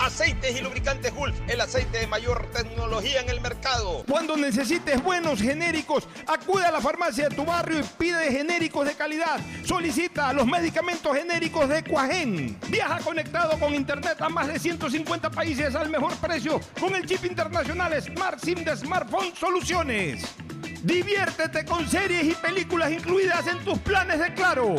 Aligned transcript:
Aceites 0.00 0.58
y 0.58 0.62
lubricantes 0.62 1.14
Gulf, 1.14 1.36
el 1.46 1.60
aceite 1.60 1.98
de 1.98 2.06
mayor 2.06 2.50
tecnología 2.52 3.20
en 3.20 3.28
el 3.28 3.40
mercado. 3.42 4.02
Cuando 4.08 4.34
necesites 4.34 5.02
buenos 5.02 5.42
genéricos, 5.42 6.08
acude 6.26 6.64
a 6.64 6.72
la 6.72 6.80
farmacia 6.80 7.28
de 7.28 7.36
tu 7.36 7.44
barrio 7.44 7.80
y 7.80 7.82
pide 7.98 8.32
genéricos 8.32 8.86
de 8.86 8.94
calidad. 8.94 9.38
Solicita 9.62 10.32
los 10.32 10.46
medicamentos 10.46 11.14
genéricos 11.14 11.68
de 11.68 11.84
Cuajén. 11.84 12.58
Viaja 12.68 12.98
conectado 13.00 13.58
con 13.58 13.74
internet 13.74 14.16
a 14.22 14.30
más 14.30 14.48
de 14.48 14.58
150 14.58 15.30
países 15.30 15.74
al 15.74 15.90
mejor 15.90 16.16
precio 16.16 16.62
con 16.80 16.94
el 16.94 17.04
chip 17.04 17.26
internacional 17.26 17.92
Smart 18.00 18.42
SIM 18.42 18.64
de 18.64 18.74
Smartphone 18.78 19.34
Soluciones. 19.36 20.24
Diviértete 20.82 21.66
con 21.66 21.86
series 21.86 22.24
y 22.24 22.34
películas 22.36 22.90
incluidas 22.90 23.46
en 23.46 23.58
tus 23.66 23.78
planes 23.80 24.18
de 24.18 24.32
Claro. 24.32 24.76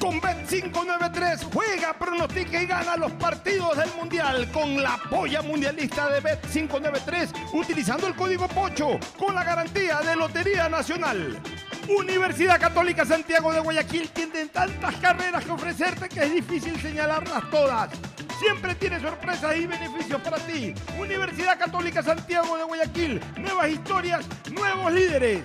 Con 0.00 0.18
Bet593 0.18 1.52
juega, 1.52 1.92
pronostica 1.92 2.62
y 2.62 2.66
gana 2.66 2.96
los 2.96 3.12
partidos 3.12 3.76
del 3.76 3.90
Mundial 3.94 4.50
con 4.50 4.82
la 4.82 4.98
polla 5.10 5.42
mundialista 5.42 6.08
de 6.08 6.22
Bet593 6.22 7.52
utilizando 7.52 8.06
el 8.06 8.14
código 8.14 8.48
POCHO 8.48 8.98
con 9.18 9.34
la 9.34 9.44
garantía 9.44 10.00
de 10.00 10.16
Lotería 10.16 10.70
Nacional. 10.70 11.38
Universidad 11.86 12.58
Católica 12.58 13.04
Santiago 13.04 13.52
de 13.52 13.60
Guayaquil 13.60 14.08
tiene 14.08 14.46
tantas 14.46 14.96
carreras 14.96 15.44
que 15.44 15.50
ofrecerte 15.50 16.08
que 16.08 16.20
es 16.20 16.32
difícil 16.32 16.80
señalarlas 16.80 17.50
todas. 17.50 17.90
Siempre 18.38 18.74
tiene 18.76 19.00
sorpresas 19.00 19.54
y 19.56 19.66
beneficios 19.66 20.22
para 20.22 20.38
ti. 20.38 20.72
Universidad 20.98 21.58
Católica 21.58 22.02
Santiago 22.02 22.56
de 22.56 22.64
Guayaquil. 22.64 23.20
Nuevas 23.38 23.68
historias, 23.68 24.26
nuevos 24.50 24.92
líderes. 24.92 25.44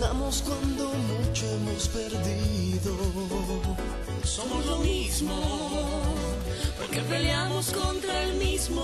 Ganamos 0.00 0.42
cuando 0.46 0.92
mucho 0.94 1.46
hemos 1.46 1.88
perdido. 1.88 2.96
Somos 4.22 4.64
lo 4.66 4.78
mismo, 4.78 5.34
porque 6.78 7.00
peleamos 7.00 7.70
contra 7.72 8.22
el 8.22 8.34
mismo 8.34 8.77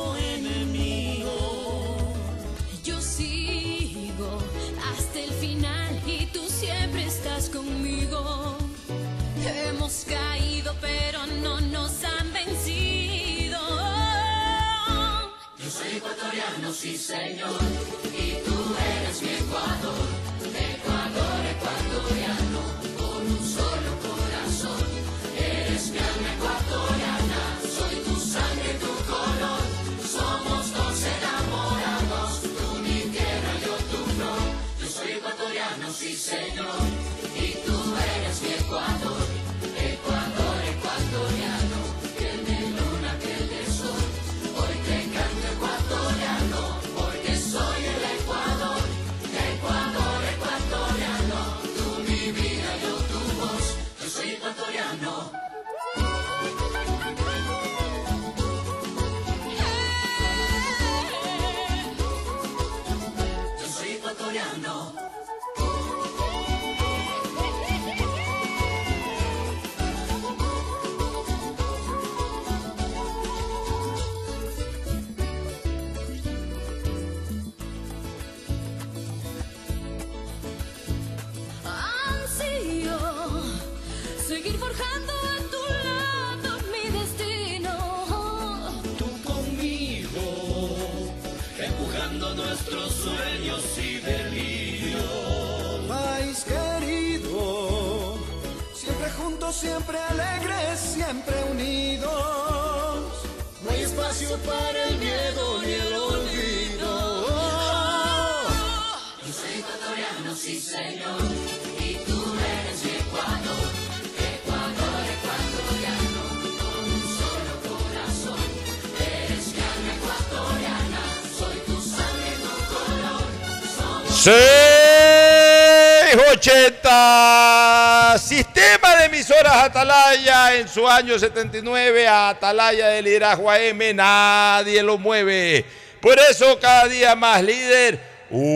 Atalaya 129.85 130.57
en 130.57 130.67
su 130.67 130.89
año 130.89 131.19
79 131.19 132.09
a 132.09 132.31
Atalaya 132.31 132.89
del 132.89 133.05
liderazgo 133.05 133.51
AM 133.51 133.95
nadie 133.95 134.83
lo 134.83 134.97
mueve. 134.97 135.63
Por 136.01 136.19
eso 136.19 136.59
cada 136.59 136.89
día 136.89 137.15
más 137.15 137.43
líder 137.43 138.01
una 138.31 138.49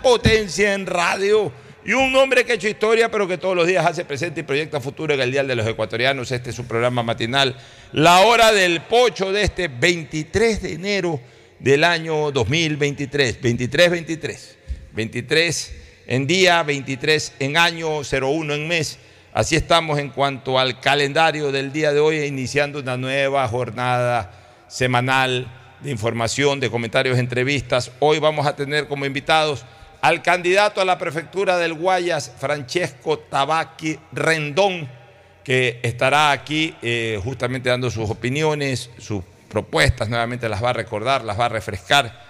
potencia 0.00 0.74
en 0.74 0.86
radio 0.86 1.52
y 1.84 1.92
un 1.92 2.14
hombre 2.14 2.44
que 2.44 2.52
ha 2.52 2.54
hecho 2.54 2.68
historia 2.68 3.10
pero 3.10 3.26
que 3.26 3.36
todos 3.36 3.56
los 3.56 3.66
días 3.66 3.84
hace 3.84 4.04
presente 4.04 4.42
y 4.42 4.44
proyecta 4.44 4.80
futuro 4.80 5.12
en 5.14 5.20
el 5.20 5.32
Dial 5.32 5.48
de 5.48 5.56
los 5.56 5.66
Ecuatorianos. 5.66 6.30
Este 6.30 6.50
es 6.50 6.56
su 6.56 6.68
programa 6.68 7.02
matinal 7.02 7.56
La 7.90 8.20
Hora 8.20 8.52
del 8.52 8.82
Pocho 8.82 9.32
de 9.32 9.42
este 9.42 9.66
23 9.66 10.62
de 10.62 10.72
enero 10.74 11.20
del 11.58 11.82
año 11.82 12.30
2023 12.30 13.42
23-23 13.42 14.38
23 14.92 15.74
en 16.06 16.28
día, 16.28 16.62
23 16.62 17.32
en 17.40 17.56
año, 17.56 18.02
01 18.02 18.54
en 18.54 18.68
mes. 18.68 19.00
Así 19.36 19.54
estamos 19.54 19.98
en 19.98 20.08
cuanto 20.08 20.58
al 20.58 20.80
calendario 20.80 21.52
del 21.52 21.70
día 21.70 21.92
de 21.92 22.00
hoy, 22.00 22.20
iniciando 22.20 22.78
una 22.78 22.96
nueva 22.96 23.46
jornada 23.48 24.32
semanal 24.66 25.46
de 25.82 25.90
información, 25.90 26.58
de 26.58 26.70
comentarios, 26.70 27.18
entrevistas. 27.18 27.92
Hoy 28.00 28.18
vamos 28.18 28.46
a 28.46 28.56
tener 28.56 28.88
como 28.88 29.04
invitados 29.04 29.66
al 30.00 30.22
candidato 30.22 30.80
a 30.80 30.86
la 30.86 30.96
prefectura 30.96 31.58
del 31.58 31.74
Guayas, 31.74 32.32
Francesco 32.38 33.18
Tabaqui 33.18 33.98
Rendón, 34.10 34.88
que 35.44 35.80
estará 35.82 36.30
aquí 36.30 36.74
eh, 36.80 37.20
justamente 37.22 37.68
dando 37.68 37.90
sus 37.90 38.08
opiniones, 38.08 38.88
sus 38.96 39.22
propuestas, 39.50 40.08
nuevamente 40.08 40.48
las 40.48 40.64
va 40.64 40.70
a 40.70 40.72
recordar, 40.72 41.22
las 41.24 41.38
va 41.38 41.44
a 41.44 41.50
refrescar 41.50 42.24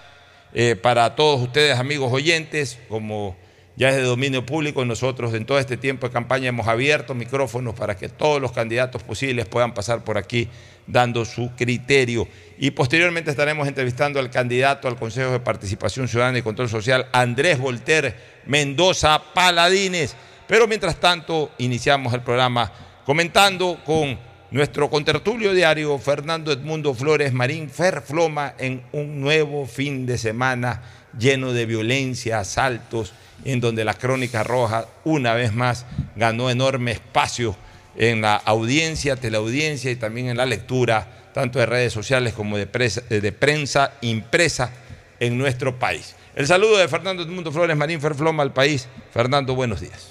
eh, 0.53 0.75
para 0.75 1.15
todos 1.15 1.39
ustedes, 1.39 1.79
amigos 1.79 2.11
oyentes, 2.11 2.77
como 2.89 3.37
ya 3.77 3.89
es 3.89 3.95
de 3.95 4.01
dominio 4.01 4.43
público, 4.43 4.83
nosotros 4.85 5.35
en 5.35 5.45
todo 5.45 5.59
este 5.59 5.77
tiempo 5.77 6.07
de 6.07 6.13
campaña 6.13 6.49
hemos 6.49 6.67
abierto 6.67 7.13
micrófonos 7.13 7.75
para 7.75 7.95
que 7.95 8.09
todos 8.09 8.41
los 8.41 8.51
candidatos 8.51 9.03
posibles 9.03 9.45
puedan 9.45 9.75
pasar 9.75 10.03
por 10.03 10.17
aquí 10.17 10.49
dando 10.87 11.23
su 11.25 11.51
criterio. 11.55 12.27
Y 12.57 12.71
posteriormente 12.71 13.29
estaremos 13.29 13.67
entrevistando 13.67 14.19
al 14.19 14.31
candidato 14.31 14.87
al 14.87 14.97
Consejo 14.97 15.31
de 15.31 15.39
Participación 15.39 16.07
Ciudadana 16.07 16.39
y 16.39 16.41
Control 16.41 16.67
Social, 16.67 17.05
Andrés 17.13 17.59
Volter 17.59 18.15
Mendoza 18.47 19.21
Paladines. 19.31 20.15
Pero 20.47 20.67
mientras 20.67 20.95
tanto, 20.95 21.51
iniciamos 21.59 22.15
el 22.15 22.21
programa 22.21 22.73
comentando 23.05 23.79
con 23.85 24.17
nuestro 24.49 24.89
contertulio 24.89 25.53
diario, 25.53 25.99
Fernando 25.99 26.51
Edmundo 26.51 26.95
Flores 26.95 27.31
Marín 27.31 27.69
Ferfloma, 27.69 28.55
en 28.57 28.81
un 28.91 29.21
nuevo 29.21 29.67
fin 29.67 30.07
de 30.07 30.17
semana 30.17 30.81
lleno 31.19 31.53
de 31.53 31.67
violencia, 31.67 32.39
asaltos, 32.39 33.13
en 33.45 33.59
donde 33.59 33.85
la 33.85 33.93
Crónica 33.93 34.43
Roja 34.43 34.87
una 35.03 35.33
vez 35.33 35.53
más 35.53 35.85
ganó 36.15 36.49
enorme 36.49 36.91
espacio 36.91 37.55
en 37.95 38.21
la 38.21 38.35
audiencia, 38.35 39.15
teleaudiencia 39.15 39.91
y 39.91 39.95
también 39.95 40.27
en 40.27 40.37
la 40.37 40.45
lectura, 40.45 41.29
tanto 41.33 41.59
de 41.59 41.65
redes 41.65 41.93
sociales 41.93 42.33
como 42.33 42.57
de, 42.57 42.65
de 42.65 43.31
prensa 43.31 43.93
impresa 44.01 44.71
en 45.19 45.37
nuestro 45.37 45.79
país. 45.79 46.15
El 46.35 46.45
saludo 46.45 46.77
de 46.77 46.87
Fernando 46.87 47.23
Edmundo 47.23 47.51
Flores 47.51 47.75
Marín 47.75 47.99
Ferfloma 47.99 48.43
al 48.43 48.53
país. 48.53 48.87
Fernando, 49.11 49.55
buenos 49.55 49.81
días. 49.81 50.09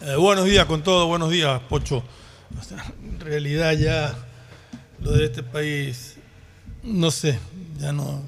Eh, 0.00 0.16
buenos 0.16 0.44
días 0.44 0.66
con 0.66 0.82
todo, 0.82 1.06
buenos 1.06 1.30
días, 1.30 1.60
Pocho. 1.68 2.02
En 3.02 3.20
realidad 3.20 3.72
ya 3.72 4.16
lo 5.00 5.12
de 5.12 5.26
este 5.26 5.42
país, 5.42 6.16
no 6.82 7.10
sé, 7.10 7.38
ya 7.78 7.92
no... 7.92 8.22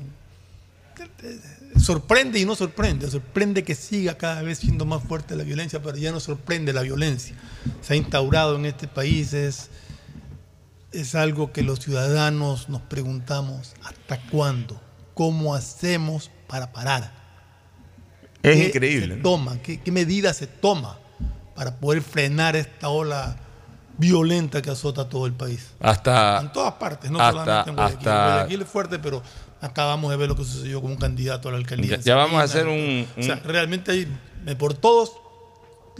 Sorprende 1.80 2.38
y 2.38 2.44
no 2.44 2.54
sorprende. 2.54 3.10
Sorprende 3.10 3.64
que 3.64 3.75
siga 3.75 4.16
cada 4.18 4.42
vez 4.42 4.58
siendo 4.58 4.84
más 4.84 5.02
fuerte 5.02 5.34
la 5.37 5.44
violencia, 5.44 5.80
pero 5.82 5.96
ya 5.96 6.12
no 6.12 6.20
sorprende 6.20 6.72
la 6.72 6.82
violencia. 6.82 7.34
Se 7.82 7.94
ha 7.94 7.96
instaurado 7.96 8.56
en 8.56 8.66
este 8.66 8.87
país, 8.88 9.32
es, 9.32 9.70
es 10.92 11.14
algo 11.14 11.52
que 11.52 11.62
los 11.62 11.80
ciudadanos 11.80 12.68
nos 12.68 12.82
preguntamos, 12.82 13.75
¿hasta 13.84 14.20
cuándo? 14.30 14.80
¿Cómo 15.14 15.54
hacemos 15.54 16.30
para 16.46 16.72
parar? 16.72 17.12
Es 18.42 18.56
¿Qué 18.56 18.66
increíble. 18.66 19.18
se. 19.22 19.58
¿Qué, 19.62 19.80
qué 19.80 19.92
medidas 19.92 20.37
se 20.37 20.46
toma 20.46 20.99
para 21.54 21.76
poder 21.76 22.02
frenar 22.02 22.56
esta 22.56 22.88
ola 22.88 23.37
violenta 23.99 24.62
que 24.62 24.70
azota 24.70 25.08
todo 25.08 25.26
el 25.26 25.32
país? 25.34 25.72
Hasta, 25.80 26.40
En 26.40 26.52
todas 26.52 26.75
partes, 26.75 27.10
no 27.10 27.20
hasta- 27.20 27.32
solamente 27.44 27.70
en 27.70 27.76
Guayaquil. 27.76 27.99
hasta- 28.08 28.32
Guayaquil 28.34 28.62
es 28.62 28.68
fuerte, 28.68 28.99
pero 28.99 29.22
acabamos 29.61 30.11
de 30.11 30.17
ver 30.17 30.29
lo 30.29 30.37
que 30.37 30.45
sucedió 30.45 30.81
con 30.81 30.90
un 30.93 30.97
candidato 30.97 31.49
a 31.49 31.52
la 31.52 31.59
alcaldía. 31.59 31.97
Ya- 31.97 32.02
ya 32.02 32.14
vamos 32.17 32.40
a 32.40 32.45
hacer 32.45 32.67
un- 32.67 33.07
O 33.19 33.23
sea, 33.23 33.37
realmente 33.37 33.93
hay 33.93 34.09
eh, 34.47 34.55
por 34.57 34.75
todos 34.75 35.12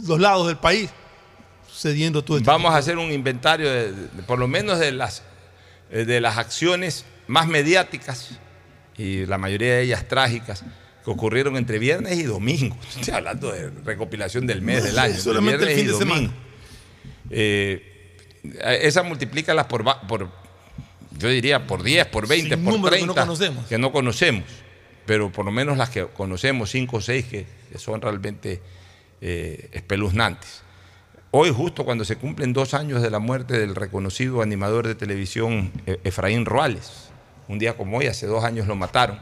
los 0.07 0.19
lados 0.19 0.47
del 0.47 0.57
país 0.57 0.89
sucediendo 1.67 2.23
todo 2.23 2.37
esto. 2.37 2.49
Vamos 2.51 2.73
a 2.73 2.77
hacer 2.77 2.97
un 2.97 3.11
inventario, 3.11 3.69
de, 3.69 3.91
de- 3.93 4.23
por 4.23 4.39
lo 4.39 4.47
menos 4.47 4.79
de 4.79 4.91
las, 4.91 5.23
eh, 5.91 6.05
de 6.05 6.19
las 6.21 6.37
acciones 6.37 7.05
más 7.27 7.47
mediáticas 7.47 8.31
y 8.97 9.25
la 9.25 9.37
mayoría 9.37 9.75
de 9.75 9.83
ellas 9.83 10.07
trágicas 10.07 10.63
que 11.05 11.09
ocurrieron 11.11 11.55
entre 11.57 11.79
viernes 11.79 12.17
y 12.17 12.23
domingo. 12.23 12.75
Estoy 12.99 13.13
hablando 13.13 13.51
de 13.51 13.69
recopilación 13.85 14.45
del 14.47 14.61
mes, 14.61 14.79
No, 14.79 14.85
del 14.87 14.99
año. 14.99 15.17
solamente 15.17 15.63
el 15.63 15.67
viernes 15.67 15.75
fin 15.77 15.85
y 15.85 15.91
de 15.91 15.97
semana. 15.97 16.21
domingo. 16.21 16.33
Eh, 17.29 17.87
esa 18.81 19.03
multiplícalas 19.03 19.67
por, 19.67 19.83
por, 20.07 20.29
yo 21.17 21.27
diría, 21.29 21.67
por 21.67 21.83
10, 21.83 22.07
por 22.07 22.27
20, 22.27 22.55
Sin 22.55 22.63
por 22.63 22.73
número 22.73 22.95
que 22.95 23.01
no 23.05 23.13
30. 23.13 23.21
conocemos. 23.21 23.65
que 23.67 23.77
no 23.77 23.91
conocemos. 23.91 24.45
Pero 25.05 25.31
por 25.31 25.45
lo 25.45 25.51
menos 25.51 25.77
las 25.77 25.89
que 25.89 26.05
conocemos, 26.07 26.69
5 26.71 26.97
o 26.97 27.01
6, 27.01 27.25
que, 27.25 27.45
son 27.77 28.01
realmente 28.01 28.61
eh, 29.21 29.69
espeluznantes. 29.73 30.61
Hoy, 31.31 31.49
justo 31.51 31.85
cuando 31.85 32.03
se 32.05 32.17
cumplen 32.17 32.53
dos 32.53 32.73
años 32.73 33.01
de 33.01 33.09
la 33.09 33.19
muerte 33.19 33.57
del 33.57 33.75
reconocido 33.75 34.41
animador 34.41 34.85
de 34.87 34.95
televisión 34.95 35.71
E- 35.85 35.99
Efraín 36.03 36.45
Roales, 36.45 37.09
un 37.47 37.57
día 37.57 37.75
como 37.77 37.97
hoy, 37.97 38.07
hace 38.07 38.27
dos 38.27 38.43
años 38.43 38.67
lo 38.67 38.75
mataron, 38.75 39.19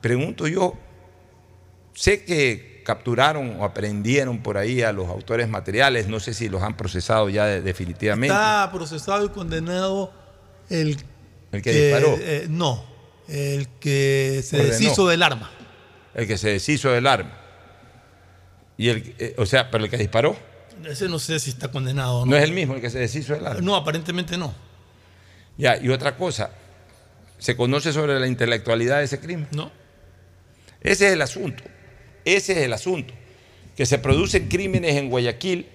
pregunto 0.00 0.46
yo, 0.48 0.74
sé 1.94 2.24
que 2.24 2.82
capturaron 2.84 3.60
o 3.60 3.64
aprendieron 3.64 4.38
por 4.42 4.58
ahí 4.58 4.82
a 4.82 4.92
los 4.92 5.08
autores 5.08 5.48
materiales, 5.48 6.06
no 6.08 6.20
sé 6.20 6.34
si 6.34 6.48
los 6.48 6.62
han 6.62 6.76
procesado 6.76 7.28
ya 7.28 7.46
de- 7.46 7.62
definitivamente. 7.62 8.34
Está 8.34 8.70
procesado 8.72 9.24
y 9.24 9.28
condenado 9.30 10.12
el, 10.70 10.96
El 11.52 11.62
que 11.62 11.72
disparó. 11.72 12.16
eh, 12.20 12.46
no, 12.48 12.84
el 13.28 13.68
que 13.80 14.40
se 14.44 14.56
Ordenó. 14.56 14.72
deshizo 14.78 15.08
del 15.08 15.22
arma. 15.22 15.50
El 16.14 16.26
que 16.26 16.38
se 16.38 16.50
deshizo 16.50 16.90
del 16.90 17.06
arma. 17.06 17.38
Y 18.78 18.88
el, 18.88 19.14
eh, 19.18 19.34
o 19.38 19.46
sea, 19.46 19.70
pero 19.70 19.84
el 19.84 19.90
que 19.90 19.96
disparó 19.96 20.36
Ese 20.84 21.08
no 21.08 21.18
sé 21.18 21.38
si 21.40 21.50
está 21.50 21.70
condenado 21.70 22.18
o 22.18 22.26
no. 22.26 22.32
no 22.32 22.36
es 22.36 22.44
el 22.44 22.52
mismo 22.52 22.74
el 22.74 22.80
que 22.80 22.90
se 22.90 22.98
deshizo 22.98 23.32
del 23.34 23.46
arma. 23.46 23.60
No, 23.60 23.74
aparentemente 23.76 24.36
no. 24.36 24.54
Ya, 25.58 25.76
y 25.78 25.88
otra 25.88 26.16
cosa, 26.16 26.50
¿se 27.38 27.56
conoce 27.56 27.92
sobre 27.92 28.20
la 28.20 28.26
intelectualidad 28.26 28.98
de 28.98 29.04
ese 29.04 29.18
crimen? 29.20 29.48
No. 29.52 29.70
Ese 30.82 31.06
es 31.08 31.12
el 31.14 31.22
asunto. 31.22 31.64
Ese 32.24 32.52
es 32.52 32.58
el 32.58 32.72
asunto. 32.72 33.14
Que 33.76 33.86
se 33.86 33.98
producen 33.98 34.48
crímenes 34.48 34.96
en 34.96 35.08
Guayaquil 35.10 35.66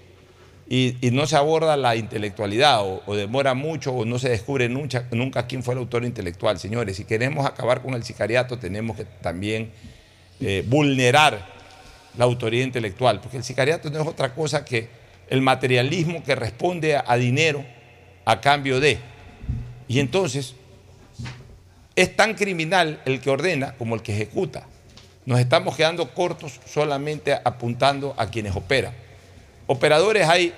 y, 0.74 1.12
no 1.12 1.28
se 1.28 1.36
aborda 1.36 1.76
la 1.76 1.98
intelectualidad 1.98 2.80
o, 2.82 3.14
demora 3.14 3.54
mucho 3.54 3.92
o 3.92 4.06
no 4.06 4.18
se 4.20 4.30
descubre 4.30 4.70
nunca, 4.70 5.46
quién 5.46 5.64
fue 5.64 5.74
el 5.74 5.80
autor 5.80 6.06
intelectual. 6.06 6.60
Señores, 6.60 6.96
si 6.96 7.04
queremos 7.04 7.46
acabar 7.46 7.82
con 7.82 7.94
el 7.94 8.06
sicariato 8.06 8.58
tenemos 8.58 8.96
que 8.96 9.04
también 9.04 9.70
eh, 10.40 10.64
vulnerar 10.66 11.46
la 12.18 12.24
autoría 12.24 12.64
intelectual, 12.64 13.20
porque 13.20 13.36
el 13.36 13.44
sicariato 13.44 13.90
no 13.90 14.00
es 14.00 14.08
otra 14.08 14.34
cosa 14.34 14.64
que 14.64 14.88
el 15.30 15.42
materialismo 15.42 16.24
que 16.24 16.36
responde 16.36 16.96
a, 16.96 17.04
a 17.06 17.18
dinero 17.18 17.66
a 18.24 18.40
cambio 18.40 18.80
de. 18.80 18.98
Y 19.90 20.00
entonces 20.00 20.56
es 21.98 22.16
tan 22.16 22.34
criminal 22.34 23.02
el 23.04 23.20
que 23.20 23.30
ordena 23.30 23.74
como 23.74 23.96
el 23.96 24.02
que 24.02 24.14
ejecuta. 24.14 24.66
Nos 25.26 25.38
estamos 25.38 25.76
quedando 25.76 26.14
cortos 26.14 26.62
solamente 26.66 27.34
apuntando 27.44 28.16
a 28.18 28.28
quienes 28.28 28.56
operan. 28.56 28.94
Operadores 29.68 30.28
hay 30.28 30.54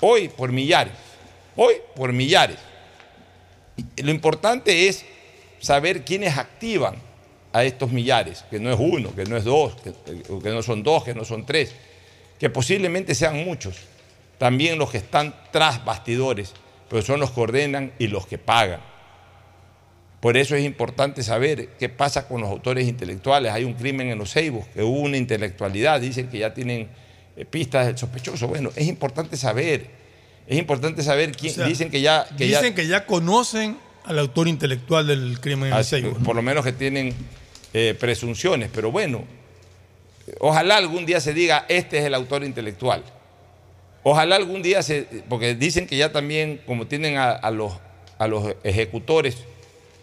hoy 0.00 0.28
por 0.28 0.52
millares, 0.52 0.92
hoy 1.56 1.74
por 1.96 2.12
millares. 2.12 2.58
Lo 3.96 4.10
importante 4.10 4.88
es 4.88 5.04
saber 5.60 6.04
quiénes 6.04 6.36
activan 6.36 6.96
a 7.52 7.64
estos 7.64 7.90
millares, 7.90 8.44
que 8.50 8.58
no 8.58 8.72
es 8.72 8.78
uno, 8.78 9.14
que 9.14 9.24
no 9.24 9.36
es 9.36 9.44
dos, 9.44 9.76
que, 9.76 10.50
no 10.50 10.62
son 10.62 10.82
dos, 10.82 11.04
que 11.04 11.14
no 11.14 11.24
son 11.24 11.46
tres, 11.46 11.74
que 12.38 12.50
posiblemente 12.50 13.14
sean 13.14 13.44
muchos, 13.44 13.76
también 14.38 14.78
los 14.78 14.90
que 14.90 14.98
están 14.98 15.34
tras 15.52 15.84
bastidores, 15.84 16.52
pero 16.90 17.00
son 17.02 17.20
los 17.20 17.30
que 17.30 17.40
ordenan 17.40 17.92
y 17.98 18.08
los 18.08 18.26
que 18.26 18.38
pagan. 18.38 18.80
Por 20.20 20.36
eso 20.36 20.56
es 20.56 20.64
importante 20.64 21.22
saber 21.22 21.68
qué 21.78 21.88
pasa 21.88 22.26
con 22.26 22.40
los 22.40 22.50
autores 22.50 22.88
intelectuales. 22.88 23.52
Hay 23.52 23.64
un 23.64 23.74
crimen 23.74 24.08
en 24.08 24.18
los 24.18 24.32
Ceibos, 24.32 24.66
que 24.68 24.82
hubo 24.82 25.00
una 25.00 25.16
intelectualidad, 25.16 26.00
dicen 26.00 26.28
que 26.28 26.38
ya 26.38 26.54
tienen 26.54 26.88
pistas 27.50 27.86
del 27.86 27.98
sospechoso. 27.98 28.46
Bueno, 28.48 28.70
es 28.76 28.86
importante 28.86 29.36
saber, 29.36 29.90
es 30.46 30.58
importante 30.58 31.02
saber 31.02 31.32
quién, 31.32 31.52
O 31.52 31.56
sea, 31.56 31.66
dicen 31.66 31.90
que 31.90 32.00
ya... 32.00 32.26
Que 32.36 32.44
dicen 32.44 32.70
ya, 32.70 32.74
que 32.74 32.86
ya 32.86 33.06
conocen 33.06 33.76
al 34.04 34.18
autor 34.18 34.48
intelectual 34.48 35.06
del 35.06 35.40
crimen 35.40 35.72
en 35.72 35.84
Seibo, 35.84 36.18
¿no? 36.18 36.24
Por 36.24 36.36
lo 36.36 36.42
menos 36.42 36.64
que 36.64 36.72
tienen 36.72 37.14
eh, 37.72 37.96
presunciones, 37.98 38.70
pero 38.72 38.92
bueno, 38.92 39.24
ojalá 40.40 40.76
algún 40.76 41.06
día 41.06 41.20
se 41.20 41.32
diga, 41.32 41.64
este 41.68 41.98
es 41.98 42.04
el 42.04 42.14
autor 42.14 42.44
intelectual. 42.44 43.02
Ojalá 44.02 44.36
algún 44.36 44.62
día 44.62 44.82
se, 44.82 45.08
porque 45.28 45.54
dicen 45.54 45.86
que 45.86 45.96
ya 45.96 46.12
también, 46.12 46.60
como 46.66 46.86
tienen 46.86 47.16
a, 47.16 47.30
a 47.30 47.50
los, 47.50 47.72
a 48.18 48.28
los 48.28 48.54
ejecutores 48.62 49.38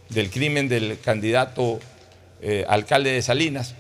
del 0.09 0.29
crimen 0.29 0.67
del 0.67 0.99
candidato 0.99 1.79
eh, 2.41 2.65
alcalde 2.67 3.11
de 3.11 3.21
Salinas, 3.21 3.75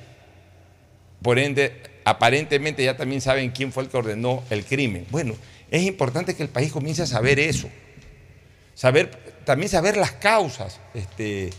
por 1.23 1.39
ende, 1.39 1.73
aparentemente 2.05 2.83
ya 2.83 2.97
también 2.97 3.21
saben 3.21 3.51
quién 3.51 3.71
fue 3.71 3.83
el 3.83 3.89
que 3.89 3.97
ordenó 3.97 4.43
el 4.49 4.65
crimen. 4.65 5.05
Bueno, 5.09 5.35
es 5.69 5.83
importante 5.83 6.35
que 6.35 6.43
el 6.43 6.49
país 6.49 6.71
comience 6.71 7.03
a 7.03 7.07
saber 7.07 7.39
eso 7.39 7.69
saber, 8.81 9.11
también 9.45 9.69
saber 9.69 9.97
las 9.97 10.11
causas. 10.13 10.79
Este, 10.93 11.51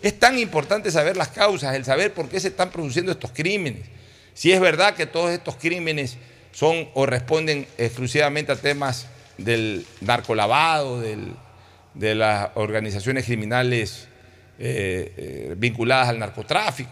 es 0.00 0.18
tan 0.18 0.38
importante 0.38 0.90
saber 0.90 1.16
las 1.16 1.28
causas, 1.28 1.74
el 1.74 1.84
saber 1.84 2.12
por 2.12 2.28
qué 2.28 2.38
se 2.38 2.48
están 2.48 2.70
produciendo 2.70 3.10
estos 3.12 3.32
crímenes. 3.32 3.86
Si 4.34 4.52
es 4.52 4.60
verdad 4.60 4.94
que 4.94 5.06
todos 5.06 5.32
estos 5.32 5.56
crímenes 5.56 6.16
son 6.52 6.88
o 6.94 7.04
responden 7.06 7.66
exclusivamente 7.78 8.52
a 8.52 8.56
temas 8.56 9.06
del 9.36 9.84
narcolavado, 10.00 11.00
de 11.00 12.14
las 12.14 12.50
organizaciones 12.54 13.24
criminales 13.24 14.06
eh, 14.60 15.12
eh, 15.16 15.54
vinculadas 15.56 16.08
al 16.08 16.18
narcotráfico, 16.20 16.90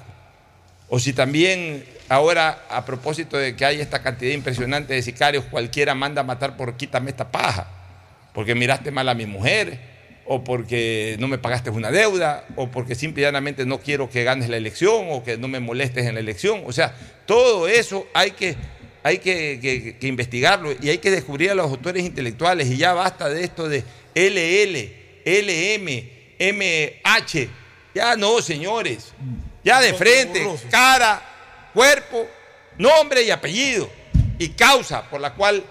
o 0.88 0.98
si 0.98 1.12
también 1.12 1.84
ahora 2.08 2.64
a 2.68 2.84
propósito 2.84 3.36
de 3.36 3.56
que 3.56 3.64
hay 3.64 3.80
esta 3.80 4.02
cantidad 4.02 4.32
impresionante 4.32 4.94
de 4.94 5.02
sicarios, 5.02 5.44
cualquiera 5.44 5.94
manda 5.94 6.20
a 6.20 6.24
matar 6.24 6.56
por 6.56 6.76
quítame 6.76 7.10
esta 7.10 7.30
paja 7.30 7.76
porque 8.36 8.54
miraste 8.54 8.90
mal 8.90 9.08
a 9.08 9.14
mi 9.14 9.24
mujer, 9.24 9.78
o 10.26 10.44
porque 10.44 11.16
no 11.18 11.26
me 11.26 11.38
pagaste 11.38 11.70
una 11.70 11.90
deuda, 11.90 12.44
o 12.54 12.70
porque 12.70 12.94
simple 12.94 13.22
y 13.22 13.24
llanamente 13.24 13.64
no 13.64 13.80
quiero 13.80 14.10
que 14.10 14.24
ganes 14.24 14.50
la 14.50 14.58
elección, 14.58 15.06
o 15.08 15.24
que 15.24 15.38
no 15.38 15.48
me 15.48 15.58
molestes 15.58 16.04
en 16.04 16.16
la 16.16 16.20
elección. 16.20 16.60
O 16.66 16.72
sea, 16.72 16.94
todo 17.24 17.66
eso 17.66 18.06
hay 18.12 18.32
que, 18.32 18.54
hay 19.02 19.20
que, 19.20 19.96
investigarlo 20.02 20.74
y 20.82 20.90
hay 20.90 20.98
que 20.98 21.10
descubrir 21.10 21.50
a 21.50 21.54
los 21.54 21.70
autores 21.70 22.04
intelectuales. 22.04 22.68
Y 22.68 22.76
ya 22.76 22.92
basta 22.92 23.30
de 23.30 23.42
esto 23.42 23.70
de 23.70 23.84
LL, 24.14 24.92
LM, 25.24 26.10
MH. 26.38 27.48
Ya 27.94 28.16
no, 28.16 28.42
señores. 28.42 29.14
Ya 29.66 29.80
de 29.80 29.94
frente, 29.94 30.46
cara, 30.70 31.20
cuerpo, 31.74 32.28
nombre 32.78 33.24
y 33.24 33.32
apellido. 33.32 33.90
Y 34.38 34.50
causa 34.50 35.02
por 35.10 35.20
la 35.20 35.34
cual 35.34 35.64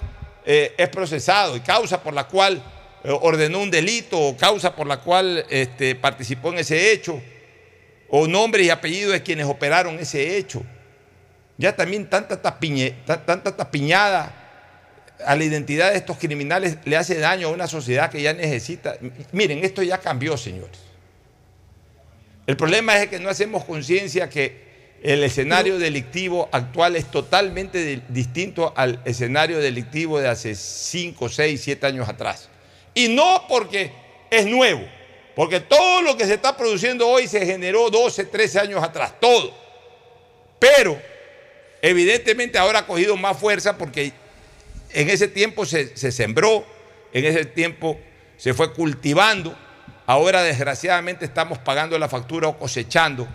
eh, 0.46 0.74
es 0.78 0.90
procesado 0.90 1.56
y 1.56 1.62
causa 1.62 2.04
por 2.04 2.14
la 2.14 2.26
cual 2.26 2.62
eh, 3.06 3.10
ordenó 3.22 3.62
un 3.62 3.72
delito 3.72 4.20
o 4.20 4.36
causa 4.36 4.76
por 4.76 4.86
la 4.86 4.98
cual 4.98 5.46
este, 5.50 5.96
participó 5.96 6.50
en 6.50 6.60
ese 6.60 6.92
hecho 6.92 7.22
o 8.10 8.28
nombre 8.28 8.64
y 8.64 8.70
apellido 8.70 9.14
de 9.14 9.24
quienes 9.24 9.46
operaron 9.46 9.98
ese 9.98 10.36
hecho. 10.36 10.62
Ya 11.58 11.74
también 11.74 12.10
tanta, 12.10 12.42
tapiñada 12.42 14.34
a 15.26 15.36
la 15.38 15.44
identidad 15.46 15.92
de 15.92 15.98
estos 16.00 16.18
criminales 16.18 16.80
le 16.84 16.98
hace 16.98 17.18
daño 17.18 17.48
a 17.48 17.52
una 17.52 17.68
sociedad 17.68 18.12
que 18.12 18.22
ya 18.22 18.34
necesita. 18.34 18.98
Miren, 19.32 19.64
esto 19.64 19.82
ya 19.84 20.00
cambió, 20.00 20.36
señores. 20.36 20.85
El 22.48 22.58
problema 22.58 23.02
es 23.02 23.10
que 23.10 23.20
no 23.20 23.30
hacemos 23.30 23.64
conciencia 23.66 24.30
que 24.30 24.64
el 25.02 25.24
escenario 25.24 25.78
delictivo 25.78 26.48
actual 26.52 26.96
es 26.96 27.10
totalmente 27.12 27.78
de- 27.84 28.02
distinto 28.10 28.74
al 28.76 29.02
escenario 29.06 29.60
delictivo 29.60 30.20
de 30.20 30.28
hace 30.28 30.56
5, 30.56 31.30
6, 31.30 31.62
7 31.62 31.86
años 31.88 32.08
atrás. 32.10 32.50
Y 32.94 33.10
no 33.10 33.46
porque 33.48 33.92
es 34.32 34.46
nuevo, 34.46 34.84
porque 35.36 35.60
todo 35.60 36.02
lo 36.02 36.16
que 36.18 36.26
se 36.26 36.36
está 36.36 36.56
produciendo 36.56 37.08
hoy 37.08 37.28
se 37.28 37.46
generó 37.46 37.90
12, 37.90 38.26
13 38.26 38.60
años 38.60 38.84
atrás, 38.84 39.14
todo. 39.20 39.54
Pero 40.60 41.00
evidentemente 41.82 42.58
ahora 42.58 42.80
ha 42.80 42.88
cogido 42.88 43.16
más 43.18 43.38
fuerza 43.38 43.78
porque 43.78 44.12
en 44.94 45.10
ese 45.10 45.28
tiempo 45.28 45.66
se, 45.66 45.96
se 45.98 46.12
sembró, 46.12 46.66
en 47.12 47.26
ese 47.26 47.46
tiempo 47.46 48.00
se 48.38 48.54
fue 48.54 48.74
cultivando, 48.74 49.56
ahora 50.06 50.44
desgraciadamente 50.44 51.26
estamos 51.26 51.58
pagando 51.58 51.98
la 52.00 52.10
factura 52.10 52.48
o 52.48 52.58
cosechando 52.58 53.28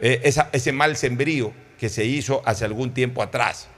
eh, 0.00 0.32
ese 0.52 0.72
mal 0.72 0.96
sembrío 0.96 1.52
que 1.78 1.88
se 1.88 2.04
hizo 2.04 2.42
hace 2.44 2.64
algún 2.64 2.92
tiempo 2.92 3.22
atrás. 3.22 3.68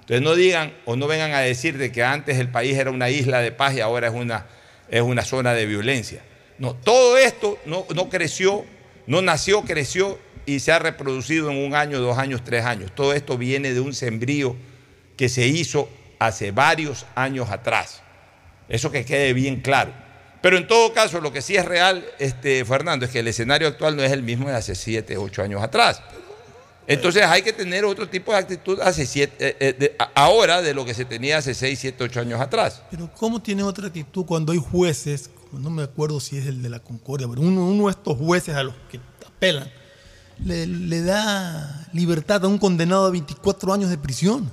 Entonces 0.00 0.22
no 0.22 0.34
digan 0.34 0.74
o 0.84 0.96
no 0.96 1.06
vengan 1.06 1.32
a 1.32 1.40
decir 1.40 1.78
de 1.78 1.90
que 1.90 2.02
antes 2.02 2.38
el 2.38 2.48
país 2.48 2.76
era 2.76 2.90
una 2.90 3.08
isla 3.10 3.40
de 3.40 3.52
paz 3.52 3.74
y 3.74 3.80
ahora 3.80 4.08
es 4.08 4.14
una, 4.14 4.46
es 4.88 5.00
una 5.02 5.22
zona 5.22 5.54
de 5.54 5.66
violencia. 5.66 6.22
No, 6.58 6.74
todo 6.74 7.16
esto 7.16 7.58
no 7.64 8.08
creció, 8.10 8.64
no 9.06 9.22
nació, 9.22 9.62
creció 9.62 10.18
y 10.46 10.60
se 10.60 10.72
ha 10.72 10.78
reproducido 10.78 11.50
en 11.50 11.64
un 11.64 11.74
año, 11.74 12.00
dos 12.00 12.18
años, 12.18 12.42
tres 12.44 12.64
años. 12.64 12.92
Todo 12.94 13.12
esto 13.14 13.38
viene 13.38 13.72
de 13.72 13.80
un 13.80 13.94
sembrío 13.94 14.56
que 15.16 15.28
se 15.28 15.46
hizo 15.46 15.88
hace 16.18 16.50
varios 16.50 17.06
años 17.14 17.50
atrás. 17.50 18.02
Eso 18.68 18.90
que 18.90 19.04
quede 19.04 19.32
bien 19.32 19.60
claro. 19.60 19.92
Pero 20.44 20.58
en 20.58 20.66
todo 20.68 20.92
caso, 20.92 21.22
lo 21.22 21.32
que 21.32 21.40
sí 21.40 21.56
es 21.56 21.64
real, 21.64 22.04
este, 22.18 22.66
Fernando, 22.66 23.06
es 23.06 23.10
que 23.10 23.20
el 23.20 23.28
escenario 23.28 23.66
actual 23.66 23.96
no 23.96 24.02
es 24.02 24.12
el 24.12 24.22
mismo 24.22 24.46
de 24.50 24.54
hace 24.54 24.74
siete, 24.74 25.16
ocho 25.16 25.40
años 25.42 25.62
atrás. 25.62 26.02
Entonces 26.86 27.22
hay 27.24 27.40
que 27.40 27.54
tener 27.54 27.86
otro 27.86 28.06
tipo 28.10 28.30
de 28.30 28.36
actitud 28.40 28.78
hace 28.82 29.06
siete, 29.06 29.34
eh, 29.48 29.56
eh, 29.58 29.72
de- 29.72 29.96
ahora 30.14 30.60
de 30.60 30.74
lo 30.74 30.84
que 30.84 30.92
se 30.92 31.06
tenía 31.06 31.38
hace 31.38 31.54
seis, 31.54 31.78
siete, 31.78 32.04
ocho 32.04 32.20
años 32.20 32.42
atrás. 32.42 32.82
Pero 32.90 33.08
¿cómo 33.16 33.40
tiene 33.40 33.62
otra 33.62 33.86
actitud 33.86 34.26
cuando 34.26 34.52
hay 34.52 34.58
jueces, 34.58 35.30
no 35.50 35.70
me 35.70 35.82
acuerdo 35.82 36.20
si 36.20 36.36
es 36.36 36.44
el 36.44 36.60
de 36.62 36.68
la 36.68 36.78
Concordia, 36.80 37.26
pero 37.26 37.40
uno, 37.40 37.64
uno 37.66 37.86
de 37.86 37.92
estos 37.92 38.18
jueces 38.18 38.54
a 38.54 38.64
los 38.64 38.74
que 38.90 39.00
apelan, 39.26 39.72
le, 40.44 40.66
le 40.66 41.00
da 41.00 41.86
libertad 41.94 42.44
a 42.44 42.48
un 42.48 42.58
condenado 42.58 43.06
a 43.06 43.10
24 43.10 43.72
años 43.72 43.88
de 43.88 43.96
prisión 43.96 44.52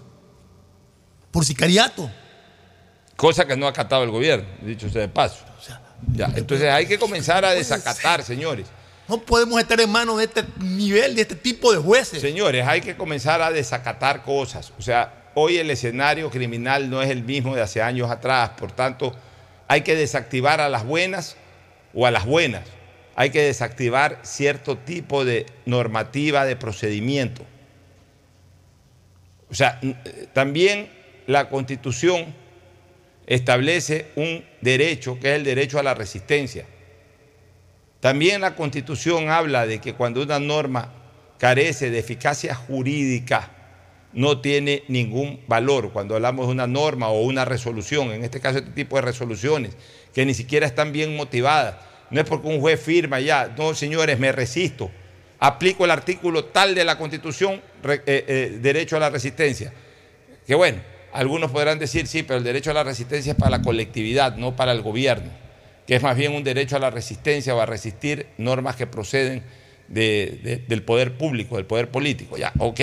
por 1.31 1.43
sicariato? 1.43 2.10
Cosa 3.17 3.45
que 3.45 3.57
no 3.57 3.65
ha 3.65 3.71
acatado 3.71 4.03
el 4.05 4.10
gobierno, 4.12 4.48
dicho 4.62 4.89
sea 4.89 5.01
de 5.01 5.10
paso. 5.10 5.50
Ya, 6.13 6.31
entonces 6.36 6.70
hay 6.70 6.88
que 6.88 6.98
comenzar 6.98 7.46
a 7.46 7.51
desacatar, 7.51 8.24
señores. 8.24 8.67
No 9.08 9.20
podemos 9.20 9.60
estar 9.60 9.79
en 9.79 9.89
manos 9.89 10.17
de 10.17 10.25
este 10.25 10.43
nivel, 10.60 11.15
de 11.15 11.24
este 11.24 11.36
tipo 11.36 11.72
de 11.74 11.79
jueces. 11.79 12.22
Señores, 12.22 12.65
hay 12.65 12.81
que 12.81 12.96
comenzar 12.96 13.41
a 13.41 13.51
desacatar 13.51 14.24
cosas. 14.24 14.72
O 14.79 14.81
sea, 14.81 15.13
hoy 15.36 15.58
el 15.58 15.70
escenario 15.70 16.29
criminal 16.29 16.89
no 16.89 17.01
es 17.01 17.10
el 17.10 17.24
mismo 17.24 17.55
de 17.55 17.62
hace 17.62 17.81
años 17.81 18.10
atrás. 18.10 18.51
Por 18.51 18.72
tanto, 18.72 19.13
hay 19.67 19.81
que 19.81 19.96
desactivar 19.96 20.62
a 20.62 20.70
las 20.70 20.86
buenas 20.86 21.36
o 21.93 22.05
a 22.05 22.12
las 22.12 22.25
buenas. 22.25 22.63
Hay 23.15 23.29
que 23.31 23.41
desactivar 23.41 24.20
cierto 24.24 24.77
tipo 24.77 25.25
de 25.25 25.46
normativa 25.65 26.46
de 26.46 26.55
procedimiento. 26.55 27.43
O 29.50 29.53
sea, 29.53 29.79
eh, 29.81 30.27
también 30.34 30.89
la 31.27 31.50
Constitución 31.50 32.34
establece 33.27 34.07
un 34.15 34.43
derecho 34.61 35.19
que 35.19 35.31
es 35.31 35.35
el 35.35 35.43
derecho 35.43 35.79
a 35.79 35.83
la 35.83 35.93
resistencia. 35.93 36.65
También 37.99 38.41
la 38.41 38.55
Constitución 38.55 39.29
habla 39.29 39.65
de 39.67 39.79
que 39.79 39.93
cuando 39.93 40.21
una 40.21 40.39
norma 40.39 40.93
carece 41.37 41.89
de 41.89 41.99
eficacia 41.99 42.55
jurídica, 42.55 43.51
no 44.13 44.41
tiene 44.41 44.83
ningún 44.87 45.39
valor. 45.47 45.91
Cuando 45.91 46.15
hablamos 46.15 46.47
de 46.47 46.51
una 46.51 46.67
norma 46.67 47.09
o 47.09 47.21
una 47.21 47.45
resolución, 47.45 48.11
en 48.11 48.23
este 48.23 48.39
caso 48.39 48.59
este 48.59 48.71
tipo 48.71 48.95
de 48.97 49.03
resoluciones, 49.03 49.75
que 50.13 50.25
ni 50.25 50.33
siquiera 50.33 50.65
están 50.65 50.91
bien 50.91 51.15
motivadas, 51.15 51.75
no 52.09 52.19
es 52.19 52.27
porque 52.27 52.47
un 52.47 52.59
juez 52.59 52.79
firma 52.81 53.19
ya, 53.19 53.53
no 53.57 53.73
señores, 53.73 54.19
me 54.19 54.31
resisto, 54.31 54.91
aplico 55.39 55.85
el 55.85 55.91
artículo 55.91 56.45
tal 56.45 56.75
de 56.75 56.83
la 56.83 56.97
Constitución, 56.97 57.61
eh, 57.83 58.01
eh, 58.05 58.57
derecho 58.61 58.97
a 58.97 58.99
la 58.99 59.09
resistencia. 59.09 59.73
Que 60.45 60.55
bueno, 60.55 60.79
algunos 61.13 61.51
podrán 61.51 61.79
decir, 61.79 62.07
sí, 62.07 62.23
pero 62.23 62.37
el 62.37 62.43
derecho 62.43 62.71
a 62.71 62.73
la 62.73 62.83
resistencia 62.83 63.33
es 63.33 63.37
para 63.37 63.51
la 63.57 63.61
colectividad, 63.61 64.35
no 64.37 64.55
para 64.55 64.71
el 64.71 64.81
gobierno, 64.81 65.29
que 65.87 65.95
es 65.95 66.01
más 66.03 66.15
bien 66.15 66.33
un 66.33 66.43
derecho 66.43 66.75
a 66.75 66.79
la 66.79 66.89
resistencia 66.89 67.53
o 67.55 67.59
a 67.61 67.65
resistir 67.65 68.27
normas 68.37 68.75
que 68.75 68.87
proceden 68.87 69.43
de- 69.87 70.39
de- 70.43 70.57
del 70.57 70.83
poder 70.83 71.17
público, 71.17 71.57
del 71.57 71.65
poder 71.65 71.89
político. 71.89 72.37
Ya, 72.37 72.53
ok. 72.59 72.79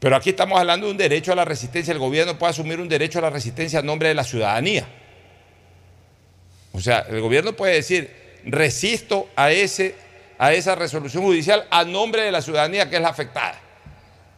Pero 0.00 0.16
aquí 0.16 0.30
estamos 0.30 0.58
hablando 0.58 0.86
de 0.86 0.92
un 0.92 0.98
derecho 0.98 1.32
a 1.32 1.36
la 1.36 1.44
resistencia. 1.44 1.92
El 1.92 1.98
gobierno 1.98 2.38
puede 2.38 2.50
asumir 2.50 2.80
un 2.80 2.88
derecho 2.88 3.18
a 3.18 3.22
la 3.22 3.30
resistencia 3.30 3.78
a 3.80 3.82
nombre 3.82 4.08
de 4.08 4.14
la 4.14 4.24
ciudadanía. 4.24 4.86
O 6.72 6.80
sea, 6.80 7.00
el 7.08 7.20
gobierno 7.20 7.52
puede 7.54 7.74
decir, 7.74 8.10
resisto 8.44 9.28
a 9.36 9.50
ese, 9.52 9.94
a 10.38 10.52
esa 10.54 10.74
resolución 10.74 11.22
judicial 11.22 11.66
a 11.70 11.84
nombre 11.84 12.22
de 12.22 12.32
la 12.32 12.40
ciudadanía 12.40 12.88
que 12.88 12.96
es 12.96 13.02
la 13.02 13.08
afectada. 13.10 13.60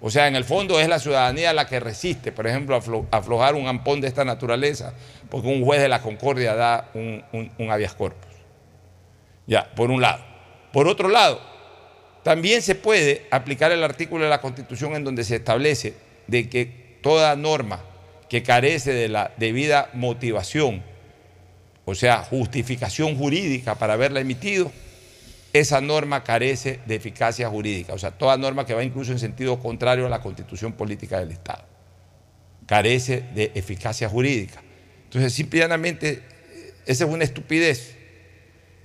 O 0.04 0.10
sea, 0.10 0.26
en 0.26 0.34
el 0.34 0.42
fondo 0.44 0.80
es 0.80 0.88
la 0.88 0.98
ciudadanía 0.98 1.52
la 1.52 1.68
que 1.68 1.78
resiste, 1.78 2.32
por 2.32 2.48
ejemplo, 2.48 2.76
aflo- 2.76 3.06
aflojar 3.12 3.54
un 3.54 3.68
ampón 3.68 4.00
de 4.00 4.08
esta 4.08 4.24
naturaleza, 4.24 4.92
porque 5.30 5.46
un 5.46 5.64
juez 5.64 5.80
de 5.80 5.88
la 5.88 6.02
Concordia 6.02 6.54
da 6.56 6.90
un, 6.94 7.22
un, 7.32 7.52
un 7.56 7.70
habeas 7.70 7.94
corpus. 7.94 8.28
Ya, 9.46 9.70
por 9.76 9.92
un 9.92 10.00
lado. 10.00 10.24
Por 10.72 10.88
otro 10.88 11.08
lado, 11.08 11.40
también 12.24 12.62
se 12.62 12.74
puede 12.74 13.26
aplicar 13.30 13.70
el 13.70 13.84
artículo 13.84 14.24
de 14.24 14.30
la 14.30 14.40
Constitución 14.40 14.96
en 14.96 15.04
donde 15.04 15.22
se 15.22 15.36
establece 15.36 15.94
de 16.26 16.48
que 16.48 16.98
toda 17.00 17.36
norma 17.36 17.80
que 18.28 18.42
carece 18.42 18.92
de 18.92 19.08
la 19.08 19.30
debida 19.36 19.88
motivación, 19.92 20.82
o 21.84 21.94
sea, 21.94 22.18
justificación 22.24 23.16
jurídica 23.16 23.76
para 23.76 23.92
haberla 23.92 24.20
emitido, 24.20 24.72
esa 25.52 25.80
norma 25.80 26.24
carece 26.24 26.80
de 26.86 26.94
eficacia 26.94 27.48
jurídica. 27.48 27.92
O 27.92 27.98
sea, 27.98 28.10
toda 28.12 28.36
norma 28.36 28.64
que 28.64 28.74
va 28.74 28.82
incluso 28.82 29.12
en 29.12 29.18
sentido 29.18 29.58
contrario 29.58 30.06
a 30.06 30.08
la 30.08 30.20
constitución 30.20 30.72
política 30.72 31.18
del 31.18 31.32
Estado 31.32 31.72
carece 32.66 33.24
de 33.34 33.52
eficacia 33.54 34.08
jurídica. 34.08 34.62
Entonces, 35.04 35.34
simple 35.34 35.58
y 35.58 35.62
llanamente, 35.62 36.22
esa 36.86 37.04
es 37.04 37.10
una 37.10 37.24
estupidez. 37.24 37.96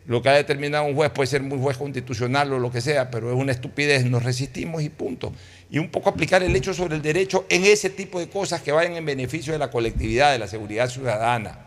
Lo 0.05 0.21
que 0.21 0.29
ha 0.29 0.33
determinado 0.33 0.85
un 0.85 0.95
juez 0.95 1.11
puede 1.11 1.27
ser 1.27 1.41
muy 1.41 1.59
juez 1.59 1.77
constitucional 1.77 2.51
o 2.53 2.59
lo 2.59 2.71
que 2.71 2.81
sea, 2.81 3.11
pero 3.11 3.29
es 3.29 3.37
una 3.37 3.51
estupidez. 3.51 4.05
Nos 4.05 4.23
resistimos 4.23 4.81
y 4.81 4.89
punto. 4.89 5.33
Y 5.69 5.79
un 5.79 5.89
poco 5.89 6.09
aplicar 6.09 6.43
el 6.43 6.55
hecho 6.55 6.73
sobre 6.73 6.95
el 6.95 7.01
derecho 7.01 7.45
en 7.49 7.65
ese 7.65 7.89
tipo 7.89 8.19
de 8.19 8.29
cosas 8.29 8.61
que 8.61 8.71
vayan 8.71 8.95
en 8.95 9.05
beneficio 9.05 9.53
de 9.53 9.59
la 9.59 9.69
colectividad, 9.69 10.31
de 10.31 10.39
la 10.39 10.47
seguridad 10.47 10.89
ciudadana. 10.89 11.59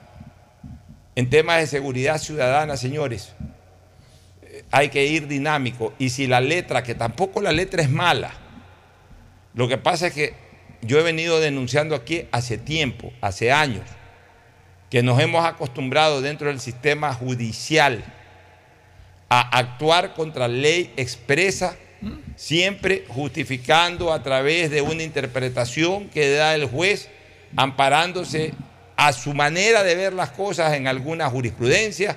En 1.15 1.29
temas 1.29 1.61
de 1.61 1.67
seguridad 1.67 2.19
ciudadana, 2.19 2.77
señores, 2.77 3.33
hay 4.71 4.89
que 4.89 5.07
ir 5.07 5.27
dinámico. 5.27 5.93
Y 5.99 6.11
si 6.11 6.27
la 6.27 6.41
letra, 6.41 6.83
que 6.83 6.95
tampoco 6.95 7.41
la 7.41 7.53
letra 7.53 7.83
es 7.83 7.91
mala, 7.91 8.33
lo 9.55 9.69
que 9.69 9.79
pasa 9.79 10.09
es 10.09 10.13
que 10.13 10.35
yo 10.83 10.99
he 10.99 11.03
venido 11.03 11.41
denunciando 11.41 11.95
aquí 11.95 12.27
hace 12.33 12.57
tiempo, 12.57 13.13
hace 13.21 13.53
años, 13.53 13.85
que 14.89 15.03
nos 15.03 15.21
hemos 15.21 15.45
acostumbrado 15.45 16.21
dentro 16.21 16.49
del 16.49 16.61
sistema 16.61 17.13
judicial 17.13 18.03
a 19.29 19.59
actuar 19.59 20.15
contra 20.15 20.49
ley 20.49 20.93
expresa, 20.97 21.77
siempre 22.35 23.05
justificando 23.09 24.13
a 24.13 24.23
través 24.23 24.71
de 24.71 24.81
una 24.81 25.03
interpretación 25.03 26.09
que 26.09 26.31
da 26.31 26.55
el 26.55 26.65
juez, 26.65 27.09
amparándose 27.57 28.55
a 28.97 29.13
su 29.13 29.35
manera 29.35 29.83
de 29.83 29.95
ver 29.95 30.13
las 30.13 30.31
cosas 30.31 30.75
en 30.75 30.87
alguna 30.87 31.29
jurisprudencia 31.29 32.17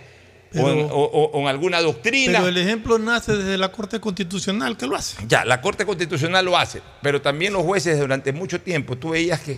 o, 0.56 0.70
en, 0.70 0.88
Pero- 0.88 0.88
o- 0.96 1.42
en 1.42 1.48
alguna 1.48 1.82
doctrina. 1.82 2.40
Pero 2.40 2.48
el 2.50 2.58
ejemplo 2.58 2.98
nace 3.00 3.36
desde 3.36 3.58
la 3.58 3.72
Corte 3.72 4.00
Constitucional, 4.00 4.78
que 4.78 4.88
lo 4.88 4.96
hace. 4.96 5.18
Ya, 5.28 5.46
la 5.46 5.62
Corte 5.62 5.86
Constitucional 5.86 6.46
lo 6.46 6.58
hace, 6.58 6.82
pero 7.02 7.22
también 7.22 7.54
los 7.54 7.64
jueces 7.64 8.00
durante 8.00 8.32
mucho 8.34 8.62
tiempo, 8.62 8.98
tú 8.98 9.10
veías 9.10 9.40
que, 9.42 9.58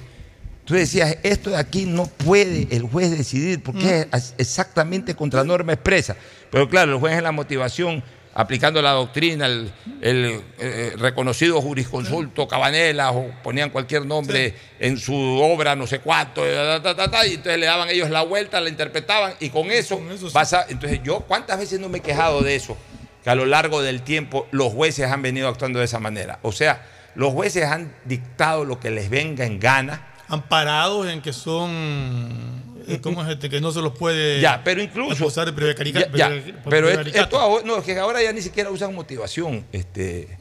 tú 0.65 0.73
decías, 0.73 1.17
esto 1.23 1.51
de 1.51 1.57
aquí 1.57 1.85
no 1.85 2.05
puede 2.07 2.67
el 2.71 2.83
juez 2.83 3.11
decidir 3.17 3.61
porque 3.61 4.07
es 4.11 4.33
exactamente 4.37 5.15
contra 5.15 5.43
norma 5.43 5.73
expresa. 5.73 6.15
Pero 6.51 6.69
claro, 6.69 6.93
el 6.93 6.99
juez 6.99 7.17
en 7.17 7.23
la 7.23 7.31
motivación, 7.31 8.03
aplicando 8.35 8.81
la 8.81 8.91
doctrina, 8.91 9.47
el, 9.47 9.71
el, 10.01 10.41
eh, 10.59 10.93
reconocido 10.97 11.59
jurisconsulto 11.61 12.47
Cabanela, 12.47 13.11
o 13.11 13.31
ponían 13.41 13.71
cualquier 13.71 14.05
nombre 14.05 14.53
en 14.79 14.99
su 14.99 15.15
obra, 15.15 15.75
no 15.75 15.87
sé 15.87 15.99
cuánto, 15.99 16.43
ta, 16.43 16.81
ta, 16.83 16.95
ta, 16.95 17.09
ta, 17.09 17.25
y 17.25 17.35
entonces 17.35 17.59
le 17.59 17.65
daban 17.65 17.89
ellos 17.89 18.09
la 18.09 18.21
vuelta, 18.21 18.61
la 18.61 18.69
interpretaban, 18.69 19.33
y 19.39 19.49
con 19.49 19.71
eso, 19.71 19.99
eso 20.11 20.27
sí. 20.27 20.33
pasa. 20.33 20.65
Entonces, 20.69 21.01
yo, 21.03 21.21
¿cuántas 21.21 21.57
veces 21.57 21.79
no 21.79 21.89
me 21.89 21.97
he 21.97 22.01
quejado 22.01 22.41
de 22.41 22.55
eso? 22.55 22.77
que 23.25 23.31
a 23.31 23.35
lo 23.35 23.47
largo 23.47 23.81
del 23.81 24.03
tiempo 24.03 24.47
los 24.51 24.71
jueces 24.71 25.09
han 25.09 25.23
venido 25.23 25.47
actuando 25.47 25.79
de 25.79 25.85
esa 25.85 25.99
manera. 25.99 26.37
O 26.43 26.51
sea, 26.51 26.85
los 27.15 27.33
jueces 27.33 27.63
han 27.65 27.91
dictado 28.05 28.65
lo 28.65 28.79
que 28.79 28.91
les 28.91 29.09
venga 29.09 29.45
en 29.45 29.59
gana. 29.59 30.05
Amparados 30.27 31.07
en 31.07 31.23
que 31.23 31.33
son. 31.33 32.74
Eh, 32.87 32.99
¿Cómo 33.01 33.23
es 33.23 33.29
este? 33.29 33.49
Que 33.49 33.61
no 33.61 33.71
se 33.71 33.81
los 33.81 33.97
puede. 33.97 34.39
Ya, 34.39 34.63
pero 34.63 34.81
incluso. 34.81 35.23
acusar 35.23 35.51
de 35.51 36.09
Ya, 36.13 36.31
pero 36.69 36.89
esto 36.89 37.39
ahora, 37.39 37.65
no, 37.65 37.77
es 37.77 37.83
que 37.83 37.97
ahora 37.97 38.21
ya 38.21 38.31
ni 38.33 38.41
siquiera 38.41 38.69
usan 38.69 38.93
motivación, 38.93 39.65
este, 39.71 40.37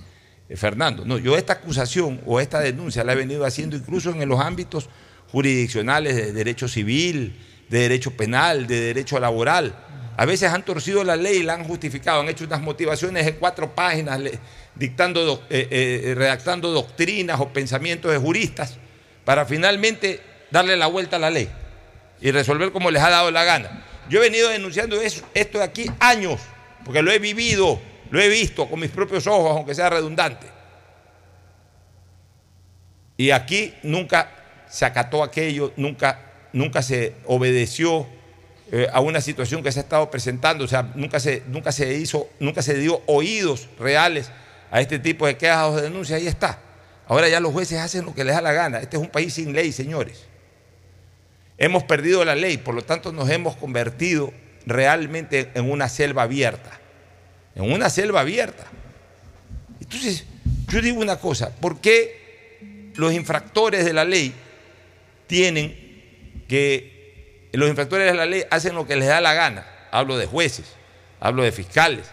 eh, 0.49 0.57
Fernando. 0.57 1.05
No, 1.05 1.19
yo 1.19 1.37
esta 1.37 1.55
acusación 1.55 2.21
o 2.27 2.41
esta 2.41 2.61
denuncia 2.61 3.05
la 3.05 3.13
he 3.13 3.17
venido 3.17 3.45
haciendo 3.45 3.77
incluso 3.77 4.11
en 4.11 4.29
los 4.29 4.41
ámbitos 4.41 4.89
jurisdiccionales 5.33 6.15
de 6.17 6.33
derecho 6.33 6.69
civil, 6.69 7.39
de 7.69 7.79
derecho 7.81 8.11
penal, 8.13 8.67
de 8.67 8.81
derecho 8.81 9.19
laboral. 9.19 9.75
A 10.17 10.27
veces 10.27 10.53
han 10.53 10.65
torcido 10.65 11.03
la 11.03 11.17
ley 11.17 11.39
y 11.39 11.43
la 11.43 11.55
han 11.55 11.65
justificado, 11.65 12.21
han 12.21 12.29
hecho 12.29 12.45
unas 12.45 12.61
motivaciones 12.61 13.25
de 13.25 13.35
cuatro 13.35 13.75
páginas, 13.75 14.21
dictando, 14.77 15.43
eh, 15.51 15.69
eh, 15.71 16.15
redactando 16.15 16.71
doctrinas 16.71 17.41
o 17.41 17.49
pensamientos 17.53 18.13
de 18.13 18.19
juristas, 18.19 18.79
para 19.25 19.45
finalmente 19.45 20.21
darle 20.53 20.77
la 20.77 20.87
vuelta 20.87 21.17
a 21.17 21.19
la 21.19 21.31
ley 21.31 21.49
y 22.25 22.31
resolver 22.31 22.73
como 22.73 22.91
les 22.91 23.03
ha 23.03 23.11
dado 23.11 23.31
la 23.31 23.45
gana. 23.45 23.85
Yo 24.09 24.19
he 24.19 24.23
venido 24.23 24.49
denunciando 24.49 24.99
esto 25.03 25.59
de 25.59 25.65
aquí 25.65 25.91
años, 26.01 26.41
porque 26.83 27.03
lo 27.03 27.13
he 27.13 27.19
vivido, 27.19 27.79
lo 28.11 28.19
he 28.19 28.29
visto 28.29 28.67
con 28.67 28.81
mis 28.81 28.91
propios 28.91 29.27
ojos, 29.27 29.51
aunque 29.51 29.75
sea 29.75 29.91
redundante. 29.91 30.47
Y 33.19 33.31
aquí 33.31 33.75
nunca 33.83 34.31
se 34.71 34.87
acató 34.87 35.23
aquello, 35.23 35.75
nunca, 35.77 36.19
nunca 36.55 36.81
se 36.81 37.13
obedeció 37.27 38.07
eh, 38.73 38.89
a 38.91 39.01
una 39.01 39.21
situación 39.21 39.63
que 39.63 39.71
se 39.71 39.81
ha 39.81 39.83
estado 39.83 40.11
presentando, 40.11 40.65
o 40.65 40.69
sea, 40.69 40.93
nunca 40.95 41.21
se, 41.21 41.43
nunca 41.49 41.73
se 41.73 41.93
hizo, 41.93 42.31
nunca 42.41 42.63
se 42.63 42.73
dio 42.79 43.03
oídos 43.05 43.69
reales 43.79 44.31
a 44.71 44.81
este 44.81 44.99
tipo 44.99 45.27
de 45.27 45.37
quejas 45.37 45.69
o 45.69 45.77
de 45.77 45.83
denuncias, 45.83 46.19
ahí 46.19 46.27
está. 46.27 46.59
Ahora 47.07 47.29
ya 47.29 47.39
los 47.39 47.53
jueces 47.53 47.81
hacen 47.81 48.07
lo 48.07 48.15
que 48.15 48.25
les 48.25 48.35
da 48.35 48.41
la 48.41 48.55
gana. 48.55 48.79
Este 48.79 48.97
es 48.97 49.03
un 49.03 49.11
país 49.11 49.35
sin 49.35 49.53
ley, 49.53 49.73
señores. 49.73 50.25
Hemos 51.59 51.85
perdido 51.85 52.25
la 52.25 52.35
ley, 52.35 52.57
por 52.57 52.75
lo 52.75 52.83
tanto 52.83 53.13
nos 53.13 53.31
hemos 53.31 53.57
convertido 53.57 54.33
realmente 54.67 55.51
en 55.55 55.71
una 55.71 55.89
selva 55.89 56.23
abierta. 56.23 56.81
En 57.55 57.73
una 57.73 57.91
selva 57.91 58.21
abierta. 58.21 58.65
Entonces, 59.81 60.25
yo 60.69 60.81
digo 60.81 61.01
una 61.01 61.17
cosa, 61.17 61.55
¿por 61.55 61.81
qué 61.81 62.91
los 62.97 63.13
infractores 63.13 63.85
de 63.85 63.93
la 63.93 64.05
ley 64.05 64.35
tienen 65.27 66.45
que, 66.49 67.51
los 67.53 67.69
infractores 67.69 68.11
de 68.11 68.15
la 68.15 68.27
ley 68.27 68.43
hacen 68.51 68.75
lo 68.75 68.87
que 68.87 68.97
les 68.97 69.09
da 69.09 69.21
la 69.21 69.35
gana? 69.35 69.67
Hablo 69.93 70.19
de 70.19 70.27
jueces, 70.27 70.67
hablo 71.21 71.45
de 71.45 71.53
fiscales, 71.53 72.07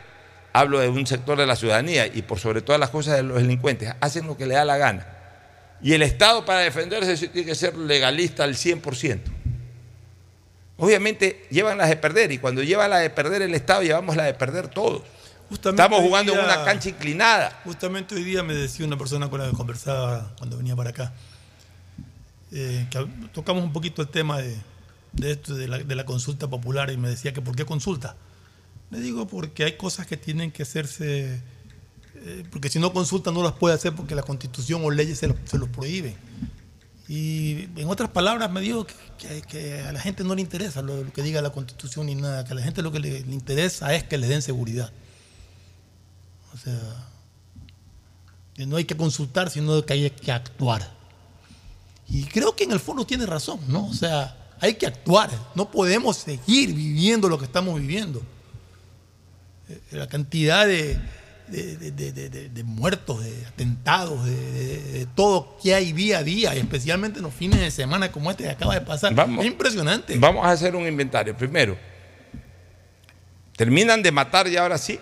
hablo 0.54 0.80
de 0.80 0.90
un 0.90 1.08
sector 1.08 1.38
de 1.40 1.48
la 1.48 1.56
ciudadanía 1.56 2.06
y 2.06 2.22
por 2.22 2.40
sobre 2.40 2.62
todas 2.62 2.80
las 2.80 2.92
cosas 2.92 3.16
de 3.16 3.24
los 3.24 3.38
delincuentes, 3.38 3.94
hacen 4.00 4.28
lo 4.28 4.38
que 4.38 4.46
les 4.46 4.58
da 4.58 4.66
la 4.66 4.78
gana. 4.78 5.21
Y 5.84 5.94
el 5.94 6.02
Estado 6.04 6.46
para 6.46 6.60
defenderse 6.60 7.28
tiene 7.28 7.46
que 7.48 7.56
ser 7.56 7.76
legalista 7.78 8.44
al 8.44 8.56
100%. 8.56 9.20
Obviamente 10.78 11.46
llevan 11.52 11.78
las 11.78 11.90
de 11.90 11.96
perder 11.98 12.32
y 12.32 12.38
cuando 12.40 12.64
lleva 12.64 12.88
la 12.88 12.98
de 13.00 13.10
perder 13.10 13.42
el 13.44 13.54
Estado 13.54 13.84
llevamos 13.84 14.16
la 14.16 14.24
de 14.24 14.34
perder 14.34 14.68
todos. 14.68 15.04
Justamente 15.50 15.82
Estamos 15.84 16.02
jugando 16.02 16.34
en 16.34 16.40
día- 16.40 16.48
una 16.56 16.64
cancha 16.66 16.90
inclinada. 16.90 17.62
Justamente 17.66 18.16
hoy 18.16 18.24
día 18.24 18.42
me 18.42 18.54
decía 18.56 18.86
una 18.86 18.98
persona 18.98 19.30
con 19.30 19.40
la 19.42 19.50
que 19.50 19.56
conversaba 19.56 20.34
cuando 20.38 20.58
venía 20.58 20.76
para 20.76 20.92
acá, 20.92 21.14
eh, 22.52 22.88
que 22.90 23.06
tocamos 23.34 23.64
un 23.64 23.74
poquito 23.74 24.02
el 24.02 24.08
tema 24.08 24.40
de, 24.40 24.56
de 25.12 25.32
esto, 25.32 25.54
de 25.56 25.68
la, 25.68 25.78
de 25.80 25.96
la 25.96 26.06
consulta 26.06 26.48
popular, 26.48 26.90
y 26.90 26.98
me 26.98 27.10
decía 27.10 27.34
que 27.34 27.42
¿por 27.42 27.56
qué 27.56 27.66
consulta? 27.66 28.16
Le 28.92 29.00
digo 29.00 29.28
porque 29.28 29.66
hay 29.66 29.74
cosas 29.78 30.08
que 30.08 30.18
tienen 30.18 30.52
que 30.52 30.64
hacerse, 30.64 31.42
eh, 32.24 32.44
porque 32.52 32.70
si 32.70 32.80
no 32.80 32.94
consulta 32.94 33.32
no 33.32 33.44
las 33.44 33.54
puede 33.54 33.76
hacer 33.76 33.94
porque 33.96 34.16
la 34.16 34.24
constitución 34.24 34.82
o 34.86 34.90
leyes 34.92 35.18
se, 35.20 35.28
lo- 35.28 35.38
se 35.46 35.58
los 35.58 35.70
prohíben. 35.70 36.16
Y 37.08 37.64
en 37.76 37.90
otras 37.90 38.10
palabras 38.12 38.50
me 38.52 38.62
dijo 38.62 38.88
que, 39.50 39.82
a 39.82 39.92
la 39.92 40.00
gente 40.00 40.24
no 40.24 40.34
le 40.34 40.42
interesa 40.42 40.82
lo, 40.82 41.04
lo 41.04 41.12
que 41.12 41.22
diga 41.22 41.42
la 41.42 41.50
constitución 41.50 42.06
ni 42.06 42.16
nada, 42.16 42.46
que 42.46 42.54
a 42.54 42.56
la 42.56 42.62
gente 42.62 42.82
lo 42.82 42.92
que 42.92 43.00
le, 43.00 43.22
le 43.26 43.34
interesa 43.34 43.94
es 43.94 44.04
que 44.06 44.18
le 44.18 44.28
den 44.28 44.42
seguridad. 44.42 44.92
O 46.54 46.58
sea, 46.58 46.80
que 48.54 48.66
no 48.66 48.78
hay 48.78 48.86
que 48.86 48.96
consultar, 48.96 49.50
sino 49.50 49.86
que 49.86 49.94
hay 49.94 50.10
que 50.10 50.32
actuar. 50.32 50.90
Y 52.08 52.24
creo 52.26 52.56
que 52.56 52.64
en 52.66 52.72
el 52.72 52.80
fondo 52.80 53.06
tiene 53.06 53.26
razón, 53.26 53.60
¿no? 53.68 53.88
O 53.88 53.94
sea, 53.94 54.38
hay 54.60 54.76
que 54.76 54.86
actuar. 54.86 55.30
No 55.56 55.70
podemos 55.72 56.18
seguir 56.18 56.74
viviendo 56.74 57.28
lo 57.28 57.38
que 57.38 57.46
estamos 57.46 57.80
viviendo. 57.80 58.22
Eh, 59.70 59.82
La 59.92 60.08
cantidad 60.08 60.66
de, 60.68 61.00
de- 61.52 62.64
muertos, 62.64 63.24
de 63.24 63.46
atentados, 63.46 64.26
de, 64.26 65.08
todo 65.16 65.58
que 65.62 65.74
hay 65.76 65.92
día 65.94 66.20
a 66.20 66.24
día, 66.24 66.56
y 66.56 66.60
especialmente 66.60 67.20
en 67.20 67.24
los 67.24 67.34
fines 67.34 67.60
de 67.60 67.70
semana 67.72 68.12
como 68.12 68.32
este 68.32 68.44
que 68.46 68.50
acaba 68.50 68.74
de 68.74 68.82
pasar. 68.82 69.14
Vamos. 69.14 69.44
es 69.46 69.52
impresionante. 69.52 70.18
Vamos 70.18 70.46
a 70.46 70.52
hacer 70.52 70.76
un 70.76 70.88
inventario. 70.88 71.36
Primero, 71.36 71.78
terminan 73.56 74.02
de 74.02 74.12
matar 74.12 74.48
ya 74.48 74.62
ahora 74.64 74.78
sí 74.78 75.00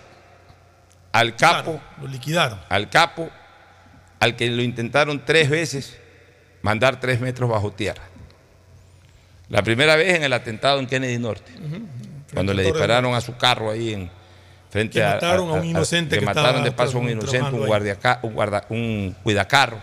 al 1.12 1.36
capo, 1.36 1.72
Claro, 1.72 2.02
lo 2.02 2.08
liquidaron. 2.08 2.60
al 2.68 2.88
capo, 2.90 3.30
al 4.20 4.36
que 4.36 4.48
lo 4.50 4.62
intentaron 4.62 5.24
tres 5.24 5.48
veces 5.50 5.96
mandar 6.62 7.00
tres 7.00 7.20
metros 7.20 7.48
bajo 7.50 7.72
tierra. 7.72 8.02
La 9.48 9.62
primera 9.62 9.96
vez 9.96 10.14
en 10.14 10.22
el 10.22 10.32
atentado 10.32 10.78
en 10.78 10.86
Kennedy 10.86 11.18
Norte, 11.18 11.50
cuando 12.32 12.54
le 12.54 12.62
dispararon 12.62 13.14
a 13.14 13.20
su 13.20 13.36
carro 13.36 13.70
ahí 13.70 13.94
en, 13.94 14.10
frente 14.70 14.94
Que 14.94 15.04
a, 15.04 15.14
mataron 15.14 15.50
a 15.50 15.52
un 15.54 15.64
inocente 15.64 16.14
que, 16.16 16.20
que 16.20 16.26
mataron 16.26 16.62
de 16.64 16.72
paso 16.72 16.98
a 16.98 17.00
un 17.00 17.10
inocente, 17.10 17.50
un 17.54 17.66
guardia, 17.66 17.98
un, 18.22 18.32
guarda, 18.32 18.64
un 18.70 19.14
cuidacarros 19.22 19.80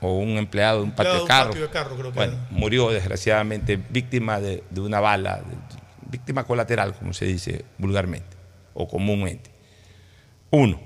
o 0.00 0.18
un 0.18 0.36
empleado 0.38 0.78
de 0.78 0.84
un 0.84 0.90
patio 0.92 1.12
de 1.14 1.20
de 1.20 1.26
patio 1.26 1.62
de 1.62 1.68
carro, 1.70 1.96
creo 1.96 2.12
que 2.12 2.16
bueno, 2.18 2.32
era. 2.34 2.46
murió 2.50 2.90
desgraciadamente 2.90 3.76
víctima 3.88 4.40
de, 4.40 4.62
de 4.70 4.80
una 4.80 5.00
bala, 5.00 5.36
de- 5.38 5.78
víctima 6.10 6.44
colateral, 6.44 6.94
como 6.94 7.12
se 7.12 7.24
dice 7.26 7.64
vulgarmente 7.78 8.36
o 8.74 8.86
comúnmente. 8.88 9.50
Uno. 10.50 10.80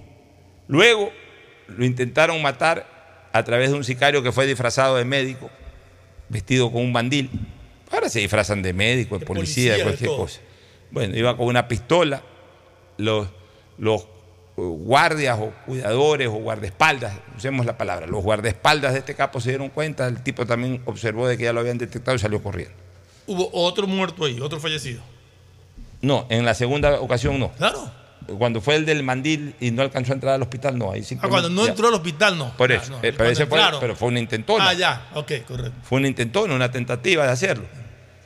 Luego 0.69 1.11
lo 1.69 1.85
intentaron 1.85 2.41
matar 2.43 2.87
a 3.33 3.43
través 3.45 3.71
de 3.71 3.77
un 3.77 3.85
sicario 3.85 4.23
que 4.23 4.33
fue 4.33 4.47
disfrazado 4.47 4.97
de 4.97 5.05
médico, 5.05 5.51
vestido 6.29 6.73
con 6.73 6.83
un 6.83 6.93
bandil. 6.93 7.31
Ahora 7.91 8.09
se 8.09 8.21
disfrazan 8.21 8.63
de 8.63 8.73
médico, 8.73 9.17
de, 9.17 9.21
De 9.21 9.27
policía, 9.27 9.73
de 9.73 9.79
de 9.79 9.85
cualquier 9.85 10.11
todo. 10.11 10.19
cosa. 10.23 10.41
Bueno, 10.91 11.17
iba 11.17 11.37
con 11.37 11.47
una 11.47 11.69
pistola, 11.69 12.23
los, 12.99 13.29
los 13.79 14.03
eh, 14.03 14.07
guardias 14.57 15.39
o 15.41 15.53
cuidadores 15.67 16.29
o 16.29 16.33
guardaespaldas, 16.33 17.15
usemos 17.37 17.65
la 17.67 17.77
palabra, 17.79 18.07
los 18.07 18.23
guardaespaldas 18.23 18.93
de 18.93 18.99
este 19.01 19.15
capo 19.15 19.41
se 19.41 19.51
dieron 19.51 19.69
cuenta, 19.71 20.07
el 20.07 20.23
tipo 20.23 20.47
también 20.47 20.83
observó 20.85 21.27
de 21.29 21.37
que 21.39 21.45
ya 21.45 21.53
lo 21.53 21.61
habían 21.61 21.79
detectado 21.79 22.15
y 22.17 22.19
salió 22.21 22.43
corriendo. 22.43 22.75
Hubo 23.27 23.49
otro 23.53 23.87
muerto 23.87 24.25
ahí, 24.25 24.41
otro 24.41 24.59
fallecido. 24.61 25.01
No, 26.01 26.27
en 26.31 26.45
la 26.45 26.55
segunda 26.55 27.01
ocasión 27.01 27.39
no. 27.39 27.53
Claro. 27.53 27.91
Cuando 28.39 28.61
fue 28.61 28.77
el 28.77 28.85
del 28.87 29.03
mandil 29.03 29.55
y 29.61 29.71
no 29.73 29.83
alcanzó 29.83 30.13
a 30.13 30.15
entrar 30.15 30.35
al 30.35 30.43
hospital, 30.43 30.79
no. 30.79 30.93
Ahí 30.93 31.03
Ah, 31.21 31.29
cuando 31.29 31.49
no 31.51 31.65
ya. 31.65 31.71
entró 31.71 31.89
al 31.89 31.95
hospital, 31.95 32.39
no. 32.39 32.57
Por 32.57 32.71
Ah, 32.73 32.77
eso. 32.77 32.93
no. 32.93 32.99
eh, 33.03 33.13
pero, 33.13 33.31
ese 33.31 33.47
fue, 33.47 33.61
pero 33.81 33.97
fue 33.97 34.09
una 34.09 34.21
intentona. 34.21 34.69
Ah, 34.69 34.75
ya, 34.75 35.09
ok, 35.15 35.33
correcto. 35.47 35.73
Fue 35.83 35.99
una 35.99 36.09
intentona, 36.09 36.55
una 36.55 36.71
tentativa 36.71 37.25
de 37.25 37.33
hacerlo. 37.33 37.65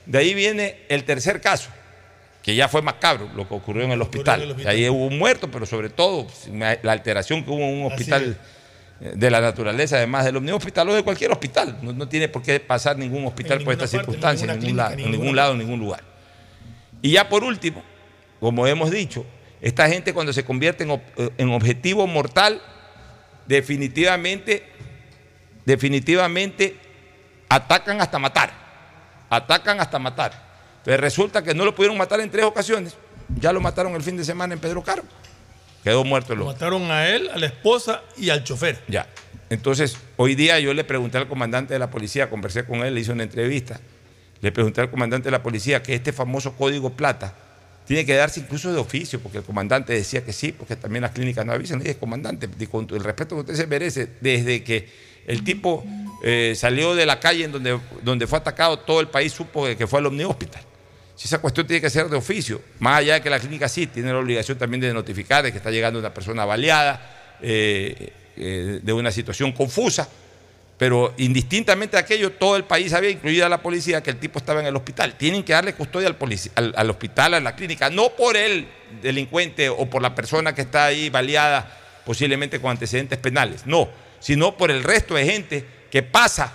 De 0.04 0.18
ahí 0.18 0.34
viene 0.34 0.80
el 0.88 1.04
tercer 1.04 1.40
caso, 1.40 1.70
que 2.46 2.54
ya 2.54 2.68
fue 2.68 2.80
macabro, 2.80 3.28
lo 3.34 3.48
que 3.48 3.54
ocurrió 3.54 3.82
en 3.82 3.90
el 3.90 4.00
hospital. 4.00 4.40
en 4.40 4.44
el 4.44 4.50
hospital. 4.52 4.72
Ahí 4.72 4.88
hubo 4.88 5.06
un 5.06 5.18
muerto, 5.18 5.50
pero 5.50 5.66
sobre 5.66 5.90
todo 5.90 6.28
pues, 6.28 6.48
la 6.80 6.92
alteración 6.92 7.42
que 7.42 7.50
hubo 7.50 7.58
en 7.58 7.80
un 7.80 7.92
hospital 7.92 8.38
eh, 9.00 9.14
de 9.16 9.30
la 9.32 9.40
naturaleza, 9.40 9.96
además 9.96 10.24
del 10.24 10.36
omnihospital 10.36 10.88
o 10.90 10.94
de 10.94 11.02
cualquier 11.02 11.32
hospital. 11.32 11.76
No, 11.82 11.92
no 11.92 12.08
tiene 12.08 12.28
por 12.28 12.42
qué 12.42 12.60
pasar 12.60 12.98
ningún 12.98 13.26
hospital 13.26 13.64
por 13.64 13.72
estas 13.72 13.90
circunstancias, 13.90 14.48
en 14.48 14.60
ningún, 14.60 14.76
lado, 14.76 14.92
en 14.92 15.10
ningún 15.10 15.34
lado, 15.34 15.52
en 15.54 15.58
ningún 15.58 15.80
lugar. 15.80 16.04
Y 17.02 17.10
ya 17.10 17.28
por 17.28 17.42
último, 17.42 17.82
como 18.38 18.64
hemos 18.68 18.92
dicho, 18.92 19.26
esta 19.60 19.88
gente 19.88 20.14
cuando 20.14 20.32
se 20.32 20.44
convierte 20.44 20.84
en, 20.84 20.90
eh, 20.92 21.30
en 21.38 21.48
objetivo 21.50 22.06
mortal, 22.06 22.62
definitivamente, 23.48 24.62
definitivamente 25.64 26.76
atacan 27.48 28.00
hasta 28.00 28.20
matar. 28.20 28.52
Atacan 29.30 29.80
hasta 29.80 29.98
matar. 29.98 30.45
Entonces 30.86 31.00
resulta 31.00 31.42
que 31.42 31.52
no 31.52 31.64
lo 31.64 31.74
pudieron 31.74 31.98
matar 31.98 32.20
en 32.20 32.30
tres 32.30 32.44
ocasiones. 32.44 32.94
Ya 33.40 33.52
lo 33.52 33.60
mataron 33.60 33.92
el 33.96 34.02
fin 34.02 34.16
de 34.16 34.24
semana 34.24 34.54
en 34.54 34.60
Pedro 34.60 34.84
Carmo. 34.84 35.08
Quedó 35.82 36.04
muerto 36.04 36.32
el 36.32 36.38
Lo 36.38 36.44
hombre. 36.44 36.54
mataron 36.54 36.88
a 36.92 37.08
él, 37.08 37.28
a 37.28 37.38
la 37.38 37.46
esposa 37.46 38.02
y 38.16 38.30
al 38.30 38.44
chofer. 38.44 38.78
Ya. 38.86 39.08
Entonces, 39.50 39.96
hoy 40.16 40.36
día 40.36 40.60
yo 40.60 40.72
le 40.74 40.84
pregunté 40.84 41.18
al 41.18 41.26
comandante 41.26 41.72
de 41.74 41.80
la 41.80 41.90
policía, 41.90 42.30
conversé 42.30 42.64
con 42.64 42.84
él, 42.84 42.94
le 42.94 43.00
hice 43.00 43.10
una 43.10 43.24
entrevista. 43.24 43.80
Le 44.40 44.52
pregunté 44.52 44.80
al 44.80 44.88
comandante 44.88 45.24
de 45.24 45.32
la 45.32 45.42
policía 45.42 45.82
que 45.82 45.92
este 45.92 46.12
famoso 46.12 46.52
código 46.54 46.90
plata 46.90 47.34
tiene 47.84 48.06
que 48.06 48.14
darse 48.14 48.38
incluso 48.38 48.72
de 48.72 48.78
oficio, 48.78 49.18
porque 49.18 49.38
el 49.38 49.44
comandante 49.44 49.92
decía 49.92 50.24
que 50.24 50.32
sí, 50.32 50.52
porque 50.52 50.76
también 50.76 51.02
las 51.02 51.10
clínicas 51.10 51.44
no 51.44 51.52
avisan. 51.52 51.78
Le 51.78 51.84
dije, 51.86 51.98
comandante, 51.98 52.48
con 52.70 52.86
el 52.90 53.02
respeto 53.02 53.34
que 53.34 53.40
usted 53.40 53.54
se 53.54 53.66
merece, 53.66 54.08
desde 54.20 54.62
que 54.62 54.88
el 55.26 55.42
tipo 55.42 55.84
eh, 56.22 56.54
salió 56.56 56.94
de 56.94 57.06
la 57.06 57.18
calle 57.18 57.44
en 57.44 57.50
donde, 57.50 57.76
donde 58.02 58.28
fue 58.28 58.38
atacado, 58.38 58.78
todo 58.78 59.00
el 59.00 59.08
país 59.08 59.32
supo 59.32 59.66
que 59.76 59.86
fue 59.88 59.98
al 59.98 60.06
Omni 60.06 60.22
Hospital. 60.22 60.62
Si 61.16 61.26
esa 61.28 61.38
cuestión 61.38 61.66
tiene 61.66 61.80
que 61.80 61.88
ser 61.88 62.08
de 62.08 62.16
oficio, 62.16 62.60
más 62.78 62.98
allá 62.98 63.14
de 63.14 63.20
que 63.22 63.30
la 63.30 63.40
clínica 63.40 63.68
sí 63.68 63.86
tiene 63.86 64.12
la 64.12 64.18
obligación 64.18 64.58
también 64.58 64.82
de 64.82 64.92
notificar 64.92 65.42
de 65.42 65.50
que 65.50 65.58
está 65.58 65.70
llegando 65.70 65.98
una 65.98 66.12
persona 66.12 66.44
baleada, 66.44 67.36
eh, 67.40 68.12
eh, 68.36 68.80
de 68.82 68.92
una 68.92 69.10
situación 69.10 69.52
confusa, 69.52 70.06
pero 70.76 71.14
indistintamente 71.16 71.96
de 71.96 72.02
aquello, 72.02 72.32
todo 72.32 72.56
el 72.56 72.64
país 72.64 72.90
sabía, 72.90 73.08
incluida 73.08 73.48
la 73.48 73.62
policía, 73.62 74.02
que 74.02 74.10
el 74.10 74.18
tipo 74.18 74.38
estaba 74.38 74.60
en 74.60 74.66
el 74.66 74.76
hospital. 74.76 75.16
Tienen 75.16 75.42
que 75.42 75.54
darle 75.54 75.72
custodia 75.72 76.08
al, 76.08 76.16
al, 76.54 76.74
al 76.76 76.90
hospital, 76.90 77.32
a 77.32 77.40
la 77.40 77.56
clínica, 77.56 77.88
no 77.88 78.10
por 78.10 78.36
el 78.36 78.68
delincuente 79.00 79.70
o 79.70 79.88
por 79.88 80.02
la 80.02 80.14
persona 80.14 80.54
que 80.54 80.60
está 80.60 80.84
ahí 80.84 81.08
baleada, 81.08 81.78
posiblemente 82.04 82.60
con 82.60 82.70
antecedentes 82.72 83.18
penales, 83.18 83.66
no, 83.66 83.88
sino 84.20 84.58
por 84.58 84.70
el 84.70 84.84
resto 84.84 85.14
de 85.14 85.24
gente 85.24 85.64
que 85.90 86.02
pasa 86.02 86.52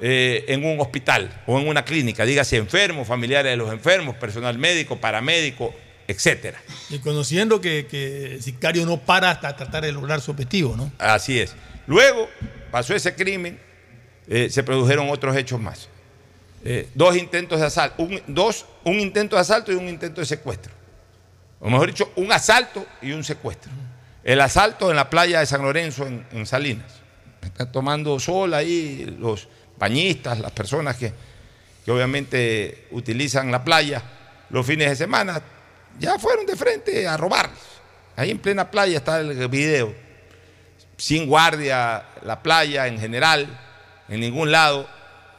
eh, 0.00 0.44
en 0.48 0.64
un 0.64 0.80
hospital 0.80 1.42
o 1.46 1.58
en 1.58 1.66
una 1.66 1.84
clínica, 1.84 2.24
dígase 2.24 2.56
enfermos, 2.56 3.08
familiares 3.08 3.50
de 3.50 3.56
los 3.56 3.72
enfermos, 3.72 4.14
personal 4.16 4.56
médico, 4.56 5.00
paramédico, 5.00 5.74
etcétera. 6.06 6.60
Y 6.88 6.98
conociendo 7.00 7.60
que, 7.60 7.86
que 7.86 8.34
el 8.34 8.42
sicario 8.42 8.86
no 8.86 8.98
para 8.98 9.30
hasta 9.30 9.56
tratar 9.56 9.84
de 9.84 9.92
lograr 9.92 10.20
su 10.20 10.30
objetivo, 10.30 10.76
¿no? 10.76 10.92
Así 10.98 11.38
es. 11.40 11.54
Luego 11.86 12.28
pasó 12.70 12.94
ese 12.94 13.14
crimen, 13.14 13.58
eh, 14.28 14.48
se 14.50 14.62
produjeron 14.62 15.10
otros 15.10 15.36
hechos 15.36 15.60
más. 15.60 15.88
Eh, 16.64 16.88
dos 16.94 17.16
intentos 17.16 17.60
de 17.60 17.66
asalto, 17.66 18.02
un, 18.02 18.20
dos, 18.26 18.66
un 18.84 19.00
intento 19.00 19.36
de 19.36 19.42
asalto 19.42 19.72
y 19.72 19.74
un 19.74 19.88
intento 19.88 20.20
de 20.20 20.26
secuestro. 20.26 20.72
O 21.60 21.68
mejor 21.70 21.88
dicho, 21.88 22.12
un 22.16 22.30
asalto 22.30 22.86
y 23.02 23.12
un 23.12 23.24
secuestro. 23.24 23.72
El 24.22 24.40
asalto 24.40 24.90
en 24.90 24.96
la 24.96 25.10
playa 25.10 25.40
de 25.40 25.46
San 25.46 25.62
Lorenzo, 25.62 26.06
en, 26.06 26.26
en 26.32 26.46
Salinas. 26.46 26.92
Están 27.42 27.72
tomando 27.72 28.18
sol 28.20 28.54
ahí 28.54 29.16
los 29.18 29.48
bañistas, 29.78 30.38
las 30.40 30.50
personas 30.52 30.96
que, 30.96 31.12
que 31.84 31.90
obviamente 31.90 32.86
utilizan 32.90 33.50
la 33.50 33.62
playa 33.64 34.02
los 34.50 34.66
fines 34.66 34.88
de 34.90 34.96
semana, 34.96 35.40
ya 35.98 36.18
fueron 36.18 36.46
de 36.46 36.56
frente 36.56 37.06
a 37.06 37.16
robarles. 37.16 37.58
Ahí 38.16 38.30
en 38.30 38.38
plena 38.38 38.70
playa 38.70 38.96
está 38.98 39.20
el 39.20 39.48
video 39.48 39.94
sin 40.96 41.26
guardia 41.28 42.02
la 42.24 42.42
playa 42.42 42.88
en 42.88 42.98
general, 42.98 43.46
en 44.08 44.20
ningún 44.20 44.50
lado. 44.50 44.88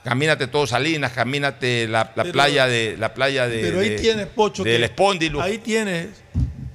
Camínate 0.03 0.47
todo 0.47 0.65
Salinas, 0.65 1.11
camínate 1.11 1.85
la, 1.87 2.11
la 2.15 2.23
Pero- 2.23 2.31
playa 2.31 2.67
de 2.67 2.95
la 2.97 3.13
playa 3.13 3.47
de, 3.47 3.59
Pero 3.61 3.79
ahí 3.81 3.89
de- 3.89 3.99
tienes, 3.99 4.27
Pocho, 4.27 4.63
del 4.63 4.83
Espóndilo. 4.85 5.41
ahí 5.41 5.57
tienes 5.57 6.07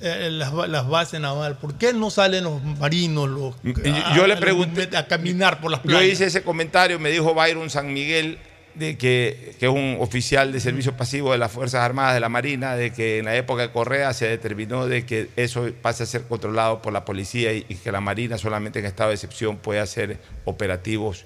eh, 0.04 0.30
las, 0.30 0.52
ba- 0.52 0.66
las 0.68 0.88
bases 0.88 1.20
navales. 1.20 1.56
¿Por 1.58 1.74
qué 1.74 1.92
no 1.92 2.10
salen 2.10 2.44
los 2.44 2.62
marinos 2.62 3.28
los, 3.28 3.54
a- 3.54 4.14
yo 4.16 4.26
le 4.26 4.36
pregunté- 4.36 4.94
a 4.96 5.06
caminar 5.06 5.60
por 5.60 5.70
las 5.70 5.80
Yo 5.82 5.88
playas? 5.88 6.12
hice 6.12 6.26
ese 6.26 6.42
comentario, 6.42 6.98
me 6.98 7.10
dijo 7.10 7.34
Byron 7.34 7.70
San 7.70 7.92
Miguel, 7.92 8.38
de 8.74 8.98
que, 8.98 9.54
que 9.60 9.66
es 9.66 9.72
un 9.72 9.98
oficial 10.00 10.50
de 10.50 10.58
servicio 10.58 10.96
pasivo 10.96 11.30
de 11.30 11.38
las 11.38 11.52
Fuerzas 11.52 11.82
Armadas 11.82 12.12
de 12.14 12.18
la 12.18 12.28
Marina, 12.28 12.74
de 12.74 12.92
que 12.92 13.18
en 13.20 13.24
la 13.26 13.36
época 13.36 13.62
de 13.62 13.70
Correa 13.70 14.12
se 14.12 14.26
determinó 14.26 14.86
de 14.88 15.06
que 15.06 15.28
eso 15.36 15.68
pase 15.80 16.02
a 16.02 16.06
ser 16.06 16.24
controlado 16.24 16.82
por 16.82 16.92
la 16.92 17.04
policía 17.04 17.52
y, 17.52 17.64
y 17.68 17.76
que 17.76 17.92
la 17.92 18.00
Marina 18.00 18.36
solamente 18.36 18.80
en 18.80 18.86
estado 18.86 19.10
de 19.10 19.14
excepción 19.14 19.58
puede 19.58 19.78
hacer 19.78 20.18
operativos 20.44 21.24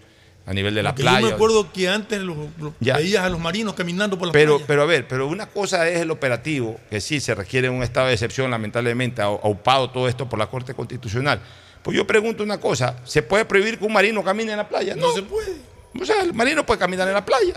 a 0.48 0.54
nivel 0.54 0.74
de 0.74 0.82
la 0.82 0.90
Porque 0.90 1.02
playa. 1.02 1.20
Yo 1.20 1.26
me 1.28 1.32
acuerdo 1.34 1.70
que 1.72 1.88
antes 1.88 2.20
lo- 2.20 2.48
lo- 2.58 2.74
Ya. 2.80 2.96
veías 2.96 3.22
a 3.24 3.28
los 3.28 3.38
marinos 3.38 3.74
caminando 3.74 4.18
por 4.18 4.28
las 4.28 4.32
Pero, 4.32 4.52
playas. 4.54 4.66
pero 4.66 4.82
a 4.82 4.86
ver, 4.86 5.06
pero 5.06 5.26
una 5.28 5.46
cosa 5.46 5.86
es 5.88 6.00
el 6.00 6.10
operativo, 6.10 6.80
que 6.88 7.00
sí 7.00 7.20
se 7.20 7.34
requiere 7.34 7.68
un 7.68 7.82
estado 7.82 8.06
de 8.06 8.14
excepción, 8.14 8.50
lamentablemente, 8.50 9.20
au- 9.20 9.38
aupado 9.42 9.90
todo 9.90 10.08
esto 10.08 10.28
por 10.28 10.38
la 10.38 10.46
Corte 10.46 10.72
Constitucional. 10.72 11.40
Pues 11.82 11.96
yo 11.96 12.06
pregunto 12.06 12.42
una 12.42 12.58
cosa, 12.58 12.96
¿se 13.04 13.22
puede 13.22 13.44
prohibir 13.44 13.78
que 13.78 13.84
un 13.84 13.92
marino 13.92 14.24
camine 14.24 14.52
en 14.52 14.58
la 14.58 14.68
playa? 14.68 14.96
no 14.96 15.12
se 15.12 15.22
puede. 15.22 15.56
O 16.00 16.04
sea, 16.04 16.22
el 16.22 16.32
marino 16.32 16.64
puede 16.64 16.78
caminar 16.80 17.06
en 17.08 17.14
la 17.14 17.24
playa. 17.24 17.54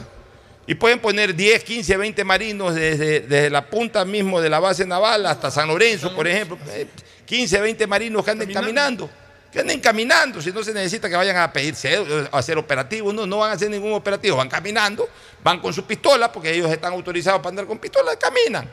Y 0.67 0.75
pueden 0.75 0.99
poner 0.99 1.35
10, 1.35 1.63
15, 1.63 1.97
20 1.97 2.23
marinos 2.23 2.75
desde, 2.75 3.21
desde 3.21 3.49
la 3.49 3.67
punta 3.69 4.05
mismo 4.05 4.39
de 4.41 4.49
la 4.49 4.59
base 4.59 4.85
naval 4.85 5.25
hasta 5.25 5.49
San 5.49 5.67
Lorenzo, 5.67 6.13
por 6.15 6.27
ejemplo. 6.27 6.57
Eh, 6.69 6.87
15, 7.25 7.59
20 7.61 7.87
marinos 7.87 8.23
que 8.23 8.31
anden 8.31 8.51
caminando. 8.53 9.09
Que 9.51 9.59
anden 9.59 9.81
caminando, 9.81 10.41
si 10.41 10.51
no 10.51 10.63
se 10.63 10.73
necesita 10.73 11.09
que 11.09 11.15
vayan 11.15 11.35
a 11.35 11.51
pedirse 11.51 12.29
a 12.31 12.37
hacer 12.37 12.57
operativos, 12.57 13.13
no, 13.13 13.25
no 13.25 13.39
van 13.39 13.51
a 13.51 13.53
hacer 13.55 13.69
ningún 13.69 13.91
operativo, 13.91 14.37
van 14.37 14.47
caminando, 14.47 15.09
van 15.43 15.59
con 15.59 15.73
su 15.73 15.85
pistola, 15.85 16.31
porque 16.31 16.53
ellos 16.53 16.71
están 16.71 16.93
autorizados 16.93 17.41
para 17.41 17.49
andar 17.49 17.65
con 17.65 17.77
pistola, 17.77 18.15
caminan, 18.15 18.69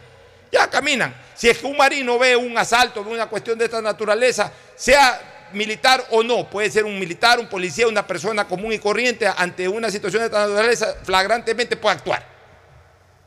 ya 0.52 0.70
caminan. 0.70 1.12
Si 1.34 1.48
es 1.48 1.58
que 1.58 1.66
un 1.66 1.76
marino 1.76 2.16
ve 2.16 2.36
un 2.36 2.56
asalto, 2.56 3.04
ve 3.04 3.10
una 3.10 3.26
cuestión 3.26 3.58
de 3.58 3.64
esta 3.64 3.82
naturaleza, 3.82 4.52
sea 4.76 5.48
militar 5.52 6.06
o 6.10 6.22
no, 6.22 6.48
puede 6.48 6.70
ser 6.70 6.84
un 6.84 6.96
militar, 6.96 7.40
un 7.40 7.48
policía, 7.48 7.88
una 7.88 8.06
persona 8.06 8.46
común 8.46 8.72
y 8.72 8.78
corriente, 8.78 9.26
ante 9.26 9.66
una 9.66 9.90
situación 9.90 10.22
de 10.22 10.26
esta 10.26 10.46
naturaleza, 10.46 10.94
flagrantemente 11.02 11.76
puede 11.76 11.96
actuar. 11.96 12.24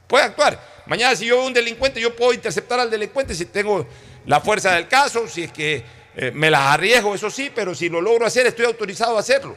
Puede 0.08 0.24
actuar. 0.24 0.58
Mañana 0.86 1.16
si 1.18 1.26
yo 1.26 1.38
veo 1.38 1.48
un 1.48 1.54
delincuente, 1.54 2.00
yo 2.00 2.16
puedo 2.16 2.32
interceptar 2.34 2.80
al 2.80 2.90
delincuente 2.90 3.36
si 3.36 3.46
tengo 3.46 3.86
la 4.26 4.40
fuerza 4.40 4.74
del 4.74 4.88
caso, 4.88 5.28
si 5.28 5.44
es 5.44 5.52
que 5.52 6.01
eh, 6.16 6.32
me 6.34 6.50
las 6.52 6.62
arriesgo, 6.62 7.16
eso 7.16 7.30
sí, 7.30 7.52
pero 7.54 7.74
si 7.74 7.90
lo 7.90 8.02
logro 8.02 8.26
hacer, 8.26 8.46
estoy 8.48 8.66
autorizado 8.66 9.18
a 9.18 9.20
hacerlo. 9.20 9.56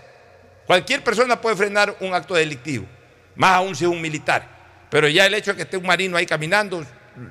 Cualquier 0.67 1.03
persona 1.03 1.41
puede 1.41 1.57
frenar 1.57 1.97
un 2.01 2.15
acto 2.15 2.35
delictivo, 2.35 2.87
más 3.35 3.53
aún 3.53 3.75
si 3.75 3.85
es 3.85 3.91
un 3.91 4.01
militar. 4.01 4.49
Pero 4.91 5.09
ya 5.09 5.27
el 5.27 5.35
hecho 5.35 5.51
de 5.53 5.57
que 5.57 5.63
esté 5.63 5.77
un 5.77 5.87
marino 5.87 6.17
ahí 6.17 6.27
caminando, 6.27 6.85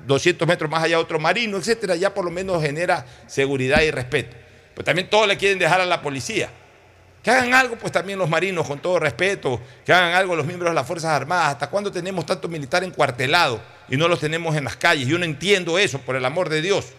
200 0.06 0.48
metros 0.48 0.70
más 0.70 0.84
allá 0.84 1.00
otro 1.00 1.20
marino, 1.20 1.58
etcétera, 1.58 1.96
ya 1.96 2.14
por 2.14 2.26
lo 2.26 2.32
menos 2.32 2.62
genera 2.62 3.06
seguridad 3.28 3.82
y 3.82 3.92
respeto. 3.92 4.36
Pues 4.74 4.86
también 4.86 5.10
todos 5.10 5.28
le 5.28 5.38
quieren 5.38 5.60
dejar 5.60 5.82
a 5.82 5.86
la 5.86 6.02
policía. 6.02 6.50
Que 7.22 7.32
hagan 7.32 7.54
algo, 7.54 7.78
pues 7.78 7.92
también 7.92 8.20
los 8.20 8.30
marinos, 8.30 8.68
con 8.68 8.80
todo 8.80 9.00
respeto, 9.00 9.62
que 9.86 9.94
hagan 9.94 10.14
algo 10.14 10.36
los 10.36 10.46
miembros 10.46 10.72
de 10.72 10.76
las 10.76 10.86
Fuerzas 10.86 11.12
Armadas. 11.12 11.54
¿Hasta 11.54 11.70
cuándo 11.70 11.90
tenemos 11.90 12.26
tanto 12.26 12.50
militar 12.50 12.84
encuartelado 12.84 13.62
y 13.88 13.96
no 13.96 14.10
los 14.10 14.20
tenemos 14.20 14.58
en 14.58 14.66
las 14.66 14.76
calles? 14.76 15.08
Yo 15.08 15.18
no 15.18 15.24
entiendo 15.24 15.80
eso, 15.80 16.00
por 16.00 16.18
el 16.18 16.26
amor 16.26 16.50
de 16.50 16.62
Dios. 16.62 16.92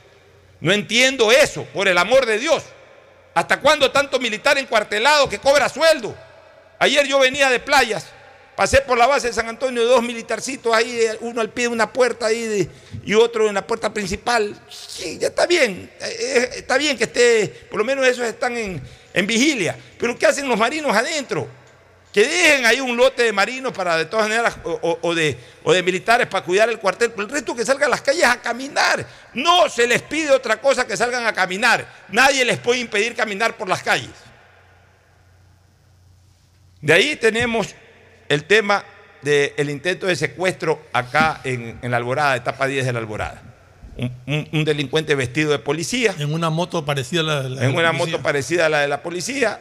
No 0.60 0.72
entiendo 0.72 1.30
eso, 1.32 1.64
por 1.72 1.88
el 1.88 1.98
amor 1.98 2.26
de 2.26 2.38
Dios. 2.38 2.62
¿Hasta 3.34 3.60
cuándo 3.60 3.90
tanto 3.90 4.18
militar 4.18 4.56
encuartelado 4.58 5.28
que 5.28 5.38
cobra 5.38 5.68
sueldo? 5.68 6.16
Ayer 6.78 7.06
yo 7.06 7.18
venía 7.18 7.50
de 7.50 7.58
playas, 7.60 8.06
pasé 8.56 8.80
por 8.80 8.96
la 8.96 9.06
base 9.06 9.28
de 9.28 9.32
San 9.32 9.48
Antonio, 9.48 9.84
dos 9.84 10.02
militarcitos 10.02 10.74
ahí, 10.74 11.00
uno 11.20 11.40
al 11.40 11.50
pie 11.50 11.64
de 11.64 11.68
una 11.68 11.92
puerta 11.92 12.26
ahí 12.26 12.70
y 13.04 13.14
otro 13.14 13.48
en 13.48 13.54
la 13.54 13.66
puerta 13.66 13.92
principal. 13.92 14.54
Sí, 14.70 15.18
ya 15.18 15.28
está 15.28 15.46
bien, 15.46 15.90
eh, 16.00 16.16
eh, 16.18 16.50
está 16.56 16.78
bien 16.78 16.96
que 16.96 17.04
esté, 17.04 17.48
por 17.70 17.78
lo 17.78 17.84
menos 17.84 18.06
esos 18.06 18.26
están 18.26 18.56
en 18.56 19.26
vigilia. 19.26 19.76
Pero 19.98 20.16
¿qué 20.16 20.26
hacen 20.26 20.48
los 20.48 20.58
marinos 20.58 20.96
adentro? 20.96 21.48
Que 22.14 22.22
dejen 22.28 22.64
ahí 22.64 22.80
un 22.80 22.96
lote 22.96 23.24
de 23.24 23.32
marinos 23.32 23.72
para 23.72 23.96
de 23.96 24.04
todas 24.04 24.28
maneras, 24.28 24.56
o, 24.62 24.70
o- 24.80 24.98
o 25.02 25.14
de, 25.16 25.36
o 25.64 25.72
de 25.72 25.82
militares 25.82 26.28
para 26.28 26.44
cuidar 26.44 26.68
el 26.70 26.78
cuartel, 26.78 27.10
pero 27.10 27.24
el 27.24 27.28
resto 27.28 27.56
que 27.56 27.64
salgan 27.64 27.88
a 27.88 27.90
las 27.90 28.02
calles 28.02 28.24
a 28.24 28.40
caminar. 28.40 29.04
No 29.34 29.68
se 29.68 29.84
les 29.88 30.00
pide 30.00 30.30
otra 30.30 30.60
cosa 30.60 30.86
que 30.86 30.96
salgan 30.96 31.26
a 31.26 31.32
caminar. 31.32 31.84
Nadie 32.10 32.44
les 32.44 32.58
puede 32.58 32.78
impedir 32.78 33.16
caminar 33.16 33.56
por 33.56 33.68
las 33.68 33.82
calles. 33.82 34.10
De 36.80 36.92
ahí 36.92 37.16
tenemos 37.16 37.74
el 38.28 38.44
tema 38.44 38.84
del 39.22 39.70
intento 39.70 40.06
de 40.06 40.16
secuestro 40.16 40.82
acá 40.92 41.40
en, 41.44 41.78
en 41.82 41.90
la 41.90 41.96
Alborada, 41.96 42.36
etapa 42.36 42.66
10 42.66 42.84
de 42.86 42.92
la 42.92 42.98
Alborada. 43.00 43.42
Un, 43.96 44.12
un- 44.26 44.48
un 44.52 44.64
delincuente 44.64 45.14
vestido 45.14 45.50
de 45.50 45.58
policía. 45.58 46.14
En 46.18 46.32
una 46.32 46.50
moto 46.50 46.84
parecida 46.84 47.20
a 47.20 47.24
la, 47.24 47.34
la 47.42 47.60
de 47.60 47.66
En 47.66 47.72
la 47.72 47.78
una 47.80 47.88
policía. 47.92 48.12
moto 48.16 48.22
parecida 48.22 48.66
a 48.66 48.68
la 48.68 48.80
de 48.80 48.88
la 48.88 49.02
policía, 49.02 49.60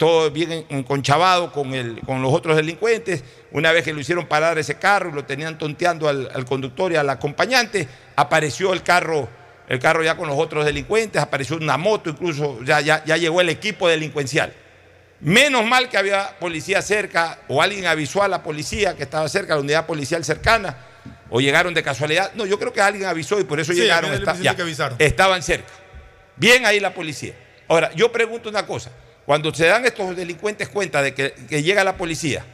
todo 0.00 0.30
bien 0.30 0.50
en- 0.50 0.64
enconchavado 0.70 1.52
con, 1.52 1.74
el, 1.74 2.00
con 2.06 2.22
los 2.22 2.32
otros 2.32 2.56
delincuentes. 2.56 3.22
Una 3.52 3.70
vez 3.70 3.84
que 3.84 3.92
lo 3.92 4.00
hicieron 4.00 4.24
parar 4.26 4.58
ese 4.58 4.76
carro 4.78 5.10
y 5.10 5.12
lo 5.12 5.26
tenían 5.26 5.58
tonteando 5.58 6.08
al, 6.08 6.30
al 6.34 6.46
conductor 6.46 6.90
y 6.90 6.96
al 6.96 7.10
acompañante, 7.10 7.86
apareció 8.16 8.72
el 8.72 8.82
carro, 8.82 9.28
el 9.68 9.78
carro 9.78 10.02
ya 10.02 10.16
con 10.16 10.26
los 10.26 10.38
otros 10.38 10.64
delincuentes, 10.64 11.20
apareció 11.20 11.56
una 11.58 11.76
moto, 11.76 12.08
incluso 12.08 12.62
ya, 12.64 12.80
ya, 12.80 13.04
ya 13.04 13.18
llegó 13.18 13.42
el 13.42 13.50
equipo 13.50 13.88
delincuencial. 13.90 14.54
Menos 15.20 15.66
mal 15.66 15.90
que 15.90 15.98
había 15.98 16.38
policía 16.38 16.80
cerca 16.80 17.40
o 17.48 17.60
alguien 17.60 17.84
avisó 17.86 18.22
a 18.22 18.28
la 18.28 18.42
policía 18.42 18.96
que 18.96 19.02
estaba 19.02 19.28
cerca, 19.28 19.54
la 19.54 19.60
unidad 19.60 19.84
policial 19.84 20.24
cercana, 20.24 20.78
o 21.28 21.42
llegaron 21.42 21.74
de 21.74 21.82
casualidad. 21.82 22.32
No, 22.36 22.46
yo 22.46 22.58
creo 22.58 22.72
que 22.72 22.80
alguien 22.80 23.04
avisó 23.04 23.38
y 23.38 23.44
por 23.44 23.60
eso 23.60 23.74
Sí, 23.74 23.80
llegaron. 23.80 24.14
está- 24.14 24.34
ya, 24.36 24.56
que 24.56 24.62
avisaron. 24.62 24.96
estaban 24.98 25.42
cerca. 25.42 25.68
Bien 26.36 26.64
ahí 26.64 26.80
la 26.80 26.94
policía. 26.94 27.34
Ahora, 27.68 27.92
yo 27.94 28.10
pregunto 28.10 28.48
una 28.48 28.64
cosa. 28.66 28.90
Cuando 29.30 29.54
se 29.54 29.64
dan 29.68 29.86
estos 29.86 30.16
delincuentes 30.16 30.68
cuenta 30.70 31.00
de 31.02 31.14
que, 31.14 31.62
llega 31.62 31.84
la 31.84 31.96
policía 31.96 32.44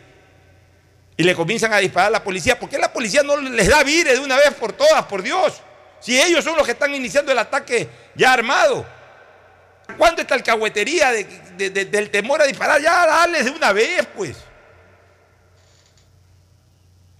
y 1.16 1.22
le 1.22 1.34
comienzan 1.34 1.72
a 1.72 1.78
disparar 1.78 2.08
a 2.08 2.10
la 2.10 2.22
policía, 2.22 2.58
¿por 2.58 2.68
qué 2.68 2.76
la 2.76 2.92
policía 2.92 3.22
no 3.22 3.34
les 3.38 3.66
da 3.66 3.82
vire 3.82 4.12
de 4.12 4.18
una 4.20 4.36
vez 4.36 4.52
por 4.52 4.74
todas, 4.74 5.02
por 5.06 5.22
Dios? 5.22 5.62
Si 6.00 6.20
ellos 6.20 6.44
son 6.44 6.54
los 6.54 6.66
que 6.66 6.72
están 6.72 6.94
iniciando 6.94 7.32
el 7.32 7.38
ataque 7.38 7.88
ya 8.14 8.34
armado. 8.34 8.84
¿Cuándo 9.96 10.20
esta 10.20 10.34
alcahuetería 10.34 11.12
de- 11.12 11.24
de- 11.56 11.70
de- 11.70 11.84
del 11.86 12.10
temor 12.10 12.42
a 12.42 12.44
disparar? 12.44 12.78
Ya 12.82 13.06
dale 13.06 13.42
de 13.42 13.50
una 13.52 13.72
vez, 13.72 14.06
pues. 14.14 14.36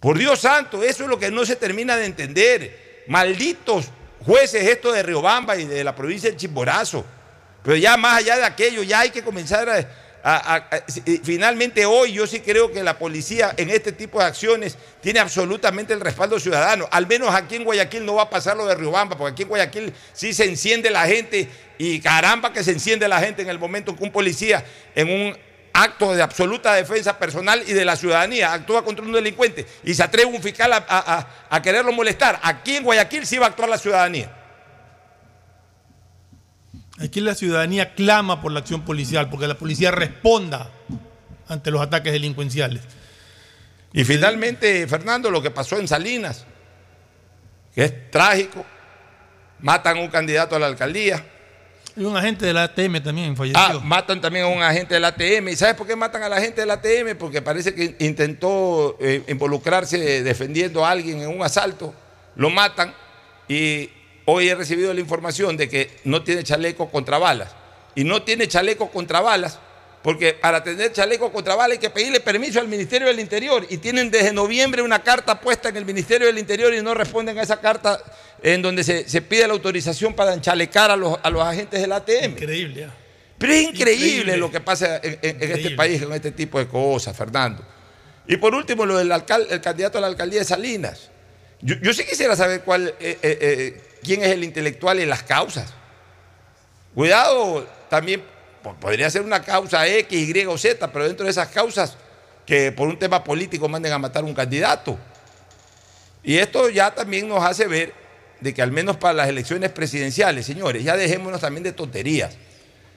Por 0.01 0.19
Dios 0.19 0.38
santo, 0.38 0.83
eso 0.83 1.05
es 1.05 1.09
lo 1.09 1.19
que 1.19 1.31
no 1.31 1.47
se 1.47 1.57
termina 1.57 1.97
de 1.97 2.05
entender. 2.05 3.05
Malditos 3.07 3.87
jueces 4.23 4.69
esto 4.69 4.92
de 4.92 5.03
Riobamba 5.03 5.57
y 5.57 5.64
de 5.64 5.83
la 5.83 5.97
provincia 5.97 6.29
de 6.31 6.37
Chimborazo. 6.37 7.07
Pero 7.66 7.76
ya 7.76 7.96
más 7.96 8.18
allá 8.18 8.37
de 8.37 8.44
aquello, 8.44 8.85
ya 8.85 9.00
hay 9.00 9.11
que 9.11 9.22
comenzar 9.24 9.68
a, 9.68 10.68
finalmente 11.24 11.85
hoy 11.85 12.12
yo 12.12 12.26
sí 12.29 12.38
creo 12.40 12.70
que 12.72 12.83
la 12.85 12.96
policía 12.96 13.52
en 13.57 13.70
este 13.70 13.90
tipo 13.90 14.20
de 14.20 14.24
acciones 14.26 14.79
tiene 15.00 15.18
absolutamente 15.18 15.92
el 15.92 16.00
respaldo 16.00 16.38
ciudadano. 16.38 16.88
Al 16.92 17.09
menos 17.09 17.35
aquí 17.35 17.57
en 17.57 17.64
Guayaquil 17.64 18.05
no 18.07 18.14
va 18.14 18.22
a 18.22 18.31
pasar 18.31 18.57
lo 18.57 18.66
de 18.66 18.74
Riobamba, 18.76 19.16
porque 19.18 19.33
aquí 19.33 19.42
en 19.42 19.48
Guayaquil 19.48 19.92
sí 20.12 20.33
se 20.33 20.44
enciende 20.44 20.90
la 20.90 21.07
gente 21.07 21.48
y 21.76 21.98
caramba 22.00 22.52
que 22.52 22.62
se 22.62 22.70
enciende 22.70 23.09
la 23.09 23.18
gente 23.20 23.42
en 23.42 23.48
el 23.48 23.59
momento 23.59 23.90
en 23.90 23.96
que 23.98 24.05
un 24.05 24.12
policía 24.12 24.64
en 24.94 25.11
un 25.11 25.37
acto 25.72 26.14
de 26.14 26.22
absoluta 26.22 26.72
defensa 26.74 27.18
personal 27.18 27.62
y 27.66 27.72
de 27.72 27.85
la 27.85 27.96
ciudadanía 27.96 28.52
actúa 28.52 28.85
contra 28.85 29.05
un 29.05 29.12
delincuente 29.12 29.66
y 29.83 29.92
se 29.92 30.05
atreve 30.05 30.26
un 30.31 30.40
fiscal 30.40 30.72
a- 30.72 31.26
a 31.50 31.62
quererlo 31.62 31.90
molestar. 31.92 32.38
Aquí 32.44 32.76
en 32.76 32.85
Guayaquil 32.85 33.26
sí 33.26 33.38
va 33.38 33.46
a 33.46 33.48
actuar 33.48 33.68
la 33.68 33.76
ciudadanía. 33.79 34.31
Aquí 36.98 37.20
la 37.20 37.35
ciudadanía 37.35 37.94
clama 37.94 38.40
por 38.40 38.52
la 38.52 38.61
acción 38.61 38.82
policial, 38.82 39.28
porque 39.28 39.46
la 39.46 39.56
policía 39.56 39.90
responda 39.90 40.70
ante 41.48 41.70
los 41.70 41.80
ataques 41.80 42.12
delincuenciales. 42.12 42.82
Y 43.92 44.04
finalmente, 44.04 44.87
Fernando, 44.87 45.30
lo 45.30 45.42
que 45.42 45.50
pasó 45.50 45.78
en 45.78 45.88
Salinas, 45.88 46.44
que 47.74 47.85
es 47.85 48.11
trágico, 48.11 48.64
matan 49.61 49.98
a 49.98 50.00
un 50.00 50.09
candidato 50.09 50.56
a 50.56 50.59
la 50.59 50.66
alcaldía. 50.66 51.24
Y 51.96 52.04
un 52.04 52.16
agente 52.16 52.44
de 52.44 52.52
la 52.52 52.64
ATM 52.64 53.02
también 53.02 53.37
falleció. 53.37 53.59
Ah, 53.59 53.80
matan 53.82 54.20
también 54.20 54.44
a 54.44 54.48
un 54.48 54.62
agente 54.62 54.94
del 54.94 55.04
ATM. 55.04 55.48
¿Y 55.48 55.56
sabes 55.56 55.74
por 55.74 55.87
qué 55.87 55.96
matan 55.96 56.22
a 56.22 56.28
la 56.28 56.40
gente 56.40 56.61
del 56.61 56.70
ATM? 56.70 57.16
Porque 57.18 57.40
parece 57.40 57.74
que 57.74 57.96
intentó 58.00 58.98
eh, 59.00 59.22
involucrarse 59.28 60.22
defendiendo 60.22 60.85
a 60.85 60.90
alguien 60.90 61.22
en 61.22 61.28
un 61.28 61.42
asalto. 61.42 61.94
Lo 62.35 62.50
matan 62.50 62.94
y 63.48 63.88
hoy 64.26 64.48
he 64.50 64.54
recibido 64.54 64.92
la 64.92 65.00
información 65.00 65.56
de 65.56 65.68
que 65.68 65.90
no 66.04 66.22
tiene 66.22 66.44
chaleco 66.44 66.90
contra 66.90 67.18
balas. 67.18 67.54
Y 67.94 68.04
no 68.04 68.22
tiene 68.22 68.46
chaleco 68.46 68.90
contra 68.90 69.20
balas 69.20 69.58
porque 70.02 70.34
para 70.34 70.62
tener 70.62 70.92
chaleco 70.92 71.32
contra 71.32 71.54
balas 71.56 71.72
hay 71.76 71.78
que 71.80 71.90
pedirle 71.90 72.20
permiso 72.20 72.60
al 72.60 72.68
Ministerio 72.68 73.08
del 73.08 73.18
Interior. 73.18 73.66
Y 73.70 73.78
tienen 73.78 74.10
desde 74.10 74.32
noviembre 74.32 74.82
una 74.82 75.02
carta 75.02 75.40
puesta 75.40 75.68
en 75.70 75.76
el 75.78 75.84
Ministerio 75.84 76.26
del 76.28 76.38
Interior 76.38 76.72
y 76.74 76.82
no 76.82 76.94
responden 76.94 77.36
a 77.38 77.42
esa 77.42 77.60
carta 77.60 77.98
en 78.42 78.62
donde 78.62 78.84
se, 78.84 79.08
se 79.08 79.22
pide 79.22 79.46
la 79.48 79.54
autorización 79.54 80.14
para 80.14 80.34
enchalecar 80.34 80.90
a 80.90 80.96
los, 80.96 81.18
a 81.22 81.30
los 81.30 81.42
agentes 81.42 81.80
del 81.80 81.90
ATM. 81.92 82.24
Increíble. 82.32 82.84
ah. 82.84 82.94
Pero 83.38 83.52
es 83.52 83.62
increíble, 83.64 84.06
Increíble. 84.06 84.36
lo 84.38 84.50
que 84.50 84.60
pasa 84.60 84.96
en, 85.02 85.18
en- 85.22 85.42
en 85.42 85.50
este 85.52 85.70
país 85.72 86.02
con 86.02 86.12
este 86.14 86.30
tipo 86.32 86.58
de 86.58 86.66
cosas, 86.68 87.16
Fernando. 87.16 87.62
Y 88.28 88.36
por 88.38 88.54
último, 88.54 88.86
lo 88.86 88.96
del 88.96 89.10
alcal- 89.12 89.46
el 89.50 89.60
candidato 89.60 89.98
a 89.98 90.00
la 90.00 90.06
alcaldía 90.06 90.38
de 90.40 90.44
Salinas. 90.46 91.10
Yo, 91.60 91.74
yo 91.82 91.92
sí 91.92 92.04
quisiera 92.04 92.34
saber 92.36 92.62
cuál, 92.62 92.88
eh, 93.00 93.18
eh, 93.22 93.38
eh, 93.40 93.80
quién 94.07 94.23
es 94.23 94.29
el 94.31 94.45
intelectual 94.45 94.99
en 95.01 95.09
las 95.11 95.23
causas. 95.23 95.75
Cuidado, 96.95 97.66
también 97.90 98.23
po- 98.62 98.75
podría 98.75 99.11
ser 99.11 99.23
una 99.23 99.42
causa 99.42 99.87
X, 99.87 100.29
Y 100.35 100.47
o 100.47 100.57
Z, 100.57 100.90
pero 100.92 101.07
dentro 101.07 101.25
de 101.25 101.31
esas 101.31 101.49
causas 101.49 101.97
que 102.47 102.73
por 102.73 102.88
un 102.88 102.99
tema 102.99 103.23
político 103.25 103.69
manden 103.69 103.92
a 103.92 103.99
matar 103.99 104.23
a 104.23 104.27
un 104.27 104.35
candidato. 104.35 104.99
Y 106.23 106.38
esto 106.38 106.71
ya 106.71 106.95
también 106.95 107.29
nos 107.29 107.45
hace 107.45 107.66
ver 107.66 107.92
de 108.40 108.55
que 108.55 108.62
al 108.62 108.71
menos 108.73 108.97
para 108.97 109.14
las 109.14 109.29
elecciones 109.29 109.71
presidenciales, 109.71 110.47
señores, 110.47 110.83
ya 110.85 110.97
dejémonos 110.97 111.40
también 111.40 111.64
de 111.64 111.73
tonterías. 111.73 112.35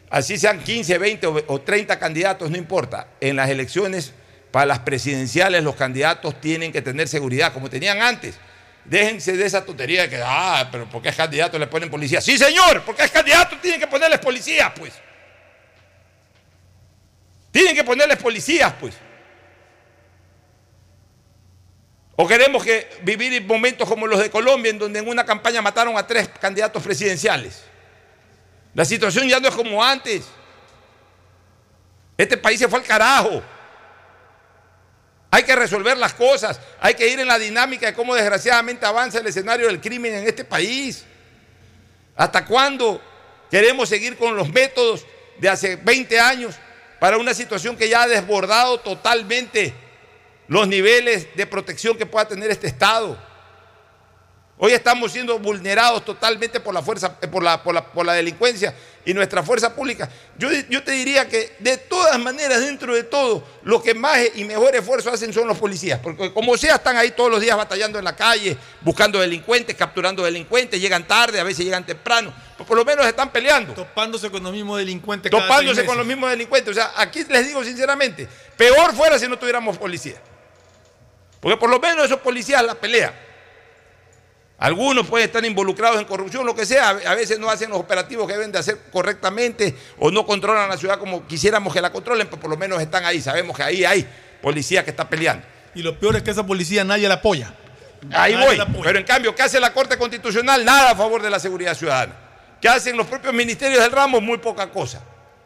Así 0.10 0.38
sean 0.38 0.60
15, 0.64 0.98
20 0.98 1.28
o- 1.28 1.44
o 1.48 1.62
30 1.62 2.00
candidatos, 2.00 2.50
no 2.50 2.58
importa. 2.58 3.08
En 3.22 3.36
las 3.36 3.50
elecciones 3.50 4.14
para 4.52 4.66
las 4.66 4.80
presidenciales 4.80 5.64
los 5.64 5.76
candidatos 5.76 6.40
tienen 6.42 6.72
que 6.72 6.82
tener 6.82 7.08
seguridad, 7.08 7.54
como 7.54 7.70
tenían 7.70 8.02
antes. 8.02 8.36
Déjense 8.90 9.38
de 9.38 9.46
esa 9.46 9.64
tontería 9.64 10.02
de 10.02 10.10
que, 10.10 10.20
ah, 10.26 10.68
pero 10.72 10.90
porque 10.90 11.10
es 11.10 11.16
candidato 11.16 11.60
le 11.60 11.68
ponen 11.68 11.92
policía. 11.92 12.20
Sí, 12.22 12.40
señor, 12.40 12.82
porque 12.84 13.04
es 13.04 13.12
candidato 13.12 13.56
tienen 13.62 13.80
que 13.80 13.86
ponerles 13.86 14.20
policías, 14.20 14.72
pues. 14.76 14.94
Tienen 17.52 17.76
que 17.76 17.84
ponerles 17.84 18.18
policías, 18.18 18.74
pues. 18.80 18.96
¿O 22.16 22.28
queremos 22.28 22.64
que 22.64 22.90
vivir 23.04 23.32
en 23.32 23.46
momentos 23.46 23.88
como 23.88 24.08
los 24.08 24.20
de 24.20 24.32
Colombia, 24.32 24.72
en 24.72 24.80
donde 24.80 24.98
en 24.98 25.08
una 25.08 25.24
campaña 25.24 25.62
mataron 25.62 25.96
a 25.96 26.08
tres 26.08 26.28
candidatos 26.28 26.82
presidenciales? 26.82 27.64
La 28.74 28.86
situación 28.86 29.28
ya 29.28 29.40
no 29.40 29.50
es 29.50 29.56
como 29.56 29.84
antes. 29.84 30.26
Este 32.18 32.38
país 32.38 32.60
se 32.60 32.68
fue 32.68 32.80
al 32.80 32.86
carajo. 32.86 33.44
Hay 35.32 35.44
que 35.44 35.56
resolver 35.56 35.98
las 35.98 36.14
cosas, 36.14 36.60
hay 36.80 36.96
que 36.96 37.08
ir 37.08 37.20
en 37.20 37.28
la 37.28 37.38
dinámica 37.38 37.86
de 37.86 37.94
cómo 37.94 38.16
desgraciadamente 38.16 38.86
avanza 38.86 39.20
el 39.20 39.28
escenario 39.28 39.68
del 39.68 39.80
crimen 39.80 40.14
en 40.14 40.28
este 40.28 40.44
país. 40.44 41.06
¿Hasta 42.16 42.46
cuándo 42.46 43.00
queremos 43.52 43.90
seguir 43.90 44.18
con 44.18 44.36
los 44.36 44.50
métodos 44.50 45.06
de 45.38 45.48
hace 45.50 45.76
20 45.76 46.20
años 46.20 46.56
para 47.00 47.18
una 47.18 47.34
situación 47.34 47.78
que 47.78 47.88
ya 47.88 48.04
ha 48.04 48.08
desbordado 48.08 48.80
totalmente 48.80 49.74
los 50.48 50.68
niveles 50.68 51.28
de 51.36 51.46
protección 51.46 51.96
que 51.96 52.08
pueda 52.08 52.28
tener 52.28 52.50
este 52.50 52.68
Estado? 52.68 53.18
Hoy 54.58 54.74
estamos 54.74 55.12
siendo 55.12 55.38
vulnerados 55.38 56.04
totalmente 56.04 56.60
por 56.60 56.74
la 56.74 56.82
fuerza, 56.82 57.18
eh, 57.22 57.28
por 57.28 57.44
la, 57.44 57.64
por 57.64 57.74
la, 57.74 57.86
por 57.86 58.06
la 58.06 58.14
delincuencia 58.14 58.76
y 59.06 59.14
nuestra 59.14 59.44
fuerza 59.44 59.74
pública. 59.74 60.10
Yo, 60.38 60.50
yo 60.70 60.84
te 60.84 60.92
diría 60.92 61.28
que 61.28 61.56
de 61.60 61.78
todas 61.78 62.20
maneras, 62.20 62.62
dentro 62.62 62.94
de 62.94 63.04
todo, 63.04 63.44
los 63.64 63.82
que 63.84 63.94
más 63.94 64.20
y 64.36 64.44
mejor 64.46 64.76
esfuerzo 64.76 65.12
hacen 65.12 65.34
son 65.34 65.48
los 65.48 65.58
policías, 65.58 66.00
porque 66.00 66.34
como 66.34 66.58
sea 66.58 66.76
están 66.76 66.98
ahí 66.98 67.12
todos 67.12 67.32
los 67.32 67.42
días 67.42 67.58
batallando 67.58 67.98
en 67.98 68.06
la 68.06 68.16
calle, 68.16 68.58
buscando 68.82 69.20
delincuentes, 69.20 69.76
capturando 69.76 70.24
delincuentes, 70.24 70.80
llegan 70.80 71.08
tarde, 71.08 71.40
a 71.40 71.44
veces 71.44 71.66
llegan 71.66 71.86
temprano, 71.86 72.34
pero 72.58 72.68
por 72.68 72.78
lo 72.78 72.86
menos 72.86 73.06
están 73.06 73.32
peleando. 73.32 73.74
Topándose 73.74 74.30
con 74.30 74.44
los 74.44 74.52
mismos 74.52 74.78
delincuentes. 74.78 75.32
cada 75.32 75.44
Topándose 75.44 75.76
seis 75.76 75.88
con 75.88 75.98
los 75.98 76.06
mismos 76.06 76.30
delincuentes. 76.30 76.72
O 76.72 76.74
sea, 76.74 76.92
aquí 76.98 77.24
les 77.30 77.48
digo 77.48 77.64
sinceramente, 77.64 78.28
peor 78.58 78.94
fuera 78.94 79.18
si 79.18 79.28
no 79.28 79.38
tuviéramos 79.38 79.78
policía. 79.78 80.22
Porque 81.40 81.58
por 81.58 81.70
lo 81.70 81.80
menos 81.80 82.06
esos 82.06 82.20
policías 82.20 82.64
la 82.64 82.76
pelean. 82.76 83.29
Algunos 84.60 85.08
pueden 85.08 85.26
estar 85.28 85.44
involucrados 85.46 86.00
en 86.00 86.06
corrupción, 86.06 86.46
lo 86.46 86.54
que 86.54 86.66
sea. 86.66 86.90
A 86.90 87.16
veces 87.16 87.40
no 87.40 87.50
hacen 87.50 87.70
los 87.70 87.80
operativos 87.80 88.28
que 88.28 88.34
deben 88.34 88.52
de 88.52 88.60
hacer 88.60 88.78
correctamente 88.92 89.74
o 89.98 90.12
no 90.12 90.26
controlan 90.26 90.68
la 90.68 90.76
ciudad 90.78 91.00
como 91.00 91.26
quisiéramos 91.28 91.74
que 91.74 91.80
la 91.82 91.92
controlen, 91.92 92.28
pero 92.28 92.42
por 92.42 92.50
lo 92.50 92.58
menos 92.58 92.82
están 92.82 93.06
ahí. 93.06 93.22
Sabemos 93.22 93.56
que 93.56 93.64
ahí 93.64 93.86
hay 93.86 94.06
policía 94.42 94.84
que 94.84 94.90
está 94.90 95.08
peleando. 95.10 95.46
Y 95.76 95.82
lo 95.82 95.98
peor 95.98 96.18
es 96.18 96.24
que 96.24 96.32
esa 96.32 96.46
policía 96.46 96.84
nadie 96.84 97.08
la 97.08 97.16
apoya. 97.16 97.54
Ahí 98.12 98.34
Nadie 98.34 98.46
voy. 98.48 98.60
apoya. 98.60 98.84
Pero 98.84 99.00
en 99.00 99.06
cambio, 99.06 99.34
¿qué 99.34 99.44
hace 99.44 99.60
la 99.62 99.74
Corte 99.74 99.98
Constitucional? 99.98 100.66
Nada 100.66 100.92
a 100.92 100.96
favor 100.96 101.22
de 101.22 101.30
la 101.30 101.40
seguridad 101.40 101.74
ciudadana. 101.76 102.14
¿Qué 102.62 102.68
hacen 102.68 102.98
los 102.98 103.08
propios 103.08 103.34
ministerios 103.34 103.82
del 103.82 103.92
ramo? 103.92 104.20
Muy 104.20 104.40
poca 104.40 104.70
cosa, 104.70 105.02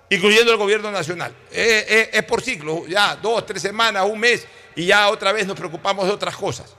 incluyendo 0.09 0.51
el 0.51 0.57
gobierno 0.57 0.91
nacional. 0.91 1.31
Eh, 1.51 1.85
eh, 1.87 2.09
es 2.13 2.23
por 2.23 2.41
ciclo, 2.41 2.87
ya 2.87 3.15
dos, 3.15 3.45
tres 3.45 3.61
semanas, 3.61 4.05
un 4.09 4.19
mes, 4.19 4.47
y 4.75 4.87
ya 4.87 5.09
otra 5.09 5.31
vez 5.31 5.45
nos 5.45 5.55
preocupamos 5.57 6.07
de 6.07 6.11
otras 6.13 6.35
cosas. 6.35 6.73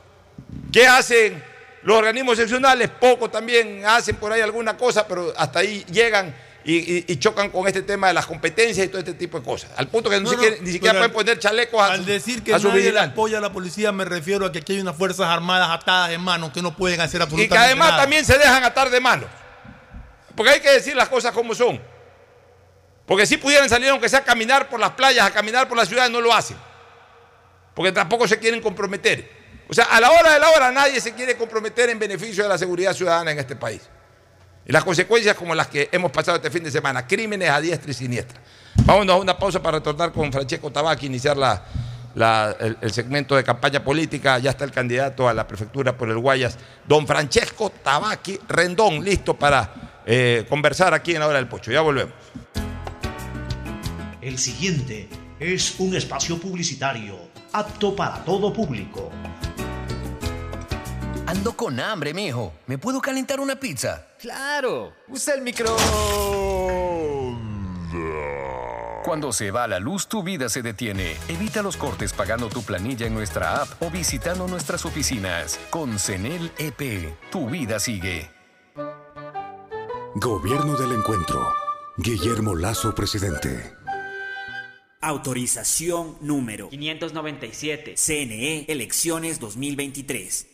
¿Qué 0.73 0.87
hacen 0.88 1.40
los 1.85 1.97
organismos 1.97 2.37
seccionales? 2.37 2.90
Poco 2.90 3.31
también 3.31 3.85
hacen 3.87 4.16
por 4.16 4.33
ahí 4.33 4.40
alguna 4.40 4.77
cosa, 4.77 5.07
pero 5.07 5.33
hasta 5.37 5.61
ahí 5.61 5.85
llegan 5.90 6.35
y, 6.66 6.77
y- 6.77 7.05
y 7.09 7.16
chocan 7.18 7.51
con 7.51 7.66
este 7.68 7.83
tema 7.83 8.09
de 8.09 8.14
las 8.14 8.25
competencias 8.27 8.87
y 8.87 8.88
todo 8.88 8.99
este 8.99 9.12
tipo 9.14 9.38
de 9.38 9.44
cosas. 9.44 9.70
Al 9.77 9.88
punto 9.88 10.09
que 10.09 10.16
No, 10.18 10.31
ni, 10.31 10.37
no, 10.37 10.42
siquiera, 10.42 10.57
ni 10.62 10.73
siquiera 10.73 10.92
pero 10.99 11.12
pueden 11.12 11.27
poner 11.27 11.38
chalecos 11.38 11.81
a, 11.83 11.92
Al 11.92 12.07
decir 12.07 12.42
que 12.42 12.55
a 12.55 12.59
nadie 12.59 12.99
apoya 12.99 13.37
a 13.38 13.40
la 13.42 13.53
policía, 13.53 13.92
me 13.92 14.05
refiero 14.07 14.47
a 14.47 14.51
que 14.53 14.61
aquí 14.61 14.73
hay 14.73 14.81
unas 14.81 14.97
fuerzas 14.97 15.27
armadas 15.29 15.68
atadas 15.70 16.09
de 16.09 16.16
manos 16.18 16.53
que 16.53 16.62
no 16.62 16.75
pueden 16.75 17.01
hacer 17.03 17.20
Y 17.20 17.23
absolutamente 17.23 17.55
que 17.55 17.59
además 17.62 17.90
nada. 17.90 18.03
también 18.03 18.25
se 18.25 18.38
dejan 18.38 18.64
atar 18.64 18.88
de 18.88 18.99
manos. 19.01 19.29
Porque 20.35 20.53
hay 20.53 20.61
que 20.61 20.70
decir 20.73 20.97
las 20.97 21.09
cosas 21.11 21.33
como 21.33 21.55
son. 21.55 21.81
Porque 23.07 23.27
si 23.27 23.37
pudieran 23.37 23.68
salir, 23.68 23.90
aunque 23.90 24.09
sea 24.09 24.20
a 24.20 24.25
caminar 24.25 24.70
por 24.70 24.81
las 24.81 24.92
playas, 24.92 25.27
a 25.27 25.31
caminar 25.31 25.68
por 25.68 25.77
las 25.77 25.87
ciudades, 25.88 26.11
no 26.11 26.23
lo 26.23 26.33
hacen. 26.33 26.57
Porque 27.75 27.92
tampoco 27.92 28.27
se 28.27 28.38
quieren 28.38 28.62
comprometer. 28.62 29.43
O 29.68 29.74
sea, 29.74 29.85
a 29.85 30.00
la 30.00 30.11
hora 30.11 30.35
de 30.35 30.40
la 30.40 30.50
hora 30.50 30.70
nadie 30.70 31.00
se 31.00 31.12
quiere 31.12 31.37
comprometer 31.37 31.88
en 31.90 31.98
beneficio 31.98 32.42
de 32.42 32.48
la 32.48 32.59
seguridad 32.59 32.92
ciudadana 32.92 33.31
en 33.31 33.38
este 33.38 33.57
país. 33.57 33.83
Y 34.66 34.72
las 34.72 34.85
consecuencias 34.85 35.37
como 35.37 35.55
las 35.55 35.68
que 35.68 35.88
hemos 35.92 36.11
pasado 36.11 36.37
este 36.37 36.50
fin 36.50 36.64
de 36.64 36.70
semana, 36.70 37.07
crímenes 37.07 37.50
a 37.50 37.61
diestra 37.61 37.90
y 37.90 37.94
siniestra. 37.94 38.40
Vámonos 38.85 39.14
a 39.14 39.18
una 39.18 39.38
pausa 39.38 39.62
para 39.62 39.79
retornar 39.79 40.12
con 40.12 40.33
Francesco 40.33 40.70
Tabaqui, 40.70 41.07
iniciar 41.07 41.37
la, 41.37 41.62
el, 42.81 42.92
segmento 42.92 43.37
de 43.37 43.44
campaña 43.44 43.85
política. 43.85 44.38
Ya 44.38 44.50
está 44.50 44.64
el 44.64 44.70
candidato 44.70 45.29
a 45.29 45.35
la 45.35 45.46
prefectura 45.46 45.96
por 45.96 46.09
el 46.09 46.18
Guayas, 46.18 46.59
don 46.87 47.07
Francesco 47.07 47.70
Tabaqui 47.70 48.38
Rendón, 48.48 49.05
listo 49.05 49.35
para 49.35 50.03
eh, 50.07 50.46
conversar 50.48 50.94
aquí 50.94 51.12
en 51.12 51.20
la 51.20 51.29
hora 51.29 51.38
del 51.38 51.48
pocho. 51.48 51.70
Ya 51.70 51.83
volvemos. 51.83 52.14
El 54.20 54.38
siguiente 54.38 55.09
es 55.38 55.79
un 55.79 55.94
espacio 55.94 56.38
publicitario 56.38 57.18
apto 57.53 57.94
para 57.94 58.24
todo 58.24 58.53
público. 58.53 59.11
Ando 61.26 61.56
con 61.56 61.80
hambre, 61.80 62.12
mijo. 62.12 62.52
¿Me 62.66 62.76
puedo 62.76 63.00
calentar 63.00 63.40
una 63.40 63.58
pizza? 63.58 64.06
Claro, 64.18 64.92
usa 65.08 65.34
el 65.34 65.42
micro. 65.42 65.74
Cuando 69.04 69.32
se 69.32 69.50
va 69.50 69.66
la 69.66 69.78
luz, 69.78 70.06
tu 70.06 70.22
vida 70.22 70.48
se 70.48 70.62
detiene. 70.62 71.16
Evita 71.28 71.62
los 71.62 71.76
cortes 71.76 72.12
pagando 72.12 72.48
tu 72.48 72.62
planilla 72.62 73.06
en 73.06 73.14
nuestra 73.14 73.62
app 73.62 73.82
o 73.82 73.90
visitando 73.90 74.46
nuestras 74.48 74.84
oficinas. 74.84 75.58
Con 75.70 75.98
CENEL 75.98 76.50
EP, 76.58 77.14
tu 77.30 77.48
vida 77.48 77.78
sigue. 77.78 78.30
Gobierno 80.16 80.76
del 80.76 80.92
Encuentro. 80.92 81.52
Guillermo 81.96 82.54
Lazo, 82.54 82.94
presidente. 82.94 83.74
Autorización 85.00 86.16
número 86.22 86.70
597. 86.70 87.94
CNE 87.96 88.64
Elecciones 88.68 89.38
2023. 89.38 90.53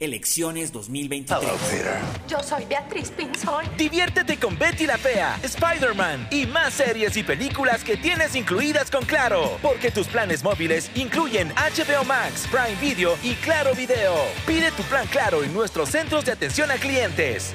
Elecciones 0.00 0.72
2023. 0.72 1.50
Yo 2.28 2.42
soy 2.42 2.64
Beatriz 2.66 3.10
Pinzón. 3.10 3.64
Diviértete 3.76 4.38
con 4.38 4.58
Betty 4.58 4.86
la 4.86 4.98
Fea, 4.98 5.38
Spider-Man 5.42 6.28
y 6.30 6.46
más 6.46 6.74
series 6.74 7.16
y 7.16 7.22
películas 7.22 7.82
que 7.82 7.96
tienes 7.96 8.34
incluidas 8.36 8.90
con 8.90 9.04
Claro. 9.04 9.58
Porque 9.62 9.90
tus 9.90 10.06
planes 10.06 10.42
móviles 10.42 10.90
incluyen 10.94 11.48
HBO 11.50 12.04
Max, 12.04 12.46
Prime 12.50 12.76
Video 12.80 13.16
y 13.22 13.34
Claro 13.34 13.74
Video. 13.74 14.14
Pide 14.46 14.70
tu 14.72 14.82
plan 14.84 15.06
Claro 15.06 15.42
en 15.42 15.52
nuestros 15.54 15.90
centros 15.90 16.24
de 16.24 16.32
atención 16.32 16.70
a 16.70 16.74
clientes. 16.74 17.54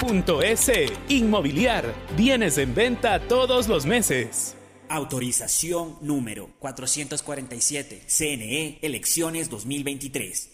www.inmobiliariapublica.es. 0.00 0.92
Inmobiliar, 1.08 1.94
bienes 2.16 2.58
en 2.58 2.74
venta 2.74 3.20
todos 3.20 3.68
los 3.68 3.86
meses. 3.86 4.56
Autorización 4.88 5.96
número 6.00 6.50
447. 6.58 8.02
CNE, 8.06 8.78
elecciones 8.82 9.48
2023. 9.50 10.50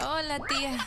Hola, 0.00 0.40
tía. 0.48 0.86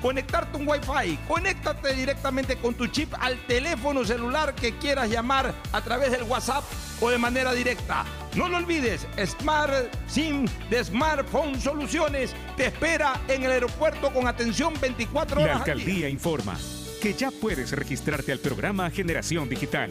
conectarte 0.00 0.56
un 0.56 0.68
Wi-Fi. 0.68 1.18
Conéctate 1.28 1.94
directamente 1.94 2.56
con 2.56 2.74
tu 2.74 2.86
chip 2.86 3.12
al 3.18 3.38
teléfono 3.46 4.04
celular 4.04 4.54
que 4.54 4.76
quieras 4.78 5.10
llamar 5.10 5.54
a 5.72 5.80
través 5.80 6.12
del 6.12 6.22
WhatsApp 6.24 6.64
o 7.00 7.10
de 7.10 7.18
manera 7.18 7.52
directa. 7.52 8.04
No 8.34 8.48
lo 8.48 8.58
olvides, 8.58 9.06
Smart 9.24 9.92
SIM 10.06 10.46
de 10.68 10.84
Smartphone 10.84 11.60
Soluciones 11.60 12.34
te 12.56 12.66
espera 12.66 13.20
en 13.28 13.42
el 13.42 13.50
aeropuerto 13.50 14.12
con 14.12 14.28
atención 14.28 14.74
24 14.80 15.42
horas. 15.42 15.54
La 15.54 15.58
alcaldía 15.58 16.08
informa 16.08 16.56
que 17.00 17.14
ya 17.14 17.30
puedes 17.30 17.72
registrarte 17.72 18.30
al 18.30 18.38
programa 18.38 18.90
Generación 18.90 19.48
Digital. 19.48 19.90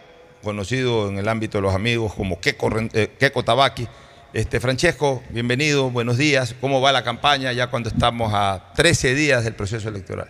conocido 0.41 1.09
en 1.09 1.17
el 1.17 1.27
ámbito 1.27 1.57
de 1.57 1.61
los 1.63 1.73
amigos 1.75 2.13
como 2.13 2.39
Ren- 2.39 2.89
eh. 2.93 3.11
Este, 4.33 4.59
Francesco, 4.61 5.21
bienvenido, 5.29 5.89
buenos 5.89 6.17
días. 6.17 6.55
¿Cómo 6.61 6.79
va 6.79 6.91
la 6.93 7.03
campaña 7.03 7.51
ya 7.51 7.69
cuando 7.69 7.89
estamos 7.89 8.31
a 8.33 8.71
13 8.75 9.13
días 9.13 9.43
del 9.43 9.55
proceso 9.55 9.89
electoral? 9.89 10.29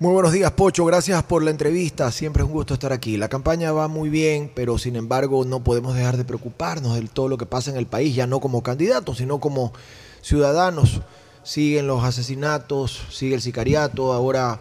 Muy 0.00 0.12
buenos 0.12 0.32
días, 0.32 0.50
Pocho. 0.52 0.84
Gracias 0.84 1.22
por 1.22 1.42
la 1.44 1.50
entrevista. 1.50 2.10
Siempre 2.10 2.42
es 2.42 2.46
un 2.48 2.52
gusto 2.52 2.74
estar 2.74 2.92
aquí. 2.92 3.16
La 3.16 3.28
campaña 3.28 3.70
va 3.72 3.86
muy 3.88 4.08
bien, 4.08 4.50
pero 4.54 4.76
sin 4.78 4.96
embargo 4.96 5.44
no 5.44 5.62
podemos 5.62 5.94
dejar 5.94 6.16
de 6.16 6.24
preocuparnos 6.24 6.94
de 6.96 7.02
todo 7.08 7.28
lo 7.28 7.38
que 7.38 7.46
pasa 7.46 7.70
en 7.70 7.76
el 7.76 7.86
país, 7.86 8.14
ya 8.14 8.26
no 8.26 8.40
como 8.40 8.62
candidatos, 8.62 9.18
sino 9.18 9.38
como 9.40 9.72
ciudadanos. 10.20 11.00
Siguen 11.44 11.86
los 11.86 12.04
asesinatos, 12.04 13.00
sigue 13.10 13.34
el 13.36 13.40
sicariato, 13.40 14.12
ahora 14.12 14.60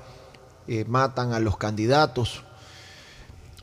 eh, 0.68 0.86
matan 0.88 1.34
a 1.34 1.40
los 1.40 1.58
candidatos. 1.58 2.44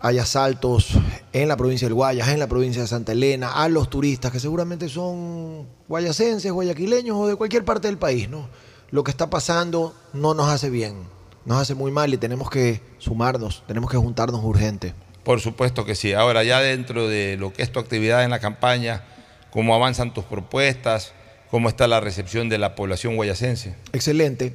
Hay 0.04 0.18
asaltos 0.18 0.90
en 1.32 1.48
la 1.48 1.56
provincia 1.56 1.88
del 1.88 1.94
Guayas, 1.94 2.28
en 2.28 2.38
la 2.38 2.46
provincia 2.46 2.82
de 2.82 2.88
Santa 2.88 3.12
Elena, 3.12 3.52
a 3.52 3.70
los 3.70 3.88
turistas 3.88 4.30
que 4.30 4.38
seguramente 4.38 4.90
son 4.90 5.66
guayacenses, 5.88 6.52
guayaquileños 6.52 7.16
o 7.16 7.26
de 7.26 7.36
cualquier 7.36 7.64
parte 7.64 7.88
del 7.88 7.96
país, 7.96 8.28
¿no? 8.28 8.50
Lo 8.90 9.02
que 9.02 9.10
está 9.10 9.30
pasando 9.30 9.94
no 10.12 10.34
nos 10.34 10.50
hace 10.50 10.68
bien, 10.68 11.04
nos 11.46 11.56
hace 11.58 11.74
muy 11.74 11.90
mal 11.90 12.12
y 12.12 12.18
tenemos 12.18 12.50
que 12.50 12.82
sumarnos, 12.98 13.62
tenemos 13.66 13.90
que 13.90 13.96
juntarnos 13.96 14.44
urgente. 14.44 14.92
Por 15.22 15.40
supuesto 15.40 15.86
que 15.86 15.94
sí. 15.94 16.12
Ahora 16.12 16.44
ya 16.44 16.60
dentro 16.60 17.08
de 17.08 17.38
lo 17.38 17.54
que 17.54 17.62
es 17.62 17.72
tu 17.72 17.80
actividad 17.80 18.24
en 18.24 18.30
la 18.30 18.40
campaña, 18.40 19.04
¿cómo 19.50 19.74
avanzan 19.74 20.12
tus 20.12 20.24
propuestas? 20.24 21.14
¿Cómo 21.50 21.70
está 21.70 21.88
la 21.88 22.00
recepción 22.00 22.50
de 22.50 22.58
la 22.58 22.74
población 22.74 23.16
guayacense? 23.16 23.74
Excelente. 23.94 24.52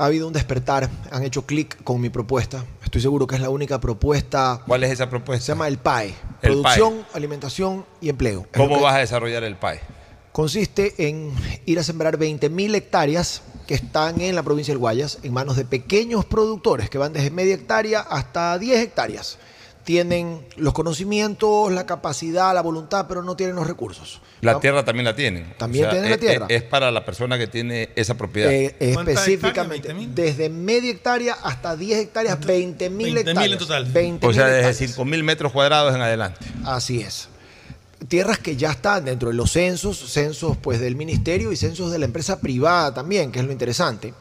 Ha 0.00 0.06
habido 0.06 0.28
un 0.28 0.32
despertar, 0.32 0.88
han 1.10 1.24
hecho 1.24 1.44
clic 1.44 1.82
con 1.82 2.00
mi 2.00 2.08
propuesta. 2.08 2.64
Estoy 2.84 3.00
seguro 3.00 3.26
que 3.26 3.34
es 3.34 3.40
la 3.40 3.50
única 3.50 3.80
propuesta. 3.80 4.62
¿Cuál 4.64 4.84
es 4.84 4.92
esa 4.92 5.10
propuesta? 5.10 5.44
Se 5.44 5.52
llama 5.52 5.66
el 5.66 5.78
PAE. 5.78 6.14
El 6.40 6.52
Producción, 6.52 7.04
alimentación 7.14 7.84
y 8.00 8.08
empleo. 8.08 8.46
Es 8.52 8.56
¿Cómo 8.56 8.80
vas 8.80 8.94
a 8.94 8.98
desarrollar 8.98 9.42
el 9.42 9.56
PAE? 9.56 9.80
Consiste 10.30 11.08
en 11.08 11.32
ir 11.66 11.80
a 11.80 11.82
sembrar 11.82 12.16
20.000 12.16 12.76
hectáreas 12.76 13.42
que 13.66 13.74
están 13.74 14.20
en 14.20 14.36
la 14.36 14.44
provincia 14.44 14.72
del 14.72 14.78
Guayas, 14.78 15.18
en 15.24 15.32
manos 15.32 15.56
de 15.56 15.64
pequeños 15.64 16.24
productores 16.24 16.88
que 16.88 16.98
van 16.98 17.12
desde 17.12 17.32
media 17.32 17.56
hectárea 17.56 18.00
hasta 18.00 18.56
10 18.56 18.78
hectáreas. 18.78 19.36
Tienen 19.88 20.44
los 20.58 20.74
conocimientos, 20.74 21.72
la 21.72 21.86
capacidad, 21.86 22.52
la 22.52 22.60
voluntad, 22.60 23.06
pero 23.08 23.22
no 23.22 23.36
tienen 23.36 23.56
los 23.56 23.66
recursos. 23.66 24.20
La 24.42 24.60
tierra 24.60 24.84
también 24.84 25.06
la 25.06 25.16
tienen. 25.16 25.54
También 25.56 25.88
tienen 25.88 26.10
la 26.10 26.16
es- 26.16 26.20
tierra. 26.20 26.46
Es, 26.50 26.62
para 26.62 26.90
la 26.90 27.06
persona 27.06 27.38
que 27.38 27.46
tiene 27.46 27.88
esa 27.96 28.14
propiedad. 28.14 28.52
Eh, 28.52 28.76
específicamente, 28.80 29.94
desde 30.14 30.50
media 30.50 30.90
hectárea 30.90 31.38
hasta 31.42 31.74
10 31.74 32.00
hectáreas, 32.00 32.38
20 32.38 32.90
mil 32.90 33.14
20.000 33.14 33.18
hectáreas. 33.20 33.52
en 33.52 33.58
total. 33.58 33.94
20.000 33.94 34.28
o 34.28 34.32
sea, 34.34 34.46
desde 34.48 34.84
hectáreas. 34.84 34.98
5.000 34.98 35.22
metros 35.22 35.52
cuadrados 35.52 35.94
en 35.94 36.02
adelante. 36.02 36.44
Así 36.66 37.00
es. 37.00 37.30
Tierras 38.08 38.36
que 38.36 38.56
ya 38.56 38.72
están 38.72 39.06
dentro 39.06 39.30
de 39.30 39.36
los 39.36 39.52
censos, 39.52 39.96
censos 39.96 40.58
pues 40.58 40.80
del 40.80 40.96
ministerio 40.96 41.50
y 41.50 41.56
censos 41.56 41.90
de 41.90 41.98
la 41.98 42.04
empresa 42.04 42.42
privada 42.42 42.92
también, 42.92 43.32
que 43.32 43.38
es 43.38 43.44
lo 43.46 43.52
interesante. 43.52 44.12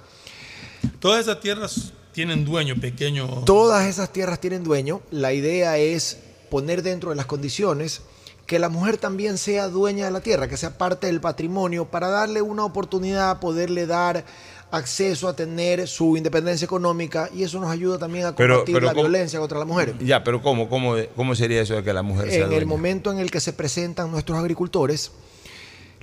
Todas 1.01 1.19
esas 1.19 1.41
tierras 1.41 1.91
tienen 2.17 2.45
dueño 2.45 2.75
pequeño. 2.77 3.27
Todas 3.45 3.85
esas 3.85 4.11
tierras 4.11 4.39
tienen 4.39 4.63
dueño. 4.63 5.01
La 5.11 5.33
idea 5.33 5.77
es 5.77 6.17
poner 6.49 6.81
dentro 6.81 7.11
de 7.11 7.15
las 7.15 7.27
condiciones 7.27 8.01
que 8.47 8.57
la 8.57 8.69
mujer 8.69 8.97
también 8.97 9.37
sea 9.37 9.67
dueña 9.67 10.05
de 10.05 10.11
la 10.11 10.21
tierra, 10.21 10.47
que 10.47 10.57
sea 10.57 10.79
parte 10.79 11.05
del 11.05 11.21
patrimonio, 11.21 11.85
para 11.85 12.07
darle 12.07 12.41
una 12.41 12.65
oportunidad, 12.65 13.39
poderle 13.39 13.85
dar 13.85 14.25
acceso 14.71 15.27
a 15.27 15.35
tener 15.35 15.87
su 15.87 16.17
independencia 16.17 16.65
económica 16.65 17.29
y 17.35 17.43
eso 17.43 17.59
nos 17.59 17.69
ayuda 17.69 17.99
también 17.99 18.25
a 18.25 18.33
combatir 18.33 18.73
pero 18.73 18.87
la 18.87 18.93
¿cómo? 18.93 19.03
violencia 19.03 19.39
contra 19.39 19.59
la 19.59 19.65
mujer. 19.65 19.93
Ya, 19.99 20.23
pero 20.23 20.41
¿cómo, 20.41 20.67
cómo, 20.69 20.95
cómo 21.15 21.35
sería 21.35 21.61
eso 21.61 21.75
de 21.75 21.83
que 21.83 21.93
la 21.93 22.01
mujer 22.01 22.29
sea 22.29 22.37
En 22.37 22.43
el 22.45 22.49
dueña? 22.49 22.65
momento 22.65 23.11
en 23.11 23.19
el 23.19 23.29
que 23.29 23.39
se 23.39 23.53
presentan 23.53 24.09
nuestros 24.09 24.39
agricultores, 24.39 25.11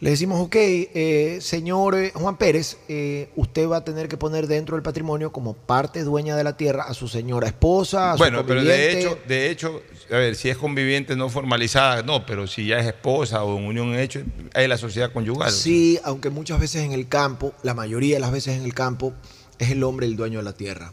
le 0.05 0.11
decimos, 0.11 0.39
ok, 0.39 0.55
eh, 0.55 1.39
señor 1.41 1.95
eh, 1.95 2.13
Juan 2.15 2.37
Pérez, 2.37 2.77
eh, 2.89 3.31
usted 3.37 3.67
va 3.67 3.79
a 3.79 3.85
tener 3.85 4.07
que 4.07 4.19
poner 4.19 4.47
dentro 4.47 4.77
del 4.77 4.83
patrimonio 4.83 5.33
como 5.33 5.55
parte 5.55 6.05
dueña 6.05 6.37
de 6.37 6.45
la 6.45 6.59
tierra 6.59 6.83
a 6.83 6.93
su 6.93 7.09
señora 7.09 7.47
esposa, 7.47 8.13
a 8.13 8.13
su 8.13 8.19
Bueno, 8.19 8.45
pero 8.45 8.63
de 8.63 9.01
hecho, 9.01 9.19
de 9.27 9.51
hecho, 9.51 9.81
a 10.11 10.17
ver, 10.17 10.37
si 10.37 10.51
es 10.51 10.59
conviviente 10.59 11.17
no 11.17 11.31
formalizada, 11.31 12.03
no, 12.03 12.27
pero 12.27 12.47
si 12.47 12.67
ya 12.67 12.81
es 12.81 12.87
esposa 12.87 13.45
o 13.45 13.57
en 13.59 13.65
unión 13.65 13.99
hecho, 13.99 14.21
hay 14.53 14.69
la 14.69 14.77
sociedad 14.77 15.11
conyugal. 15.11 15.51
Sí, 15.51 15.99
aunque 16.05 16.29
muchas 16.29 16.61
veces 16.61 16.83
en 16.83 16.93
el 16.93 17.09
campo, 17.09 17.55
la 17.63 17.73
mayoría 17.73 18.17
de 18.17 18.21
las 18.21 18.31
veces 18.31 18.59
en 18.59 18.65
el 18.65 18.75
campo, 18.75 19.15
es 19.59 19.71
el 19.71 19.83
hombre 19.85 20.05
el 20.05 20.17
dueño 20.17 20.41
de 20.41 20.45
la 20.45 20.53
tierra. 20.53 20.93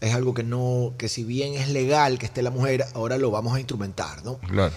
Es 0.00 0.16
algo 0.16 0.34
que 0.34 0.42
no, 0.42 0.94
que 0.98 1.08
si 1.08 1.22
bien 1.22 1.54
es 1.54 1.68
legal 1.68 2.18
que 2.18 2.26
esté 2.26 2.42
la 2.42 2.50
mujer, 2.50 2.86
ahora 2.94 3.18
lo 3.18 3.30
vamos 3.30 3.54
a 3.54 3.60
instrumentar, 3.60 4.24
¿no? 4.24 4.38
Claro. 4.38 4.74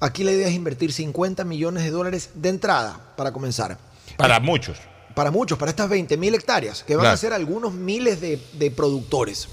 Aquí 0.00 0.24
la 0.24 0.32
idea 0.32 0.48
es 0.48 0.54
invertir 0.54 0.92
50 0.92 1.44
millones 1.44 1.84
de 1.84 1.90
dólares 1.90 2.30
de 2.34 2.48
entrada 2.48 3.00
para 3.16 3.32
comenzar. 3.32 3.78
Para 4.16 4.40
muchos. 4.40 4.78
Para 5.14 5.30
muchos, 5.30 5.56
para 5.58 5.70
estas 5.70 5.88
20 5.88 6.16
mil 6.16 6.34
hectáreas, 6.34 6.82
que 6.82 6.96
van 6.96 7.04
Claro. 7.04 7.14
a 7.14 7.18
ser 7.18 7.32
algunos 7.32 7.72
miles 7.72 8.20
de, 8.20 8.40
de 8.54 8.70
productores. 8.70 9.48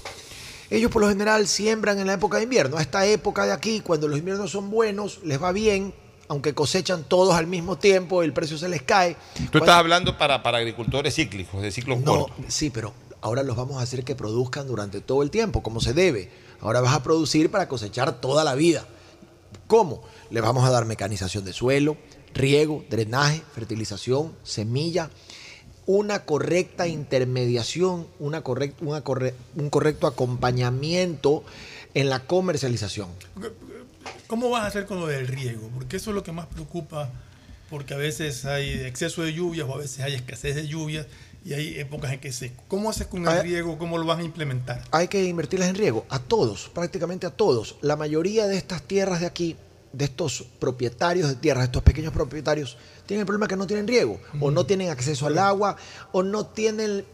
Ellos 0.70 0.90
por 0.90 1.02
lo 1.02 1.08
general 1.08 1.46
siembran 1.46 1.98
en 2.00 2.06
la 2.06 2.14
época 2.14 2.38
de 2.38 2.44
invierno. 2.44 2.78
A 2.78 2.82
esta 2.82 3.06
época 3.06 3.46
de 3.46 3.52
aquí, 3.52 3.80
cuando 3.80 4.08
los 4.08 4.18
inviernos 4.18 4.50
son 4.50 4.70
buenos, 4.70 5.20
les 5.22 5.40
va 5.40 5.52
bien, 5.52 5.94
aunque 6.28 6.54
cosechan 6.54 7.04
todos 7.04 7.34
al 7.34 7.46
mismo 7.46 7.76
tiempo, 7.78 8.22
el 8.22 8.32
precio 8.32 8.58
se 8.58 8.68
les 8.68 8.82
cae. 8.82 9.16
Tú 9.50 9.58
estás 9.58 9.76
hablando 9.76 10.16
para, 10.18 10.42
para 10.42 10.58
agricultores 10.58 11.14
cíclicos, 11.14 11.62
de 11.62 11.70
ciclos 11.70 12.00
No, 12.00 12.20
cortos. 12.26 12.36
sí, 12.48 12.70
pero 12.70 12.92
ahora 13.20 13.42
los 13.42 13.54
vamos 13.56 13.76
a 13.78 13.82
hacer 13.82 14.02
que 14.02 14.16
produzcan 14.16 14.66
durante 14.66 15.00
todo 15.00 15.22
el 15.22 15.30
tiempo, 15.30 15.62
como 15.62 15.80
se 15.80 15.92
debe. 15.92 16.30
Ahora 16.60 16.80
vas 16.80 16.94
a 16.94 17.02
producir 17.02 17.50
para 17.50 17.68
cosechar 17.68 18.20
toda 18.20 18.42
la 18.42 18.54
vida. 18.54 18.84
¿Cómo? 19.66 20.02
Le 20.32 20.40
vamos 20.40 20.64
a 20.64 20.70
dar 20.70 20.86
mecanización 20.86 21.44
de 21.44 21.52
suelo, 21.52 21.96
riego, 22.34 22.84
drenaje, 22.88 23.42
fertilización, 23.54 24.32
semilla, 24.42 25.10
una 25.84 26.24
correcta 26.24 26.86
intermediación, 26.86 28.06
una 28.18 28.42
correct- 28.42 28.80
una 28.80 29.04
corre- 29.04 29.34
un 29.56 29.68
correcto 29.68 30.06
acompañamiento 30.06 31.44
en 31.92 32.08
la 32.08 32.20
comercialización. 32.26 33.08
¿Cómo 34.26 34.48
vas 34.48 34.62
a 34.64 34.66
hacer 34.68 34.86
con 34.86 35.00
lo 35.00 35.06
del 35.06 35.28
riego? 35.28 35.68
Porque 35.74 35.98
eso 35.98 36.10
es 36.10 36.14
lo 36.14 36.22
que 36.22 36.32
más 36.32 36.46
preocupa, 36.46 37.10
porque 37.68 37.92
a 37.92 37.98
veces 37.98 38.46
hay 38.46 38.70
exceso 38.70 39.22
de 39.22 39.34
lluvias 39.34 39.68
o 39.68 39.74
a 39.74 39.78
veces 39.78 40.00
hay 40.00 40.14
escasez 40.14 40.54
de 40.54 40.66
lluvias 40.66 41.06
y 41.44 41.52
hay 41.52 41.78
épocas 41.78 42.12
en 42.12 42.20
que 42.20 42.32
se... 42.32 42.52
¿Cómo 42.68 42.88
haces 42.88 43.06
con 43.06 43.28
el 43.28 43.42
riego? 43.42 43.76
¿Cómo 43.76 43.98
lo 43.98 44.06
vas 44.06 44.20
a 44.20 44.22
implementar? 44.22 44.82
Hay 44.92 45.08
que 45.08 45.24
invertirles 45.24 45.68
en 45.68 45.74
riego, 45.74 46.06
a 46.08 46.20
todos, 46.20 46.70
prácticamente 46.72 47.26
a 47.26 47.30
todos. 47.30 47.76
La 47.82 47.96
mayoría 47.96 48.46
de 48.46 48.56
estas 48.56 48.82
tierras 48.82 49.20
de 49.20 49.26
aquí, 49.26 49.56
de 49.92 50.04
estos 50.06 50.44
propietarios 50.58 51.28
de 51.28 51.34
tierras, 51.36 51.64
estos 51.64 51.82
pequeños 51.82 52.12
propietarios, 52.12 52.76
tienen 53.06 53.20
el 53.20 53.26
problema 53.26 53.46
que 53.48 53.56
no 53.56 53.66
tienen 53.66 53.86
riego, 53.86 54.20
o 54.40 54.50
no 54.50 54.64
tienen 54.64 54.90
acceso 54.90 55.26
al 55.26 55.38
agua, 55.38 55.76
o 56.12 56.22
no 56.22 56.46
tienen 56.46 57.04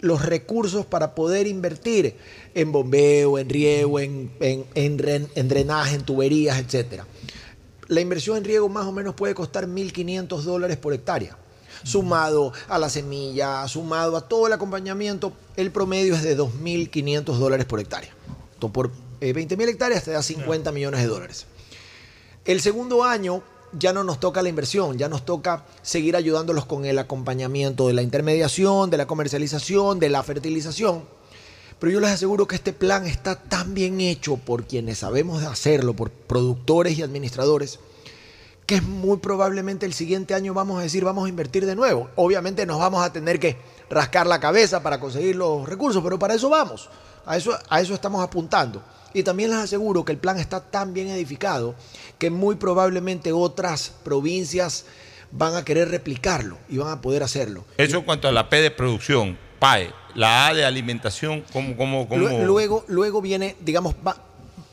los 0.00 0.24
recursos 0.24 0.86
para 0.86 1.14
poder 1.14 1.46
invertir 1.46 2.16
en 2.54 2.72
bombeo, 2.72 3.38
en 3.38 3.48
riego, 3.48 4.00
en, 4.00 4.30
en- 4.40 4.64
en 4.74 4.98
dren- 4.98 5.28
en 5.34 5.48
drenaje, 5.48 5.94
en 5.96 6.02
tuberías, 6.02 6.58
etc. 6.58 7.02
La 7.88 8.00
inversión 8.00 8.36
en 8.38 8.44
riego 8.44 8.68
más 8.68 8.86
o 8.86 8.92
menos 8.92 9.14
puede 9.14 9.34
costar 9.34 9.66
1.500 9.66 10.42
dólares 10.42 10.76
por 10.76 10.92
hectárea. 10.94 11.36
Sumado 11.82 12.52
a 12.68 12.78
la 12.78 12.90
semilla, 12.90 13.66
sumado 13.66 14.16
a 14.16 14.28
todo 14.28 14.46
el 14.46 14.52
acompañamiento, 14.52 15.32
el 15.56 15.70
promedio 15.70 16.14
es 16.14 16.22
de 16.22 16.36
2.500 16.36 17.24
dólares 17.38 17.64
por 17.66 17.80
hectárea. 17.80 18.10
Entonces, 18.54 18.74
por 18.74 18.90
eh, 19.22 19.32
20.000 19.34 19.68
hectáreas 19.68 20.04
te 20.04 20.10
da 20.10 20.22
50 20.22 20.72
millones 20.72 21.00
de 21.00 21.06
dólares. 21.06 21.46
El 22.46 22.62
segundo 22.62 23.04
año 23.04 23.42
ya 23.78 23.92
no 23.92 24.02
nos 24.02 24.18
toca 24.18 24.40
la 24.40 24.48
inversión, 24.48 24.96
ya 24.96 25.10
nos 25.10 25.26
toca 25.26 25.64
seguir 25.82 26.16
ayudándolos 26.16 26.64
con 26.64 26.86
el 26.86 26.98
acompañamiento 26.98 27.86
de 27.86 27.92
la 27.92 28.00
intermediación, 28.00 28.88
de 28.88 28.96
la 28.96 29.06
comercialización, 29.06 29.98
de 29.98 30.08
la 30.08 30.22
fertilización. 30.22 31.04
Pero 31.78 31.92
yo 31.92 32.00
les 32.00 32.10
aseguro 32.10 32.46
que 32.46 32.56
este 32.56 32.72
plan 32.72 33.06
está 33.06 33.36
tan 33.36 33.74
bien 33.74 34.00
hecho 34.00 34.36
por 34.38 34.64
quienes 34.64 34.98
sabemos 34.98 35.42
hacerlo, 35.42 35.94
por 35.94 36.10
productores 36.10 36.98
y 36.98 37.02
administradores, 37.02 37.78
que 38.64 38.80
muy 38.80 39.18
probablemente 39.18 39.84
el 39.84 39.92
siguiente 39.92 40.32
año 40.32 40.54
vamos 40.54 40.78
a 40.78 40.82
decir 40.82 41.04
vamos 41.04 41.26
a 41.26 41.28
invertir 41.28 41.66
de 41.66 41.76
nuevo. 41.76 42.08
Obviamente 42.16 42.64
nos 42.64 42.78
vamos 42.78 43.04
a 43.04 43.12
tener 43.12 43.38
que 43.38 43.58
rascar 43.90 44.26
la 44.26 44.40
cabeza 44.40 44.82
para 44.82 44.98
conseguir 44.98 45.36
los 45.36 45.68
recursos, 45.68 46.02
pero 46.02 46.18
para 46.18 46.34
eso 46.34 46.48
vamos, 46.48 46.88
a 47.26 47.36
eso, 47.36 47.52
a 47.68 47.80
eso 47.82 47.92
estamos 47.92 48.24
apuntando. 48.24 48.82
Y 49.12 49.22
también 49.22 49.50
les 49.50 49.58
aseguro 49.58 50.04
que 50.04 50.12
el 50.12 50.18
plan 50.18 50.38
está 50.38 50.60
tan 50.60 50.94
bien 50.94 51.08
edificado 51.08 51.74
que 52.18 52.30
muy 52.30 52.56
probablemente 52.56 53.32
otras 53.32 53.92
provincias 54.04 54.84
van 55.32 55.56
a 55.56 55.64
querer 55.64 55.88
replicarlo 55.88 56.58
y 56.68 56.78
van 56.78 56.92
a 56.92 57.00
poder 57.00 57.22
hacerlo. 57.22 57.64
Eso 57.76 57.98
en 57.98 58.04
cuanto 58.04 58.28
a 58.28 58.32
la 58.32 58.48
P 58.48 58.60
de 58.60 58.70
producción, 58.70 59.38
PAE, 59.58 59.92
la 60.14 60.48
A 60.48 60.54
de 60.54 60.64
alimentación, 60.64 61.44
¿cómo? 61.52 61.76
cómo, 61.76 62.08
cómo? 62.08 62.44
Luego, 62.44 62.84
luego 62.88 63.20
viene, 63.20 63.56
digamos, 63.60 63.94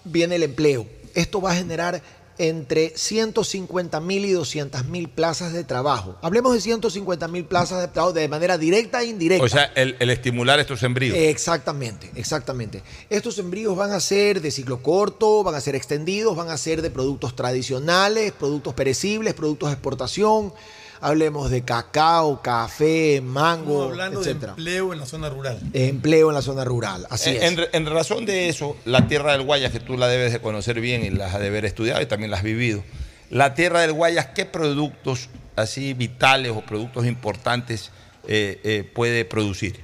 viene 0.03 0.35
el 0.35 0.43
empleo. 0.43 0.85
Esto 1.13 1.41
va 1.41 1.51
a 1.51 1.55
generar 1.55 2.01
entre 2.37 2.93
150 2.95 3.99
mil 3.99 4.25
y 4.25 4.31
200 4.31 4.85
mil 4.85 5.09
plazas 5.09 5.53
de 5.53 5.63
trabajo. 5.63 6.17
Hablemos 6.21 6.53
de 6.53 6.61
150 6.61 7.27
mil 7.27 7.45
plazas 7.45 7.81
de 7.81 7.87
trabajo 7.87 8.13
de 8.13 8.27
manera 8.27 8.57
directa 8.57 9.01
e 9.01 9.07
indirecta. 9.07 9.45
O 9.45 9.49
sea, 9.49 9.65
el, 9.75 9.95
estimular 10.09 10.59
estos 10.59 10.79
sembríos. 10.79 11.17
Exactamente, 11.17 12.11
exactamente. 12.15 12.83
Estos 13.09 13.35
sembríos 13.35 13.75
van 13.75 13.91
a 13.91 13.99
ser 13.99 14.41
de 14.41 14.51
ciclo 14.51 14.81
corto, 14.81 15.43
van 15.43 15.55
a 15.55 15.61
ser 15.61 15.75
extendidos, 15.75 16.35
van 16.35 16.49
a 16.49 16.57
ser 16.57 16.81
de 16.81 16.89
productos 16.89 17.35
tradicionales, 17.35 18.31
productos 18.31 18.73
perecibles, 18.73 19.33
productos 19.33 19.69
de 19.69 19.73
exportación 19.73 20.53
hablemos 21.01 21.49
de 21.49 21.63
cacao, 21.63 22.41
café, 22.41 23.21
mango, 23.21 23.91
Estamos 23.91 23.91
hablando 23.91 24.21
de 24.21 24.31
empleo 24.31 24.93
en 24.93 24.99
la 24.99 25.05
zona 25.05 25.29
rural. 25.29 25.59
Empleo 25.73 26.29
en 26.29 26.35
la 26.35 26.41
zona 26.41 26.63
rural, 26.63 27.07
así 27.09 27.31
es. 27.31 27.57
En, 27.73 27.85
razón 27.85 28.25
de 28.25 28.49
eso, 28.49 28.75
la 28.85 29.07
tierra 29.07 29.31
del 29.33 29.43
Guayas, 29.43 29.71
que 29.71 29.79
tú 29.79 29.97
la 29.97 30.07
debes 30.07 30.33
de 30.33 30.39
conocer 30.39 30.79
bien 30.79 31.03
y 31.03 31.09
la 31.09 31.27
has 31.27 31.39
de 31.39 31.47
haber 31.47 31.65
estudiado 31.65 32.01
y 32.01 32.05
también 32.05 32.31
la 32.31 32.37
has 32.37 32.43
vivido, 32.43 32.83
la 33.29 33.53
tierra 33.53 33.81
del 33.81 33.93
Guayas, 33.93 34.27
¿qué 34.27 34.45
productos 34.45 35.29
así 35.55 35.93
vitales 35.93 36.51
o 36.55 36.61
productos 36.61 37.05
importantes 37.05 37.91
eh, 38.27 38.59
eh, 38.63 38.89
puede 38.93 39.25
producir? 39.25 39.79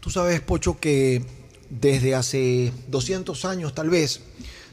Tú 0.00 0.10
sabes, 0.10 0.40
Pocho, 0.40 0.78
que 0.80 1.24
desde 1.70 2.14
hace 2.14 2.72
200 2.88 3.44
años 3.44 3.74
tal 3.74 3.90
vez 3.90 4.20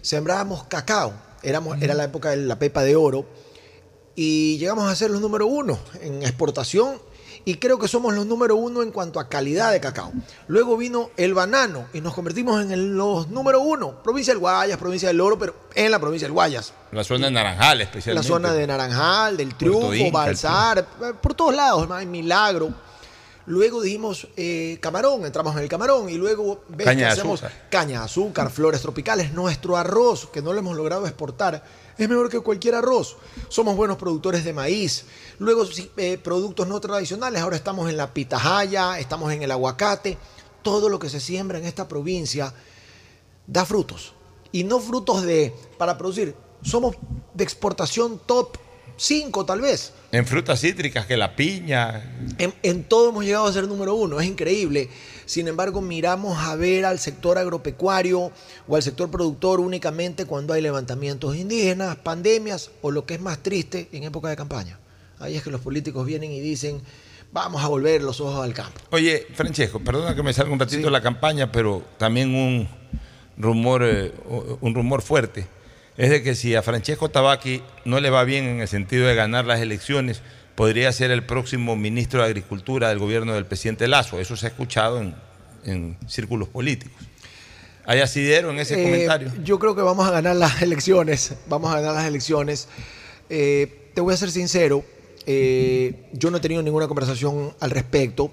sembrábamos 0.02 0.66
cacao. 0.66 1.14
Éramos, 1.44 1.82
Era 1.82 1.94
la 1.94 2.04
época 2.04 2.32
de 2.32 2.38
la 2.38 2.60
pepa 2.60 2.84
de 2.84 2.96
oro 2.96 3.28
y 4.16 4.58
llegamos 4.58 4.90
a 4.90 4.96
ser 4.96 5.12
los 5.12 5.22
número 5.22 5.46
uno 5.48 5.80
en 6.02 6.24
exportación 6.24 7.00
y 7.46 7.56
creo 7.56 7.80
que 7.80 7.88
somos 7.88 8.14
los 8.14 8.26
número 8.26 8.56
uno 8.56 8.84
en 8.84 8.92
cuanto 8.92 9.20
a 9.20 9.28
calidad 9.28 9.72
de 9.72 9.80
cacao. 9.80 10.12
Luego 10.48 10.78
vino 10.78 11.10
el 11.18 11.34
banano 11.34 11.86
y 11.94 12.02
nos 12.02 12.14
convertimos 12.14 12.62
en 12.62 12.98
los 12.98 13.30
número 13.30 13.62
uno, 13.62 14.02
provincia 14.04 14.34
del 14.34 14.40
Guayas, 14.40 14.78
provincia 14.78 15.08
del 15.08 15.22
Oro, 15.22 15.40
pero 15.40 15.56
en 15.74 15.90
la 15.90 16.00
provincia 16.00 16.28
del 16.28 16.34
Guayas. 16.34 16.74
La 16.92 17.04
zona 17.04 17.28
de 17.28 17.32
Naranjal 17.32 17.82
especialmente. 17.82 18.28
La 18.28 18.36
zona 18.36 18.54
de 18.54 18.68
Naranjal, 18.68 19.38
del 19.38 19.56
Triunfo, 19.56 20.12
Balsar, 20.12 20.86
por 21.22 21.34
todos 21.34 21.56
lados, 21.56 21.88
en 22.02 22.12
Milagro. 22.12 22.74
Luego 23.48 23.82
dijimos 23.82 24.28
eh, 24.38 24.78
camarón, 24.82 25.26
entramos 25.26 25.56
en 25.56 25.64
el 25.64 25.68
camarón 25.68 26.10
y 26.10 26.14
luego 26.14 26.64
caña 26.78 27.08
de 27.08 27.22
azúcar. 27.22 27.52
caña 27.72 28.04
azúcar, 28.04 28.52
flores 28.52 28.82
tropicales, 28.82 29.34
nuestro 29.34 29.78
arroz 29.78 30.28
que 30.32 30.44
no 30.44 30.54
lo 30.54 30.60
hemos 30.60 30.78
logrado 30.78 31.08
exportar 31.08 31.64
es 32.04 32.10
mejor 32.10 32.30
que 32.30 32.40
cualquier 32.40 32.76
arroz. 32.76 33.18
Somos 33.50 33.76
buenos 33.76 33.98
productores 33.98 34.44
de 34.44 34.54
maíz. 34.54 35.06
Luego, 35.40 35.66
eh, 35.98 36.18
productos 36.18 36.68
no 36.68 36.80
tradicionales. 36.80 37.42
Ahora 37.42 37.56
estamos 37.56 37.90
en 37.90 37.98
la 37.98 38.14
pitahaya, 38.14 39.00
estamos 39.00 39.32
en 39.32 39.44
el 39.44 39.52
aguacate. 39.52 40.18
Todo 40.62 40.90
lo 40.90 41.00
que 41.00 41.10
se 41.10 41.20
siembra 41.20 41.58
en 41.58 41.66
esta 41.66 41.88
provincia 41.88 42.54
da 43.48 43.66
frutos. 43.66 44.14
Y 44.52 44.64
no 44.64 44.80
frutos 44.80 45.24
de 45.24 45.54
para 45.78 45.98
producir. 45.98 46.36
Somos 46.64 46.96
de 47.34 47.44
exportación 47.44 48.20
top 48.26 48.58
5 49.02 49.46
tal 49.48 49.62
vez. 49.62 49.94
En 50.12 50.28
frutas 50.28 50.62
cítricas, 50.62 51.08
que 51.08 51.18
la 51.18 51.36
piña. 51.36 52.04
En, 52.38 52.54
en 52.62 52.84
todo 52.84 53.10
hemos 53.10 53.26
llegado 53.26 53.48
a 53.48 53.52
ser 53.52 53.68
número 53.68 53.96
uno. 53.96 54.20
Es 54.20 54.28
increíble. 54.28 54.90
Sin 55.26 55.48
embargo, 55.48 55.82
miramos 55.82 56.38
a 56.38 56.56
ver 56.56 56.86
al 56.86 57.00
sector 57.00 57.40
agropecuario 57.40 58.32
o 58.68 58.76
al 58.76 58.84
sector 58.84 59.10
productor 59.10 59.60
únicamente 59.60 60.26
cuando 60.26 60.54
hay 60.54 60.62
levantamientos 60.62 61.36
indígenas, 61.36 61.96
pandemias 61.96 62.70
o 62.84 62.92
lo 62.92 63.08
que 63.08 63.16
es 63.16 63.22
más 63.22 63.40
triste 63.40 63.90
en 63.92 64.04
época 64.04 64.30
de 64.30 64.36
campaña. 64.36 64.78
Ahí 65.18 65.36
es 65.36 65.42
que 65.42 65.50
los 65.50 65.62
políticos 65.62 66.06
vienen 66.06 66.32
y 66.32 66.40
dicen, 66.40 66.80
vamos 67.32 67.64
a 67.64 67.70
volver 67.70 68.04
los 68.04 68.22
ojos 68.22 68.44
al 68.44 68.54
campo. 68.54 68.80
Oye, 68.92 69.26
Francesco, 69.34 69.80
perdona 69.80 70.14
que 70.14 70.22
me 70.22 70.32
salga 70.32 70.54
un 70.54 70.60
ratito 70.60 70.86
de 70.86 70.92
la 70.92 71.02
campaña, 71.02 71.52
pero 71.52 71.84
también 71.98 72.36
un 72.36 72.68
rumor, 73.36 73.82
eh, 73.84 74.14
un 74.62 74.76
rumor 74.76 75.02
fuerte. 75.02 75.48
Es 76.02 76.10
de 76.10 76.24
que 76.24 76.34
si 76.34 76.56
a 76.56 76.64
Francesco 76.64 77.12
Tabaqui 77.12 77.62
no 77.86 78.00
le 78.00 78.10
va 78.10 78.24
bien 78.24 78.46
en 78.46 78.60
el 78.62 78.68
sentido 78.68 79.06
de 79.06 79.14
ganar 79.14 79.46
las 79.46 79.62
elecciones, 79.62 80.24
podría 80.56 80.92
ser 80.92 81.12
el 81.12 81.24
próximo 81.24 81.76
ministro 81.76 82.22
de 82.24 82.26
Agricultura 82.26 82.90
del 82.90 82.98
gobierno 82.98 83.36
del 83.36 83.46
presidente 83.46 83.88
Lazo. 83.88 84.20
Eso 84.20 84.36
se 84.36 84.48
ha 84.48 84.50
escuchado 84.50 85.00
en, 85.64 85.98
círculos 86.08 86.48
políticos. 86.48 87.00
¿Hay 87.86 88.00
asidero 88.00 88.50
en 88.50 88.58
ese 88.58 88.82
eh, 88.82 88.84
comentario? 88.84 89.32
Yo 89.44 89.60
creo 89.60 89.76
que 89.76 89.84
vamos 89.84 90.08
a 90.08 90.10
ganar 90.10 90.36
las 90.38 90.64
elecciones. 90.64 91.36
Vamos 91.48 91.72
a 91.72 91.76
ganar 91.82 91.94
las 91.94 92.08
elecciones. 92.08 92.68
Eh, 93.30 93.92
te 93.94 94.02
voy 94.02 94.16
a 94.16 94.18
ser 94.18 94.32
sincero. 94.32 94.84
Eh, 95.28 96.10
yo 96.14 96.32
no 96.32 96.38
he 96.38 96.40
tenido 96.40 96.64
ninguna 96.64 96.88
conversación 96.88 97.54
al 97.60 97.70
respecto. 97.70 98.32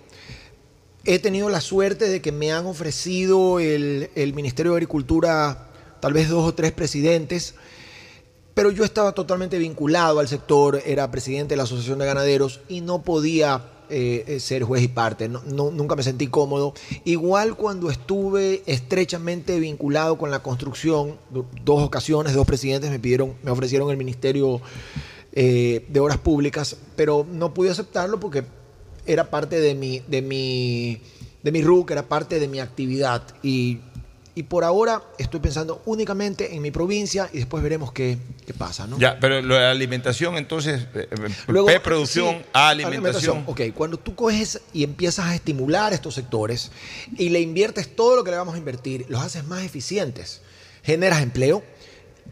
He 1.04 1.18
tenido 1.18 1.50
la 1.50 1.60
suerte 1.60 2.08
de 2.08 2.22
que 2.22 2.32
me 2.32 2.50
han 2.50 2.64
ofrecido 2.64 3.60
el, 3.60 4.08
el 4.14 4.32
Ministerio 4.32 4.72
de 4.72 4.78
Agricultura 4.78 5.67
tal 6.00 6.12
vez 6.12 6.28
dos 6.28 6.46
o 6.46 6.54
tres 6.54 6.72
presidentes 6.72 7.54
pero 8.58 8.72
yo 8.72 8.82
estaba 8.82 9.12
totalmente 9.12 9.56
vinculado 9.56 10.18
al 10.18 10.26
sector, 10.26 10.82
era 10.84 11.08
presidente 11.12 11.52
de 11.52 11.58
la 11.58 11.62
Asociación 11.62 12.00
de 12.00 12.06
Ganaderos 12.06 12.58
y 12.68 12.80
no 12.80 13.02
podía 13.02 13.62
eh, 13.88 14.24
eh, 14.26 14.40
ser 14.40 14.64
juez 14.64 14.82
y 14.82 14.88
parte, 14.88 15.28
nunca 15.28 15.94
me 15.94 16.02
sentí 16.02 16.26
cómodo. 16.26 16.74
Igual 17.04 17.54
cuando 17.54 17.88
estuve 17.88 18.64
estrechamente 18.66 19.60
vinculado 19.60 20.18
con 20.18 20.32
la 20.32 20.42
construcción, 20.42 21.18
dos 21.30 21.84
ocasiones, 21.84 22.34
dos 22.34 22.48
presidentes 22.48 22.90
me 22.90 22.98
pidieron, 22.98 23.34
me 23.44 23.52
ofrecieron 23.52 23.92
el 23.92 23.96
Ministerio 23.96 24.60
eh, 25.30 25.86
de 25.88 26.00
Obras 26.00 26.18
Públicas, 26.18 26.76
pero 26.96 27.24
no 27.30 27.54
pude 27.54 27.70
aceptarlo 27.70 28.18
porque 28.18 28.42
era 29.06 29.30
parte 29.30 29.60
de 29.60 29.76
mi, 29.76 30.00
de 30.00 30.20
mi, 30.20 31.00
de 31.44 31.52
mi 31.52 31.62
RUC, 31.62 31.92
era 31.92 32.08
parte 32.08 32.40
de 32.40 32.48
mi 32.48 32.58
actividad 32.58 33.22
y 33.40 33.78
y 34.38 34.44
por 34.44 34.62
ahora 34.62 35.02
estoy 35.18 35.40
pensando 35.40 35.82
únicamente 35.84 36.54
en 36.54 36.62
mi 36.62 36.70
provincia 36.70 37.28
y 37.32 37.38
después 37.38 37.60
veremos 37.60 37.90
qué, 37.90 38.18
pasa. 38.56 38.86
¿no? 38.86 38.96
Ya, 38.96 39.18
pero 39.18 39.42
la 39.42 39.72
alimentación 39.72 40.36
entonces, 40.36 40.86
eh, 40.94 41.08
eh, 41.10 41.80
producción 41.82 42.44
a 42.52 42.68
alimentación. 42.68 43.42
Ok, 43.48 43.62
cuando 43.74 43.98
tú 43.98 44.14
coges 44.14 44.60
y 44.72 44.84
empiezas 44.84 45.26
a 45.26 45.34
estimular 45.34 45.92
estos 45.92 46.14
sectores 46.14 46.70
y 47.16 47.30
le 47.30 47.40
inviertes 47.40 47.96
todo 47.96 48.14
lo 48.14 48.22
que 48.22 48.30
le 48.30 48.36
vamos 48.36 48.54
a 48.54 48.58
invertir, 48.58 49.06
los 49.08 49.20
haces 49.22 49.44
más 49.44 49.64
eficientes, 49.64 50.40
generas 50.84 51.20
empleo, 51.20 51.64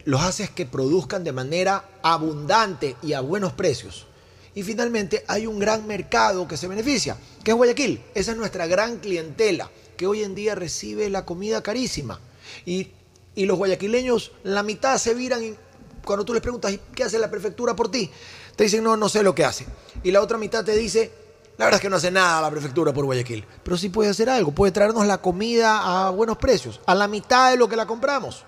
los 0.05 0.21
haces 0.21 0.49
que 0.49 0.65
produzcan 0.65 1.25
de 1.25 1.33
manera 1.33 1.89
abundante 2.03 2.95
y 3.03 3.11
a 3.11 3.19
buenos 3.19 3.51
precios. 3.51 4.07
Y 4.55 4.63
finalmente 4.63 5.25
hay 5.27 5.45
un 5.45 5.59
gran 5.59 5.85
mercado 5.85 6.47
que 6.47 6.55
se 6.55 6.69
beneficia, 6.69 7.17
que 7.43 7.51
es 7.51 7.57
Guayaquil. 7.57 8.01
Esa 8.15 8.31
es 8.31 8.37
nuestra 8.37 8.65
gran 8.65 8.99
clientela 8.99 9.69
que 9.97 10.07
hoy 10.07 10.23
en 10.23 10.35
día 10.35 10.55
recibe 10.55 11.09
la 11.09 11.25
comida 11.25 11.61
carísima. 11.61 12.19
Y, 12.65 12.91
los 13.35 13.57
guayaquileños, 13.57 14.31
la 14.43 14.63
mitad 14.63 14.97
se 14.97 15.13
viran 15.13 15.43
y 15.43 15.55
cuando 16.03 16.25
tú 16.25 16.33
les 16.33 16.41
preguntas, 16.41 16.73
¿qué 16.95 17.03
hace 17.03 17.19
la 17.19 17.29
prefectura 17.29 17.75
por 17.75 17.91
ti? 17.91 18.09
Te 18.55 18.63
dicen, 18.63 18.83
no, 18.83 18.97
no 18.97 19.09
sé 19.09 19.21
lo 19.21 19.35
que 19.35 19.45
hace. 19.45 19.67
Y 20.03 20.11
la 20.11 20.21
otra 20.21 20.39
mitad 20.39 20.65
te 20.65 20.75
dice, 20.75 21.11
la 21.57 21.65
verdad 21.65 21.77
es 21.77 21.81
que 21.81 21.89
no 21.89 21.97
hace 21.97 22.09
nada 22.09 22.41
la 22.41 22.49
prefectura 22.49 22.93
por 22.93 23.05
Guayaquil. 23.05 23.45
Pero 23.63 23.77
sí 23.77 23.89
puede 23.89 24.09
hacer 24.09 24.29
algo, 24.29 24.51
puede 24.51 24.71
traernos 24.71 25.05
la 25.05 25.21
comida 25.21 26.07
a 26.07 26.09
buenos 26.09 26.37
precios, 26.37 26.79
a 26.87 26.95
la 26.95 27.07
mitad 27.07 27.51
de 27.51 27.57
lo 27.57 27.67
que 27.67 27.75
la 27.75 27.85
compramos. 27.85 28.43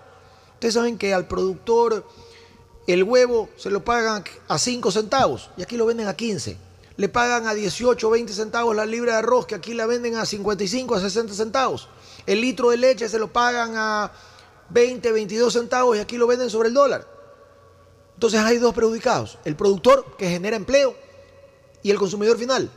Ustedes 0.53 0.73
saben 0.73 0.97
que 0.97 1.13
al 1.13 1.27
productor 1.27 2.07
el 2.87 3.03
huevo 3.03 3.49
se 3.57 3.69
lo 3.69 3.83
pagan 3.83 4.23
a 4.47 4.57
5 4.57 4.91
centavos 4.91 5.51
y 5.55 5.61
aquí 5.61 5.77
lo 5.77 5.85
venden 5.85 6.07
a 6.07 6.15
15 6.15 6.68
le 6.99 7.07
pagan 7.07 7.47
a 7.47 7.53
18 7.53 8.09
o 8.09 8.11
20 8.11 8.33
centavos 8.33 8.75
la 8.75 8.85
libra 8.85 9.13
de 9.13 9.19
arroz, 9.19 9.45
que 9.45 9.55
aquí 9.55 9.73
la 9.73 9.85
venden 9.85 10.15
a 10.15 10.25
55 10.25 10.95
a 10.95 10.99
60 10.99 11.33
centavos. 11.33 11.87
El 12.25 12.41
litro 12.41 12.71
de 12.71 12.77
leche 12.77 13.07
se 13.07 13.17
lo 13.17 13.31
pagan 13.31 13.71
a 13.77 14.11
20, 14.71 15.09
22 15.13 15.53
centavos 15.53 15.95
y 15.95 16.01
aquí 16.01 16.17
lo 16.17 16.27
venden 16.27 16.49
sobre 16.49 16.67
el 16.67 16.73
dólar. 16.73 17.07
Entonces 18.15 18.41
hay 18.41 18.57
dos 18.57 18.75
perjudicados, 18.75 19.37
el 19.45 19.55
productor 19.55 20.17
que 20.17 20.27
genera 20.27 20.57
empleo 20.57 20.93
y 21.83 21.89
el 21.89 21.97
consumidor 21.97 22.37
final. 22.37 22.69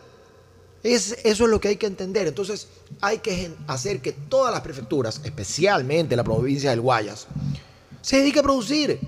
Es, 0.85 1.19
eso 1.25 1.45
es 1.45 1.51
lo 1.51 1.61
que 1.61 1.67
hay 1.67 1.77
que 1.77 1.87
entender. 1.87 2.29
Entonces 2.29 2.69
hay 3.01 3.19
que 3.19 3.53
hacer 3.67 4.01
que 4.01 4.13
todas 4.13 4.55
las 4.55 4.61
prefecturas, 4.61 5.21
especialmente 5.25 6.15
la 6.15 6.23
provincia 6.23 6.71
del 6.71 6.81
Guayas, 6.81 7.27
se 8.01 8.19
dedique 8.19 8.39
a 8.39 8.45
producir. 8.45 9.01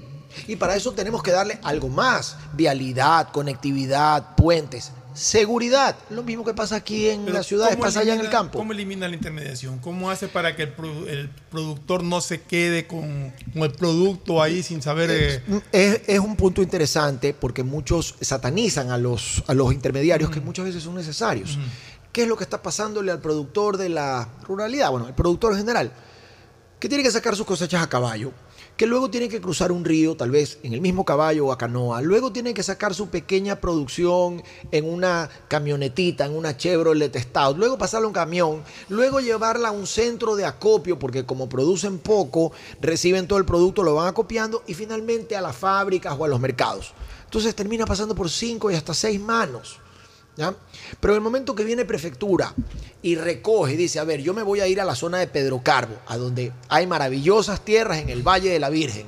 Y 0.48 0.56
para 0.56 0.74
eso 0.74 0.90
tenemos 0.90 1.22
que 1.22 1.30
darle 1.30 1.60
algo 1.62 1.88
más, 1.88 2.36
vialidad, 2.54 3.30
conectividad, 3.30 4.34
puentes 4.34 4.90
seguridad. 5.14 5.96
Lo 6.10 6.22
mismo 6.22 6.44
que 6.44 6.54
pasa 6.54 6.76
aquí 6.76 7.08
en 7.08 7.24
Pero 7.24 7.36
la 7.38 7.42
ciudad, 7.42 7.70
¿cómo 7.70 7.82
pasa 7.84 8.00
allá 8.00 8.14
en 8.14 8.20
el 8.20 8.30
campo. 8.30 8.58
¿Cómo 8.58 8.72
elimina 8.72 9.08
la 9.08 9.14
intermediación? 9.14 9.78
¿Cómo 9.78 10.10
hace 10.10 10.28
para 10.28 10.54
que 10.56 10.64
el, 10.64 10.76
produ- 10.76 11.08
el 11.08 11.28
productor 11.50 12.02
no 12.02 12.20
se 12.20 12.42
quede 12.42 12.86
con, 12.86 13.32
con 13.52 13.62
el 13.62 13.72
producto 13.72 14.42
ahí 14.42 14.62
sin 14.62 14.82
saber... 14.82 15.10
eh, 15.10 15.42
Es, 15.72 16.00
es 16.06 16.18
un 16.20 16.36
punto 16.36 16.62
interesante 16.62 17.32
porque 17.34 17.62
muchos 17.62 18.16
satanizan 18.20 18.90
a 18.90 18.98
los, 18.98 19.42
a 19.46 19.54
los 19.54 19.72
intermediarios 19.72 20.30
que 20.30 20.40
muchas 20.40 20.64
veces 20.64 20.82
son 20.82 20.94
necesarios. 20.94 21.58
¿Qué 22.12 22.22
es 22.22 22.28
lo 22.28 22.36
que 22.36 22.44
está 22.44 22.62
pasándole 22.62 23.10
al 23.10 23.20
productor 23.20 23.76
de 23.76 23.88
la 23.88 24.28
ruralidad? 24.46 24.90
Bueno, 24.90 25.08
el 25.08 25.14
productor 25.14 25.52
en 25.52 25.58
general, 25.58 25.92
que 26.78 26.88
tiene 26.88 27.02
que 27.02 27.10
sacar 27.10 27.34
sus 27.34 27.46
cosechas 27.46 27.82
a 27.82 27.88
caballo, 27.88 28.30
que 28.76 28.86
luego 28.86 29.10
tiene 29.10 29.28
que 29.28 29.40
cruzar 29.40 29.70
un 29.70 29.84
río, 29.84 30.16
tal 30.16 30.30
vez 30.30 30.58
en 30.62 30.72
el 30.72 30.80
mismo 30.80 31.04
caballo 31.04 31.46
o 31.46 31.52
a 31.52 31.58
canoa, 31.58 32.02
luego 32.02 32.32
tiene 32.32 32.54
que 32.54 32.62
sacar 32.62 32.94
su 32.94 33.08
pequeña 33.08 33.60
producción 33.60 34.42
en 34.72 34.88
una 34.88 35.30
camionetita, 35.48 36.26
en 36.26 36.36
una 36.36 36.56
Chevrolet 36.56 37.16
Stout, 37.16 37.56
luego 37.56 37.78
pasarla 37.78 38.06
a 38.06 38.08
un 38.08 38.14
camión, 38.14 38.62
luego 38.88 39.20
llevarla 39.20 39.68
a 39.68 39.72
un 39.72 39.86
centro 39.86 40.34
de 40.34 40.44
acopio, 40.44 40.98
porque 40.98 41.24
como 41.24 41.48
producen 41.48 41.98
poco, 41.98 42.52
reciben 42.80 43.28
todo 43.28 43.38
el 43.38 43.44
producto, 43.44 43.82
lo 43.84 43.94
van 43.94 44.08
acopiando, 44.08 44.64
y 44.66 44.74
finalmente 44.74 45.36
a 45.36 45.40
las 45.40 45.56
fábricas 45.56 46.16
o 46.18 46.24
a 46.24 46.28
los 46.28 46.40
mercados. 46.40 46.92
Entonces 47.24 47.54
termina 47.54 47.86
pasando 47.86 48.14
por 48.14 48.28
cinco 48.30 48.70
y 48.70 48.74
hasta 48.74 48.94
seis 48.94 49.20
manos. 49.20 49.80
Pero 50.36 51.14
en 51.14 51.16
el 51.16 51.20
momento 51.20 51.54
que 51.54 51.64
viene 51.64 51.84
prefectura 51.84 52.54
y 53.02 53.14
recoge 53.16 53.76
dice, 53.76 54.00
a 54.00 54.04
ver, 54.04 54.20
yo 54.20 54.34
me 54.34 54.42
voy 54.42 54.60
a 54.60 54.66
ir 54.66 54.80
a 54.80 54.84
la 54.84 54.94
zona 54.94 55.18
de 55.18 55.28
Pedro 55.28 55.60
Carbo, 55.62 55.94
a 56.06 56.16
donde 56.16 56.52
hay 56.68 56.86
maravillosas 56.86 57.60
tierras 57.64 57.98
en 57.98 58.08
el 58.08 58.22
Valle 58.22 58.50
de 58.50 58.58
la 58.58 58.70
Virgen, 58.70 59.06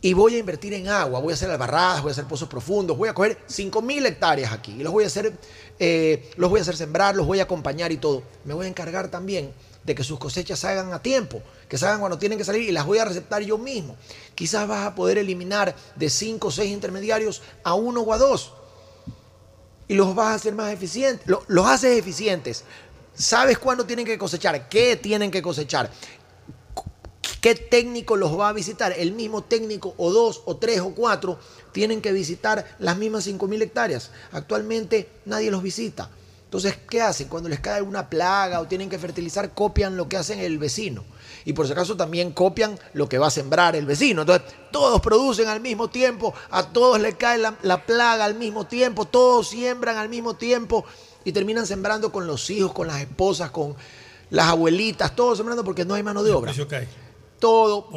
y 0.00 0.12
voy 0.12 0.34
a 0.34 0.38
invertir 0.38 0.74
en 0.74 0.88
agua, 0.88 1.20
voy 1.20 1.32
a 1.32 1.34
hacer 1.34 1.50
albarradas, 1.50 2.02
voy 2.02 2.10
a 2.10 2.12
hacer 2.12 2.26
pozos 2.26 2.46
profundos, 2.48 2.96
voy 2.96 3.08
a 3.08 3.14
coger 3.14 3.38
5.000 3.48 4.06
hectáreas 4.06 4.52
aquí, 4.52 4.72
y 4.72 4.82
los 4.82 4.92
voy 4.92 5.04
a 5.04 5.06
hacer, 5.06 5.32
eh, 5.78 6.30
los 6.36 6.50
voy 6.50 6.58
a 6.58 6.62
hacer 6.62 6.76
sembrar, 6.76 7.16
los 7.16 7.26
voy 7.26 7.40
a 7.40 7.44
acompañar 7.44 7.90
y 7.90 7.96
todo. 7.96 8.22
Me 8.44 8.52
voy 8.52 8.66
a 8.66 8.68
encargar 8.68 9.08
también 9.08 9.50
de 9.82 9.94
que 9.94 10.04
sus 10.04 10.18
cosechas 10.18 10.58
salgan 10.58 10.92
a 10.92 11.00
tiempo, 11.00 11.40
que 11.70 11.78
salgan 11.78 12.00
cuando 12.00 12.18
tienen 12.18 12.36
que 12.36 12.44
salir 12.44 12.68
y 12.68 12.72
las 12.72 12.84
voy 12.84 12.98
a 12.98 13.06
receptar 13.06 13.40
yo 13.42 13.56
mismo. 13.56 13.96
Quizás 14.34 14.68
vas 14.68 14.86
a 14.86 14.94
poder 14.94 15.16
eliminar 15.16 15.74
de 15.96 16.10
5 16.10 16.48
o 16.48 16.50
6 16.50 16.70
intermediarios 16.70 17.40
a 17.62 17.72
uno 17.72 18.02
o 18.02 18.12
a 18.12 18.18
dos 18.18 18.52
y 19.88 19.94
los 19.94 20.14
vas 20.14 20.28
a 20.28 20.34
hacer 20.34 20.54
más 20.54 20.72
eficientes. 20.72 21.26
Lo- 21.26 21.44
Los 21.48 21.66
haces 21.66 21.98
eficientes. 21.98 22.64
Sabes 23.14 23.58
cuándo 23.58 23.84
tienen 23.86 24.04
que 24.06 24.18
cosechar, 24.18 24.68
qué 24.68 24.96
tienen 24.96 25.30
que 25.30 25.40
cosechar, 25.40 25.88
qué 27.40 27.54
técnico 27.54 28.16
los 28.16 28.38
va 28.38 28.48
a 28.48 28.52
visitar. 28.52 28.92
El 28.96 29.12
mismo 29.12 29.42
técnico, 29.44 29.94
o 29.98 30.10
dos, 30.12 30.42
o 30.46 30.56
tres, 30.56 30.80
o 30.80 30.94
cuatro, 30.94 31.38
tienen 31.72 32.00
que 32.00 32.12
visitar 32.12 32.76
las 32.78 32.96
mismas 32.96 33.26
5.000 33.26 33.62
hectáreas. 33.62 34.10
Actualmente 34.32 35.08
nadie 35.26 35.50
los 35.50 35.62
visita. 35.62 36.10
Entonces, 36.44 36.76
¿qué 36.88 37.00
hacen? 37.02 37.28
Cuando 37.28 37.48
les 37.48 37.60
cae 37.60 37.82
una 37.82 38.08
plaga 38.08 38.60
o 38.60 38.66
tienen 38.66 38.88
que 38.88 38.98
fertilizar, 38.98 39.54
copian 39.54 39.96
lo 39.96 40.08
que 40.08 40.16
hacen 40.16 40.38
el 40.38 40.58
vecino. 40.58 41.04
Y 41.44 41.52
por 41.52 41.66
si 41.66 41.72
acaso 41.72 41.96
también 41.96 42.32
copian 42.32 42.78
lo 42.94 43.08
que 43.08 43.18
va 43.18 43.26
a 43.26 43.30
sembrar 43.30 43.76
el 43.76 43.86
vecino. 43.86 44.22
Entonces, 44.22 44.48
todos 44.70 45.00
producen 45.00 45.48
al 45.48 45.60
mismo 45.60 45.88
tiempo, 45.88 46.32
a 46.50 46.68
todos 46.68 46.98
les 47.00 47.14
cae 47.16 47.38
la, 47.38 47.56
la 47.62 47.84
plaga 47.84 48.24
al 48.24 48.34
mismo 48.34 48.66
tiempo, 48.66 49.04
todos 49.04 49.48
siembran 49.48 49.96
al 49.96 50.08
mismo 50.08 50.34
tiempo 50.34 50.84
y 51.24 51.32
terminan 51.32 51.66
sembrando 51.66 52.10
con 52.12 52.26
los 52.26 52.48
hijos, 52.50 52.72
con 52.72 52.86
las 52.86 53.00
esposas, 53.00 53.50
con 53.50 53.76
las 54.30 54.46
abuelitas, 54.46 55.14
todos 55.14 55.38
sembrando 55.38 55.64
porque 55.64 55.84
no 55.84 55.94
hay 55.94 56.02
mano 56.02 56.22
de 56.22 56.32
obra 56.32 56.52
cae. 56.68 56.88
todo. 57.38 57.88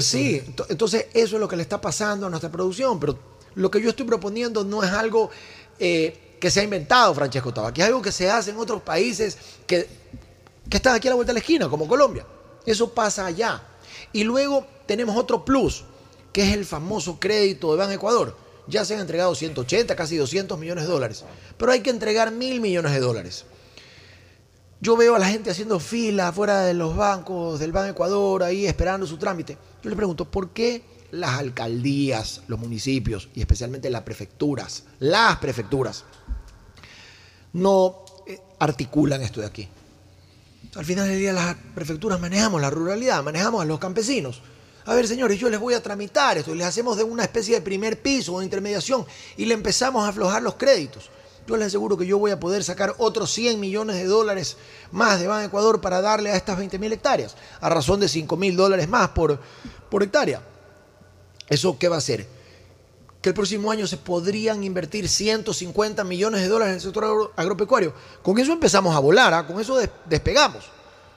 Sí, 0.00 0.42
entonces 0.68 1.06
eso 1.14 1.36
es 1.36 1.40
lo 1.40 1.48
que 1.48 1.56
le 1.56 1.62
está 1.62 1.80
pasando 1.80 2.26
a 2.26 2.30
nuestra 2.30 2.50
producción. 2.50 2.98
Pero 2.98 3.18
lo 3.54 3.70
que 3.70 3.80
yo 3.80 3.90
estoy 3.90 4.06
proponiendo 4.06 4.64
no 4.64 4.82
es 4.82 4.90
algo 4.90 5.30
eh, 5.78 6.36
que 6.40 6.50
se 6.50 6.60
ha 6.60 6.64
inventado 6.64 7.14
Francesco 7.14 7.54
Tabaqui, 7.54 7.80
es 7.80 7.86
algo 7.86 8.02
que 8.02 8.12
se 8.12 8.30
hace 8.30 8.50
en 8.50 8.58
otros 8.58 8.82
países 8.82 9.38
que, 9.66 9.88
que 10.68 10.76
están 10.76 10.94
aquí 10.94 11.08
a 11.08 11.12
la 11.12 11.14
vuelta 11.14 11.30
de 11.30 11.34
la 11.34 11.40
esquina, 11.40 11.68
como 11.68 11.86
Colombia. 11.86 12.26
Eso 12.66 12.92
pasa 12.92 13.26
allá. 13.26 13.62
Y 14.12 14.24
luego 14.24 14.66
tenemos 14.86 15.16
otro 15.16 15.44
plus, 15.44 15.84
que 16.32 16.42
es 16.48 16.54
el 16.54 16.64
famoso 16.64 17.18
crédito 17.20 17.72
de 17.72 17.78
Ban 17.78 17.92
Ecuador. 17.92 18.36
Ya 18.66 18.84
se 18.84 18.94
han 18.94 19.00
entregado 19.00 19.34
180, 19.34 19.94
casi 19.94 20.16
200 20.16 20.58
millones 20.58 20.84
de 20.84 20.90
dólares. 20.90 21.24
Pero 21.58 21.72
hay 21.72 21.80
que 21.80 21.90
entregar 21.90 22.30
mil 22.30 22.60
millones 22.60 22.92
de 22.92 23.00
dólares. 23.00 23.44
Yo 24.80 24.96
veo 24.96 25.14
a 25.14 25.18
la 25.18 25.28
gente 25.28 25.50
haciendo 25.50 25.80
fila 25.80 26.32
fuera 26.32 26.62
de 26.62 26.74
los 26.74 26.96
bancos 26.96 27.58
del 27.58 27.72
Banco 27.72 27.90
Ecuador, 27.90 28.42
ahí 28.42 28.66
esperando 28.66 29.06
su 29.06 29.16
trámite. 29.16 29.56
Yo 29.82 29.90
le 29.90 29.96
pregunto, 29.96 30.26
¿por 30.26 30.50
qué 30.50 30.82
las 31.10 31.38
alcaldías, 31.38 32.42
los 32.48 32.58
municipios 32.58 33.28
y 33.34 33.40
especialmente 33.40 33.88
las 33.88 34.02
prefecturas, 34.02 34.84
las 34.98 35.38
prefecturas, 35.38 36.04
no 37.54 38.04
eh, 38.26 38.38
articulan 38.58 39.22
esto 39.22 39.40
de 39.40 39.46
aquí? 39.46 39.68
Al 40.76 40.84
final 40.84 41.08
del 41.08 41.18
día 41.18 41.32
las 41.32 41.56
prefecturas 41.74 42.20
manejamos 42.20 42.60
la 42.60 42.70
ruralidad, 42.70 43.22
manejamos 43.22 43.62
a 43.62 43.64
los 43.64 43.78
campesinos. 43.78 44.42
A 44.86 44.94
ver, 44.94 45.06
señores, 45.06 45.38
yo 45.38 45.48
les 45.48 45.60
voy 45.60 45.74
a 45.74 45.82
tramitar 45.82 46.36
esto 46.36 46.54
les 46.54 46.66
hacemos 46.66 46.96
de 46.96 47.04
una 47.04 47.22
especie 47.22 47.54
de 47.54 47.60
primer 47.60 48.02
piso 48.02 48.34
o 48.34 48.42
intermediación 48.42 49.06
y 49.36 49.44
le 49.46 49.54
empezamos 49.54 50.04
a 50.04 50.08
aflojar 50.08 50.42
los 50.42 50.56
créditos. 50.56 51.10
Yo 51.46 51.56
les 51.56 51.68
aseguro 51.68 51.96
que 51.96 52.06
yo 52.06 52.18
voy 52.18 52.32
a 52.32 52.40
poder 52.40 52.64
sacar 52.64 52.94
otros 52.98 53.30
100 53.32 53.60
millones 53.60 53.96
de 53.96 54.06
dólares 54.06 54.56
más 54.90 55.20
de 55.20 55.26
Ban 55.26 55.44
Ecuador 55.44 55.80
para 55.80 56.00
darle 56.00 56.30
a 56.30 56.36
estas 56.36 56.56
20 56.56 56.78
mil 56.78 56.92
hectáreas, 56.92 57.36
a 57.60 57.68
razón 57.68 58.00
de 58.00 58.08
5 58.08 58.36
mil 58.36 58.56
dólares 58.56 58.88
más 58.88 59.10
por, 59.10 59.38
por 59.90 60.02
hectárea. 60.02 60.42
¿Eso 61.48 61.78
qué 61.78 61.88
va 61.88 61.96
a 61.96 61.98
hacer? 61.98 62.26
Que 63.24 63.30
el 63.30 63.34
próximo 63.34 63.70
año 63.72 63.86
se 63.86 63.96
podrían 63.96 64.62
invertir 64.64 65.08
150 65.08 66.04
millones 66.04 66.42
de 66.42 66.48
dólares 66.48 66.72
en 66.72 66.74
el 66.74 66.80
sector 66.82 67.04
agro- 67.04 67.32
agropecuario. 67.36 67.94
Con 68.22 68.38
eso 68.38 68.52
empezamos 68.52 68.94
a 68.94 68.98
volar, 68.98 69.32
¿ah? 69.32 69.46
con 69.46 69.58
eso 69.58 69.78
des- 69.78 69.88
despegamos. 70.04 70.66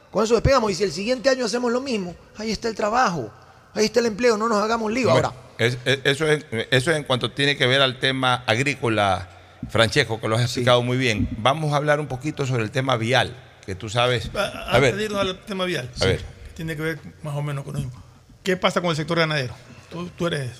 Con 0.09 0.23
eso 0.23 0.33
despegamos. 0.33 0.71
Y 0.71 0.75
si 0.75 0.85
el 0.85 0.93
siguiente 0.93 1.29
año 1.29 1.43
hacemos 1.43 1.69
lo 1.69 1.81
mismo, 1.81 2.15
ahí 2.37 2.49
está 2.49 2.69
el 2.69 2.75
trabajo, 2.75 3.29
ahí 3.73 3.83
está 3.83 3.99
el 3.99 4.05
empleo, 4.05 4.37
no 4.37 4.47
nos 4.47 4.63
hagamos 4.63 4.89
lío. 4.89 5.11
Ahora, 5.11 5.33
Es- 5.57 5.77
es- 5.83 5.99
eso, 6.05 6.25
es, 6.27 6.45
eso 6.71 6.91
es 6.91 6.95
en 6.97 7.03
cuanto 7.03 7.29
tiene 7.31 7.57
que 7.57 7.67
ver 7.67 7.81
al 7.81 7.99
tema 7.99 8.35
agrícola, 8.47 9.27
Francesco, 9.69 10.21
que 10.21 10.29
lo 10.29 10.37
has 10.37 10.43
explicado 10.43 10.81
muy 10.81 10.95
bien. 10.95 11.27
Vamos 11.39 11.73
a 11.73 11.75
hablar 11.75 11.99
un 11.99 12.07
poquito 12.07 12.45
sobre 12.47 12.63
el 12.63 12.71
tema 12.71 12.95
vial, 12.95 13.35
que 13.65 13.75
tú 13.75 13.89
sabes. 13.89 14.31
A, 14.33 14.39
A 14.45 14.75
antes 14.77 14.91
de 14.91 14.91
ver, 14.91 15.01
irnos 15.01 15.19
al 15.19 15.39
tema 15.43 15.65
vial, 15.65 15.91
A 15.99 16.05
ver. 16.05 16.19
que 16.19 16.51
tiene 16.55 16.77
que 16.77 16.83
ver 16.83 16.99
más 17.21 17.35
o 17.35 17.41
menos 17.41 17.65
con 17.65 17.73
lo 17.73 17.79
mismo. 17.81 18.01
¿Qué 18.43 18.55
pasa 18.55 18.79
con 18.79 18.91
el 18.91 18.95
sector 18.95 19.19
ganadero? 19.19 19.53
Tú, 19.91 20.07
tú 20.17 20.27
eres 20.27 20.51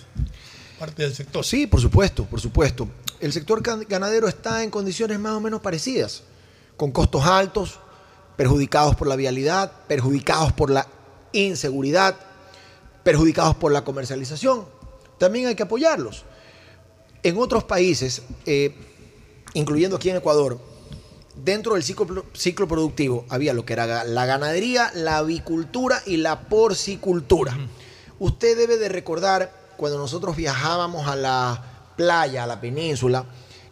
parte 0.79 1.03
del 1.03 1.13
sector. 1.15 1.43
Sí, 1.45 1.67
por 1.67 1.81
supuesto, 1.81 2.25
por 2.25 2.39
supuesto. 2.39 2.87
El 3.19 3.33
sector 3.33 3.63
gan- 3.63 3.87
ganadero 3.87 4.27
está 4.27 4.63
en 4.63 4.69
condiciones 4.69 5.19
más 5.19 5.33
o 5.33 5.39
menos 5.39 5.61
parecidas, 5.61 6.23
con 6.75 6.91
costos 6.91 7.25
altos, 7.25 7.79
perjudicados 8.35 8.95
por 8.95 9.07
la 9.07 9.15
vialidad, 9.15 9.71
perjudicados 9.87 10.53
por 10.53 10.69
la 10.69 10.87
inseguridad, 11.33 12.15
perjudicados 13.03 13.55
por 13.55 13.71
la 13.71 13.83
comercialización. 13.83 14.65
También 15.17 15.47
hay 15.47 15.55
que 15.55 15.63
apoyarlos. 15.63 16.23
En 17.23 17.37
otros 17.39 17.63
países, 17.63 18.21
eh, 18.45 18.75
incluyendo 19.55 19.95
aquí 19.97 20.11
en 20.11 20.17
Ecuador, 20.17 20.59
dentro 21.43 21.73
del 21.73 21.83
ciclo, 21.83 22.25
ciclo 22.33 22.67
productivo 22.67 23.25
había 23.29 23.53
lo 23.53 23.65
que 23.65 23.73
era 23.73 24.03
la 24.03 24.25
ganadería, 24.27 24.91
la 24.93 25.17
avicultura 25.17 26.01
y 26.05 26.17
la 26.17 26.41
porcicultura. 26.47 27.57
Usted 28.19 28.55
debe 28.55 28.77
de 28.77 28.89
recordar 28.89 29.56
cuando 29.77 29.97
nosotros 29.97 30.35
viajábamos 30.35 31.07
a 31.07 31.15
la 31.15 31.63
playa, 31.95 32.43
a 32.43 32.47
la 32.47 32.59
península, 32.59 33.25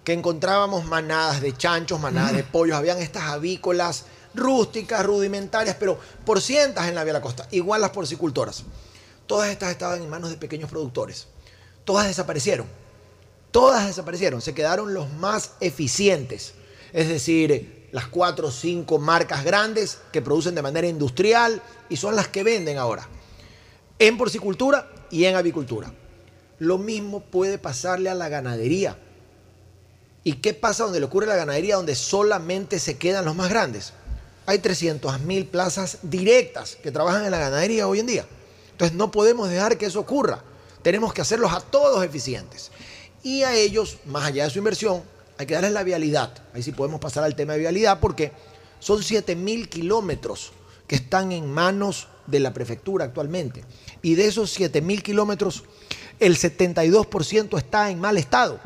que 0.03 0.13
encontrábamos 0.13 0.85
manadas 0.85 1.41
de 1.41 1.57
chanchos, 1.57 1.99
manadas 1.99 2.33
de 2.33 2.43
pollos, 2.43 2.77
habían 2.77 2.99
estas 2.99 3.23
avícolas 3.23 4.05
rústicas, 4.35 5.05
rudimentarias, 5.05 5.75
pero 5.79 5.99
por 6.25 6.41
cientas 6.41 6.87
en 6.87 6.95
la 6.95 7.03
vía 7.03 7.13
de 7.13 7.19
la 7.19 7.21
costa, 7.21 7.47
igual 7.51 7.81
las 7.81 7.89
porcicultoras. 7.89 8.63
Todas 9.25 9.49
estas 9.49 9.71
estaban 9.71 10.01
en 10.01 10.09
manos 10.09 10.29
de 10.29 10.37
pequeños 10.37 10.69
productores. 10.69 11.27
Todas 11.83 12.07
desaparecieron. 12.07 12.67
Todas 13.51 13.87
desaparecieron. 13.87 14.41
Se 14.41 14.53
quedaron 14.53 14.93
los 14.93 15.11
más 15.13 15.51
eficientes. 15.59 16.53
Es 16.93 17.07
decir, 17.07 17.87
las 17.91 18.07
cuatro 18.07 18.49
o 18.49 18.51
cinco 18.51 18.99
marcas 18.99 19.43
grandes 19.43 19.99
que 20.11 20.21
producen 20.21 20.53
de 20.53 20.61
manera 20.61 20.87
industrial 20.87 21.61
y 21.89 21.97
son 21.97 22.15
las 22.15 22.27
que 22.27 22.43
venden 22.43 22.77
ahora. 22.77 23.07
En 23.97 24.17
porcicultura 24.17 24.91
y 25.11 25.25
en 25.25 25.35
avicultura. 25.35 25.91
Lo 26.59 26.77
mismo 26.77 27.19
puede 27.19 27.57
pasarle 27.57 28.09
a 28.09 28.15
la 28.15 28.29
ganadería. 28.29 28.97
¿Y 30.23 30.33
qué 30.33 30.53
pasa 30.53 30.83
donde 30.83 30.99
le 30.99 31.05
ocurre 31.05 31.25
a 31.25 31.29
la 31.29 31.35
ganadería 31.35 31.75
donde 31.75 31.95
solamente 31.95 32.79
se 32.79 32.97
quedan 32.97 33.25
los 33.25 33.35
más 33.35 33.49
grandes? 33.49 33.93
Hay 34.45 34.59
300.000 34.59 35.47
plazas 35.47 35.99
directas 36.01 36.77
que 36.81 36.91
trabajan 36.91 37.25
en 37.25 37.31
la 37.31 37.39
ganadería 37.39 37.87
hoy 37.87 37.99
en 37.99 38.07
día. 38.07 38.25
Entonces 38.71 38.95
no 38.95 39.11
podemos 39.11 39.49
dejar 39.49 39.77
que 39.77 39.85
eso 39.85 39.99
ocurra. 39.99 40.43
Tenemos 40.81 41.13
que 41.13 41.21
hacerlos 41.21 41.53
a 41.53 41.61
todos 41.61 42.03
eficientes. 42.03 42.71
Y 43.23 43.43
a 43.43 43.55
ellos, 43.55 43.97
más 44.05 44.25
allá 44.25 44.43
de 44.43 44.49
su 44.49 44.59
inversión, 44.59 45.03
hay 45.37 45.45
que 45.45 45.55
darles 45.55 45.71
la 45.71 45.83
vialidad. 45.83 46.31
Ahí 46.53 46.63
sí 46.63 46.71
podemos 46.71 46.99
pasar 46.99 47.23
al 47.23 47.35
tema 47.35 47.53
de 47.53 47.59
vialidad 47.59 47.99
porque 47.99 48.31
son 48.79 48.99
7.000 48.99 49.67
kilómetros 49.67 50.51
que 50.87 50.95
están 50.95 51.31
en 51.31 51.51
manos 51.51 52.07
de 52.27 52.39
la 52.39 52.53
prefectura 52.53 53.05
actualmente. 53.05 53.63
Y 54.01 54.15
de 54.15 54.27
esos 54.27 54.59
7.000 54.59 55.01
kilómetros, 55.01 55.63
el 56.19 56.37
72% 56.37 57.57
está 57.57 57.89
en 57.89 57.99
mal 57.99 58.17
estado. 58.17 58.59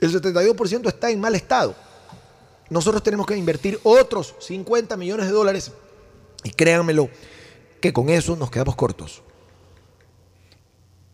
El 0.00 0.12
72% 0.12 0.88
está 0.88 1.10
en 1.10 1.20
mal 1.20 1.34
estado. 1.34 1.74
Nosotros 2.70 3.02
tenemos 3.02 3.26
que 3.26 3.36
invertir 3.36 3.78
otros 3.82 4.34
50 4.40 4.96
millones 4.96 5.26
de 5.26 5.32
dólares 5.32 5.72
y 6.44 6.50
créanmelo 6.50 7.10
que 7.80 7.92
con 7.92 8.08
eso 8.08 8.36
nos 8.36 8.50
quedamos 8.50 8.76
cortos. 8.76 9.22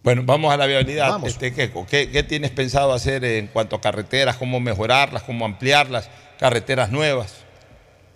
Bueno, 0.03 0.23
vamos 0.25 0.53
a 0.53 0.57
la 0.57 0.67
viabilidad. 0.67 1.19
Este, 1.27 1.53
¿qué, 1.53 1.73
qué, 1.89 2.11
qué 2.11 2.23
tienes 2.23 2.53
pensado 2.53 2.93
hacer 2.93 3.25
en 3.25 3.49
cuanto 3.49 3.75
a 3.75 3.81
carreteras? 3.81 4.37
¿Cómo 4.37 4.61
mejorarlas? 4.61 5.25
¿Cómo 5.25 5.45
ampliarlas? 5.45 6.09
¿Carreteras 6.39 6.93
nuevas? 6.93 7.35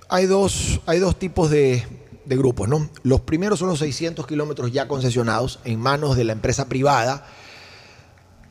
Hay 0.09 0.27
dos, 0.27 0.81
hay 0.87 1.01
dos 1.01 1.19
tipos 1.19 1.51
de, 1.51 1.85
de 2.31 2.37
grupos, 2.37 2.69
¿no? 2.69 2.89
Los 3.03 3.23
primeros 3.23 3.59
son 3.59 3.69
los 3.69 3.81
600 3.81 4.25
kilómetros 4.25 4.71
ya 4.71 4.87
concesionados 4.87 5.59
en 5.65 5.81
manos 5.81 6.17
de 6.17 6.23
la 6.23 6.33
empresa 6.33 6.69
privada, 6.69 7.27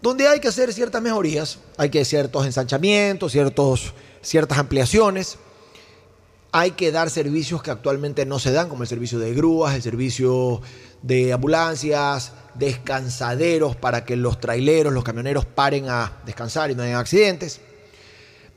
donde 0.02 0.28
hay 0.28 0.42
que 0.42 0.50
hacer 0.50 0.74
ciertas 0.74 1.02
mejorías, 1.02 1.60
hay 1.78 1.90
que 1.90 2.04
ciertos 2.04 2.46
ensanchamientos, 2.46 3.32
ciertos, 3.32 3.94
ciertas 4.22 4.58
ampliaciones, 4.58 5.38
hay 6.52 6.72
que 6.72 6.92
dar 6.92 7.10
servicios 7.10 7.64
que 7.64 7.72
actualmente 7.72 8.26
no 8.26 8.38
se 8.38 8.52
dan, 8.52 8.68
como 8.68 8.84
el 8.84 8.90
servicio 8.90 9.18
de 9.18 9.34
grúas, 9.34 9.74
el 9.74 9.82
servicio 9.82 10.62
de 11.02 11.32
ambulancias, 11.32 12.34
descansaderos 12.56 13.78
para 13.78 14.04
que 14.04 14.18
los 14.18 14.42
traileros, 14.42 14.92
los 14.92 15.06
camioneros 15.06 15.46
paren 15.46 15.88
a 15.88 16.18
descansar 16.26 16.70
y 16.70 16.76
no 16.76 16.84
hayan 16.84 16.98
accidentes. 16.98 17.62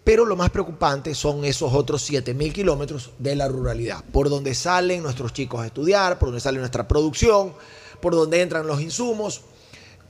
Pero 0.05 0.25
lo 0.25 0.35
más 0.35 0.51
preocupante 0.51 1.15
son 1.15 1.45
esos 1.45 1.73
otros 1.73 2.11
7.000 2.11 2.53
kilómetros 2.53 3.11
de 3.19 3.37
la 3.37 3.47
ruralidad, 3.47 4.05
por 4.13 4.29
donde 4.29 4.55
salen 4.55 5.03
nuestros 5.03 5.33
chicos 5.33 5.61
a 5.61 5.67
estudiar, 5.67 6.19
por 6.19 6.29
donde 6.29 6.41
sale 6.41 6.59
nuestra 6.59 6.89
producción, 6.89 7.53
por 8.01 8.15
donde 8.15 8.43
entran 8.43 8.67
los 8.67 8.81
insumos 8.81 9.43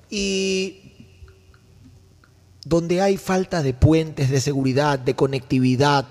y 0.08 0.94
donde 2.64 3.02
hay 3.02 3.18
falta 3.18 3.62
de 3.62 3.74
puentes, 3.74 4.30
de 4.30 4.40
seguridad, 4.40 4.98
de 4.98 5.14
conectividad, 5.14 6.06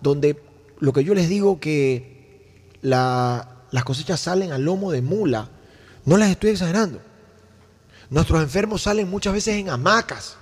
donde 0.00 0.40
lo 0.78 0.92
que 0.92 1.02
yo 1.02 1.14
les 1.14 1.28
digo 1.28 1.58
que 1.58 2.70
las 2.82 3.84
cosechas 3.84 4.20
salen 4.20 4.52
al 4.52 4.62
lomo 4.62 4.92
de 4.92 5.02
mula, 5.02 5.48
no 6.04 6.16
las 6.16 6.30
estoy 6.30 6.50
exagerando. 6.50 7.00
Nuestros 8.10 8.42
enfermos 8.42 8.82
salen 8.82 9.08
muchas 9.08 9.32
veces 9.32 9.56
en 9.56 9.70
hamacas. 9.70 10.36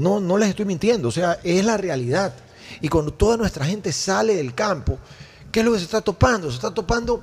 No, 0.00 0.20
no 0.20 0.38
les 0.38 0.50
estoy 0.50 0.64
mintiendo, 0.64 1.08
o 1.08 1.12
sea, 1.12 1.38
es 1.44 1.64
la 1.64 1.76
realidad. 1.76 2.34
Y 2.80 2.88
cuando 2.88 3.12
toda 3.12 3.36
nuestra 3.36 3.64
gente 3.64 3.92
sale 3.92 4.34
del 4.36 4.54
campo, 4.54 4.98
¿qué 5.52 5.60
es 5.60 5.66
lo 5.66 5.72
que 5.72 5.78
se 5.78 5.84
está 5.84 6.00
topando? 6.00 6.50
Se 6.50 6.56
está 6.56 6.72
topando 6.72 7.22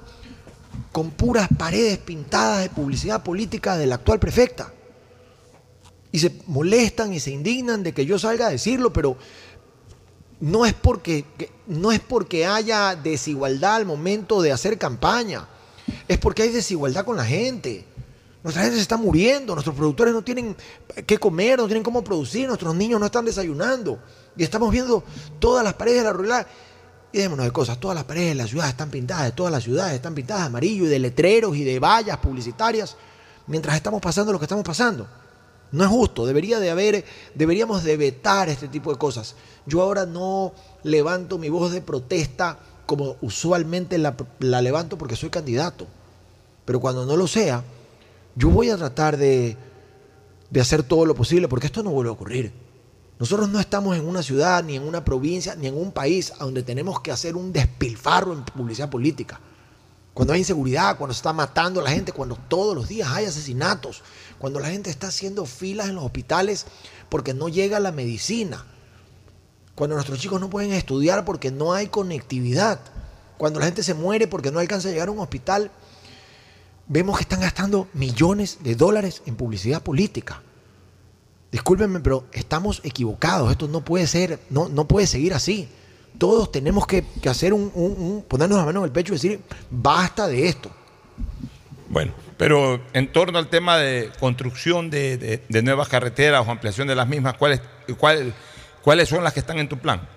con 0.92 1.12
puras 1.12 1.48
paredes 1.58 1.98
pintadas 2.00 2.64
de 2.64 2.70
publicidad 2.70 3.24
política 3.24 3.78
de 3.78 3.88
la 3.88 3.96
actual 3.96 4.20
prefecta. 4.20 4.72
Y 6.12 6.20
se 6.20 6.42
molestan 6.48 7.14
y 7.14 7.20
se 7.20 7.32
indignan 7.32 7.84
de 7.84 7.94
que 7.94 8.06
yo 8.06 8.18
salga 8.18 8.48
a 8.48 8.52
decirlo, 8.52 8.94
pero 8.94 9.18
no 10.40 10.66
es 10.66 10.74
porque, 10.74 11.26
no 11.68 11.92
es 11.92 12.00
porque 12.00 12.46
haya 12.46 12.96
desigualdad 12.96 13.76
al 13.76 13.86
momento 13.86 14.42
de 14.42 14.52
hacer 14.52 14.78
campaña 14.78 15.48
es 16.08 16.18
porque 16.18 16.44
hay 16.44 16.50
desigualdad 16.50 17.06
con 17.06 17.18
la 17.18 17.26
gente. 17.26 17.86
Nuestra 18.48 18.64
gente 18.64 18.78
se 18.78 18.84
está 18.84 18.96
muriendo, 18.96 19.56
nuestros 19.56 19.76
productores 19.76 20.14
no 20.14 20.22
tienen 20.22 20.56
qué 21.06 21.18
comer, 21.18 21.60
no 21.60 21.66
tienen 21.66 21.84
cómo 21.84 22.02
producir, 22.02 22.48
nuestros 22.48 22.74
niños 22.74 22.98
no 22.98 23.06
están 23.06 23.26
desayunando. 23.26 24.00
Y 24.38 24.44
estamos 24.44 24.72
viendo 24.72 25.04
todas 25.38 25.66
las 25.66 25.74
paredes 25.74 25.98
de 25.98 26.04
la 26.06 26.14
rural. 26.14 26.48
Y 27.12 27.18
démonos 27.18 27.46
de 27.46 27.52
cosas, 27.52 27.78
todas 27.78 27.96
las 27.96 28.06
paredes 28.06 28.30
de 28.30 28.36
la 28.36 28.48
ciudad 28.48 28.70
están 28.70 28.90
pintadas, 28.90 29.36
todas 29.36 29.52
las 29.52 29.66
ciudades 29.66 29.96
están 29.96 30.16
pintadas 30.16 30.44
de 30.44 30.48
amarillo 30.48 30.86
y 30.86 30.88
de 30.88 30.98
letreros 30.98 31.58
y 31.58 31.66
de 31.66 31.78
vallas 31.78 32.20
publicitarias, 32.20 32.96
mientras 33.48 33.76
estamos 33.76 34.00
pasando 34.00 34.32
lo 34.32 34.40
que 34.40 34.46
estamos 34.46 34.64
pasando. 34.64 35.06
No 35.74 35.84
es 35.84 35.90
justo, 35.90 36.26
debería 36.26 36.62
de 36.62 36.70
haber, 36.70 37.04
deberíamos 37.36 37.84
de 37.84 37.98
vetar 37.98 38.48
este 38.48 38.70
tipo 38.70 38.94
de 38.94 38.98
cosas. 38.98 39.36
Yo 39.66 39.82
ahora 39.82 40.06
no 40.06 40.54
levanto 40.84 41.38
mi 41.38 41.50
voz 41.50 41.74
de 41.74 41.82
protesta 41.82 42.60
como 42.86 43.18
usualmente 43.20 43.98
la, 43.98 44.16
levanto 44.40 44.98
porque 44.98 45.18
soy 45.18 45.32
candidato. 45.32 45.86
Pero 46.64 46.80
cuando 46.80 47.06
no 47.06 47.18
lo 47.18 47.28
sea, 47.28 47.62
yo 48.38 48.50
voy 48.50 48.70
a 48.70 48.78
tratar 48.78 49.18
de, 49.18 49.58
de 50.50 50.62
hacer 50.62 50.84
todo 50.84 51.06
lo 51.06 51.16
posible 51.16 51.48
porque 51.48 51.68
esto 51.68 51.84
no 51.84 51.92
vuelve 51.92 52.10
a 52.10 52.14
ocurrir. 52.14 52.54
Nosotros 53.20 53.50
no 53.50 53.60
estamos 53.60 53.98
en 53.98 54.08
una 54.08 54.22
ciudad, 54.22 54.64
ni 54.64 54.76
en 54.76 54.84
una 54.84 55.04
provincia, 55.04 55.56
ni 55.56 55.68
en 55.68 55.76
un 55.76 55.92
país 55.92 56.32
donde 56.40 56.62
tenemos 56.62 57.02
que 57.02 57.12
hacer 57.12 57.36
un 57.36 57.52
despilfarro 57.52 58.34
en 58.34 58.46
publicidad 58.46 58.90
política. 58.90 59.40
Cuando 60.14 60.34
hay 60.34 60.40
inseguridad, 60.40 60.98
cuando 60.98 61.14
se 61.14 61.20
está 61.20 61.34
matando 61.34 61.80
a 61.80 61.84
la 61.84 61.90
gente, 61.90 62.12
cuando 62.12 62.36
todos 62.48 62.76
los 62.76 62.88
días 62.88 63.10
hay 63.10 63.26
asesinatos, 63.26 64.04
cuando 64.38 64.60
la 64.60 64.70
gente 64.70 64.90
está 64.90 65.08
haciendo 65.08 65.46
filas 65.46 65.90
en 65.90 65.96
los 65.96 66.04
hospitales 66.04 66.66
porque 67.10 67.34
no 67.34 67.50
llega 67.50 67.80
la 67.80 67.92
medicina 67.92 68.66
cuando 69.78 69.96
nuestros 69.96 70.20
chicos 70.20 70.42
no 70.42 70.50
pueden 70.50 70.74
estudiar 70.74 71.24
porque 71.24 71.52
no 71.52 71.72
hay 71.72 71.86
conectividad, 71.86 72.80
cuando 73.38 73.60
la 73.60 73.68
gente 73.68 73.84
se 73.84 73.94
muere 73.94 74.28
porque 74.28 74.50
no 74.52 74.58
alcanza 74.58 74.88
a 74.88 74.92
llegar 74.92 75.08
a 75.08 75.12
un 75.12 75.20
hospital, 75.20 75.70
vemos 76.88 77.18
que 77.18 77.24
están 77.24 77.42
gastando 77.42 77.88
millones 77.94 78.60
de 78.62 78.76
dólares 78.76 79.22
en 79.26 79.36
publicidad 79.36 79.82
política. 79.82 80.42
Discúlpenme, 81.52 82.00
pero 82.00 82.26
estamos 82.34 82.82
equivocados. 82.84 83.52
Esto 83.52 83.68
no 83.68 83.82
puede 83.82 84.08
ser, 84.08 84.40
no, 84.50 84.70
no 84.70 84.88
puede 84.88 85.08
seguir 85.08 85.34
así. 85.34 85.70
Todos 86.18 86.52
tenemos 86.52 86.88
que, 86.88 87.06
hacer 87.30 87.54
un, 87.54 88.26
ponernos 88.28 88.58
la 88.58 88.66
mano 88.66 88.80
en 88.80 88.86
el 88.86 88.92
pecho 88.92 89.14
y 89.14 89.18
decir, 89.18 89.40
basta 89.70 90.28
de 90.28 90.48
esto. 90.48 90.72
Bueno, 91.90 92.14
pero 92.38 92.82
en 92.94 93.12
torno 93.12 93.38
al 93.38 93.50
tema 93.50 93.78
de 93.78 94.12
construcción 94.20 94.90
de, 94.90 95.42
nuevas 95.64 95.88
carreteras 95.88 96.46
o 96.46 96.52
ampliación 96.52 96.88
de 96.88 96.96
las 96.96 97.08
mismas, 97.08 97.36
¿cuál 97.36 97.54
es, 97.54 97.62
cuál, 97.98 98.34
¿Cuáles 98.88 99.10
son 99.10 99.22
las 99.22 99.34
que 99.34 99.42
están 99.42 99.60
en 99.60 99.68
tu 99.68 99.78
plan? 99.78 100.08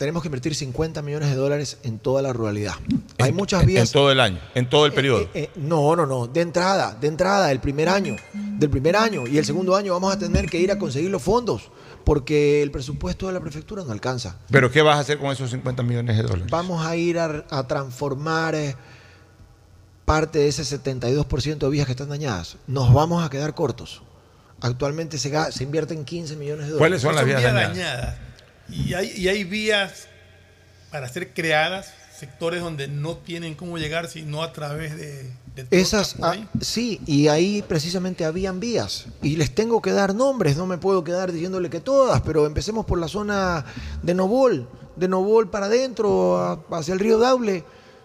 Tenemos 0.00 0.22
que 0.22 0.28
invertir 0.28 0.54
50 0.54 1.02
millones 1.02 1.28
de 1.28 1.34
dólares 1.34 1.76
en 1.82 1.98
toda 1.98 2.22
la 2.22 2.32
ruralidad. 2.32 2.72
Hay 3.18 3.32
muchas 3.32 3.66
vías. 3.66 3.86
En 3.86 3.92
todo 3.92 4.10
el 4.10 4.18
año, 4.18 4.40
en 4.54 4.66
todo 4.66 4.86
el 4.86 4.92
eh, 4.92 4.94
periodo. 4.94 5.20
Eh, 5.20 5.30
eh, 5.34 5.50
no, 5.56 5.94
no, 5.94 6.06
no. 6.06 6.26
De 6.26 6.40
entrada, 6.40 6.96
de 6.98 7.06
entrada, 7.06 7.52
el 7.52 7.60
primer 7.60 7.90
año. 7.90 8.16
Del 8.32 8.70
primer 8.70 8.96
año. 8.96 9.26
Y 9.26 9.36
el 9.36 9.44
segundo 9.44 9.76
año 9.76 9.92
vamos 9.92 10.14
a 10.14 10.18
tener 10.18 10.48
que 10.48 10.58
ir 10.58 10.72
a 10.72 10.78
conseguir 10.78 11.10
los 11.10 11.20
fondos 11.20 11.70
porque 12.02 12.62
el 12.62 12.70
presupuesto 12.70 13.26
de 13.26 13.34
la 13.34 13.40
prefectura 13.40 13.84
no 13.84 13.92
alcanza. 13.92 14.38
¿Pero 14.50 14.70
qué 14.70 14.80
vas 14.80 14.96
a 14.96 15.00
hacer 15.00 15.18
con 15.18 15.32
esos 15.32 15.50
50 15.50 15.82
millones 15.82 16.16
de 16.16 16.22
dólares? 16.22 16.46
Vamos 16.50 16.86
a 16.86 16.96
ir 16.96 17.18
a, 17.18 17.66
transformar 17.68 18.56
parte 20.06 20.38
de 20.38 20.48
ese 20.48 20.62
72% 20.62 21.58
de 21.58 21.68
vías 21.68 21.84
que 21.84 21.92
están 21.92 22.08
dañadas. 22.08 22.56
Nos 22.66 22.90
vamos 22.94 23.22
a 23.22 23.28
quedar 23.28 23.52
cortos. 23.52 24.00
Actualmente 24.62 25.18
se, 25.18 25.30
se 25.52 25.62
invierten 25.62 26.06
15 26.06 26.36
millones 26.36 26.68
de 26.68 26.72
dólares. 26.72 26.78
¿Cuáles 26.78 27.02
son 27.02 27.14
las 27.14 27.26
vías, 27.26 27.42
dañadas? 27.42 28.29
Y, 28.70 28.94
hay, 28.94 29.12
y 29.16 29.28
hay 29.28 29.44
vías 29.44 30.06
para 30.90 31.08
ser 31.08 31.32
creadas, 31.32 31.92
sectores 32.16 32.62
donde 32.62 32.88
no 32.88 33.16
tienen 33.16 33.54
cómo 33.54 33.78
llegar 33.78 34.08
sino 34.08 34.42
a 34.42 34.52
través 34.52 34.96
de... 34.96 35.32
Esas, 35.70 36.16
sí, 36.60 37.00
y 37.06 37.28
ahí 37.28 37.62
precisamente 37.66 38.24
habían 38.24 38.60
vías. 38.60 39.06
Y 39.20 39.36
les 39.36 39.54
tengo 39.54 39.82
que 39.82 39.90
dar 39.90 40.14
nombres, 40.14 40.56
no 40.56 40.66
me 40.66 40.78
puedo 40.78 41.04
quedar 41.04 41.32
diciéndole 41.32 41.68
que 41.68 41.80
todas, 41.80 42.20
pero 42.22 42.46
empecemos 42.46 42.86
por 42.86 42.98
la 42.98 43.08
zona 43.08 43.64
de 44.02 44.14
Novol, 44.14 44.68
de 44.96 45.08
Novol 45.08 45.50
para 45.50 45.66
adentro, 45.66 46.64
hacia 46.70 46.94
el 46.94 47.00
río 47.00 47.18
Daule. 47.18 47.64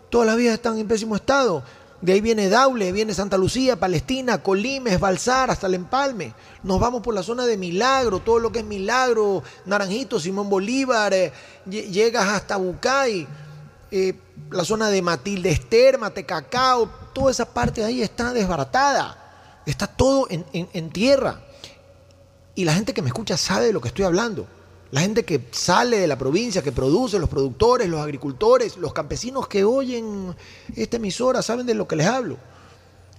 Todas 0.10 0.28
las 0.28 0.38
vías 0.38 0.54
están 0.54 0.78
en 0.80 0.88
pésimo 0.88 1.16
estado. 1.16 1.64
De 2.02 2.14
ahí 2.14 2.22
viene 2.22 2.50
Daule, 2.50 2.92
viene 2.92 3.14
Santa 3.14 3.38
Lucía, 3.38 3.78
Palestina, 3.78 4.44
Colimes, 4.44 5.00
Balsar, 5.00 5.50
hasta 5.50 5.68
el 5.68 5.76
Empalme. 5.76 6.34
Nos 6.64 6.80
vamos 6.80 7.02
por 7.02 7.14
la 7.14 7.24
zona 7.24 7.46
de 7.46 7.58
Milagro, 7.58 8.20
todo 8.20 8.40
lo 8.40 8.52
que 8.52 8.60
es 8.60 8.66
Milagro, 8.66 9.44
Naranjito, 9.66 10.20
Simón 10.20 10.50
Bolívar, 10.50 11.14
eh, 11.14 11.32
llegas 11.66 12.28
hasta 12.28 12.58
Bucay, 12.58 13.28
eh, 13.92 14.14
la 14.52 14.66
zona 14.66 14.90
de 14.90 15.02
Matilde 15.02 15.50
Esther, 15.50 15.98
Matecacao, 15.98 16.90
toda 17.14 17.32
esa 17.32 17.46
parte 17.46 17.82
de 17.82 17.88
ahí 17.88 18.02
está 18.02 18.34
desbaratada. 18.34 19.22
Está 19.66 19.88
todo 19.88 20.28
en, 20.30 20.46
en 20.52 20.90
tierra. 20.92 21.42
Y 22.54 22.66
la 22.66 22.74
gente 22.74 22.94
que 22.94 23.02
me 23.02 23.08
escucha 23.08 23.36
sabe 23.36 23.68
de 23.68 23.74
lo 23.74 23.82
que 23.82 23.88
estoy 23.88 24.06
hablando. 24.06 24.48
La 24.96 25.02
gente 25.02 25.26
que 25.26 25.42
sale 25.52 25.98
de 26.00 26.08
la 26.08 26.18
provincia, 26.18 26.62
que 26.62 26.72
produce, 26.72 27.20
los 27.20 27.28
productores, 27.28 27.90
los 27.90 28.00
agricultores, 28.00 28.78
los 28.78 28.94
campesinos 28.94 29.46
que 29.46 29.66
oyen 29.66 30.34
esta 30.74 30.96
emisora, 30.96 31.42
saben 31.42 31.66
de 31.66 31.74
lo 31.74 31.86
que 31.86 31.98
les 31.98 32.08
hablo. 32.08 32.38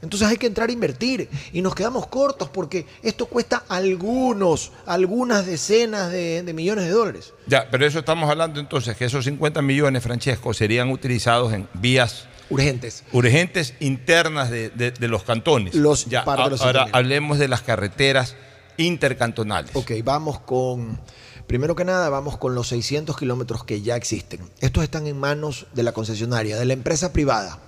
Entonces 0.00 0.26
hay 0.26 0.38
que 0.38 0.46
entrar 0.46 0.70
a 0.70 0.72
invertir 0.72 1.28
y 1.52 1.60
nos 1.60 1.74
quedamos 1.74 2.06
cortos 2.06 2.48
porque 2.48 2.86
esto 3.02 3.26
cuesta 3.26 3.64
algunos, 3.68 4.72
algunas 4.86 5.44
decenas 5.44 6.10
de, 6.10 6.50
millones 6.54 6.86
de 6.86 6.92
dólares. 6.92 7.34
Ya, 7.46 7.68
pero 7.70 7.84
eso 7.84 7.98
estamos 7.98 8.30
hablando 8.30 8.58
entonces, 8.58 8.96
que 8.96 9.04
esos 9.04 9.26
50 9.26 9.60
millones, 9.60 10.02
Francesco, 10.02 10.54
serían 10.54 10.88
utilizados 10.88 11.52
en 11.52 11.68
vías 11.74 12.24
urgentes, 12.48 13.04
urgentes 13.12 13.74
internas 13.80 14.48
de, 14.48 14.94
los 15.00 15.24
cantones. 15.24 15.74
Los, 15.74 16.06
ya, 16.06 16.22
ahora 16.22 16.86
hablemos 16.92 17.38
de 17.38 17.48
las 17.48 17.60
carreteras 17.60 18.34
intercantonales. 18.78 19.72
Ok, 19.74 19.92
vamos 20.02 20.40
con 20.40 20.98
Primero 21.46 21.76
que 21.76 21.84
nada, 21.84 22.08
vamos 22.08 22.36
con 22.38 22.56
los 22.56 22.68
600 22.68 23.16
kilómetros 23.16 23.62
que 23.62 23.80
ya 23.80 23.94
existen. 23.94 24.40
Estos 24.60 24.82
están 24.82 25.06
en 25.06 25.18
manos 25.18 25.66
de 25.74 25.84
la 25.84 25.92
concesionaria, 25.92 26.58
de 26.58 26.64
la 26.64 26.72
empresa 26.72 27.12
privada. 27.12 27.60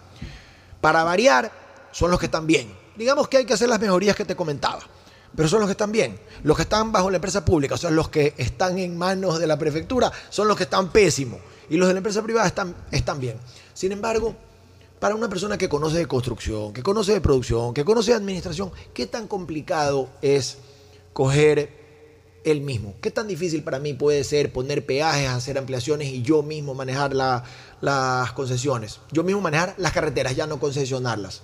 Para 0.80 1.04
variar, 1.04 1.52
son 1.92 2.10
los 2.10 2.18
que 2.18 2.26
están 2.26 2.46
bien. 2.46 2.72
Digamos 2.96 3.28
que 3.28 3.36
hay 3.36 3.44
que 3.44 3.54
hacer 3.54 3.68
las 3.68 3.80
mejorías 3.80 4.16
que 4.16 4.24
te 4.24 4.34
comentaba. 4.34 4.80
pero 5.36 5.48
son 5.48 5.60
los 5.60 5.68
que 5.68 5.72
están 5.72 5.92
bien. 5.92 6.18
Los 6.42 6.56
que 6.56 6.62
están 6.62 6.90
bajo 6.90 7.10
la 7.10 7.16
empresa 7.18 7.44
pública, 7.44 7.76
o 7.76 7.78
sea, 7.78 7.90
los 7.90 8.08
que 8.08 8.34
están 8.38 8.78
en 8.78 8.98
manos 8.98 9.38
de 9.38 9.46
la 9.46 9.56
prefectura, 9.56 10.10
son 10.30 10.48
los 10.48 10.56
que 10.56 10.64
están 10.64 10.90
pésimos. 10.90 11.38
Y 11.70 11.76
los 11.76 11.86
de 11.86 11.94
la 11.94 11.98
empresa 11.98 12.22
privada 12.22 12.48
están, 12.48 12.74
están 12.90 13.20
bien. 13.20 13.38
Sin 13.74 13.92
embargo, 13.92 14.34
para 14.98 15.14
una 15.14 15.28
persona 15.28 15.56
que 15.56 15.68
conoce 15.68 15.98
de 15.98 16.06
construcción, 16.06 16.72
que 16.72 16.82
conoce 16.82 17.12
de 17.12 17.20
producción, 17.20 17.74
que 17.74 17.84
conoce 17.84 18.10
de 18.10 18.16
administración, 18.16 18.72
¿qué 18.92 19.06
tan 19.06 19.28
complicado 19.28 20.08
es 20.20 20.58
coger 21.12 21.77
el 22.50 22.60
mismo? 22.60 22.94
¿Qué 23.00 23.10
tan 23.10 23.28
difícil 23.28 23.62
para 23.62 23.78
mí 23.78 23.94
puede 23.94 24.24
ser 24.24 24.52
poner 24.52 24.84
peajes, 24.84 25.28
hacer 25.28 25.58
ampliaciones 25.58 26.08
y 26.08 26.22
yo 26.22 26.42
mismo 26.42 26.74
manejar 26.74 27.14
las 27.14 28.32
concesiones? 28.32 29.00
Yo 29.12 29.24
mismo 29.24 29.40
manejar 29.40 29.74
las 29.78 29.92
carreteras, 29.92 30.36
ya 30.36 30.46
no 30.46 30.58
concesionarlas. 30.58 31.42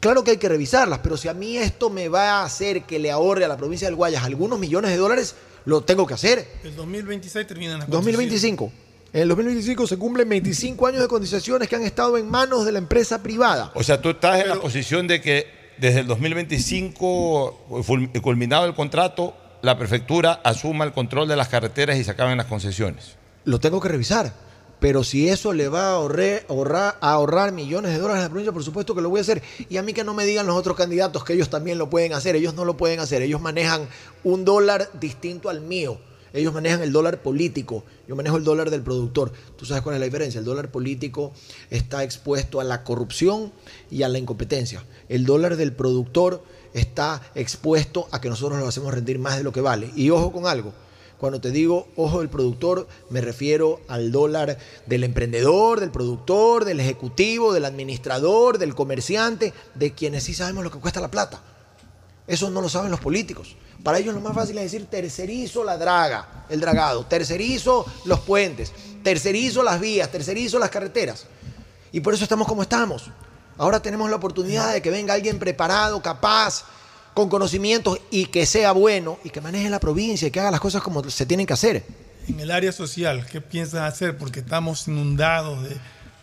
Claro 0.00 0.22
que 0.22 0.32
hay 0.32 0.36
que 0.36 0.48
revisarlas, 0.48 1.00
pero 1.02 1.16
si 1.16 1.28
a 1.28 1.34
mí 1.34 1.56
esto 1.56 1.90
me 1.90 2.08
va 2.08 2.40
a 2.40 2.44
hacer 2.44 2.84
que 2.84 2.98
le 2.98 3.10
ahorre 3.10 3.44
a 3.44 3.48
la 3.48 3.56
provincia 3.56 3.88
del 3.88 3.96
Guayas 3.96 4.22
algunos 4.22 4.58
millones 4.58 4.90
de 4.92 4.96
dólares, 4.96 5.34
lo 5.64 5.80
tengo 5.80 6.06
que 6.06 6.14
hacer. 6.14 6.46
El 6.62 6.76
2026 6.76 7.46
termina 7.46 7.78
las 7.78 7.90
2025. 7.90 8.72
En 9.12 9.22
el 9.22 9.28
2025 9.28 9.86
se 9.86 9.96
cumplen 9.96 10.28
25 10.28 10.86
años 10.86 11.00
de 11.00 11.08
concesiones 11.08 11.66
que 11.66 11.76
han 11.76 11.82
estado 11.82 12.18
en 12.18 12.28
manos 12.28 12.64
de 12.64 12.72
la 12.72 12.78
empresa 12.78 13.22
privada. 13.22 13.72
O 13.74 13.82
sea, 13.82 14.00
tú 14.00 14.10
estás 14.10 14.42
en 14.42 14.50
la 14.50 14.60
posición 14.60 15.08
de 15.08 15.20
que 15.20 15.46
desde 15.78 16.00
el 16.00 16.06
2025, 16.06 17.84
culminado 18.22 18.66
el 18.66 18.74
contrato, 18.74 19.34
la 19.62 19.78
prefectura 19.78 20.40
asuma 20.44 20.84
el 20.84 20.92
control 20.92 21.28
de 21.28 21.36
las 21.36 21.48
carreteras 21.48 21.98
y 21.98 22.04
se 22.04 22.10
acaben 22.10 22.36
las 22.36 22.46
concesiones. 22.46 23.16
Lo 23.44 23.60
tengo 23.60 23.80
que 23.80 23.88
revisar. 23.88 24.32
Pero 24.80 25.02
si 25.02 25.28
eso 25.28 25.52
le 25.52 25.68
va 25.68 25.88
a 25.88 25.94
ahorrar, 25.94 26.44
a 27.00 27.12
ahorrar 27.12 27.50
millones 27.50 27.92
de 27.92 27.98
dólares 27.98 28.20
a 28.20 28.24
la 28.26 28.28
provincia, 28.28 28.52
por 28.52 28.62
supuesto 28.62 28.94
que 28.94 29.00
lo 29.00 29.10
voy 29.10 29.18
a 29.18 29.22
hacer. 29.22 29.42
Y 29.68 29.76
a 29.76 29.82
mí 29.82 29.92
que 29.92 30.04
no 30.04 30.14
me 30.14 30.24
digan 30.24 30.46
los 30.46 30.56
otros 30.56 30.76
candidatos 30.76 31.24
que 31.24 31.32
ellos 31.32 31.50
también 31.50 31.78
lo 31.78 31.90
pueden 31.90 32.12
hacer. 32.12 32.36
Ellos 32.36 32.54
no 32.54 32.64
lo 32.64 32.76
pueden 32.76 33.00
hacer. 33.00 33.22
Ellos 33.22 33.40
manejan 33.40 33.88
un 34.22 34.44
dólar 34.44 34.88
distinto 35.00 35.48
al 35.48 35.62
mío. 35.62 35.98
Ellos 36.32 36.52
manejan 36.52 36.82
el 36.82 36.92
dólar 36.92 37.22
político, 37.22 37.84
yo 38.06 38.14
manejo 38.14 38.36
el 38.36 38.44
dólar 38.44 38.70
del 38.70 38.82
productor. 38.82 39.32
¿Tú 39.56 39.64
sabes 39.64 39.82
cuál 39.82 39.94
es 39.94 40.00
la 40.00 40.04
diferencia? 40.04 40.38
El 40.38 40.44
dólar 40.44 40.70
político 40.70 41.32
está 41.70 42.04
expuesto 42.04 42.60
a 42.60 42.64
la 42.64 42.84
corrupción 42.84 43.52
y 43.90 44.02
a 44.02 44.08
la 44.08 44.18
incompetencia. 44.18 44.84
El 45.08 45.24
dólar 45.24 45.56
del 45.56 45.72
productor 45.72 46.42
está 46.74 47.22
expuesto 47.34 48.08
a 48.10 48.20
que 48.20 48.28
nosotros 48.28 48.58
lo 48.58 48.68
hacemos 48.68 48.92
rendir 48.94 49.18
más 49.18 49.36
de 49.36 49.44
lo 49.44 49.52
que 49.52 49.60
vale. 49.60 49.90
Y 49.94 50.10
ojo 50.10 50.32
con 50.32 50.46
algo, 50.46 50.72
cuando 51.18 51.40
te 51.40 51.50
digo 51.50 51.88
ojo 51.96 52.20
del 52.20 52.28
productor, 52.28 52.86
me 53.10 53.20
refiero 53.20 53.80
al 53.88 54.12
dólar 54.12 54.56
del 54.86 55.04
emprendedor, 55.04 55.80
del 55.80 55.90
productor, 55.90 56.64
del 56.64 56.80
ejecutivo, 56.80 57.52
del 57.52 57.64
administrador, 57.64 58.58
del 58.58 58.74
comerciante, 58.74 59.52
de 59.74 59.92
quienes 59.92 60.24
sí 60.24 60.34
sabemos 60.34 60.62
lo 60.62 60.70
que 60.70 60.78
cuesta 60.78 61.00
la 61.00 61.10
plata. 61.10 61.42
Eso 62.26 62.50
no 62.50 62.60
lo 62.60 62.68
saben 62.68 62.90
los 62.90 63.00
políticos. 63.00 63.56
Para 63.82 63.98
ellos 63.98 64.14
lo 64.14 64.20
más 64.20 64.34
fácil 64.34 64.58
es 64.58 64.70
decir 64.70 64.86
tercerizo 64.86 65.64
la 65.64 65.76
draga, 65.76 66.46
el 66.48 66.60
dragado, 66.60 67.06
tercerizo 67.06 67.86
los 68.04 68.20
puentes, 68.20 68.72
tercerizo 69.02 69.62
las 69.62 69.80
vías, 69.80 70.10
tercerizo 70.10 70.58
las 70.58 70.70
carreteras. 70.70 71.26
Y 71.90 72.00
por 72.00 72.14
eso 72.14 72.24
estamos 72.24 72.46
como 72.46 72.62
estamos. 72.62 73.10
Ahora 73.58 73.80
tenemos 73.80 74.08
la 74.08 74.16
oportunidad 74.16 74.72
de 74.72 74.80
que 74.80 74.90
venga 74.90 75.14
alguien 75.14 75.38
preparado, 75.38 76.00
capaz, 76.00 76.64
con 77.12 77.28
conocimientos 77.28 77.98
y 78.10 78.26
que 78.26 78.46
sea 78.46 78.70
bueno 78.70 79.18
y 79.24 79.30
que 79.30 79.40
maneje 79.40 79.68
la 79.68 79.80
provincia 79.80 80.28
y 80.28 80.30
que 80.30 80.38
haga 80.38 80.52
las 80.52 80.60
cosas 80.60 80.82
como 80.82 81.02
se 81.10 81.26
tienen 81.26 81.46
que 81.46 81.52
hacer. 81.52 81.84
En 82.28 82.38
el 82.38 82.52
área 82.52 82.70
social, 82.70 83.26
¿qué 83.26 83.40
piensas 83.40 83.92
hacer? 83.92 84.16
Porque 84.16 84.40
estamos 84.40 84.86
inundados 84.86 85.68
de 85.68 85.76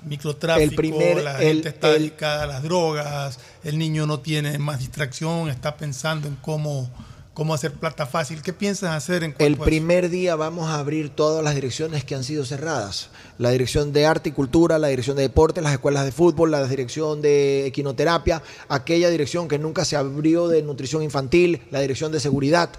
microtráfico, 0.06 0.82
la 1.22 1.36
gente 1.36 1.70
está 1.70 1.90
dedicada 1.90 2.44
a 2.44 2.48
las 2.48 2.64
drogas, 2.64 3.40
el 3.64 3.78
niño 3.78 4.06
no 4.06 4.22
tiene 4.22 4.58
más 4.58 4.80
distracción, 4.80 5.50
está 5.50 5.76
pensando 5.76 6.28
en 6.28 6.36
cómo 6.38 6.90
cómo 7.36 7.54
hacer 7.54 7.74
plata 7.74 8.08
fácil. 8.08 8.42
¿Qué 8.42 8.54
piensas 8.54 8.96
hacer 8.96 9.24
en 9.24 9.36
El 9.38 9.58
primer 9.58 10.10
día 10.10 10.36
vamos 10.36 10.70
a 10.70 10.80
abrir 10.80 11.10
todas 11.10 11.44
las 11.44 11.54
direcciones 11.54 12.04
que 12.06 12.16
han 12.16 12.24
sido 12.24 12.46
cerradas. 12.46 13.10
La 13.38 13.52
dirección 13.52 13.92
de 13.92 14.06
arte 14.06 14.30
y 14.30 14.32
cultura, 14.32 14.80
la 14.80 14.88
dirección 14.88 15.18
de 15.18 15.24
deporte, 15.24 15.62
las 15.62 15.74
escuelas 15.74 16.06
de 16.06 16.14
fútbol, 16.14 16.50
la 16.50 16.66
dirección 16.66 17.22
de 17.22 17.68
equinoterapia, 17.68 18.42
aquella 18.70 19.10
dirección 19.10 19.50
que 19.50 19.60
nunca 19.60 19.84
se 19.84 19.98
abrió 19.98 20.48
de 20.48 20.64
nutrición 20.64 21.04
infantil, 21.04 21.62
la 21.72 21.82
dirección 21.82 22.12
de 22.14 22.22
seguridad. 22.22 22.70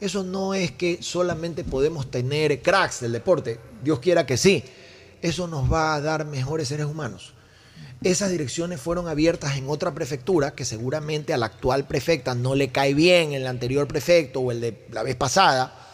Eso 0.00 0.22
no 0.22 0.54
es 0.54 0.70
que 0.70 1.02
solamente 1.02 1.64
podemos 1.64 2.10
tener 2.10 2.62
cracks 2.62 3.00
del 3.00 3.12
deporte, 3.12 3.58
Dios 3.82 3.98
quiera 3.98 4.24
que 4.24 4.36
sí. 4.36 4.62
Eso 5.20 5.48
nos 5.48 5.70
va 5.70 5.94
a 5.94 6.00
dar 6.00 6.24
mejores 6.24 6.68
seres 6.68 6.86
humanos. 6.86 7.34
Esas 8.02 8.30
direcciones 8.30 8.80
fueron 8.80 9.08
abiertas 9.08 9.56
en 9.56 9.68
otra 9.68 9.92
prefectura 9.92 10.54
que 10.54 10.64
seguramente 10.64 11.34
a 11.34 11.36
la 11.36 11.46
actual 11.46 11.86
prefecta 11.86 12.34
no 12.34 12.54
le 12.54 12.72
cae 12.72 12.94
bien 12.94 13.32
el 13.32 13.46
anterior 13.46 13.86
prefecto 13.86 14.40
o 14.40 14.50
el 14.50 14.62
de 14.62 14.86
la 14.90 15.02
vez 15.02 15.16
pasada 15.16 15.92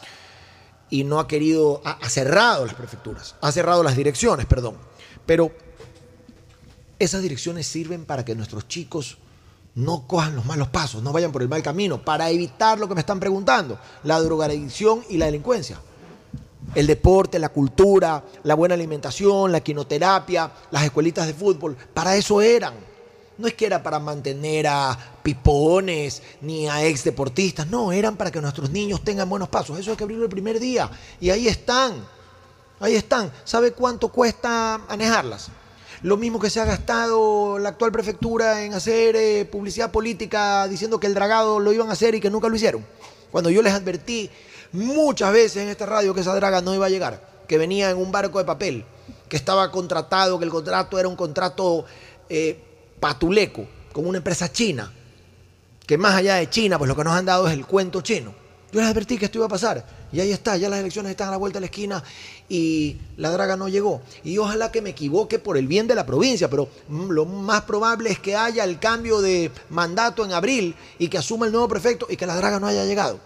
y 0.89 1.03
no 1.03 1.19
ha 1.19 1.27
querido, 1.27 1.83
ha, 1.85 2.09
cerrado 2.09 2.65
las 2.65 2.77
prefecturas, 2.77 3.35
ha 3.41 3.51
cerrado 3.51 3.83
las 3.83 3.97
direcciones, 3.97 4.47
perdón. 4.47 4.77
Pero 5.27 5.51
esas 7.01 7.23
direcciones 7.23 7.67
sirven 7.67 8.05
para 8.05 8.25
que 8.25 8.37
nuestros 8.37 8.69
chicos 8.69 9.19
no 9.75 10.07
cojan 10.07 10.37
los 10.37 10.47
malos 10.47 10.69
pasos, 10.69 11.03
no 11.03 11.13
vayan 11.13 11.33
por 11.33 11.43
el 11.43 11.49
mal 11.49 11.65
camino, 11.65 12.05
para 12.05 12.31
evitar 12.31 12.79
lo 12.79 12.87
que 12.87 12.95
me 12.95 13.01
están 13.01 13.19
preguntando, 13.19 13.81
la 14.05 14.21
drogadicción 14.21 15.05
y 15.11 15.17
la 15.17 15.27
delincuencia 15.27 15.81
el 16.75 16.87
deporte, 16.87 17.39
la 17.39 17.49
cultura, 17.49 18.23
la 18.43 18.55
buena 18.55 18.75
alimentación, 18.75 19.53
la 19.53 19.61
quinoterapia, 19.61 20.51
las 20.71 20.85
escuelitas 20.85 21.27
de 21.27 21.35
fútbol, 21.35 21.77
para 21.95 22.17
eso 22.17 22.41
eran. 22.43 22.75
No 23.39 23.47
es 23.47 23.55
que 23.55 23.67
era 23.67 23.83
para 23.83 23.99
mantener 23.99 24.67
a 24.67 24.97
pipones 25.23 26.23
ni 26.41 26.69
a 26.69 26.85
ex 26.87 27.05
deportistas, 27.05 27.67
no, 27.67 27.93
eran 27.93 28.17
para 28.17 28.31
que 28.31 28.41
nuestros 28.41 28.71
niños 28.71 29.05
tengan 29.05 29.29
buenos 29.29 29.49
pasos. 29.49 29.79
Eso 29.79 29.91
hay 29.91 29.97
que 29.97 30.05
abrirlo 30.05 30.25
el 30.25 30.31
primer 30.31 30.59
día. 30.59 30.91
Y 31.21 31.29
ahí 31.31 31.47
están, 31.47 31.93
ahí 32.81 32.95
están. 32.95 33.31
¿Sabe 33.45 33.73
cuánto 33.73 34.09
cuesta 34.09 34.81
manejarlas? 34.89 35.51
Lo 36.03 36.17
mismo 36.17 36.39
que 36.39 36.51
se 36.51 36.61
ha 36.61 36.65
gastado 36.65 37.59
la 37.59 37.71
actual 37.71 37.93
prefectura 37.93 38.63
en 38.63 38.75
hacer 38.75 39.17
eh, 39.17 39.45
publicidad 39.45 39.91
política 39.91 40.67
diciendo 40.69 41.01
que 41.01 41.07
el 41.07 41.15
dragado 41.15 41.59
lo 41.59 41.73
iban 41.73 41.89
a 41.89 41.93
hacer 41.93 42.15
y 42.15 42.21
que 42.21 42.31
nunca 42.31 42.49
lo 42.49 42.57
hicieron. 42.57 42.85
Cuando 43.31 43.51
yo 43.51 43.63
les 43.63 43.73
advertí 43.73 44.31
muchas 44.77 45.33
veces 45.33 45.63
en 45.63 45.69
esta 45.69 45.87
radio 45.87 46.15
que 46.15 46.21
esa 46.21 46.35
draga 46.35 46.61
no 46.61 46.75
iba 46.75 46.87
a 46.87 46.91
llegar, 46.91 47.21
que 47.49 47.59
venía 47.59 47.91
en 47.91 47.97
un 47.97 48.13
barco 48.13 48.39
de 48.39 48.45
papel, 48.45 48.85
que 49.29 49.37
estaba 49.37 49.71
contratado, 49.71 50.39
que 50.39 50.45
el 50.45 50.51
contrato 50.51 50.99
era 50.99 51.09
un 51.09 51.17
contrato 51.17 51.85
eh, 52.29 52.59
patuleco 53.01 53.67
con 53.93 54.07
una 54.07 54.19
empresa 54.19 54.53
china, 54.53 54.93
que 55.87 55.97
más 55.97 56.15
allá 56.15 56.37
de 56.37 56.51
China, 56.51 56.79
pues 56.79 56.89
lo 56.89 56.97
que 56.97 57.05
nos 57.05 57.15
han 57.15 57.25
dado 57.25 57.47
es 57.47 57.55
el 57.55 57.65
cuento 57.65 58.01
chino. 58.01 58.35
Yo 58.73 58.81
les 58.81 58.91
advertí 58.91 59.17
que 59.17 59.27
esto 59.27 59.39
iba 59.39 59.47
a 59.47 59.51
pasar. 59.51 59.87
Y 60.13 60.21
ahí 60.21 60.33
está, 60.33 60.57
ya 60.57 60.69
las 60.69 60.81
elecciones 60.81 61.11
están 61.11 61.29
a 61.29 61.31
la 61.33 61.37
vuelta 61.37 61.57
de 61.59 61.61
la 61.61 61.67
esquina 61.67 62.03
y 62.49 62.97
la 63.17 63.31
draga 63.31 63.57
no 63.57 63.69
llegó. 63.69 64.03
Y 64.25 64.39
ojalá 64.39 64.73
que 64.73 64.83
me 64.83 64.91
equivoque 64.91 65.39
por 65.39 65.57
el 65.57 65.67
bien 65.69 65.87
de 65.87 65.95
la 65.95 66.05
provincia, 66.05 66.51
pero 66.51 66.69
mm, 66.89 67.11
lo 67.11 67.25
más 67.25 67.63
probable 67.63 68.11
es 68.11 68.19
que 68.19 68.37
haya 68.37 68.65
el 68.65 68.79
cambio 68.79 69.21
de 69.21 69.51
mandato 69.71 70.25
en 70.25 70.33
abril 70.33 70.75
y 70.99 71.09
que 71.09 71.19
asuma 71.19 71.47
el 71.47 71.53
nuevo 71.53 71.69
prefecto 71.69 72.07
y 72.11 72.17
que 72.17 72.27
la 72.27 72.37
draga 72.37 72.59
no 72.59 72.67
haya 72.67 72.85
llegado 72.85 73.21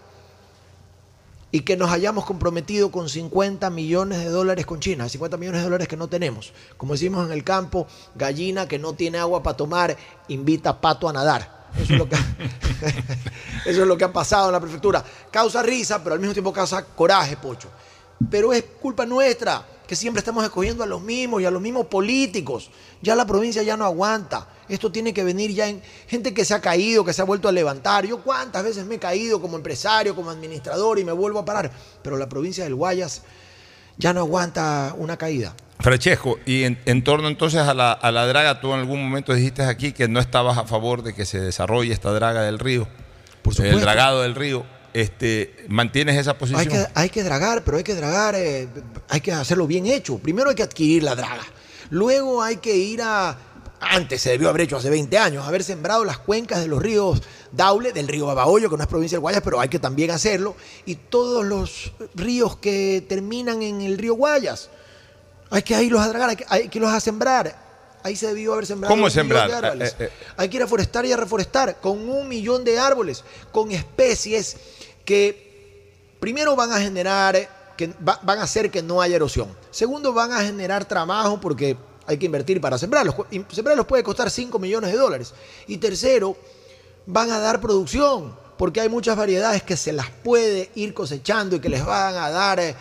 y 1.52 1.60
que 1.60 1.76
nos 1.76 1.90
hayamos 1.90 2.24
comprometido 2.24 2.90
con 2.90 3.08
50 3.08 3.70
millones 3.70 4.18
de 4.18 4.28
dólares 4.28 4.66
con 4.66 4.80
China, 4.80 5.08
50 5.08 5.36
millones 5.36 5.60
de 5.60 5.64
dólares 5.64 5.88
que 5.88 5.96
no 5.96 6.08
tenemos. 6.08 6.52
Como 6.76 6.92
decimos 6.92 7.26
en 7.26 7.32
el 7.32 7.44
campo, 7.44 7.86
gallina 8.14 8.68
que 8.68 8.78
no 8.78 8.94
tiene 8.94 9.18
agua 9.18 9.42
para 9.42 9.56
tomar, 9.56 9.96
invita 10.28 10.80
pato 10.80 11.08
a 11.08 11.12
nadar. 11.12 11.60
Eso 11.76 11.92
es, 11.92 11.98
lo 11.98 12.08
que, 12.08 12.16
eso 13.66 13.82
es 13.82 13.88
lo 13.88 13.96
que 13.96 14.04
ha 14.04 14.12
pasado 14.12 14.46
en 14.46 14.52
la 14.52 14.60
prefectura. 14.60 15.04
Causa 15.30 15.62
risa, 15.62 16.02
pero 16.02 16.14
al 16.14 16.20
mismo 16.20 16.32
tiempo 16.32 16.52
causa 16.52 16.84
coraje, 16.84 17.36
Pocho. 17.36 17.68
Pero 18.30 18.52
es 18.52 18.64
culpa 18.80 19.06
nuestra 19.06 19.64
que 19.90 19.96
siempre 19.96 20.20
estamos 20.20 20.44
escogiendo 20.44 20.84
a 20.84 20.86
los 20.86 21.02
mismos 21.02 21.42
y 21.42 21.46
a 21.46 21.50
los 21.50 21.60
mismos 21.60 21.86
políticos. 21.86 22.70
Ya 23.02 23.16
la 23.16 23.26
provincia 23.26 23.64
ya 23.64 23.76
no 23.76 23.84
aguanta. 23.84 24.46
Esto 24.68 24.92
tiene 24.92 25.12
que 25.12 25.24
venir 25.24 25.50
ya 25.50 25.66
en 25.66 25.82
gente 26.06 26.32
que 26.32 26.44
se 26.44 26.54
ha 26.54 26.60
caído, 26.60 27.04
que 27.04 27.12
se 27.12 27.22
ha 27.22 27.24
vuelto 27.24 27.48
a 27.48 27.52
levantar. 27.52 28.06
Yo 28.06 28.22
cuántas 28.22 28.62
veces 28.62 28.86
me 28.86 28.94
he 28.94 28.98
caído 29.00 29.40
como 29.40 29.56
empresario, 29.56 30.14
como 30.14 30.30
administrador 30.30 31.00
y 31.00 31.04
me 31.04 31.10
vuelvo 31.10 31.40
a 31.40 31.44
parar. 31.44 31.72
Pero 32.04 32.16
la 32.16 32.28
provincia 32.28 32.62
del 32.62 32.76
Guayas 32.76 33.22
ya 33.96 34.12
no 34.12 34.20
aguanta 34.20 34.94
una 34.96 35.16
caída. 35.16 35.56
Francesco, 35.80 36.38
y 36.46 36.62
en, 36.62 37.02
torno 37.02 37.26
entonces 37.26 37.62
a 37.62 37.74
la, 37.74 37.90
a 37.90 38.12
la, 38.12 38.28
draga, 38.28 38.60
tú 38.60 38.72
en 38.72 38.78
algún 38.78 39.02
momento 39.02 39.34
dijiste 39.34 39.64
aquí 39.64 39.90
que 39.90 40.06
no 40.06 40.20
estabas 40.20 40.56
a 40.56 40.66
favor 40.66 41.02
de 41.02 41.14
que 41.14 41.26
se 41.26 41.40
desarrolle 41.40 41.92
esta 41.92 42.12
draga 42.12 42.42
del 42.42 42.60
río, 42.60 42.86
Por 43.42 43.54
supuesto. 43.54 43.76
el 43.76 43.82
dragado 43.82 44.22
del 44.22 44.36
río 44.36 44.64
este, 44.92 45.64
mantienes 45.68 46.16
esa 46.16 46.36
posición. 46.36 46.60
Hay 46.60 46.66
que, 46.66 46.86
hay 46.94 47.10
que 47.10 47.22
dragar, 47.22 47.62
pero 47.64 47.76
hay 47.76 47.84
que 47.84 47.94
dragar, 47.94 48.34
eh, 48.34 48.68
hay 49.08 49.20
que 49.20 49.32
hacerlo 49.32 49.66
bien 49.66 49.86
hecho. 49.86 50.18
Primero 50.18 50.50
hay 50.50 50.56
que 50.56 50.62
adquirir 50.62 51.02
la 51.02 51.14
draga. 51.14 51.44
Luego 51.90 52.42
hay 52.42 52.56
que 52.56 52.76
ir 52.76 53.02
a. 53.02 53.36
Antes 53.80 54.20
se 54.20 54.30
debió 54.30 54.50
haber 54.50 54.62
hecho 54.62 54.76
hace 54.76 54.90
20 54.90 55.16
años, 55.16 55.46
haber 55.46 55.64
sembrado 55.64 56.04
las 56.04 56.18
cuencas 56.18 56.60
de 56.60 56.66
los 56.66 56.82
ríos 56.82 57.22
Daule, 57.50 57.92
del 57.92 58.08
río 58.08 58.26
Babahoyo, 58.26 58.68
que 58.68 58.76
no 58.76 58.82
es 58.82 58.88
provincia 58.88 59.16
del 59.16 59.22
Guayas, 59.22 59.40
pero 59.42 59.58
hay 59.58 59.70
que 59.70 59.78
también 59.78 60.10
hacerlo, 60.10 60.54
y 60.84 60.96
todos 60.96 61.46
los 61.46 61.92
ríos 62.14 62.58
que 62.58 63.02
terminan 63.08 63.62
en 63.62 63.80
el 63.80 63.96
río 63.96 64.14
Guayas. 64.14 64.68
Hay 65.48 65.62
que 65.62 65.82
irlos 65.82 66.02
a 66.02 66.08
dragar, 66.08 66.28
hay 66.28 66.36
que, 66.36 66.44
hay 66.46 66.68
que 66.68 66.78
irlos 66.78 66.92
a 66.92 67.00
sembrar 67.00 67.70
Ahí 68.02 68.16
se 68.16 68.28
debió 68.28 68.54
haber 68.54 68.66
sembrado. 68.66 68.94
¿Cómo 68.94 69.10
sembrar? 69.10 69.50
árboles. 69.50 69.94
Eh, 69.98 70.04
eh, 70.04 70.10
Hay 70.36 70.48
que 70.48 70.56
ir 70.56 70.62
a 70.62 70.66
forestar 70.66 71.04
y 71.04 71.12
a 71.12 71.16
reforestar 71.16 71.80
con 71.80 72.08
un 72.08 72.28
millón 72.28 72.64
de 72.64 72.78
árboles, 72.78 73.24
con 73.52 73.70
especies 73.70 74.56
que 75.04 76.14
primero 76.20 76.54
van 76.56 76.72
a 76.72 76.80
generar, 76.80 77.74
que 77.76 77.88
va- 78.06 78.20
van 78.22 78.38
a 78.38 78.42
hacer 78.42 78.70
que 78.70 78.82
no 78.82 79.00
haya 79.00 79.16
erosión. 79.16 79.48
Segundo, 79.70 80.12
van 80.12 80.32
a 80.32 80.40
generar 80.42 80.84
trabajo 80.86 81.40
porque 81.40 81.76
hay 82.06 82.18
que 82.18 82.26
invertir 82.26 82.60
para 82.60 82.76
sembrarlos. 82.78 83.14
Sembrarlos 83.52 83.86
puede 83.86 84.02
costar 84.02 84.30
5 84.30 84.58
millones 84.58 84.92
de 84.92 84.98
dólares. 84.98 85.32
Y 85.66 85.78
tercero, 85.78 86.36
van 87.06 87.30
a 87.30 87.38
dar 87.38 87.60
producción 87.60 88.36
porque 88.58 88.80
hay 88.80 88.88
muchas 88.88 89.16
variedades 89.16 89.62
que 89.62 89.76
se 89.76 89.92
las 89.92 90.10
puede 90.10 90.70
ir 90.74 90.92
cosechando 90.92 91.56
y 91.56 91.60
que 91.60 91.68
les 91.70 91.84
van 91.84 92.14
a 92.14 92.30
dar 92.30 92.60
eh, 92.60 92.74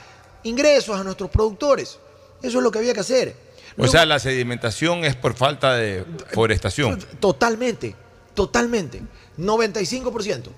ingresos 0.44 1.00
a 1.00 1.04
nuestros 1.04 1.30
productores. 1.30 1.98
Eso 2.42 2.58
es 2.58 2.64
lo 2.64 2.72
que 2.72 2.80
había 2.80 2.94
que 2.94 3.00
hacer. 3.02 3.36
O 3.78 3.88
sea, 3.88 4.06
la 4.06 4.20
sedimentación 4.20 5.06
es 5.06 5.16
por 5.16 5.36
falta 5.36 5.76
de 5.76 6.04
forestación. 6.34 7.00
Totalmente, 7.22 7.96
totalmente. 8.34 9.02
95%. 9.38 10.50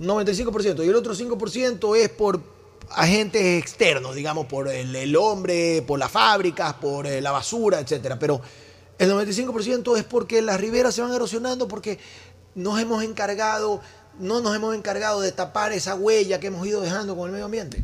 95%. 0.00 0.84
Y 0.84 0.88
el 0.88 0.94
otro 0.94 1.14
5% 1.14 1.96
es 1.96 2.08
por 2.08 2.40
agentes 2.90 3.62
externos, 3.62 4.14
digamos, 4.14 4.46
por 4.46 4.68
el, 4.68 4.94
el 4.94 5.16
hombre, 5.16 5.82
por 5.86 5.98
las 5.98 6.10
fábricas, 6.10 6.74
por 6.74 7.06
eh, 7.06 7.20
la 7.20 7.30
basura, 7.30 7.80
etcétera. 7.80 8.18
Pero 8.18 8.40
el 8.98 9.10
95% 9.10 9.96
es 9.96 10.04
porque 10.04 10.42
las 10.42 10.60
riberas 10.60 10.94
se 10.94 11.02
van 11.02 11.12
erosionando 11.12 11.68
porque 11.68 11.98
nos 12.54 12.80
hemos 12.80 13.02
encargado, 13.02 13.80
no 14.18 14.40
nos 14.40 14.54
hemos 14.54 14.74
encargado 14.74 15.20
de 15.20 15.32
tapar 15.32 15.72
esa 15.72 15.94
huella 15.94 16.40
que 16.40 16.48
hemos 16.48 16.66
ido 16.66 16.80
dejando 16.80 17.16
con 17.16 17.26
el 17.26 17.32
medio 17.32 17.46
ambiente. 17.46 17.82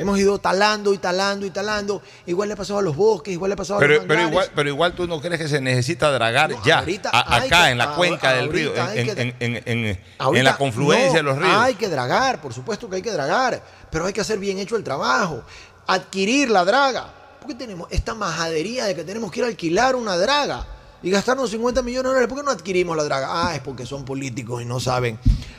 Hemos 0.00 0.18
ido 0.18 0.38
talando 0.38 0.94
y 0.94 0.98
talando 0.98 1.44
y 1.44 1.50
talando. 1.50 2.00
Igual 2.26 2.48
le 2.48 2.54
ha 2.54 2.56
pasado 2.56 2.78
a 2.78 2.82
los 2.82 2.96
bosques, 2.96 3.34
igual 3.34 3.50
le 3.50 3.52
ha 3.52 3.56
pasado 3.56 3.80
a 3.80 3.86
los 3.86 4.04
pero, 4.06 4.22
igual, 4.28 4.50
pero 4.54 4.68
igual 4.70 4.94
tú 4.94 5.06
no 5.06 5.20
crees 5.20 5.38
que 5.40 5.48
se 5.48 5.60
necesita 5.60 6.10
dragar 6.10 6.50
No, 6.50 6.64
ya, 6.64 6.78
ahorita 6.78 7.10
a- 7.12 7.36
acá 7.36 7.64
que- 7.66 7.70
en 7.70 7.78
la 7.78 7.94
cuenca 7.94 8.32
del 8.32 8.50
río, 8.50 8.72
en, 8.74 9.34
en- 9.38 9.62
en- 9.66 9.98
en- 10.26 10.44
la 10.44 10.56
confluencia 10.56 11.22
no, 11.22 11.30
de 11.30 11.34
los 11.34 11.38
ríos. 11.38 11.56
Hay 11.56 11.74
que 11.74 11.88
dragar, 11.88 12.40
por 12.40 12.54
supuesto 12.54 12.88
que 12.88 12.96
hay 12.96 13.02
que 13.02 13.12
dragar, 13.12 13.62
pero 13.90 14.06
hay 14.06 14.12
que 14.12 14.22
hacer 14.22 14.38
bien 14.38 14.58
hecho 14.58 14.76
el 14.76 14.84
trabajo. 14.84 15.42
Adquirir 15.86 16.50
la 16.50 16.64
draga. 16.64 17.12
¿Por 17.40 17.48
qué 17.48 17.54
tenemos 17.54 17.86
esta 17.90 18.14
majadería 18.14 18.86
de 18.86 18.94
que 18.94 19.04
tenemos 19.04 19.30
que 19.30 19.40
ir 19.40 19.44
a 19.44 19.48
alquilar 19.48 19.96
una 19.96 20.16
draga 20.16 20.66
y 21.02 21.10
gastarnos 21.10 21.50
50 21.50 21.82
millones 21.82 22.04
de 22.04 22.08
dólares? 22.08 22.28
¿Por 22.28 22.38
qué 22.38 22.44
no 22.44 22.50
adquirimos 22.50 22.96
la 22.96 23.04
draga? 23.04 23.28
Ah, 23.30 23.54
es 23.54 23.60
porque 23.60 23.86
son 23.86 24.04
políticos 24.04 24.62
y 24.62 24.64
no 24.64 24.80
saben 24.80 25.18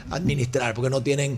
administrar, 0.09 0.73
porque 0.73 0.89
no 0.89 1.01
tienen 1.01 1.37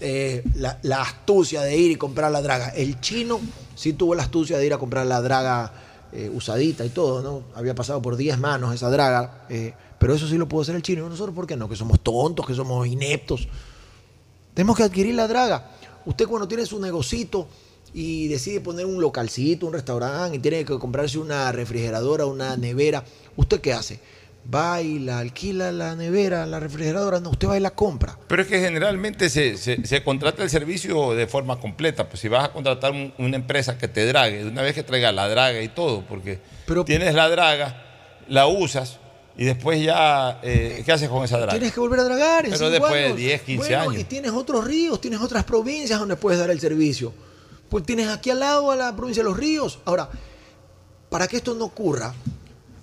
eh, 0.00 0.44
la, 0.54 1.02
astucia 1.02 1.62
de 1.62 1.76
ir 1.76 1.90
y 1.92 1.96
comprar 1.96 2.30
la 2.30 2.42
draga. 2.42 2.68
El 2.68 3.00
chino 3.00 3.40
sí 3.74 3.94
tuvo 3.94 4.14
la 4.14 4.22
astucia 4.22 4.58
de 4.58 4.66
ir 4.66 4.74
a 4.74 4.78
comprar 4.78 5.06
la 5.06 5.20
draga 5.20 5.72
eh, 6.12 6.30
usadita 6.32 6.84
y 6.84 6.90
todo, 6.90 7.22
¿no? 7.22 7.42
Había 7.54 7.74
pasado 7.74 8.00
por 8.02 8.16
10 8.16 8.38
manos 8.38 8.74
esa 8.74 8.90
draga, 8.90 9.46
eh, 9.48 9.74
pero 9.98 10.14
eso 10.14 10.28
sí 10.28 10.36
lo 10.36 10.48
pudo 10.48 10.62
hacer 10.62 10.76
el 10.76 10.82
chino. 10.82 11.06
¿Y 11.06 11.08
nosotros 11.08 11.34
por 11.34 11.46
qué 11.46 11.56
no? 11.56 11.68
Que 11.68 11.76
somos 11.76 12.00
tontos, 12.00 12.46
que 12.46 12.54
somos 12.54 12.86
ineptos. 12.86 13.48
Tenemos 14.54 14.76
que 14.76 14.82
adquirir 14.82 15.14
la 15.14 15.26
draga. 15.26 15.70
Usted 16.04 16.26
cuando 16.26 16.48
tiene 16.48 16.66
su 16.66 16.80
negocito 16.80 17.48
y 17.94 18.28
decide 18.28 18.60
poner 18.60 18.86
un 18.86 19.00
localcito, 19.00 19.66
un 19.66 19.72
restaurante 19.72 20.36
y 20.36 20.40
tiene 20.40 20.64
que 20.64 20.78
comprarse 20.78 21.18
una 21.18 21.50
refrigeradora, 21.52 22.26
una 22.26 22.56
nevera, 22.56 23.04
¿usted 23.36 23.60
qué 23.60 23.72
hace? 23.72 23.98
Va 24.52 24.80
y 24.80 24.98
la 25.00 25.18
alquila 25.18 25.70
la 25.70 25.94
nevera, 25.94 26.46
la 26.46 26.58
refrigeradora, 26.60 27.20
no, 27.20 27.30
usted 27.30 27.46
va 27.48 27.58
y 27.58 27.60
la 27.60 27.72
compra. 27.74 28.18
Pero 28.26 28.42
es 28.42 28.48
que 28.48 28.58
generalmente 28.58 29.28
se, 29.28 29.56
se- 29.58 29.84
se 29.86 30.02
contrata 30.02 30.42
el 30.42 30.48
servicio 30.50 31.12
de 31.14 31.26
forma 31.26 31.60
completa. 31.60 32.08
Pues 32.08 32.20
si 32.20 32.28
vas 32.28 32.44
a 32.46 32.52
contratar 32.52 32.92
un- 32.92 33.12
una 33.18 33.36
empresa 33.36 33.76
que 33.76 33.86
te 33.86 34.06
drague, 34.06 34.46
una 34.46 34.62
vez 34.62 34.74
que 34.74 34.82
traiga 34.82 35.12
la 35.12 35.28
draga 35.28 35.60
y 35.60 35.68
todo, 35.68 36.04
porque 36.08 36.38
tienes 36.86 37.14
la 37.14 37.28
draga, 37.28 37.84
la 38.28 38.46
usas 38.46 38.98
y 39.36 39.44
después 39.44 39.82
ya, 39.82 40.40
eh, 40.42 40.82
¿qué 40.86 40.92
haces 40.92 41.08
con 41.10 41.22
esa 41.22 41.36
draga? 41.36 41.52
Tienes 41.52 41.72
que 41.74 41.80
volver 41.80 42.00
a 42.00 42.04
dragar. 42.04 42.46
en 42.46 42.52
Pero 42.52 42.70
después 42.70 42.92
de 42.94 43.04
años. 43.04 43.16
10, 43.18 43.42
15 43.42 43.68
Bueno, 43.68 43.90
años. 43.90 44.00
Y 44.00 44.04
tienes 44.04 44.30
otros 44.32 44.64
ríos, 44.64 45.00
tienes 45.02 45.20
otras 45.20 45.44
provincias 45.44 45.98
donde 46.00 46.16
puedes 46.16 46.40
dar 46.40 46.50
el 46.50 46.58
servicio. 46.60 47.12
Pues 47.70 47.84
tienes 47.84 48.08
aquí 48.08 48.30
al 48.30 48.40
lado 48.40 48.72
a 48.72 48.76
la 48.76 48.94
provincia 48.96 49.22
de 49.22 49.28
los 49.28 49.38
ríos. 49.38 49.78
Ahora, 49.84 50.10
para 51.08 51.28
que 51.28 51.36
esto 51.36 51.54
no 51.54 51.66
ocurra, 51.66 52.12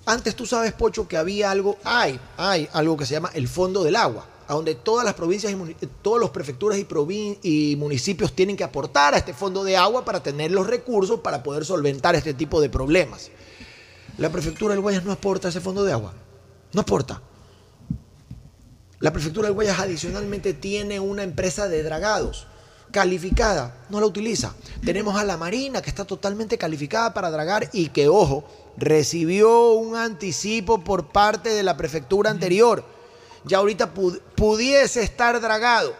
antes 0.06 0.34
tú 0.34 0.46
sabes, 0.46 0.72
Pocho, 0.72 1.06
que 1.06 1.18
había 1.18 1.50
algo, 1.50 1.76
hay, 1.84 2.18
hay 2.38 2.66
algo 2.72 2.96
que 2.96 3.04
se 3.04 3.12
llama 3.12 3.30
el 3.34 3.48
Fondo 3.48 3.84
del 3.84 3.96
Agua, 3.96 4.26
a 4.48 4.54
donde 4.54 4.74
todas 4.74 5.04
las 5.04 5.12
provincias 5.12 5.52
y 5.52 5.86
todas 6.00 6.22
las 6.22 6.30
prefecturas 6.30 6.78
y, 6.78 7.38
y 7.42 7.76
municipios 7.76 8.32
tienen 8.32 8.56
que 8.56 8.64
aportar 8.64 9.12
a 9.12 9.18
este 9.18 9.34
fondo 9.34 9.62
de 9.62 9.76
agua 9.76 10.06
para 10.06 10.22
tener 10.22 10.50
los 10.50 10.66
recursos 10.66 11.20
para 11.20 11.42
poder 11.42 11.66
solventar 11.66 12.14
este 12.14 12.32
tipo 12.32 12.58
de 12.62 12.70
problemas. 12.70 13.30
La 14.16 14.30
prefectura 14.32 14.72
del 14.72 14.80
Guayas 14.80 15.04
no 15.04 15.12
aporta 15.12 15.48
ese 15.48 15.60
fondo 15.60 15.84
de 15.84 15.92
agua. 15.92 16.14
No 16.72 16.80
aporta. 16.80 17.20
La 19.00 19.12
prefectura 19.12 19.48
del 19.48 19.54
Guayas 19.54 19.78
adicionalmente 19.78 20.54
tiene 20.54 20.98
una 20.98 21.22
empresa 21.22 21.68
de 21.68 21.82
dragados 21.82 22.46
calificada, 22.90 23.74
no 23.90 24.00
la 24.00 24.06
utiliza. 24.06 24.54
Tenemos 24.84 25.18
a 25.18 25.24
la 25.24 25.36
Marina 25.36 25.82
que 25.82 25.90
está 25.90 26.04
totalmente 26.04 26.56
calificada 26.58 27.12
para 27.14 27.30
dragar 27.30 27.68
y 27.72 27.88
que, 27.88 28.08
ojo, 28.08 28.44
recibió 28.76 29.72
un 29.72 29.96
anticipo 29.96 30.82
por 30.82 31.08
parte 31.08 31.50
de 31.50 31.62
la 31.62 31.76
prefectura 31.76 32.30
anterior. 32.30 32.84
Ya 33.44 33.58
ahorita 33.58 33.92
pud- 33.94 34.18
pudiese 34.34 35.02
estar 35.02 35.40
dragado. 35.40 35.94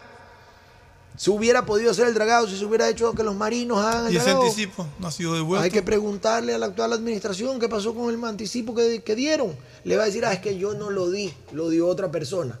Se 1.15 1.29
hubiera 1.31 1.65
podido 1.65 1.91
hacer 1.91 2.07
el 2.07 2.13
dragado 2.13 2.47
si 2.47 2.57
se 2.57 2.63
hubiera 2.63 2.87
hecho 2.87 3.11
que 3.13 3.23
los 3.23 3.35
marinos 3.35 3.79
hagan 3.79 4.07
el 4.07 4.13
Y 4.13 4.15
ese 4.15 4.25
dragado. 4.27 4.45
anticipo 4.45 4.87
no 4.99 5.07
ha 5.07 5.11
sido 5.11 5.33
devuelto. 5.33 5.63
Hay 5.65 5.69
que 5.71 5.81
preguntarle 5.83 6.53
a 6.53 6.57
la 6.57 6.67
actual 6.67 6.93
administración 6.93 7.59
qué 7.59 7.67
pasó 7.67 7.93
con 7.93 8.13
el 8.13 8.23
anticipo 8.23 8.73
que, 8.73 9.03
que 9.03 9.15
dieron. 9.15 9.53
Le 9.83 9.97
va 9.97 10.03
a 10.03 10.05
decir, 10.05 10.23
ah, 10.25 10.31
es 10.31 10.39
que 10.39 10.57
yo 10.57 10.73
no 10.75 10.89
lo 10.89 11.09
di, 11.11 11.33
lo 11.51 11.69
dio 11.69 11.87
otra 11.87 12.09
persona. 12.09 12.57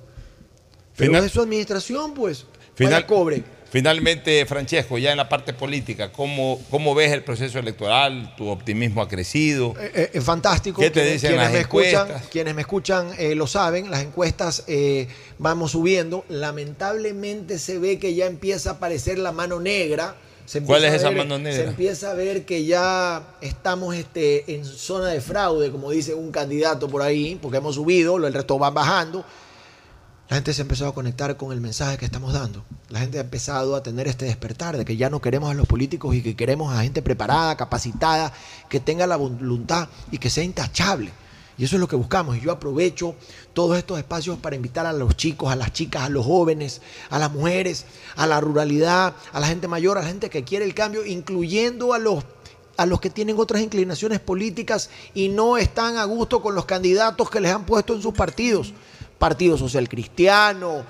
Pero 0.97 1.11
Final- 1.11 1.25
es 1.25 1.31
su 1.31 1.41
administración, 1.41 2.13
pues. 2.13 2.45
Final- 2.75 2.93
Vaya 2.93 3.07
cobre. 3.07 3.43
Finalmente, 3.71 4.45
Francesco, 4.47 4.97
ya 4.97 5.11
en 5.11 5.17
la 5.17 5.29
parte 5.29 5.53
política, 5.53 6.11
¿cómo, 6.11 6.59
cómo 6.71 6.95
ves 6.95 7.11
el 7.11 7.23
proceso 7.23 7.59
electoral? 7.59 8.33
¿Tu 8.35 8.47
optimismo 8.47 9.01
ha 9.01 9.07
crecido? 9.07 9.75
Eh, 9.79 9.91
eh, 9.93 10.09
es 10.13 10.23
fantástico. 10.23 10.81
¿Qué 10.81 10.89
te 10.89 11.05
dicen 11.05 11.29
quienes 11.31 11.45
las 11.45 11.53
me 11.53 11.59
escuchan, 11.59 12.07
quienes 12.31 12.55
me 12.55 12.61
escuchan 12.61 13.11
eh, 13.19 13.35
lo 13.35 13.45
saben, 13.45 13.91
las 13.91 14.01
encuestas 14.01 14.63
eh, 14.67 15.07
vamos 15.37 15.71
subiendo. 15.71 16.25
Lamentablemente 16.29 17.59
se 17.59 17.77
ve 17.77 17.99
que 17.99 18.15
ya 18.15 18.25
empieza 18.25 18.71
a 18.71 18.73
aparecer 18.73 19.19
la 19.19 19.31
mano 19.31 19.59
negra. 19.59 20.15
Se 20.45 20.63
¿Cuál 20.63 20.83
es 20.85 20.93
esa 20.95 21.09
ver- 21.09 21.19
mano 21.19 21.37
negra? 21.37 21.61
Se 21.63 21.69
empieza 21.69 22.09
a 22.09 22.13
ver 22.15 22.45
que 22.45 22.65
ya 22.65 23.35
estamos 23.41 23.93
este, 23.95 24.55
en 24.55 24.65
zona 24.65 25.09
de 25.09 25.21
fraude, 25.21 25.69
como 25.69 25.91
dice 25.91 26.15
un 26.15 26.31
candidato 26.31 26.87
por 26.89 27.03
ahí, 27.03 27.37
porque 27.39 27.57
hemos 27.57 27.75
subido, 27.75 28.17
el 28.17 28.33
resto 28.33 28.57
va 28.57 28.71
bajando. 28.71 29.23
La 30.29 30.35
gente 30.35 30.53
se 30.53 30.61
ha 30.61 30.63
empezado 30.63 30.91
a 30.91 30.93
conectar 30.93 31.37
con 31.37 31.51
el 31.53 31.59
mensaje 31.59 31.97
que 31.97 32.05
estamos 32.05 32.33
dando. 32.33 32.63
La 32.89 32.99
gente 32.99 33.17
ha 33.17 33.21
empezado 33.21 33.75
a 33.75 33.81
tener 33.81 34.07
este 34.07 34.25
despertar 34.25 34.77
de 34.77 34.85
que 34.85 34.95
ya 34.95 35.09
no 35.09 35.21
queremos 35.21 35.49
a 35.49 35.55
los 35.55 35.65
políticos 35.65 36.13
y 36.13 36.21
que 36.21 36.35
queremos 36.35 36.71
a 36.71 36.83
gente 36.83 37.01
preparada, 37.01 37.57
capacitada, 37.57 38.31
que 38.69 38.79
tenga 38.79 39.07
la 39.07 39.15
voluntad 39.15 39.89
y 40.11 40.19
que 40.19 40.29
sea 40.29 40.43
intachable. 40.43 41.11
Y 41.57 41.63
eso 41.63 41.77
es 41.77 41.79
lo 41.79 41.87
que 41.87 41.95
buscamos. 41.95 42.37
Y 42.37 42.41
yo 42.41 42.51
aprovecho 42.51 43.15
todos 43.53 43.75
estos 43.75 43.97
espacios 43.97 44.37
para 44.37 44.55
invitar 44.55 44.85
a 44.85 44.93
los 44.93 45.17
chicos, 45.17 45.51
a 45.51 45.55
las 45.55 45.73
chicas, 45.73 46.03
a 46.03 46.09
los 46.09 46.27
jóvenes, 46.27 46.81
a 47.09 47.17
las 47.17 47.31
mujeres, 47.31 47.85
a 48.15 48.27
la 48.27 48.39
ruralidad, 48.39 49.15
a 49.33 49.39
la 49.39 49.47
gente 49.47 49.67
mayor, 49.67 49.97
a 49.97 50.01
la 50.01 50.07
gente 50.07 50.29
que 50.29 50.43
quiere 50.43 50.63
el 50.63 50.75
cambio, 50.75 51.07
incluyendo 51.07 51.91
a 51.91 51.97
los 51.97 52.23
a 52.77 52.85
los 52.85 53.01
que 53.01 53.09
tienen 53.09 53.37
otras 53.37 53.61
inclinaciones 53.61 54.21
políticas 54.21 54.89
y 55.13 55.27
no 55.27 55.57
están 55.57 55.97
a 55.97 56.05
gusto 56.05 56.41
con 56.41 56.55
los 56.55 56.63
candidatos 56.63 57.29
que 57.29 57.41
les 57.41 57.51
han 57.51 57.65
puesto 57.65 57.93
en 57.93 58.01
sus 58.01 58.13
partidos. 58.13 58.73
Partido 59.19 59.57
Social 59.57 59.87
Cristiano, 59.89 60.83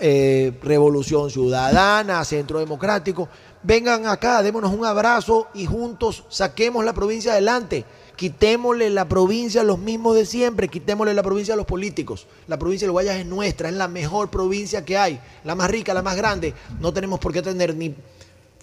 eh, 0.00 0.52
Revolución 0.62 1.30
Ciudadana, 1.30 2.24
Centro 2.24 2.58
Democrático. 2.58 3.28
Vengan 3.62 4.06
acá, 4.06 4.42
démonos 4.42 4.72
un 4.72 4.84
abrazo 4.84 5.48
y 5.54 5.66
juntos 5.66 6.24
saquemos 6.28 6.84
la 6.84 6.92
provincia 6.92 7.32
adelante. 7.32 7.84
Quitémosle 8.16 8.90
la 8.90 9.08
provincia 9.08 9.60
a 9.60 9.64
los 9.64 9.78
mismos 9.78 10.16
de 10.16 10.26
siempre, 10.26 10.68
quitémosle 10.68 11.14
la 11.14 11.22
provincia 11.22 11.54
a 11.54 11.56
los 11.56 11.66
políticos. 11.66 12.26
La 12.48 12.58
provincia 12.58 12.86
de 12.86 12.92
Guayas 12.92 13.16
es 13.16 13.26
nuestra, 13.26 13.68
es 13.68 13.74
la 13.74 13.88
mejor 13.88 14.30
provincia 14.30 14.84
que 14.84 14.98
hay, 14.98 15.20
la 15.44 15.54
más 15.54 15.70
rica, 15.70 15.94
la 15.94 16.02
más 16.02 16.16
grande. 16.16 16.54
No 16.80 16.92
tenemos 16.92 17.20
por 17.20 17.32
qué 17.32 17.42
tener 17.42 17.74
ni 17.74 17.94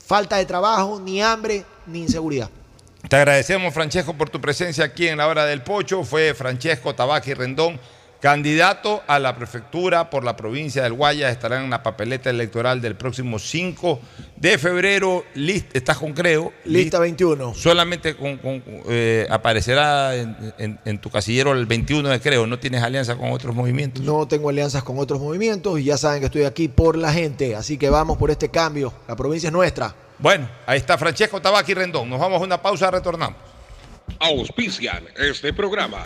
falta 0.05 0.37
de 0.37 0.45
trabajo, 0.45 0.99
ni 0.99 1.21
hambre, 1.21 1.63
ni 1.87 2.01
inseguridad. 2.01 2.49
Te 3.07 3.17
agradecemos, 3.17 3.73
Francesco, 3.73 4.13
por 4.13 4.29
tu 4.29 4.39
presencia 4.39 4.85
aquí 4.85 5.07
en 5.07 5.17
la 5.17 5.27
hora 5.27 5.45
del 5.45 5.61
pocho. 5.61 6.03
Fue 6.03 6.33
Francesco 6.33 6.95
Tabaqui 6.95 7.33
Rendón, 7.33 7.79
candidato 8.27 9.03
a 9.05 9.19
la 9.19 9.35
prefectura 9.35 10.09
por 10.09 10.23
la 10.23 10.37
provincia 10.37 10.81
del 10.83 10.93
Guayas. 10.93 11.29
Estará 11.33 11.61
en 11.61 11.69
la 11.69 11.83
papeleta 11.83 12.29
electoral 12.29 12.79
del 12.81 12.95
próximo 12.95 13.37
5 13.37 13.99
de 14.37 14.57
febrero. 14.57 15.25
List- 15.35 15.75
¿Estás 15.75 15.97
con 15.97 16.13
Creo? 16.13 16.53
Lista 16.63 16.99
21. 16.99 17.53
Solamente 17.53 18.15
con- 18.15 18.37
con- 18.37 18.63
eh, 18.87 19.27
aparecerá 19.29 20.15
en, 20.15 20.37
en- 20.57 20.79
en 20.85 20.99
tu 20.99 21.09
casillero 21.09 21.51
el 21.51 21.65
21 21.65 22.07
de 22.07 22.21
Creo. 22.21 22.47
¿No 22.47 22.57
tienes 22.59 22.81
alianza 22.81 23.17
con 23.17 23.29
otros 23.33 23.53
movimientos? 23.53 24.01
No 24.05 24.25
tengo 24.25 24.47
alianzas 24.47 24.83
con 24.83 24.97
otros 24.99 25.19
movimientos 25.19 25.77
y 25.81 25.83
ya 25.83 25.97
saben 25.97 26.21
que 26.21 26.27
estoy 26.27 26.45
aquí 26.45 26.69
por 26.69 26.97
la 26.97 27.11
gente. 27.11 27.57
Así 27.57 27.77
que 27.77 27.89
vamos 27.89 28.17
por 28.17 28.31
este 28.31 28.47
cambio. 28.47 28.93
La 29.05 29.17
provincia 29.17 29.47
es 29.47 29.53
nuestra. 29.53 29.93
Bueno, 30.19 30.47
ahí 30.65 30.77
está 30.77 30.97
Francesco 30.97 31.41
Tabaqui 31.41 31.73
Rendón. 31.73 32.09
Nos 32.09 32.21
vamos 32.21 32.39
a 32.41 32.45
una 32.45 32.61
pausa, 32.61 32.89
retornamos. 32.89 33.35
Auspician 34.17 35.03
este 35.17 35.51
programa. 35.51 36.05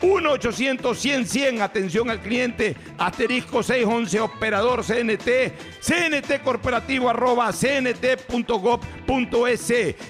1-800-100-100, 0.00 1.60
atención 1.60 2.10
al 2.10 2.20
cliente, 2.20 2.76
asterisco 2.98 3.62
611, 3.62 4.20
operador 4.20 4.84
CNT, 4.84 5.52
CNT 5.80 6.42
corporativo 6.42 7.08
arroba 7.08 7.52
cnt.gov.es. 7.52 8.04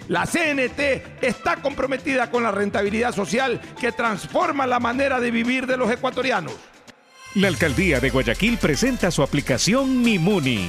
La 0.08 0.26
CNT 0.26 0.80
está 1.22 1.56
comprometida 1.56 2.30
con 2.30 2.42
la 2.42 2.52
rentabilidad 2.52 3.14
social 3.14 3.60
que 3.80 3.92
transforma 3.92 4.66
la 4.66 4.80
manera 4.80 5.20
de 5.20 5.30
vivir 5.30 5.66
de 5.66 5.76
los 5.76 5.90
ecuatorianos. 5.90 6.52
La 7.34 7.48
alcaldía 7.48 8.00
de 8.00 8.10
Guayaquil 8.10 8.56
presenta 8.56 9.10
su 9.10 9.22
aplicación 9.22 10.02
Mimuni 10.02 10.68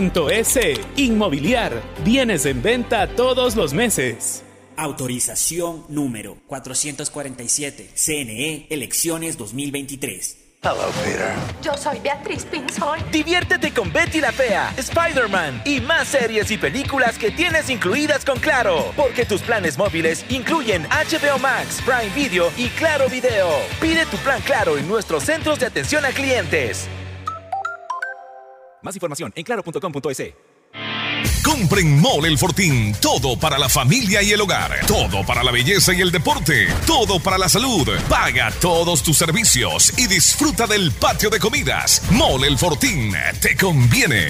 S. 0.01 0.73
Inmobiliar. 0.95 1.79
Bienes 2.03 2.47
en 2.47 2.63
venta 2.63 3.07
todos 3.07 3.55
los 3.55 3.73
meses. 3.73 4.43
Autorización 4.75 5.83
número 5.89 6.37
447. 6.47 7.91
CNE, 7.93 8.65
elecciones 8.71 9.37
2023. 9.37 10.37
Hello, 10.63 10.91
Peter. 11.03 11.33
Yo 11.61 11.75
soy 11.77 11.99
Beatriz 11.99 12.45
Pinzón. 12.45 12.99
Diviértete 13.11 13.71
con 13.73 13.91
Betty 13.91 14.21
la 14.21 14.31
Fea, 14.31 14.73
Spider-Man 14.77 15.63
y 15.65 15.81
más 15.81 16.07
series 16.07 16.49
y 16.51 16.57
películas 16.57 17.17
que 17.17 17.31
tienes 17.31 17.69
incluidas 17.69 18.25
con 18.25 18.39
Claro. 18.39 18.91
Porque 18.95 19.25
tus 19.25 19.41
planes 19.41 19.77
móviles 19.77 20.25
incluyen 20.29 20.83
HBO 20.83 21.37
Max, 21.39 21.81
Prime 21.85 22.13
Video 22.15 22.51
y 22.57 22.69
Claro 22.69 23.07
Video. 23.07 23.49
Pide 23.79 24.05
tu 24.07 24.17
plan 24.17 24.41
Claro 24.41 24.77
en 24.77 24.87
nuestros 24.87 25.23
centros 25.23 25.59
de 25.59 25.67
atención 25.67 26.05
a 26.05 26.09
clientes. 26.09 26.87
Más 28.81 28.95
información 28.95 29.31
en 29.35 29.43
claro.com.es. 29.43 30.33
Compren 31.43 31.99
Mole 31.99 32.27
El 32.27 32.37
Fortín. 32.37 32.95
Todo 33.01 33.37
para 33.37 33.57
la 33.57 33.69
familia 33.69 34.21
y 34.21 34.31
el 34.31 34.41
hogar. 34.41 34.85
Todo 34.87 35.25
para 35.25 35.43
la 35.43 35.51
belleza 35.51 35.93
y 35.93 36.01
el 36.01 36.11
deporte. 36.11 36.67
Todo 36.85 37.19
para 37.19 37.37
la 37.37 37.49
salud. 37.49 37.87
Paga 38.09 38.51
todos 38.61 39.03
tus 39.03 39.17
servicios 39.17 39.97
y 39.97 40.07
disfruta 40.07 40.67
del 40.67 40.91
patio 40.91 41.29
de 41.29 41.39
comidas. 41.39 42.01
Mole 42.11 42.47
El 42.47 42.57
Fortín. 42.57 43.13
Te 43.41 43.55
conviene. 43.55 44.29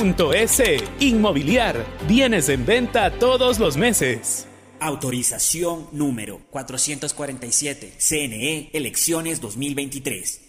S. 0.00 0.78
Inmobiliar. 1.00 1.84
Bienes 2.08 2.48
en 2.48 2.64
venta 2.64 3.10
todos 3.10 3.58
los 3.58 3.76
meses. 3.76 4.46
Autorización 4.80 5.88
número 5.92 6.40
447. 6.48 7.92
CNE, 7.98 8.70
elecciones 8.72 9.42
2023. 9.42 10.40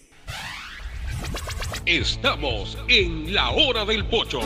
Estamos 1.84 2.78
en 2.88 3.34
la 3.34 3.50
hora 3.50 3.84
del 3.84 4.06
pocho. 4.06 4.40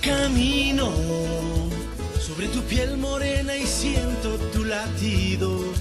Camino 0.00 0.90
sobre 2.18 2.48
tu 2.48 2.62
piel 2.62 2.96
morena 2.96 3.54
y 3.54 3.66
siento 3.66 4.38
tu 4.54 4.64
latido 4.64 5.75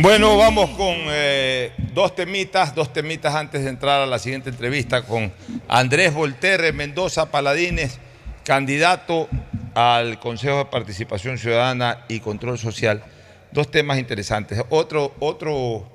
bueno, 0.00 0.36
vamos 0.36 0.70
con 0.70 0.94
eh, 1.10 1.72
dos 1.92 2.14
temitas, 2.14 2.72
dos 2.72 2.92
temitas 2.92 3.34
antes 3.34 3.64
de 3.64 3.70
entrar 3.70 4.00
a 4.00 4.06
la 4.06 4.20
siguiente 4.20 4.50
entrevista 4.50 5.02
con 5.02 5.32
Andrés 5.66 6.14
Volterre 6.14 6.72
Mendoza 6.72 7.32
Paladines, 7.32 7.98
candidato 8.44 9.28
al 9.74 10.20
Consejo 10.20 10.58
de 10.58 10.64
Participación 10.66 11.36
Ciudadana 11.36 12.04
y 12.08 12.20
Control 12.20 12.58
Social. 12.58 13.02
Dos 13.50 13.72
temas 13.72 13.98
interesantes. 13.98 14.62
Otro, 14.70 15.16
otro 15.18 15.90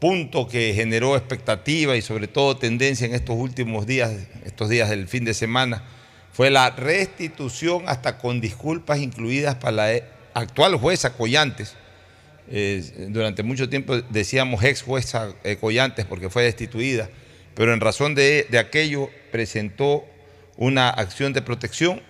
punto 0.00 0.48
que 0.48 0.74
generó 0.74 1.16
expectativa 1.16 1.94
y 1.94 2.02
sobre 2.02 2.26
todo 2.26 2.56
tendencia 2.56 3.06
en 3.06 3.14
estos 3.14 3.36
últimos 3.36 3.86
días, 3.86 4.10
estos 4.44 4.68
días 4.68 4.90
del 4.90 5.06
fin 5.06 5.24
de 5.24 5.34
semana, 5.34 5.84
fue 6.32 6.50
la 6.50 6.70
restitución 6.70 7.84
hasta 7.86 8.18
con 8.18 8.40
disculpas 8.40 8.98
incluidas 8.98 9.54
para 9.54 9.72
la 9.72 10.02
actual 10.34 10.74
jueza 10.74 11.12
Collantes 11.12 11.76
durante 13.08 13.42
mucho 13.42 13.68
tiempo 13.68 14.00
decíamos 14.08 14.64
ex 14.64 14.82
jueza 14.82 15.34
eh, 15.44 15.56
Collantes 15.56 16.06
porque 16.06 16.30
fue 16.30 16.44
destituida, 16.44 17.10
pero 17.54 17.74
en 17.74 17.80
razón 17.80 18.14
de, 18.14 18.46
aquello 18.58 19.10
presentó 19.30 20.04
una 20.56 20.88
acción 20.88 21.32
de 21.32 21.42
protección, 21.42 22.00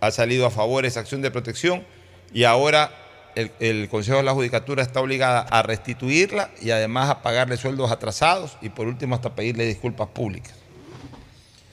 ha 0.00 0.10
salido 0.10 0.46
a 0.46 0.50
favor 0.50 0.86
esa 0.86 1.00
acción 1.00 1.22
de 1.22 1.30
protección 1.30 1.84
y 2.32 2.44
ahora 2.44 2.92
el, 3.34 3.88
Consejo 3.88 4.18
de 4.18 4.24
la 4.24 4.32
Judicatura 4.32 4.82
está 4.82 5.00
obligada 5.00 5.40
a 5.40 5.62
restituirla 5.62 6.50
y 6.60 6.70
además 6.70 7.10
a 7.10 7.22
pagarle 7.22 7.56
sueldos 7.56 7.90
atrasados 7.90 8.56
y 8.62 8.68
por 8.68 8.86
último 8.86 9.14
hasta 9.14 9.34
pedirle 9.34 9.66
disculpas 9.66 10.08
públicas. 10.08 10.54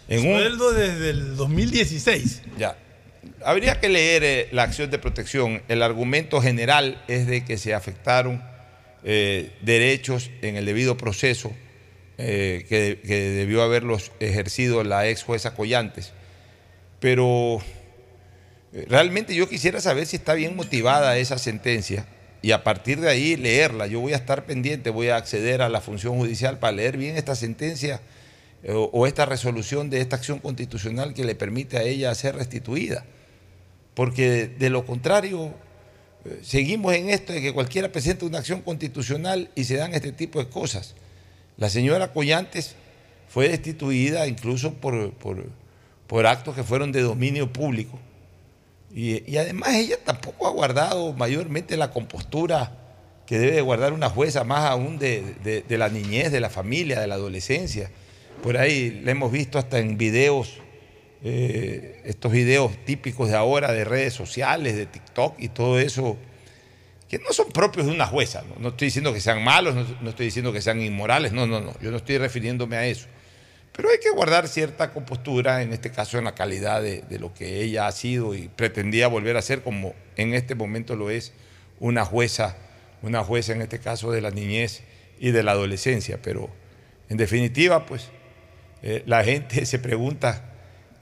En 0.08 0.22
Sueldo 0.22 0.72
desde 0.72 1.10
el 1.10 1.36
2016. 1.36 2.44
Ya, 2.58 2.78
habría 3.46 3.80
que 3.80 3.90
leer 3.90 4.24
eh, 4.24 4.50
la 4.52 4.64
acción 4.64 4.90
de 4.90 4.98
protección. 4.98 5.62
El 5.68 5.84
argumento 5.84 6.42
general 6.42 7.02
es 7.08 7.28
de 7.28 7.46
que 7.46 7.58
se 7.58 7.74
afectaron 7.74 8.44
eh, 9.04 9.52
derechos 9.62 10.32
en 10.42 10.56
el 10.56 10.66
debido 10.66 10.98
proceso 10.98 11.54
eh, 12.18 12.66
que, 12.68 13.00
debió 13.06 13.62
haberlos 13.62 14.12
ejercido 14.20 14.84
la 14.84 15.08
ex 15.08 15.24
jueza 15.24 15.54
Collantes. 15.54 16.12
Pero 17.00 17.62
realmente 18.88 19.36
yo 19.36 19.48
quisiera 19.48 19.80
saber 19.80 20.08
si 20.08 20.16
está 20.16 20.34
bien 20.34 20.56
motivada 20.56 21.18
esa 21.18 21.38
sentencia 21.38 22.08
y 22.42 22.52
a 22.52 22.64
partir 22.64 23.00
de 23.00 23.10
ahí 23.10 23.36
leerla. 23.36 23.86
Yo 23.86 24.00
voy 24.00 24.14
a 24.14 24.18
estar 24.18 24.46
pendiente, 24.46 24.90
voy 24.90 25.10
a 25.10 25.18
acceder 25.18 25.62
a 25.62 25.70
la 25.70 25.82
función 25.82 26.18
judicial 26.18 26.58
para 26.58 26.74
leer 26.74 26.98
bien 26.98 27.16
esta 27.16 27.36
sentencia 27.36 28.02
o 28.68 29.06
esta 29.06 29.28
resolución 29.28 29.92
de 29.92 30.02
esta 30.02 30.16
acción 30.16 30.40
constitucional 30.40 31.14
que 31.14 31.24
le 31.24 31.36
permite 31.36 31.78
a 31.78 31.84
ella 31.84 32.16
ser 32.16 32.36
restituida 32.36 33.06
porque 33.96 34.48
de 34.48 34.70
lo 34.70 34.86
contrario 34.86 35.54
eh, 36.26 36.40
seguimos 36.44 36.94
en 36.94 37.10
esto 37.10 37.34
de 37.34 37.42
que 37.42 37.54
cualquiera 37.54 37.92
presenta 37.92 38.26
una 38.26 38.40
acción 38.40 38.62
constitucional 38.62 39.50
y 39.56 39.64
se 39.64 39.78
dan 39.78 39.94
este 39.94 40.12
tipo 40.12 40.40
de 40.40 40.50
cosas. 40.50 40.96
La 41.58 41.70
señora 41.70 42.12
Collantes 42.12 42.76
fue 43.30 43.50
destituida 43.50 44.28
incluso 44.28 44.74
por, 44.74 45.12
por, 46.08 46.26
actos 46.26 46.56
que 46.56 46.64
fueron 46.64 46.92
de 46.92 47.02
dominio 47.02 47.52
público 47.52 48.00
Y, 48.94 49.36
además 49.38 49.74
ella 49.76 49.98
tampoco 50.04 50.48
ha 50.48 50.52
guardado 50.52 51.14
mayormente 51.14 51.78
la 51.78 51.92
compostura 51.92 52.72
que 53.26 53.40
debe 53.40 53.62
guardar 53.62 53.92
una 53.94 54.10
jueza, 54.10 54.44
más 54.44 54.70
aún 54.70 55.00
de, 55.00 55.66
la 55.68 55.90
niñez, 55.90 56.32
de 56.32 56.40
la 56.40 56.50
familia, 56.50 57.00
de 57.00 57.08
la 57.08 57.16
adolescencia. 57.16 57.90
Por 58.44 58.56
ahí 58.58 59.02
la 59.04 59.12
hemos 59.12 59.32
visto 59.32 59.58
hasta 59.58 59.80
en 59.80 59.98
videos, 59.98 60.60
eh, 61.28 62.02
estos 62.06 62.32
videos 62.32 62.78
típicos 62.86 63.30
de 63.30 63.36
ahora 63.36 63.72
de 63.72 63.84
redes 63.84 64.14
sociales, 64.14 64.76
de 64.76 64.86
TikTok 64.86 65.40
y 65.40 65.50
todo 65.50 65.80
eso, 65.80 66.18
que 67.10 67.18
no 67.18 67.34
son 67.34 67.50
propios 67.50 67.88
de 67.88 67.94
una 67.94 68.06
jueza. 68.06 68.44
No, 68.60 68.70
estoy 68.70 68.90
diciendo 68.90 69.12
que 69.12 69.20
sean 69.20 69.44
malos, 69.44 69.74
no, 69.74 70.08
estoy 70.08 70.28
diciendo 70.28 70.54
que 70.54 70.62
sean 70.62 70.80
inmorales, 70.84 71.32
no, 71.32 71.48
no, 71.48 71.62
no, 71.62 71.74
yo 71.80 71.90
no 71.90 71.98
estoy 71.98 72.20
refiriéndome 72.20 72.76
a 72.76 72.86
eso. 72.86 73.08
Pero 73.76 73.90
hay 73.90 73.98
que 73.98 74.12
guardar 74.12 74.48
cierta 74.48 74.94
compostura, 74.94 75.64
en 75.64 75.74
este 75.74 75.90
caso 75.90 76.20
en 76.20 76.26
la 76.26 76.36
calidad 76.36 76.84
de, 76.84 77.04
lo 77.18 77.34
que 77.34 77.64
ella 77.64 77.88
ha 77.88 77.92
sido 77.92 78.36
y 78.36 78.48
pretendía 78.48 79.08
volver 79.08 79.36
a 79.36 79.42
ser, 79.42 79.64
como 79.64 79.96
en 80.18 80.36
este 80.36 80.54
momento 80.54 80.96
lo 80.96 81.10
es 81.10 81.34
una 81.80 82.06
jueza, 82.06 82.56
una 83.02 83.24
jueza 83.24 83.54
en 83.54 83.64
este 83.64 83.80
caso 83.80 84.12
de 84.12 84.22
la 84.22 84.30
niñez 84.30 84.84
y 85.20 85.32
de 85.32 85.42
la 85.42 85.54
adolescencia. 85.54 86.20
Pero 86.22 86.52
en 87.10 87.18
definitiva, 87.18 87.88
pues 87.88 88.12
eh, 88.84 89.02
la 89.08 89.24
gente 89.24 89.66
se 89.66 89.80
pregunta 89.80 90.52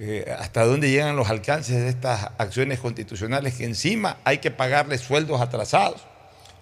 eh, 0.05 0.35
hasta 0.38 0.65
dónde 0.65 0.91
llegan 0.91 1.15
los 1.15 1.30
alcances 1.30 1.77
de 1.81 1.88
estas 1.88 2.31
acciones 2.38 2.80
constitucionales 2.80 3.53
que 3.53 3.63
encima 3.63 4.17
hay 4.25 4.39
que 4.39 4.51
pagarle 4.51 4.97
sueldos 4.97 5.39
atrasados. 5.39 6.01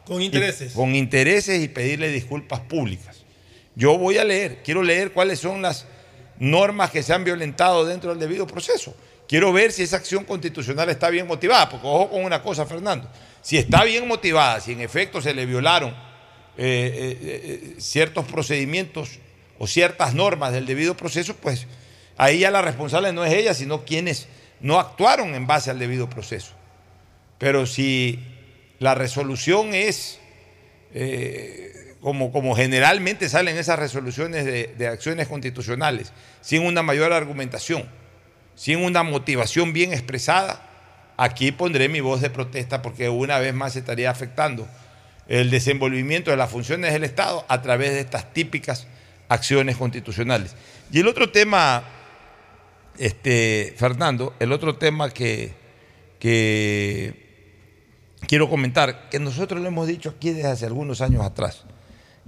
Con 0.06 0.22
intereses. 0.22 0.74
con 0.74 0.94
intereses 0.94 1.60
y 1.60 1.68
pedirle 1.68 2.10
disculpas 2.10 2.60
públicas. 2.60 3.24
Yo 3.74 3.98
voy 3.98 4.20
a 4.20 4.24
leer, 4.24 4.62
quiero 4.64 4.84
leer 4.84 5.12
cuáles 5.12 5.40
son 5.40 5.64
las 5.64 5.88
normas 6.38 6.92
que 6.92 7.02
se 7.02 7.14
han 7.14 7.24
violentado 7.24 7.84
dentro 7.84 8.12
del 8.12 8.20
debido 8.20 8.46
proceso. 8.46 8.96
Quiero 9.28 9.52
ver 9.52 9.72
si 9.72 9.84
esa 9.84 9.98
acción 9.98 10.24
constitucional 10.24 10.90
está 10.90 11.10
bien 11.10 11.26
motivada, 11.26 11.68
porque 11.68 11.88
ojo 11.88 12.12
con 12.12 12.24
una 12.24 12.44
cosa, 12.44 12.68
Fernando, 12.68 13.10
si 13.42 13.58
está 13.58 13.84
bien 13.86 14.08
motivada, 14.08 14.60
si 14.60 14.74
en 14.74 14.82
efecto 14.82 15.20
se 15.20 15.34
le 15.34 15.48
violaron 15.48 15.90
eh, 15.90 17.18
eh, 17.22 17.76
ciertos 17.80 18.26
procedimientos 18.26 19.18
o 19.58 19.66
ciertas 19.66 20.14
normas 20.14 20.52
del 20.52 20.68
debido 20.68 20.96
proceso, 20.96 21.36
pues 21.36 21.66
ahí 22.18 22.40
ya 22.40 22.52
la 22.52 22.62
responsable 22.62 23.14
no 23.14 23.26
es 23.26 23.34
ella, 23.34 23.54
sino 23.54 23.84
quienes 23.86 24.28
no 24.60 24.80
actuaron 24.80 25.36
en 25.36 25.48
base 25.48 25.72
al 25.72 25.80
debido 25.80 26.10
proceso. 26.10 26.54
Pero 27.38 27.66
si 27.66 28.20
la 28.80 28.96
resolución 28.96 29.74
es 29.74 30.20
como, 32.02 32.56
generalmente 32.56 33.30
salen 33.30 33.58
esas 33.58 33.78
resoluciones 33.80 34.46
de, 34.46 34.88
acciones 34.88 35.28
constitucionales, 35.28 36.12
sin 36.42 36.66
una 36.66 36.82
mayor 36.82 37.14
argumentación, 37.14 37.88
sin 38.56 38.80
una 38.80 39.04
motivación 39.04 39.72
bien 39.74 39.94
expresada, 39.94 40.68
aquí 41.18 41.52
pondré 41.52 41.90
mi 41.90 42.00
voz 42.00 42.22
de 42.22 42.30
protesta 42.30 42.82
porque 42.82 43.10
una 43.10 43.38
vez 43.40 43.54
más 43.54 43.76
estaría 43.76 44.10
afectando 44.10 44.68
el 45.28 45.52
desenvolvimiento 45.52 46.32
de 46.32 46.38
las 46.38 46.50
funciones 46.50 46.92
del 46.92 47.04
Estado 47.04 47.46
a 47.48 47.62
través 47.62 47.92
de 47.92 48.00
estas 48.00 48.34
típicas 48.34 48.88
acciones 49.30 49.78
constitucionales. 49.78 50.56
Y 50.92 51.00
el 51.00 51.08
otro 51.08 51.32
tema, 51.32 51.84
este, 52.98 53.74
Fernando, 53.78 54.34
el 54.40 54.52
otro 54.52 54.76
tema 54.76 55.10
que, 55.10 55.54
quiero 58.28 58.50
comentar, 58.50 59.10
que 59.10 59.20
nosotros 59.20 59.62
lo 59.62 59.68
hemos 59.68 59.88
dicho 59.88 60.10
aquí 60.10 60.32
desde 60.32 60.50
hace 60.50 60.66
algunos 60.66 61.02
años 61.02 61.26
atrás, 61.26 61.64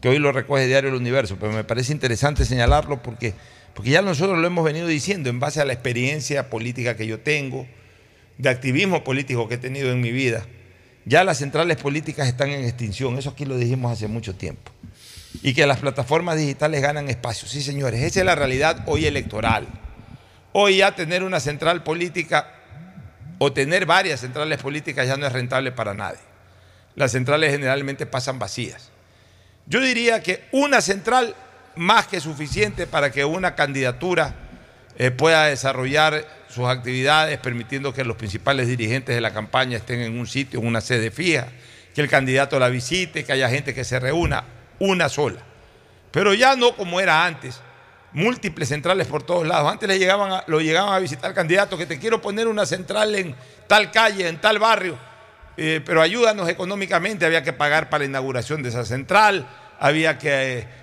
que 0.01 0.09
hoy 0.09 0.19
lo 0.19 0.31
recoge 0.31 0.67
Diario 0.67 0.89
El 0.89 0.95
Universo, 0.95 1.37
pero 1.39 1.51
me 1.51 1.63
parece 1.63 1.93
interesante 1.93 2.45
señalarlo 2.45 3.01
porque, 3.01 3.33
porque 3.73 3.91
ya 3.91 4.01
nosotros 4.01 4.39
lo 4.39 4.47
hemos 4.47 4.65
venido 4.65 4.87
diciendo 4.87 5.29
en 5.29 5.39
base 5.39 5.61
a 5.61 5.65
la 5.65 5.73
experiencia 5.73 6.49
política 6.49 6.97
que 6.97 7.07
yo 7.07 7.19
tengo, 7.19 7.67
de 8.37 8.49
activismo 8.49 9.03
político 9.03 9.47
que 9.47 9.55
he 9.55 9.59
tenido 9.59 9.91
en 9.91 10.01
mi 10.01 10.11
vida. 10.11 10.45
Ya 11.05 11.23
las 11.23 11.37
centrales 11.37 11.77
políticas 11.77 12.27
están 12.27 12.49
en 12.49 12.63
extinción, 12.63 13.17
eso 13.17 13.31
aquí 13.31 13.45
lo 13.45 13.57
dijimos 13.57 13.91
hace 13.91 14.07
mucho 14.07 14.35
tiempo. 14.35 14.71
Y 15.41 15.53
que 15.53 15.67
las 15.67 15.79
plataformas 15.79 16.37
digitales 16.37 16.81
ganan 16.81 17.09
espacio. 17.09 17.47
Sí, 17.47 17.61
señores, 17.61 18.01
esa 18.01 18.21
es 18.21 18.25
la 18.25 18.35
realidad 18.35 18.83
hoy 18.87 19.05
electoral. 19.05 19.67
Hoy 20.53 20.77
ya 20.77 20.95
tener 20.95 21.23
una 21.23 21.39
central 21.39 21.83
política 21.83 22.47
o 23.39 23.51
tener 23.51 23.85
varias 23.85 24.21
centrales 24.21 24.61
políticas 24.61 25.07
ya 25.07 25.17
no 25.17 25.25
es 25.25 25.33
rentable 25.33 25.71
para 25.71 25.93
nadie. 25.93 26.19
Las 26.95 27.11
centrales 27.11 27.51
generalmente 27.51 28.05
pasan 28.05 28.37
vacías. 28.37 28.91
Yo 29.65 29.81
diría 29.81 30.21
que 30.21 30.43
una 30.51 30.79
central 30.81 31.35
más 31.75 32.07
que 32.07 32.19
suficiente 32.19 32.85
para 32.85 33.11
que 33.11 33.25
una 33.25 33.55
candidatura 33.55 34.35
eh, 34.97 35.09
pueda 35.09 35.45
desarrollar 35.45 36.23
sus 36.49 36.65
actividades, 36.67 37.39
permitiendo 37.39 37.93
que 37.93 38.03
los 38.03 38.15
principales 38.15 38.67
dirigentes 38.67 39.15
de 39.15 39.21
la 39.21 39.33
campaña 39.33 39.77
estén 39.77 40.01
en 40.01 40.19
un 40.19 40.27
sitio, 40.27 40.59
en 40.59 40.67
una 40.67 40.81
sede 40.81 41.09
fija, 41.09 41.47
que 41.95 42.01
el 42.01 42.09
candidato 42.09 42.59
la 42.59 42.69
visite, 42.69 43.23
que 43.23 43.31
haya 43.31 43.49
gente 43.49 43.73
que 43.73 43.83
se 43.83 43.99
reúna, 43.99 44.43
una 44.77 45.09
sola. 45.09 45.39
Pero 46.11 46.35
ya 46.35 46.55
no 46.55 46.75
como 46.75 46.99
era 46.99 47.25
antes, 47.25 47.59
múltiples 48.13 48.69
centrales 48.69 49.07
por 49.07 49.23
todos 49.23 49.45
lados. 49.45 49.71
Antes 49.71 49.87
le 49.89 49.99
llegaban 49.99 50.43
lo 50.47 50.61
llegaban 50.61 50.93
a 50.93 50.99
visitar 50.99 51.33
candidatos 51.33 51.77
que 51.77 51.85
te 51.85 51.99
quiero 51.99 52.21
poner 52.21 52.47
una 52.47 52.65
central 52.65 53.15
en 53.15 53.35
tal 53.67 53.91
calle, 53.91 54.27
en 54.27 54.39
tal 54.39 54.59
barrio 54.59 54.97
eh, 55.55 55.81
pero 55.85 56.01
ayúdanos 56.01 56.49
económicamente, 56.49 57.25
había 57.25 57.43
que 57.43 57.53
pagar 57.53 57.89
para 57.89 57.99
la 57.99 58.09
inauguración 58.09 58.63
de 58.63 58.69
esa 58.69 58.85
central, 58.85 59.47
había 59.79 60.17
que, 60.17 60.81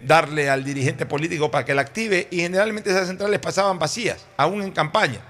darle 0.00 0.48
al 0.48 0.64
dirigente 0.64 1.04
político 1.04 1.50
para 1.50 1.66
que 1.66 1.74
la 1.74 1.82
active 1.82 2.28
y 2.30 2.40
generalmente 2.40 2.90
esas 2.90 3.08
centrales 3.08 3.38
pasaban 3.40 3.78
vacías, 3.78 4.24
aún 4.38 4.62
en 4.62 4.72
campaña. 4.72 5.20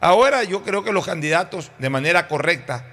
Ahora 0.00 0.42
yo 0.42 0.62
creo 0.62 0.82
que 0.82 0.92
los 0.92 1.04
candidatos 1.04 1.70
de 1.78 1.90
manera 1.90 2.28
correcta 2.28 2.84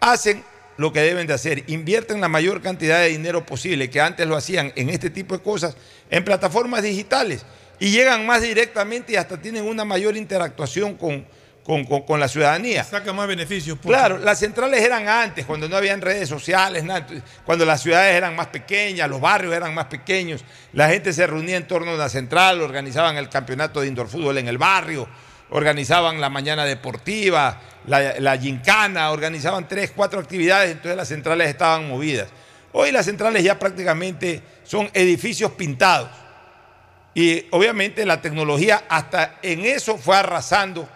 hacen 0.00 0.44
lo 0.82 0.92
que 0.92 1.00
deben 1.00 1.28
de 1.28 1.32
hacer, 1.32 1.62
invierten 1.68 2.20
la 2.20 2.28
mayor 2.28 2.60
cantidad 2.60 2.98
de 2.98 3.08
dinero 3.08 3.46
posible 3.46 3.88
que 3.88 4.00
antes 4.00 4.26
lo 4.26 4.36
hacían 4.36 4.72
en 4.74 4.90
este 4.90 5.10
tipo 5.10 5.36
de 5.36 5.42
cosas 5.42 5.76
en 6.10 6.24
plataformas 6.24 6.82
digitales 6.82 7.46
y 7.78 7.92
llegan 7.92 8.26
más 8.26 8.42
directamente 8.42 9.12
y 9.12 9.16
hasta 9.16 9.40
tienen 9.40 9.64
una 9.64 9.84
mayor 9.84 10.16
interactuación 10.16 10.96
con, 10.96 11.24
con, 11.64 12.18
la 12.18 12.26
ciudadanía. 12.26 12.82
Saca 12.82 13.12
más 13.12 13.28
beneficios. 13.28 13.78
Claro, 13.80 14.18
las 14.18 14.40
centrales 14.40 14.82
eran 14.82 15.08
antes, 15.08 15.46
cuando 15.46 15.68
no 15.68 15.76
habían 15.76 16.00
redes 16.00 16.28
sociales, 16.28 16.84
cuando 17.46 17.64
las 17.64 17.80
ciudades 17.80 18.16
eran 18.16 18.34
más 18.34 18.48
pequeñas, 18.48 19.08
los 19.08 19.20
barrios 19.20 19.54
eran 19.54 19.72
más 19.72 19.86
pequeños, 19.86 20.44
la 20.72 20.88
gente 20.88 21.12
se 21.12 21.24
reunía 21.28 21.56
en 21.56 21.68
torno 21.68 21.92
a 21.92 21.94
una 21.94 22.08
central, 22.08 22.60
organizaban 22.60 23.16
el 23.16 23.28
campeonato 23.28 23.80
de 23.80 23.86
indoor 23.86 24.08
fútbol 24.08 24.38
en 24.38 24.48
el 24.48 24.58
barrio, 24.58 25.08
organizaban 25.52 26.20
la 26.20 26.28
mañana 26.28 26.64
deportiva, 26.64 27.60
la, 27.86 28.18
la 28.18 28.36
gincana, 28.38 29.10
organizaban 29.10 29.68
tres, 29.68 29.92
cuatro 29.94 30.20
actividades, 30.20 30.72
entonces 30.72 30.96
las 30.96 31.08
centrales 31.08 31.48
estaban 31.48 31.88
movidas. 31.88 32.28
Hoy 32.72 32.90
las 32.90 33.04
centrales 33.04 33.44
ya 33.44 33.58
prácticamente 33.58 34.42
son 34.64 34.90
edificios 34.94 35.52
pintados. 35.52 36.08
Y 37.14 37.46
obviamente 37.50 38.06
la 38.06 38.22
tecnología 38.22 38.84
hasta 38.88 39.38
en 39.42 39.60
eso 39.66 39.98
fue 39.98 40.16
arrasando 40.16 40.88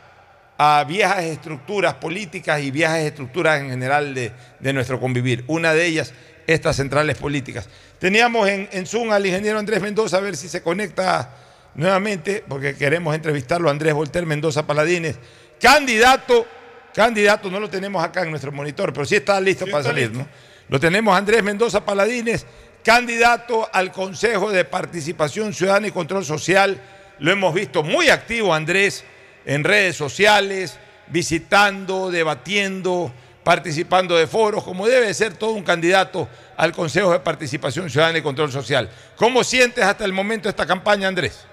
a 0.57 0.85
viejas 0.89 1.23
estructuras 1.24 1.95
políticas 1.95 2.62
y 2.62 2.70
viejas 2.70 3.01
estructuras 3.01 3.61
en 3.61 3.69
general 3.69 4.15
de, 4.15 4.73
nuestro 4.73 4.99
convivir. 4.99 5.45
Una 5.49 5.74
de 5.74 5.85
ellas, 5.85 6.15
estas 6.47 6.77
centrales 6.77 7.19
políticas. 7.19 7.69
Teníamos 7.99 8.49
en, 8.49 8.69
en, 8.73 8.87
Zoom 8.87 9.11
al 9.11 9.27
ingeniero 9.27 9.59
Andrés 9.59 9.83
Mendoza, 9.83 10.16
a 10.16 10.20
ver 10.20 10.37
si 10.37 10.49
se 10.49 10.62
conecta 10.62 11.31
nuevamente, 11.77 12.43
porque 12.47 12.74
queremos 12.74 13.15
entrevistarlo, 13.15 13.70
Andrés 13.70 13.94
Volter 13.94 14.27
Mendoza 14.27 14.66
Paladines, 14.66 15.16
candidato, 15.61 16.47
candidato, 16.94 17.51
no 17.51 17.61
lo 17.61 17.70
tenemos 17.70 18.03
acá 18.03 18.23
en 18.23 18.31
nuestro 18.31 18.51
monitor, 18.51 18.93
pero 18.93 19.05
sí 19.07 19.16
está 19.16 19.40
listo 19.40 19.66
para 19.66 19.85
salir, 19.85 20.12
¿no? 20.12 20.27
Lo 20.69 20.81
tenemos 20.81 21.16
Andrés 21.16 21.43
Mendoza 21.44 21.85
Paladines, 21.85 22.44
candidato 22.82 23.69
al 23.73 23.93
Consejo 23.93 24.51
de 24.51 24.65
Participación 24.65 25.53
Ciudadana 25.53 25.89
y 25.89 25.93
Control 25.93 26.24
Social. 26.24 26.81
Lo 27.19 27.31
hemos 27.31 27.55
visto 27.55 27.82
muy 27.82 28.09
activo, 28.09 28.53
Andrés 28.53 29.05
en 29.44 29.62
redes 29.62 29.97
sociales, 29.97 30.77
visitando, 31.07 32.11
debatiendo, 32.11 33.12
participando 33.44 34.16
de 34.16 34.27
foros, 34.27 34.65
como 34.65 34.89
debe 34.89 35.15
ser 35.15 35.35
todo 35.35 35.53
un 35.53 35.62
candidato 35.62 36.28
al 36.57 36.73
Consejo 36.73 37.12
de 37.12 37.20
Participación 37.20 37.89
Ciudadana 37.89 38.19
y 38.19 38.23
Control 38.23 38.51
Social. 38.51 38.90
¿Cómo 39.15 39.44
sientes 39.44 39.85
hasta 39.85 40.05
el 40.05 40.12
momento 40.12 40.48
esta 40.48 40.66
campaña, 40.66 41.07
Andrés? 41.07 41.47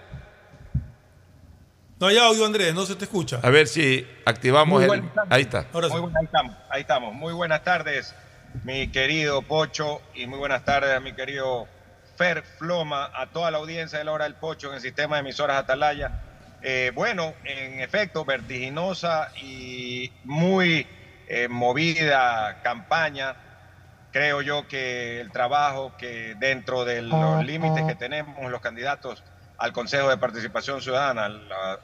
No 2.03 2.09
hay 2.09 2.17
audio, 2.17 2.45
Andrés, 2.45 2.75
no 2.75 2.85
se 2.85 2.95
te 2.97 3.05
escucha. 3.05 3.39
A 3.41 3.49
ver 3.49 3.65
si 3.65 4.05
activamos 4.25 4.83
el... 4.83 5.09
Ahí 5.29 5.43
está. 5.43 5.67
Ahora 5.71 5.87
sí. 5.87 5.95
ahí, 5.95 6.25
estamos, 6.25 6.57
ahí 6.69 6.81
estamos. 6.81 7.13
Muy 7.13 7.31
buenas 7.31 7.63
tardes, 7.63 8.13
mi 8.65 8.89
querido 8.89 9.41
Pocho, 9.41 10.01
y 10.13 10.27
muy 10.27 10.37
buenas 10.37 10.65
tardes 10.65 10.93
a 10.93 10.99
mi 10.99 11.13
querido 11.13 11.65
Fer 12.17 12.43
Floma, 12.43 13.09
a 13.15 13.27
toda 13.27 13.51
la 13.51 13.59
audiencia 13.59 13.99
de 13.99 14.03
la 14.03 14.11
hora 14.11 14.25
del 14.25 14.35
Pocho 14.35 14.67
en 14.67 14.73
el 14.73 14.81
sistema 14.81 15.15
de 15.15 15.21
emisoras 15.21 15.55
Atalaya 15.55 16.23
eh, 16.61 16.91
bueno, 16.93 17.35
en 17.45 17.79
efecto, 17.79 18.25
vertiginosa 18.25 19.31
y 19.41 20.11
muy 20.25 20.85
eh, 21.29 21.47
movida 21.47 22.59
campaña. 22.63 23.37
Creo 24.11 24.41
yo 24.41 24.67
que 24.67 25.21
el 25.21 25.31
trabajo 25.31 25.93
que 25.97 26.35
dentro 26.37 26.83
de 26.83 27.01
los 27.01 27.45
límites 27.45 27.85
que 27.85 27.95
tenemos 27.95 28.51
los 28.51 28.59
candidatos 28.59 29.23
al 29.63 29.71
Consejo 29.71 30.09
de 30.09 30.17
Participación 30.17 30.81
Ciudadana, 30.81 31.29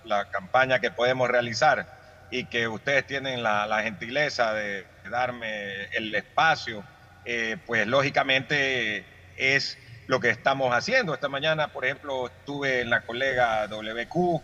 la, 0.03 0.30
campaña 0.30 0.81
que 0.81 0.91
podemos 0.91 1.30
realizar 1.30 1.88
y 2.30 2.43
que 2.43 2.68
ustedes 2.68 3.07
tienen 3.07 3.41
la, 3.41 3.81
gentileza 3.81 4.53
de 4.53 4.85
darme 5.10 5.85
el 5.93 6.14
espacio, 6.14 6.84
eh, 7.23 7.56
pues 7.65 7.88
lógicamente 7.88 9.06
es 9.38 9.77
lo 10.07 10.19
que 10.19 10.30
estamos 10.30 10.76
haciendo. 10.76 11.14
Esta 11.14 11.30
mañana, 11.30 11.69
por 11.69 11.85
ejemplo, 11.85 12.27
estuve 12.27 12.81
en 12.81 12.89
la 12.89 12.99
colega 13.06 13.65
WQ, 13.68 14.41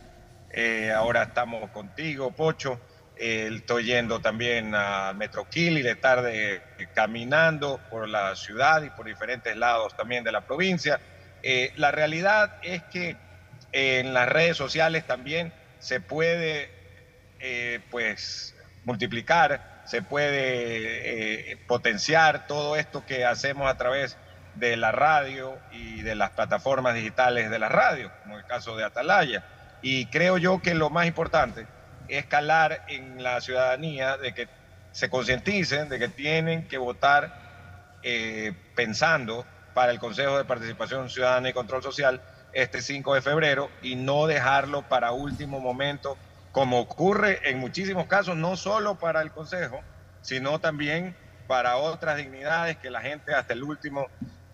eh, 0.51 0.93
ahora 0.95 1.23
estamos 1.23 1.69
contigo, 1.71 2.31
Pocho. 2.31 2.79
Eh, 3.17 3.49
estoy 3.53 3.83
yendo 3.83 4.21
también 4.21 4.73
a 4.73 5.11
Metroquil 5.11 5.77
y 5.77 5.81
de 5.81 5.95
tarde 5.95 6.61
caminando 6.93 7.81
por 7.89 8.07
la 8.07 8.33
ciudad 8.37 8.81
y 8.81 8.91
por 8.91 9.05
diferentes 9.05 9.57
lados 9.57 9.93
también 9.97 10.23
de 10.23 10.31
la 10.31 10.39
provincia. 10.39 11.01
la 11.75 11.91
realidad 11.91 12.57
es 12.63 12.81
que 12.83 13.24
en 13.75 14.13
las 14.13 14.29
redes 14.29 14.55
sociales 14.55 15.05
también 15.05 15.51
se 15.79 15.99
puede 15.99 16.69
eh, 17.41 17.81
pues 17.91 18.55
multiplicar, 18.85 19.81
se 19.85 20.01
puede 20.01 21.51
eh, 21.51 21.57
potenciar 21.67 22.47
todo 22.47 22.77
esto 22.77 23.05
que 23.05 23.25
hacemos 23.25 23.69
a 23.69 23.75
través 23.75 24.17
de 24.53 24.77
la 24.77 24.93
radio 24.93 25.59
y 25.73 26.03
de 26.03 26.15
las 26.15 26.29
plataformas 26.29 26.95
digitales 26.95 27.49
de 27.49 27.59
la 27.59 27.67
radio, 27.67 28.13
como 28.23 28.37
el 28.37 28.45
caso 28.45 28.77
de 28.77 28.85
Atalaya. 28.85 29.43
Y 29.81 30.05
creo 30.05 30.37
yo 30.37 30.61
que 30.61 30.73
lo 30.73 30.89
más 30.89 31.05
importante 31.05 31.67
es 32.07 32.25
calar 32.27 32.85
en 32.87 33.21
la 33.21 33.41
ciudadanía 33.41 34.15
de 34.15 34.33
que 34.33 34.47
se 34.93 35.09
concienticen 35.09 35.89
de 35.89 35.99
que 35.99 36.07
tienen 36.07 36.65
que 36.69 36.77
votar 36.77 37.97
eh, 38.03 38.53
pensando 38.73 39.45
para 39.73 39.91
el 39.91 39.99
Consejo 39.99 40.37
de 40.37 40.45
Participación 40.45 41.09
Ciudadana 41.09 41.49
y 41.49 41.53
Control 41.53 41.83
Social 41.83 42.21
este 42.55 42.81
5 42.81 43.13
de 43.13 43.21
febrero 43.21 43.69
y 43.83 43.95
no 43.95 44.25
dejarlo 44.25 44.81
para 44.81 45.11
último 45.11 45.59
momento 45.59 46.17
como 46.51 46.79
ocurre 46.79 47.41
en 47.49 47.59
muchísimos 47.59 48.07
casos, 48.07 48.37
no 48.37 48.55
solo 48.55 48.95
para 48.95 49.21
el 49.21 49.31
Consejo, 49.31 49.81
sino 50.21 50.59
también 50.59 51.15
para 51.47 51.75
otras 51.75 52.17
dignidades 52.17 52.77
que 52.77 52.89
la 52.89 53.01
gente 53.01 53.35
hasta 53.35 53.53
el 53.53 53.61
último 53.61 54.07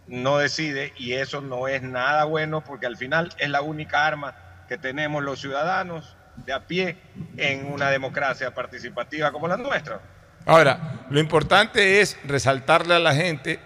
no 0.07 0.39
decide 0.39 0.93
y 0.97 1.13
eso 1.13 1.41
no 1.41 1.67
es 1.67 1.83
nada 1.83 2.25
bueno 2.25 2.63
porque 2.63 2.87
al 2.87 2.97
final 2.97 3.29
es 3.37 3.49
la 3.49 3.61
única 3.61 4.05
arma 4.05 4.35
que 4.67 4.79
tenemos 4.79 5.23
los 5.23 5.39
ciudadanos 5.39 6.17
de 6.37 6.53
a 6.53 6.65
pie 6.65 6.97
en 7.37 7.71
una 7.71 7.91
democracia 7.91 8.53
participativa 8.53 9.31
como 9.31 9.47
la 9.47 9.57
nuestra. 9.57 10.01
Ahora, 10.47 11.05
lo 11.11 11.19
importante 11.19 12.01
es 12.01 12.17
resaltarle 12.23 12.95
a 12.95 12.99
la 12.99 13.13
gente 13.13 13.59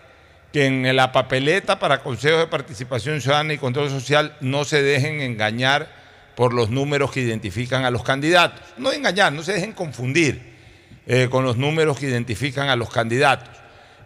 que 0.55 0.67
en 0.67 0.95
la 0.95 1.11
papeleta 1.11 1.79
para 1.79 2.01
Consejo 2.01 2.37
de 2.37 2.47
Participación 2.47 3.19
Ciudadana 3.19 3.51
y 3.51 3.57
Control 3.57 3.89
Social 3.89 4.37
no 4.39 4.63
se 4.63 4.81
dejen 4.81 5.19
engañar 5.19 5.89
por 6.33 6.53
los 6.53 6.69
números 6.69 7.11
que 7.11 7.19
identifican 7.19 7.83
a 7.83 7.91
los 7.91 8.03
candidatos. 8.03 8.61
No 8.77 8.93
engañar, 8.93 9.33
no 9.33 9.43
se 9.43 9.51
dejen 9.51 9.73
confundir 9.73 10.55
eh, 11.07 11.27
con 11.29 11.43
los 11.43 11.57
números 11.57 11.99
que 11.99 12.05
identifican 12.05 12.69
a 12.69 12.77
los 12.77 12.89
candidatos. 12.89 13.49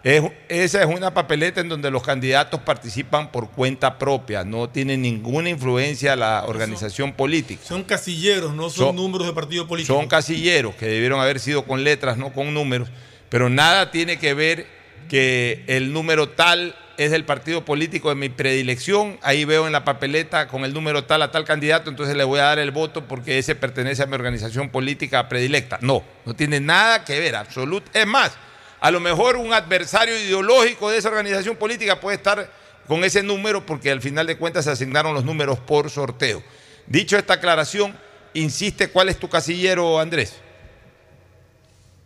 esa 0.04 0.82
es 0.82 0.88
una 0.88 1.14
papeleta 1.14 1.62
en 1.62 1.70
donde 1.70 1.92
los 1.92 2.02
candidatos 2.02 2.62
participan 2.62 3.32
por 3.32 3.52
cuenta 3.52 4.00
propia, 4.00 4.44
no 4.44 4.70
tienen 4.70 5.04
ninguna 5.04 5.50
influencia 5.50 6.16
la 6.16 6.46
organización 6.48 7.14
política. 7.14 7.62
Son 7.64 7.84
casilleros, 7.84 8.56
no 8.56 8.72
son, 8.72 8.96
números 8.96 9.28
de 9.28 9.34
partido 9.34 9.68
político. 9.68 9.94
Son 9.94 10.08
casilleros 10.08 10.74
que 10.74 10.88
debieron 10.88 11.22
haber 11.22 11.40
sido 11.40 11.66
con 11.66 11.84
letras, 11.84 12.18
no 12.18 12.34
con 12.34 12.52
números, 12.56 12.90
pero 13.30 13.52
nada 13.52 13.92
tiene 13.92 14.18
que 14.18 14.34
ver 14.34 14.79
que 15.08 15.64
el 15.68 15.94
número 15.94 16.30
tal 16.30 16.76
es 16.98 17.12
del 17.12 17.24
partido 17.24 17.64
político 17.64 18.10
de 18.10 18.16
mi 18.16 18.28
predilección, 18.28 19.18
ahí 19.22 19.46
veo 19.46 19.68
en 19.68 19.72
la 19.72 19.86
papeleta 19.86 20.50
con 20.50 20.66
el 20.66 20.74
número 20.74 21.06
tal 21.06 21.22
a 21.22 21.32
tal 21.32 21.46
candidato, 21.46 21.90
entonces 21.90 22.18
le 22.18 22.26
voy 22.26 22.40
a 22.40 22.44
dar 22.44 22.60
el 22.60 22.72
voto 22.72 23.08
porque 23.08 23.40
ese 23.40 23.56
pertenece 23.56 24.04
a 24.04 24.06
mi 24.06 24.16
organización 24.16 24.70
política 24.70 25.30
predilecta. 25.30 25.80
No, 25.82 26.04
no 26.26 26.34
tiene 26.34 26.60
nada 26.60 27.06
que 27.06 27.18
ver, 27.18 27.38
absoluto. 27.38 27.90
Es 27.94 28.06
más, 28.06 28.34
a 28.82 28.92
lo 28.92 29.00
mejor 29.00 29.38
un 29.38 29.54
adversario 29.54 30.20
ideológico 30.20 30.90
de 30.90 30.98
esa 30.98 31.08
organización 31.08 31.56
política 31.56 32.02
puede 32.02 32.18
estar 32.18 32.52
con 32.86 33.04
ese 33.06 33.24
número 33.24 33.66
porque 33.66 33.92
al 33.92 34.02
final 34.02 34.28
de 34.28 34.38
cuentas 34.38 34.66
se 34.66 34.72
asignaron 34.72 35.14
los 35.14 35.24
números 35.24 35.58
por 35.60 35.90
sorteo. 35.90 36.44
Dicho 36.86 37.18
esta 37.18 37.36
aclaración, 37.36 37.98
insiste, 38.34 38.90
¿cuál 38.90 39.08
es 39.08 39.18
tu 39.18 39.30
casillero, 39.30 40.00
Andrés? 40.00 40.36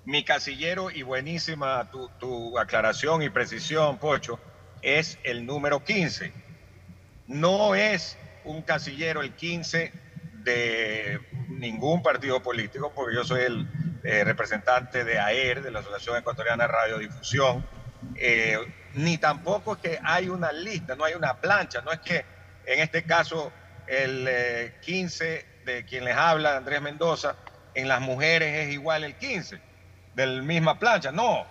Mi 0.05 0.23
casillero 0.23 0.91
y 0.91 1.01
buenísima 1.03 1.89
tu, 1.89 2.09
tu 2.19 2.59
aclaración 2.59 3.23
y 3.23 3.29
precisión, 3.29 3.97
Pocho 3.99 4.39
es 4.81 5.17
el 5.23 5.45
número 5.45 5.83
15. 5.83 6.33
No 7.27 7.73
es 7.73 8.17
un 8.43 8.61
casillero 8.61 9.21
el 9.21 9.33
15 9.33 9.91
de 10.43 11.19
ningún 11.47 12.03
partido 12.03 12.43
político, 12.43 12.91
porque 12.93 13.15
yo 13.15 13.23
soy 13.23 13.43
el 13.43 13.67
eh, 14.03 14.23
representante 14.23 15.05
de 15.05 15.17
AER, 15.17 15.61
de 15.61 15.71
la 15.71 15.79
Asociación 15.79 16.17
Ecuatoriana 16.17 16.65
de 16.65 16.71
Radiodifusión, 16.71 17.65
eh, 18.15 18.57
ni 18.95 19.17
tampoco 19.17 19.73
es 19.73 19.79
que 19.79 19.99
hay 20.03 20.27
una 20.27 20.51
lista, 20.51 20.95
no 20.95 21.05
hay 21.05 21.13
una 21.13 21.39
plancha, 21.39 21.81
no 21.81 21.91
es 21.91 21.99
que 22.01 22.25
en 22.65 22.79
este 22.79 23.03
caso 23.03 23.51
el 23.87 24.73
15 24.81 25.35
eh, 25.35 25.45
de 25.65 25.85
quien 25.85 26.03
les 26.03 26.15
habla, 26.15 26.57
Andrés 26.57 26.81
Mendoza, 26.81 27.37
en 27.73 27.87
las 27.87 28.01
mujeres 28.01 28.67
es 28.67 28.73
igual 28.73 29.05
el 29.05 29.15
15, 29.15 29.61
de 30.13 30.27
la 30.27 30.41
misma 30.41 30.79
plancha, 30.79 31.11
no, 31.11 31.45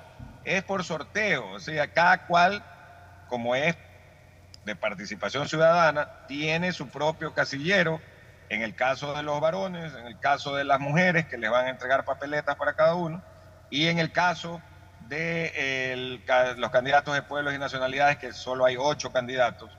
es 0.45 0.63
por 0.63 0.85
sorteo, 0.85 1.51
o 1.51 1.61
sea, 1.61 1.93
cada 1.93 2.27
cual 2.27 2.65
como 3.29 3.55
es 3.55 3.77
de 4.65 4.77
participación 4.77 5.49
ciudadana, 5.49 6.09
tiene 6.29 6.73
su 6.73 6.89
propio 6.89 7.33
casillero, 7.33 8.01
en 8.49 8.63
el 8.63 8.75
caso 8.75 9.15
de 9.15 9.23
los 9.23 9.41
varones, 9.41 9.95
en 9.95 10.07
el 10.07 10.19
caso 10.21 10.55
de 10.55 10.65
las 10.65 10.79
mujeres, 10.79 11.27
que 11.27 11.39
les 11.39 11.51
van 11.51 11.67
a 11.67 11.71
entregar 11.71 12.05
papeletas 12.05 12.55
para 12.57 12.75
cada 12.75 12.95
uno, 12.95 13.23
y 13.71 13.89
en 13.89 13.99
el 13.99 14.13
caso 14.13 14.61
de 15.09 16.21
los 16.59 16.71
candidatos 16.71 17.15
de 17.15 17.23
pueblos 17.23 17.55
y 17.55 17.59
nacionalidades, 17.59 18.19
que 18.19 18.33
solo 18.33 18.65
hay 18.65 18.77
ocho 18.79 19.11
candidatos, 19.11 19.71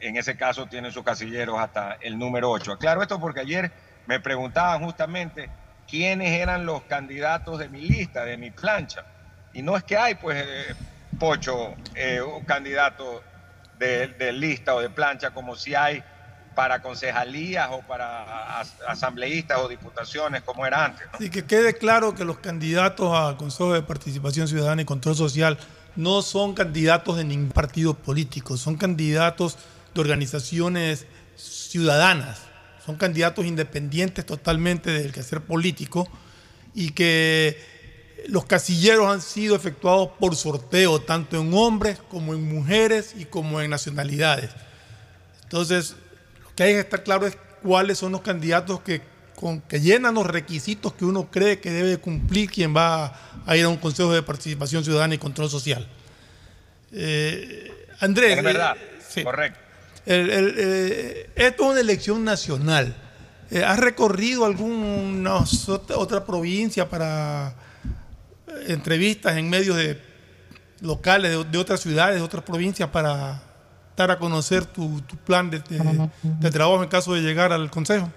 en 0.00 0.16
ese 0.16 0.36
caso 0.36 0.66
tienen 0.66 0.92
sus 0.92 1.04
casilleros 1.04 1.58
hasta 1.58 1.96
el 2.00 2.18
número 2.18 2.50
ocho. 2.50 2.72
Aclaro 2.72 3.00
esto 3.00 3.18
porque 3.18 3.40
ayer 3.40 3.72
me 4.06 4.20
preguntaban 4.20 4.84
justamente 4.84 5.48
quiénes 5.88 6.32
eran 6.32 6.66
los 6.66 6.82
candidatos 6.82 7.58
de 7.58 7.68
mi 7.68 7.80
lista, 7.82 8.24
de 8.24 8.36
mi 8.36 8.50
plancha. 8.50 9.04
Y 9.52 9.62
no 9.62 9.76
es 9.76 9.84
que 9.84 9.96
hay, 9.96 10.16
pues, 10.16 10.44
eh, 10.46 10.74
Pocho, 11.18 11.74
eh, 11.94 12.20
un 12.20 12.44
de, 13.78 14.32
lista 14.32 14.74
o 14.74 14.80
de 14.80 14.90
plancha 14.90 15.30
como 15.30 15.56
si 15.56 15.74
hay 15.74 16.02
para 16.54 16.80
concejalías 16.80 17.68
o 17.70 17.80
para 17.80 18.60
asambleístas 18.88 19.58
o 19.60 19.68
diputaciones 19.68 20.42
como 20.42 20.66
era 20.66 20.86
antes. 20.86 21.06
¿no? 21.12 21.30
que 21.30 21.44
quede 21.44 21.74
claro 21.74 22.14
que 22.14 22.24
los 22.24 22.38
candidatos 22.38 23.14
al 23.14 23.36
Consejo 23.36 23.74
de 23.74 23.82
Participación 23.82 24.48
Ciudadana 24.48 24.82
y 24.82 24.84
Control 24.84 25.14
Social 25.14 25.58
no 25.96 26.22
son 26.22 26.54
candidatos 26.54 27.16
de 27.16 27.24
ningún 27.24 27.50
partido 27.50 27.94
político, 27.94 28.56
son 28.56 28.76
candidatos 28.76 29.58
de 29.94 30.00
organizaciones 30.00 31.06
ciudadanas, 31.36 32.40
son 32.86 32.96
candidatos 32.96 33.44
independientes 33.44 34.24
totalmente 34.24 34.90
del 34.90 35.12
quehacer 35.12 35.40
político 35.40 36.08
y 36.72 36.90
que 36.90 37.58
los 38.28 38.44
casilleros 38.46 39.08
han 39.08 39.20
sido 39.20 39.56
efectuados 39.56 40.10
por 40.20 40.36
sorteo, 40.36 41.00
tanto 41.00 41.40
en 41.40 41.52
hombres 41.52 41.98
como 42.08 42.32
en 42.32 42.42
mujeres 42.42 43.14
y 43.18 43.24
como 43.24 43.60
en 43.60 43.70
nacionalidades. 43.70 44.50
Entonces, 45.42 45.96
lo 46.42 46.54
que 46.54 46.62
hay 46.62 46.72
que 46.74 46.80
estar 46.80 47.02
claro 47.02 47.26
es 47.26 47.36
cuáles 47.62 47.98
son 47.98 48.12
los 48.12 48.20
candidatos 48.20 48.80
que, 48.80 49.02
que 49.68 49.80
llenan 49.80 50.14
los 50.14 50.26
requisitos 50.26 50.92
que 50.94 51.04
uno 51.04 51.28
cree 51.30 51.58
que 51.58 51.70
debe 51.70 51.98
cumplir 51.98 52.50
quien 52.50 52.74
va 52.74 53.18
a 53.44 53.56
ir 53.56 53.64
a 53.64 53.68
un 53.68 53.76
Consejo 53.76 54.12
de 54.12 54.22
Participación 54.22 54.84
Ciudadana 54.84 55.14
y 55.14 55.18
Control 55.18 55.50
Social. 55.50 55.88
Eh, 56.92 57.72
Andrés. 58.00 58.38
Es 58.38 58.44
verdad, 58.44 58.76
eh, 59.16 59.24
correcto. 59.24 59.65
Eh, 60.06 61.30
esto 61.34 61.64
es 61.64 61.70
una 61.70 61.80
elección 61.80 62.24
nacional. 62.24 62.94
¿Has 63.64 63.78
recorrido 63.78 64.44
alguna 64.44 65.44
otra 65.94 66.24
provincia 66.24 66.88
para 66.88 67.54
entrevistas 68.66 69.36
en 69.36 69.48
medios 69.48 69.76
de 69.76 70.00
locales 70.80 71.50
de, 71.50 71.58
otras 71.58 71.80
ciudades, 71.80 72.16
de 72.16 72.22
otras 72.22 72.44
provincias 72.44 72.88
para 72.90 73.42
dar 73.96 74.10
a 74.10 74.18
conocer 74.18 74.66
tu, 74.66 75.00
plan 75.24 75.50
de, 75.50 75.60
trabajo 76.50 76.82
en 76.82 76.88
caso 76.88 77.14
de 77.14 77.22
llegar 77.22 77.52
al 77.52 77.70
Consejo? 77.70 78.10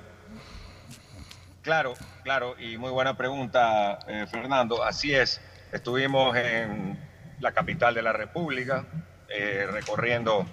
Claro, 1.61 1.94
claro, 2.24 2.56
y 2.60 2.78
muy 2.78 2.90
buena 2.91 3.16
pregunta, 3.16 3.99
eh, 4.07 4.26
Fernando. 4.30 4.84
Así 4.84 5.14
es, 5.14 5.40
estuvimos 5.72 6.36
en 6.36 6.98
la 7.40 7.52
capital 7.52 7.94
de 7.94 8.02
la 8.02 8.14
República, 8.14 8.86
eh, 9.30 9.68
recorriendo 9.72 10.45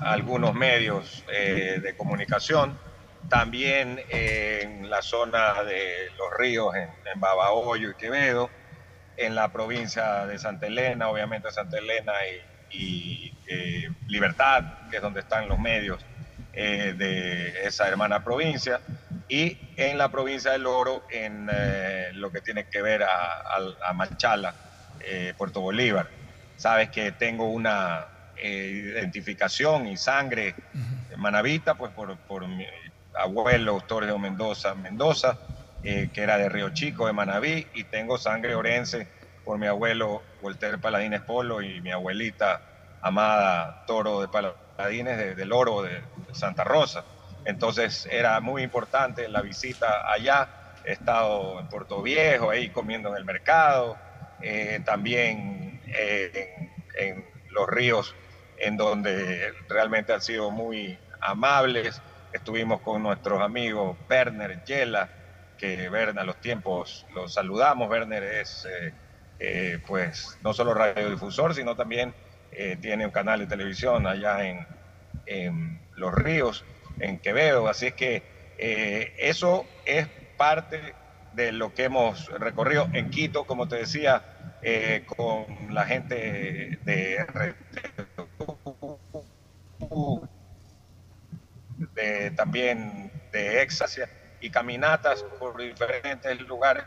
algunos 0.00 0.54
medios 0.54 1.24
eh, 1.32 1.80
de 1.82 1.96
comunicación, 1.96 2.78
también 3.28 4.00
en 4.08 4.90
la 4.90 5.02
zona 5.02 5.62
de 5.62 6.10
los 6.18 6.28
ríos, 6.38 6.74
en, 6.74 6.88
en 7.12 7.20
Babahoyo 7.20 7.90
y 7.90 7.94
Quevedo, 7.94 8.50
en 9.16 9.34
la 9.34 9.52
provincia 9.52 10.26
de 10.26 10.38
Santa 10.38 10.66
Elena, 10.66 11.08
obviamente 11.08 11.50
Santa 11.50 11.78
Elena 11.78 12.12
y, 12.70 13.32
eh, 13.46 13.88
Libertad, 14.08 14.88
que 14.90 14.96
es 14.96 15.02
donde 15.02 15.20
están 15.20 15.48
los 15.48 15.58
medios 15.58 16.04
eh, 16.52 16.94
de 16.96 17.66
esa 17.66 17.88
hermana 17.88 18.24
provincia. 18.24 18.80
y 19.28 19.56
en 19.76 19.96
la 19.96 20.10
provincia 20.10 20.52
del 20.52 20.66
Oro, 20.66 21.04
en 21.10 21.48
eh, 21.52 22.10
lo 22.14 22.30
que 22.30 22.40
tiene 22.40 22.68
que 22.68 22.82
ver 22.82 23.02
a, 23.02 23.42
a, 23.82 23.92
Machala, 23.94 24.54
eh, 25.00 25.32
Puerto 25.36 25.60
Bolívar. 25.60 26.08
Sabes 26.56 26.90
que 26.90 27.12
tengo 27.12 27.48
una 27.48 28.06
eh, 28.42 28.92
identificación 28.96 29.86
y 29.86 29.96
sangre 29.96 30.54
manavita, 31.16 31.74
pues 31.74 31.92
por, 31.92 32.18
por 32.26 32.48
mi 32.48 32.66
abuelo 33.14 33.80
Torres 33.86 34.18
Mendoza 34.18 34.74
Mendoza, 34.74 35.38
que 35.82 36.10
era 36.14 36.38
de 36.38 36.48
Río 36.48 36.70
Chico, 36.70 37.06
de 37.06 37.12
Manaví, 37.12 37.66
y 37.74 37.84
tengo 37.84 38.16
sangre 38.16 38.54
orense 38.54 39.08
por 39.44 39.58
mi 39.58 39.66
abuelo 39.66 40.22
Walter 40.40 40.80
Paladines 40.80 41.22
Polo 41.22 41.60
y 41.60 41.80
mi 41.80 41.90
abuelita 41.90 42.98
amada 43.02 43.84
Toro 43.86 44.20
de 44.20 44.28
Paladines 44.28 45.36
del 45.36 45.52
Oro 45.52 45.82
de 45.82 46.02
Santa 46.32 46.64
Rosa. 46.64 47.04
Entonces 47.44 48.08
era 48.10 48.40
muy 48.40 48.62
importante 48.62 49.28
la 49.28 49.42
visita 49.42 50.10
allá. 50.10 50.48
He 50.84 50.92
estado 50.92 51.60
en 51.60 51.68
Puerto 51.68 52.02
Viejo, 52.02 52.50
ahí 52.50 52.70
comiendo 52.70 53.10
en 53.10 53.16
el 53.16 53.24
mercado, 53.24 53.96
eh, 54.40 54.80
también 54.84 55.80
eh, 55.86 56.70
en, 56.98 57.24
los 57.50 57.68
ríos 57.68 58.14
en 58.62 58.76
donde 58.76 59.52
realmente 59.68 60.12
han 60.12 60.22
sido 60.22 60.50
muy 60.50 60.98
amables. 61.20 62.00
Estuvimos 62.32 62.80
con 62.80 63.02
nuestros 63.02 63.42
amigos 63.42 63.98
Werner, 64.08 64.62
Yela, 64.64 65.10
que 65.58 65.90
Werner 65.90 66.24
los 66.24 66.40
tiempos 66.40 67.04
los 67.14 67.34
saludamos. 67.34 67.90
Werner 67.90 68.22
es 68.22 68.66
eh, 69.38 69.78
pues 69.86 70.38
no 70.42 70.54
solo 70.54 70.74
radiodifusor, 70.74 71.54
sino 71.54 71.76
también 71.76 72.14
tiene 72.80 73.06
un 73.06 73.12
canal 73.12 73.40
de 73.40 73.46
televisión 73.46 74.06
allá 74.06 74.46
en, 75.26 75.80
Los 75.96 76.14
Ríos 76.14 76.64
en 77.00 77.18
Quevedo. 77.18 77.66
Así 77.66 77.86
es 77.86 77.94
que 77.94 78.22
eh, 78.58 79.14
eso 79.18 79.66
es 79.86 80.06
parte 80.36 80.94
de 81.32 81.50
lo 81.50 81.74
que 81.74 81.84
hemos 81.84 82.28
recorrido 82.28 82.88
en 82.92 83.10
Quito, 83.10 83.44
como 83.44 83.66
te 83.66 83.76
decía, 83.76 84.22
eh, 84.62 85.04
con 85.06 85.74
la 85.74 85.84
gente 85.84 86.78
de, 86.84 87.26
de 91.94 92.30
también 92.32 93.10
de 93.32 93.62
Exasia 93.62 94.08
y 94.40 94.50
caminatas 94.50 95.22
por 95.38 95.60
diferentes 95.60 96.40
lugares 96.42 96.84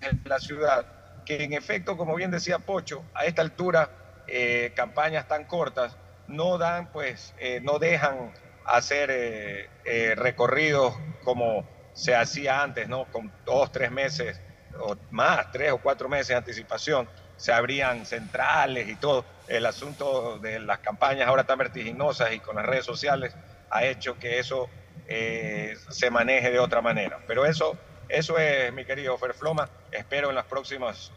en 0.00 0.20
la 0.24 0.38
ciudad, 0.38 0.86
que 1.24 1.42
en 1.42 1.52
efecto, 1.52 1.96
como 1.96 2.14
bien 2.14 2.30
decía 2.30 2.58
Pocho, 2.58 3.04
a 3.14 3.24
esta 3.24 3.42
altura, 3.42 3.90
eh, 4.26 4.72
campañas 4.74 5.28
tan 5.28 5.44
cortas 5.44 5.96
no 6.26 6.58
dan, 6.58 6.90
pues, 6.90 7.34
eh, 7.38 7.60
no 7.62 7.78
dejan 7.78 8.32
hacer 8.64 9.10
eh, 9.12 10.14
recorridos 10.16 10.94
como 11.22 11.68
se 11.92 12.14
hacía 12.14 12.62
antes, 12.62 12.88
¿no? 12.88 13.04
Con 13.10 13.32
dos, 13.44 13.70
tres 13.70 13.90
meses 13.90 14.40
o 14.80 14.96
más, 15.10 15.50
tres 15.52 15.72
o 15.72 15.78
cuatro 15.78 16.08
meses 16.08 16.28
de 16.28 16.34
anticipación, 16.34 17.08
se 17.36 17.52
abrían 17.52 18.06
centrales 18.06 18.88
y 18.88 18.96
todo. 18.96 19.24
El 19.48 19.66
asunto 19.66 20.38
de 20.38 20.58
las 20.60 20.78
campañas 20.78 21.28
ahora 21.28 21.44
tan 21.44 21.58
vertiginosas 21.58 22.32
y 22.32 22.40
con 22.40 22.56
las 22.56 22.66
redes 22.66 22.84
sociales 22.84 23.34
ha 23.70 23.84
hecho 23.84 24.18
que 24.18 24.38
eso 24.38 24.68
se 25.08 26.10
maneje 26.10 26.50
de 26.50 26.58
otra 26.58 26.80
manera. 26.80 27.20
Pero 27.28 27.46
eso, 27.46 27.76
eso 28.08 28.38
es, 28.38 28.72
mi 28.72 28.84
querido 28.84 29.16
Ferfloma. 29.18 29.68
Espero 29.92 30.30
en 30.30 30.34
los 30.34 30.46
próximos 30.46 31.12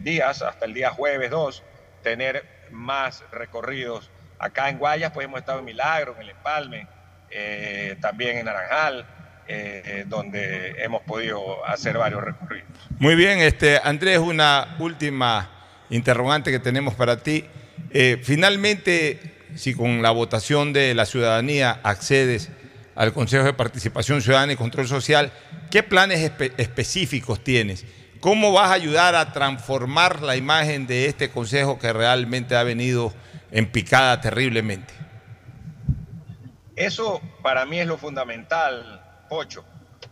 días, 0.00 0.42
hasta 0.42 0.64
el 0.64 0.74
día 0.74 0.90
jueves 0.90 1.30
2, 1.30 1.62
tener 2.02 2.44
más 2.70 3.22
recorridos 3.30 4.10
Acá 4.38 4.68
en 4.68 4.78
Guayas 4.78 5.10
pues 5.12 5.24
hemos 5.24 5.40
estado 5.40 5.58
en 5.58 5.64
Milagro, 5.64 6.14
en 6.14 6.22
El 6.22 6.30
Empalme, 6.30 6.86
eh, 7.30 7.96
también 8.00 8.38
en 8.38 8.44
Naranjal, 8.46 9.04
eh, 9.48 10.04
donde 10.06 10.82
hemos 10.82 11.02
podido 11.02 11.64
hacer 11.66 11.98
varios 11.98 12.22
recorridos. 12.22 12.68
Muy 12.98 13.16
bien, 13.16 13.40
este, 13.40 13.80
Andrés, 13.82 14.18
una 14.18 14.76
última 14.78 15.57
interrogante 15.90 16.50
que 16.50 16.58
tenemos 16.58 16.94
para 16.94 17.22
ti. 17.22 17.44
Eh, 17.90 18.20
finalmente, 18.22 19.20
si 19.54 19.74
con 19.74 20.02
la 20.02 20.10
votación 20.10 20.72
de 20.72 20.94
la 20.94 21.06
ciudadanía 21.06 21.80
accedes 21.82 22.50
al 22.94 23.12
Consejo 23.12 23.44
de 23.44 23.52
Participación 23.52 24.22
Ciudadana 24.22 24.52
y 24.52 24.56
Control 24.56 24.88
Social, 24.88 25.32
¿qué 25.70 25.82
planes 25.82 26.32
específicos 26.56 27.42
tienes? 27.44 27.84
¿Cómo 28.20 28.52
vas 28.52 28.70
a 28.70 28.74
ayudar 28.74 29.14
a 29.14 29.32
transformar 29.32 30.22
la 30.22 30.36
imagen 30.36 30.86
de 30.86 31.06
este 31.06 31.30
Consejo 31.30 31.78
que 31.78 31.92
realmente 31.92 32.56
ha 32.56 32.64
venido 32.64 33.14
en 33.50 33.70
picada 33.70 34.20
terriblemente. 34.20 34.92
Eso 36.76 37.20
para 37.42 37.64
mí 37.66 37.80
es 37.80 37.86
lo 37.86 37.98
fundamental, 37.98 39.24
Pocho. 39.28 39.64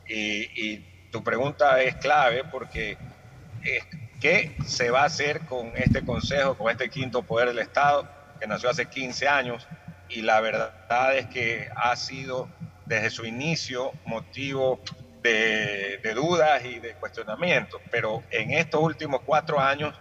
Y, 0.08 0.94
tu 1.10 1.22
pregunta 1.24 1.80
es 1.80 1.94
clave 1.96 2.42
porque 2.50 2.98
eh, 3.64 3.78
¿qué 4.20 4.56
se 4.64 4.90
va 4.90 5.02
a 5.02 5.06
hacer 5.06 5.40
con 5.46 5.72
este 5.76 6.04
Consejo, 6.04 6.56
con 6.56 6.70
este 6.70 6.88
quinto 6.88 7.22
poder 7.22 7.48
del 7.48 7.58
Estado 7.60 8.08
que 8.40 8.46
nació 8.46 8.70
hace 8.70 8.86
15 8.86 9.28
años? 9.28 9.66
Y 10.08 10.22
la 10.22 10.40
verdad 10.40 11.16
es 11.16 11.26
que 11.26 11.68
ha 11.74 11.94
sido 11.96 12.48
desde 12.84 13.10
su 13.10 13.24
inicio 13.24 13.92
motivo 14.04 14.80
de, 15.22 16.12
dudas 16.14 16.64
y 16.64 16.78
de 16.78 16.94
cuestionamiento, 16.94 17.80
pero 17.90 18.22
en 18.30 18.52
estos 18.52 18.80
últimos 18.80 19.22
cuatro 19.22 19.60
años 19.60 19.94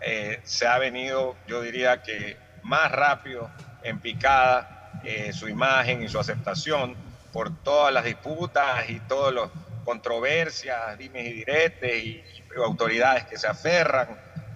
eh, 0.00 0.40
se 0.44 0.66
ha 0.66 0.78
venido, 0.78 1.36
yo 1.48 1.60
diría 1.62 2.02
que 2.02 2.36
más 2.62 2.92
rápido 2.92 3.50
en 3.82 3.98
picada 3.98 5.00
eh, 5.04 5.32
su 5.32 5.48
imagen 5.48 6.02
y 6.02 6.08
su 6.08 6.18
aceptación 6.18 6.94
por 7.32 7.56
todas 7.62 7.92
las 7.92 8.04
disputas 8.04 8.88
y 8.88 9.00
todas 9.00 9.34
las 9.34 9.50
controversias, 9.84 10.96
dimes 10.98 11.26
y 11.26 11.32
diretes 11.32 12.04
y, 12.04 12.22
autoridades 12.56 13.24
que 13.24 13.36
se 13.36 13.46
aferran 13.46 14.08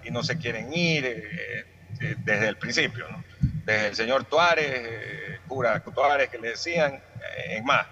y 0.03 0.11
no 0.11 0.23
se 0.23 0.37
quieren 0.37 0.73
ir 0.73 1.05
eh, 1.05 1.65
eh, 2.01 2.15
desde 2.19 2.47
el 2.47 2.57
principio, 2.57 3.07
desde 3.65 3.87
el 3.87 3.95
señor 3.95 4.25
Tuárez, 4.25 5.39
cura 5.47 5.79
Tuárez 5.79 6.29
que 6.29 6.37
le 6.37 6.49
decían, 6.49 7.01
en 7.47 7.63
más. 7.63 7.85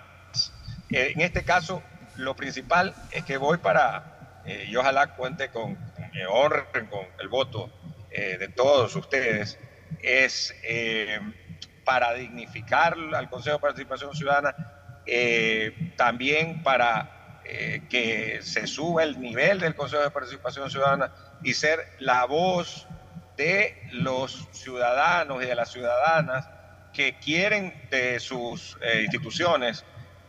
en 0.89 1.21
este 1.21 1.43
caso, 1.43 1.81
lo 2.17 2.35
principal 2.35 2.93
es 3.11 3.23
que 3.23 3.37
voy 3.37 3.57
para, 3.57 4.41
y 4.67 4.75
ojalá 4.75 5.15
cuente 5.15 5.49
con, 5.49 5.75
con, 5.75 6.85
con 6.87 7.05
el 7.19 7.29
voto 7.29 7.71
de 8.09 8.47
todos 8.49 8.95
ustedes, 8.95 9.57
es 10.01 10.53
eh, 10.63 11.19
para 11.83 12.13
dignificar 12.13 12.95
al 13.13 13.29
Consejo 13.29 13.57
de 13.57 13.61
Participación 13.61 14.15
Ciudadana, 14.15 14.55
eh, 15.05 15.93
también 15.95 16.63
para 16.63 17.20
eh, 17.45 17.83
que 17.89 18.39
se 18.41 18.67
suba 18.67 19.03
el 19.03 19.19
nivel 19.19 19.59
del 19.59 19.75
Consejo 19.75 20.03
de 20.03 20.11
Participación 20.11 20.69
Ciudadana 20.69 21.11
y 21.43 21.53
ser 21.53 21.79
la 21.99 22.25
voz 22.25 22.87
de 23.37 23.75
los 23.91 24.47
ciudadanos 24.51 25.43
y 25.43 25.47
de 25.47 25.55
las 25.55 25.71
ciudadanas 25.71 26.47
que 26.93 27.17
quieren 27.19 27.73
de 27.89 28.19
sus 28.19 28.77
instituciones 29.01 29.85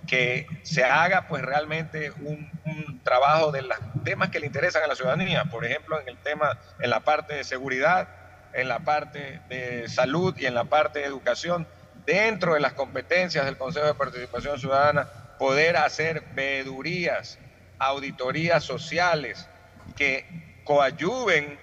que 0.07 0.47
se 0.63 0.85
haga 0.85 1.27
pues 1.29 1.43
realmente 1.43 2.13
un, 2.23 2.51
un, 2.65 3.01
trabajo 3.03 3.53
de 3.53 3.63
los 3.63 3.77
temas 4.05 4.31
que 4.31 4.41
le 4.41 4.47
interesan 4.47 4.83
a 4.83 4.87
la 4.87 4.95
ciudadanía, 4.95 5.45
por 5.47 5.65
ejemplo 5.65 6.01
en 6.01 6.09
el 6.09 6.17
tema, 6.19 6.59
en 6.81 6.91
la 6.91 7.01
parte 7.01 7.35
de 7.35 7.45
seguridad, 7.45 8.09
en 8.53 8.69
la 8.69 8.81
parte 8.81 9.41
de 9.49 9.89
salud 9.89 10.35
y 10.39 10.47
en 10.47 10.55
la 10.55 10.65
parte 10.65 11.01
de 11.01 11.07
educación, 11.07 11.67
dentro 12.07 12.55
de 12.55 12.61
las 12.61 12.73
competencias 12.73 13.45
del 13.45 13.57
Consejo 13.57 13.87
de 13.87 13.95
Participación 13.95 14.59
Ciudadana, 14.59 15.09
poder 15.43 15.77
hacer 15.77 16.23
veedurías, 16.35 17.37
auditorías 17.81 18.63
sociales 18.63 19.49
que 19.97 20.25
coadyuven 20.63 21.59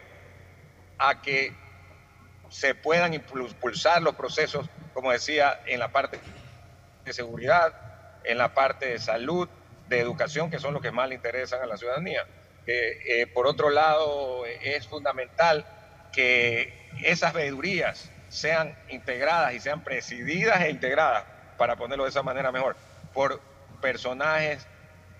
a 0.98 1.22
que 1.22 1.54
se 2.50 2.76
puedan 2.76 3.14
impulsar 3.14 4.02
los 4.02 4.16
procesos, 4.16 4.70
como 4.94 5.14
decía, 5.14 5.62
en 5.66 5.80
la 5.80 5.94
parte 5.94 6.20
de 7.06 7.14
seguridad, 7.14 7.74
en 8.26 8.38
la 8.38 8.54
parte 8.54 8.88
de 8.88 9.00
salud, 9.00 9.48
de 9.88 10.02
educación, 10.02 10.52
que 10.52 10.60
son 10.60 10.74
los 10.74 10.82
que 10.82 10.92
más 10.92 11.08
le 11.08 11.16
interesan 11.16 11.62
a 11.62 11.66
la 11.66 11.78
ciudadanía. 11.78 12.26
Eh, 12.68 13.28
por 13.34 13.48
otro 13.48 13.70
lado, 13.70 14.46
es 14.46 14.90
fundamental 14.90 15.66
que 16.12 16.90
esas 17.02 17.32
veedurías 17.32 18.12
sean 18.28 18.78
integradas 18.90 19.54
y 19.54 19.62
sean 19.62 19.86
presididas 19.86 20.60
e 20.64 20.70
integradas, 20.70 21.24
para 21.58 21.78
ponerlo 21.78 22.04
de 22.04 22.10
esa 22.10 22.24
manera 22.24 22.52
mejor, 22.52 22.76
por 23.14 23.49
personajes 23.82 24.68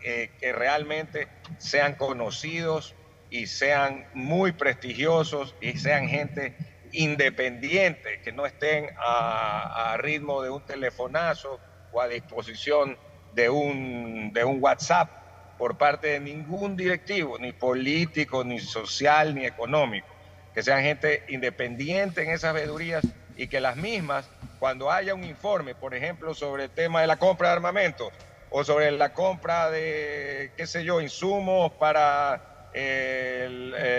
eh, 0.02 0.32
que 0.40 0.54
realmente 0.54 1.28
sean 1.58 1.96
conocidos 1.96 2.96
y 3.30 3.48
sean 3.48 4.08
muy 4.14 4.54
prestigiosos 4.54 5.56
y 5.62 5.78
sean 5.78 6.08
gente 6.08 6.56
independiente, 6.92 8.22
que 8.22 8.32
no 8.32 8.46
estén 8.46 8.90
a, 8.98 9.96
ritmo 10.00 10.42
de 10.42 10.50
un 10.50 10.66
telefonazo 10.66 11.60
o 11.92 12.02
a 12.02 12.08
disposición 12.08 12.98
de 13.34 13.50
un, 13.50 14.32
de 14.34 14.44
un 14.44 14.62
WhatsApp 14.64 15.10
por 15.58 15.78
parte 15.78 16.08
de 16.08 16.20
ningún 16.20 16.78
directivo, 16.78 17.38
ni 17.38 17.52
político, 17.52 18.44
ni 18.44 18.60
social, 18.60 19.36
ni 19.36 19.46
económico. 19.46 20.08
Que 20.54 20.64
sean 20.64 20.82
gente 20.82 21.26
independiente 21.28 22.24
en 22.24 22.32
esas 22.32 22.54
veedurías 22.54 23.06
y 23.36 23.48
que 23.48 23.60
las 23.60 23.76
mismas, 23.76 24.30
cuando 24.58 24.92
haya 24.92 25.14
un 25.14 25.24
informe, 25.24 25.76
por 25.76 25.94
ejemplo, 25.94 26.34
sobre 26.34 26.64
el 26.66 26.70
tema 26.70 27.02
de 27.02 27.08
la 27.08 27.18
compra 27.18 27.50
de 27.50 27.56
armamento, 27.56 28.10
o 28.52 28.64
sobre 28.64 28.92
la 28.92 29.14
compra 29.14 29.70
de, 29.70 30.52
qué 30.58 30.68
sé 30.68 30.84
yo, 30.84 31.02
insumos 31.02 31.74
para 31.74 32.46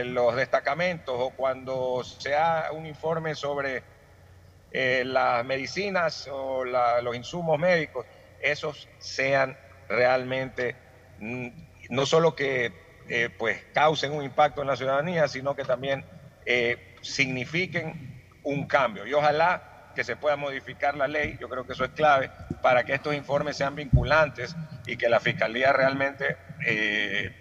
los 0.05 0.37
destacamentos, 0.37 1.15
o 1.19 1.31
cuando 1.31 2.03
se 2.05 2.35
haga 2.35 2.73
un 2.73 2.87
informe 2.87 3.35
sobre 3.35 3.83
eh, 4.73 5.03
las 5.05 5.45
medicinas 5.45 6.29
o 6.31 6.65
los 6.65 7.17
insumos 7.17 7.59
médicos, 7.59 8.07
esos 8.41 8.89
sean 8.99 9.59
realmente 9.89 10.77
mm, 11.19 11.49
no 11.91 12.07
solo 12.07 12.37
que 12.37 12.73
eh, 13.09 13.29
pues 13.37 13.61
causen 13.75 14.13
un 14.13 14.23
impacto 14.23 14.63
en 14.63 14.69
la 14.69 14.77
ciudadanía, 14.77 15.27
sino 15.27 15.57
que 15.57 15.65
también 15.65 16.05
eh, 16.47 16.97
signifiquen 17.03 18.23
un 18.45 18.67
cambio. 18.69 19.07
Y 19.07 19.13
ojalá 19.13 19.91
que 19.95 20.05
se 20.05 20.15
pueda 20.15 20.37
modificar 20.37 20.97
la 20.97 21.09
ley, 21.09 21.37
yo 21.41 21.49
creo 21.49 21.67
que 21.67 21.73
eso 21.73 21.85
es 21.85 21.91
clave, 21.91 22.31
para 22.62 22.85
que 22.85 22.95
estos 22.95 23.15
informes 23.15 23.57
sean 23.57 23.74
vinculantes 23.74 24.55
y 24.87 24.97
que 24.97 25.09
la 25.09 25.20
Fiscalía 25.20 25.73
realmente 25.73 26.37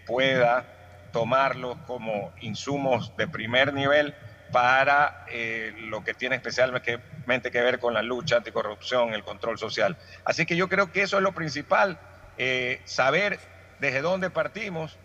pueda 0.06 0.66
tomarlos 1.12 1.78
como 1.86 2.32
insumos 2.42 3.16
de 3.18 3.28
primer 3.28 3.74
nivel 3.74 4.16
para 4.52 5.26
eh, 5.30 5.74
lo 5.78 6.04
que 6.04 6.14
tiene 6.14 6.36
especialmente 6.36 7.52
que 7.52 7.62
ver 7.62 7.80
con 7.80 7.94
la 7.94 8.02
lucha 8.02 8.38
anticorrupción, 8.38 9.14
el 9.14 9.24
control 9.24 9.58
social. 9.58 9.98
Así 10.24 10.46
que 10.46 10.56
yo 10.56 10.68
creo 10.68 10.92
que 10.92 11.04
eso 11.04 11.18
es 11.18 11.24
lo 11.24 11.34
principal, 11.34 12.00
eh, 12.38 12.82
saber 12.86 13.40
desde 13.80 14.02
dónde 14.02 14.30
partimos 14.30 14.98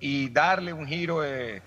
y 0.00 0.30
darle 0.30 0.72
un 0.72 0.86
giro, 0.86 1.20
de, 1.20 1.62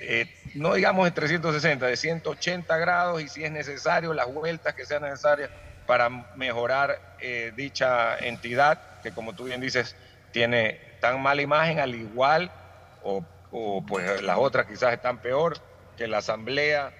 eh, 0.00 0.32
no 0.54 0.74
digamos 0.74 1.04
de 1.04 1.10
360, 1.10 1.86
de 1.86 1.96
180 1.96 2.76
grados 2.78 3.22
y 3.22 3.28
si 3.28 3.44
es 3.44 3.50
necesario, 3.50 4.14
las 4.14 4.32
vueltas 4.32 4.74
que 4.74 4.86
sean 4.86 5.02
necesarias 5.02 5.50
para 5.86 6.08
mejorar 6.36 7.16
dicha 7.56 8.18
entidad 8.18 8.80
que 9.02 9.12
como 9.12 9.32
tú 9.32 9.44
bien 9.44 9.60
dices 9.60 9.96
tiene 10.30 10.78
tan 11.00 11.22
mala 11.22 11.40
imagen 11.40 11.78
al 11.78 11.94
igual 11.94 12.50
o, 13.02 13.24
o 13.50 13.84
pues 13.86 14.20
las 14.22 14.36
otras 14.38 14.66
quizás 14.66 14.92
están 14.92 15.18
peor 15.18 15.58
que 15.96 16.06
la 16.06 16.18
Asamblea, 16.18 16.92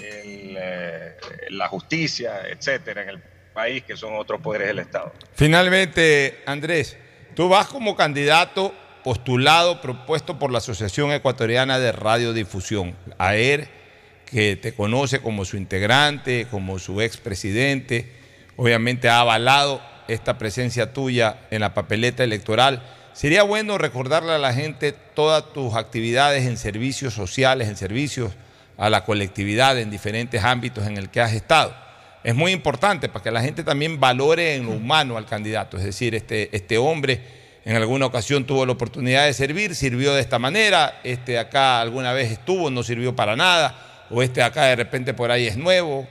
eh, 0.00 1.16
la 1.50 1.68
justicia, 1.68 2.42
etcétera, 2.48 3.02
en 3.02 3.08
el 3.10 3.22
país, 3.52 3.84
que 3.84 3.96
son 3.96 4.14
otros 4.14 4.40
poderes 4.40 4.68
del 4.68 4.80
Estado. 4.80 5.12
Finalmente, 5.34 6.42
Andrés, 6.46 6.96
tú 7.34 7.48
vas 7.48 7.66
como 7.66 7.96
candidato 7.96 8.74
postulado, 9.02 9.80
propuesto 9.80 10.38
por 10.38 10.50
la 10.50 10.58
Asociación 10.58 11.12
Ecuatoriana 11.12 11.78
de 11.78 11.92
Radiodifusión, 11.92 12.96
AER, 13.18 13.68
que 14.26 14.56
te 14.56 14.74
conoce 14.74 15.20
como 15.20 15.44
su 15.44 15.56
integrante, 15.56 16.48
como 16.50 16.78
su 16.78 17.00
expresidente, 17.00 18.12
obviamente 18.56 19.08
ha 19.08 19.20
avalado 19.20 19.80
esta 20.08 20.38
presencia 20.38 20.92
tuya 20.92 21.38
en 21.50 21.60
la 21.60 21.74
papeleta 21.74 22.24
electoral. 22.24 22.82
Sería 23.12 23.42
bueno 23.42 23.78
recordarle 23.78 24.32
a 24.32 24.38
la 24.38 24.52
gente 24.52 24.92
todas 24.92 25.52
tus 25.52 25.74
actividades 25.74 26.46
en 26.46 26.56
servicios 26.56 27.14
sociales, 27.14 27.68
en 27.68 27.76
servicios 27.76 28.32
a 28.76 28.90
la 28.90 29.04
colectividad 29.04 29.78
en 29.78 29.90
diferentes 29.90 30.44
ámbitos 30.44 30.86
en 30.86 30.96
el 30.96 31.08
que 31.08 31.20
has 31.20 31.32
estado. 31.32 31.74
Es 32.22 32.34
muy 32.34 32.52
importante 32.52 33.08
para 33.08 33.22
que 33.22 33.30
la 33.30 33.40
gente 33.40 33.62
también 33.62 34.00
valore 34.00 34.56
en 34.56 34.66
lo 34.66 34.72
humano 34.72 35.16
al 35.16 35.26
candidato. 35.26 35.76
Es 35.76 35.84
decir, 35.84 36.14
este, 36.14 36.54
este 36.54 36.76
hombre 36.76 37.20
en 37.64 37.76
alguna 37.76 38.06
ocasión 38.06 38.44
tuvo 38.44 38.66
la 38.66 38.72
oportunidad 38.72 39.26
de 39.26 39.32
servir, 39.32 39.74
sirvió 39.74 40.14
de 40.14 40.20
esta 40.20 40.38
manera, 40.38 41.00
este 41.02 41.38
acá 41.38 41.80
alguna 41.80 42.12
vez 42.12 42.30
estuvo, 42.30 42.70
no 42.70 42.82
sirvió 42.82 43.16
para 43.16 43.34
nada, 43.34 44.06
o 44.10 44.22
este 44.22 44.42
acá 44.42 44.66
de 44.66 44.76
repente 44.76 45.14
por 45.14 45.30
ahí 45.32 45.46
es 45.48 45.56
nuevo, 45.56 46.06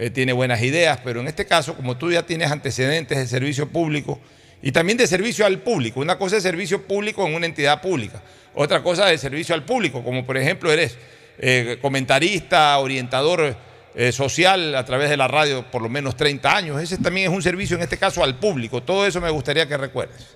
eh, 0.00 0.10
tiene 0.10 0.32
buenas 0.32 0.62
ideas, 0.62 1.00
pero 1.02 1.20
en 1.20 1.26
este 1.26 1.44
caso, 1.44 1.74
como 1.74 1.98
tú 1.98 2.12
ya 2.12 2.22
tienes 2.22 2.52
antecedentes 2.52 3.18
de 3.18 3.26
servicio 3.26 3.68
público, 3.68 4.20
y 4.62 4.70
también 4.70 4.96
de 4.96 5.06
servicio 5.06 5.44
al 5.44 5.58
público. 5.58 6.00
Una 6.00 6.18
cosa 6.18 6.36
es 6.36 6.42
servicio 6.44 6.82
público 6.82 7.26
en 7.26 7.34
una 7.34 7.46
entidad 7.46 7.82
pública, 7.82 8.22
otra 8.54 8.80
cosa 8.82 9.12
es 9.12 9.20
servicio 9.20 9.56
al 9.56 9.64
público, 9.64 10.04
como 10.04 10.24
por 10.24 10.36
ejemplo 10.36 10.72
eres 10.72 10.96
eh, 11.38 11.78
comentarista, 11.82 12.78
orientador 12.78 13.56
eh, 13.96 14.12
social 14.12 14.76
a 14.76 14.84
través 14.84 15.10
de 15.10 15.16
la 15.16 15.26
radio 15.26 15.68
por 15.68 15.82
lo 15.82 15.88
menos 15.88 16.16
30 16.16 16.56
años. 16.56 16.80
Ese 16.80 16.98
también 16.98 17.30
es 17.30 17.36
un 17.36 17.42
servicio 17.42 17.76
en 17.76 17.82
este 17.82 17.96
caso 17.96 18.22
al 18.22 18.36
público. 18.36 18.82
Todo 18.82 19.04
eso 19.04 19.20
me 19.20 19.30
gustaría 19.30 19.66
que 19.66 19.76
recuerdes. 19.76 20.34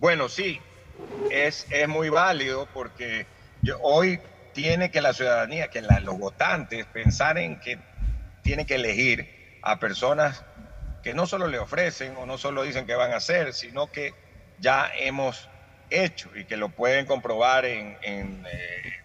Bueno, 0.00 0.28
sí, 0.28 0.58
es, 1.30 1.66
es 1.70 1.88
muy 1.88 2.08
válido 2.08 2.66
porque 2.74 3.26
yo, 3.62 3.78
hoy 3.80 4.18
tiene 4.52 4.90
que 4.90 5.00
la 5.00 5.12
ciudadanía, 5.12 5.68
que 5.68 5.82
los 5.82 6.18
votantes 6.18 6.86
pensar 6.86 7.38
en 7.38 7.58
que 7.60 7.78
tienen 8.42 8.66
que 8.66 8.76
elegir 8.76 9.58
a 9.62 9.78
personas 9.78 10.44
que 11.02 11.14
no 11.14 11.26
solo 11.26 11.48
le 11.48 11.58
ofrecen 11.58 12.16
o 12.16 12.26
no 12.26 12.38
solo 12.38 12.62
dicen 12.62 12.86
que 12.86 12.94
van 12.94 13.12
a 13.12 13.16
hacer, 13.16 13.52
sino 13.52 13.90
que 13.90 14.14
ya 14.58 14.90
hemos 14.96 15.48
hecho 15.90 16.30
y 16.34 16.44
que 16.44 16.56
lo 16.56 16.70
pueden 16.70 17.06
comprobar 17.06 17.64
eh, 17.66 17.98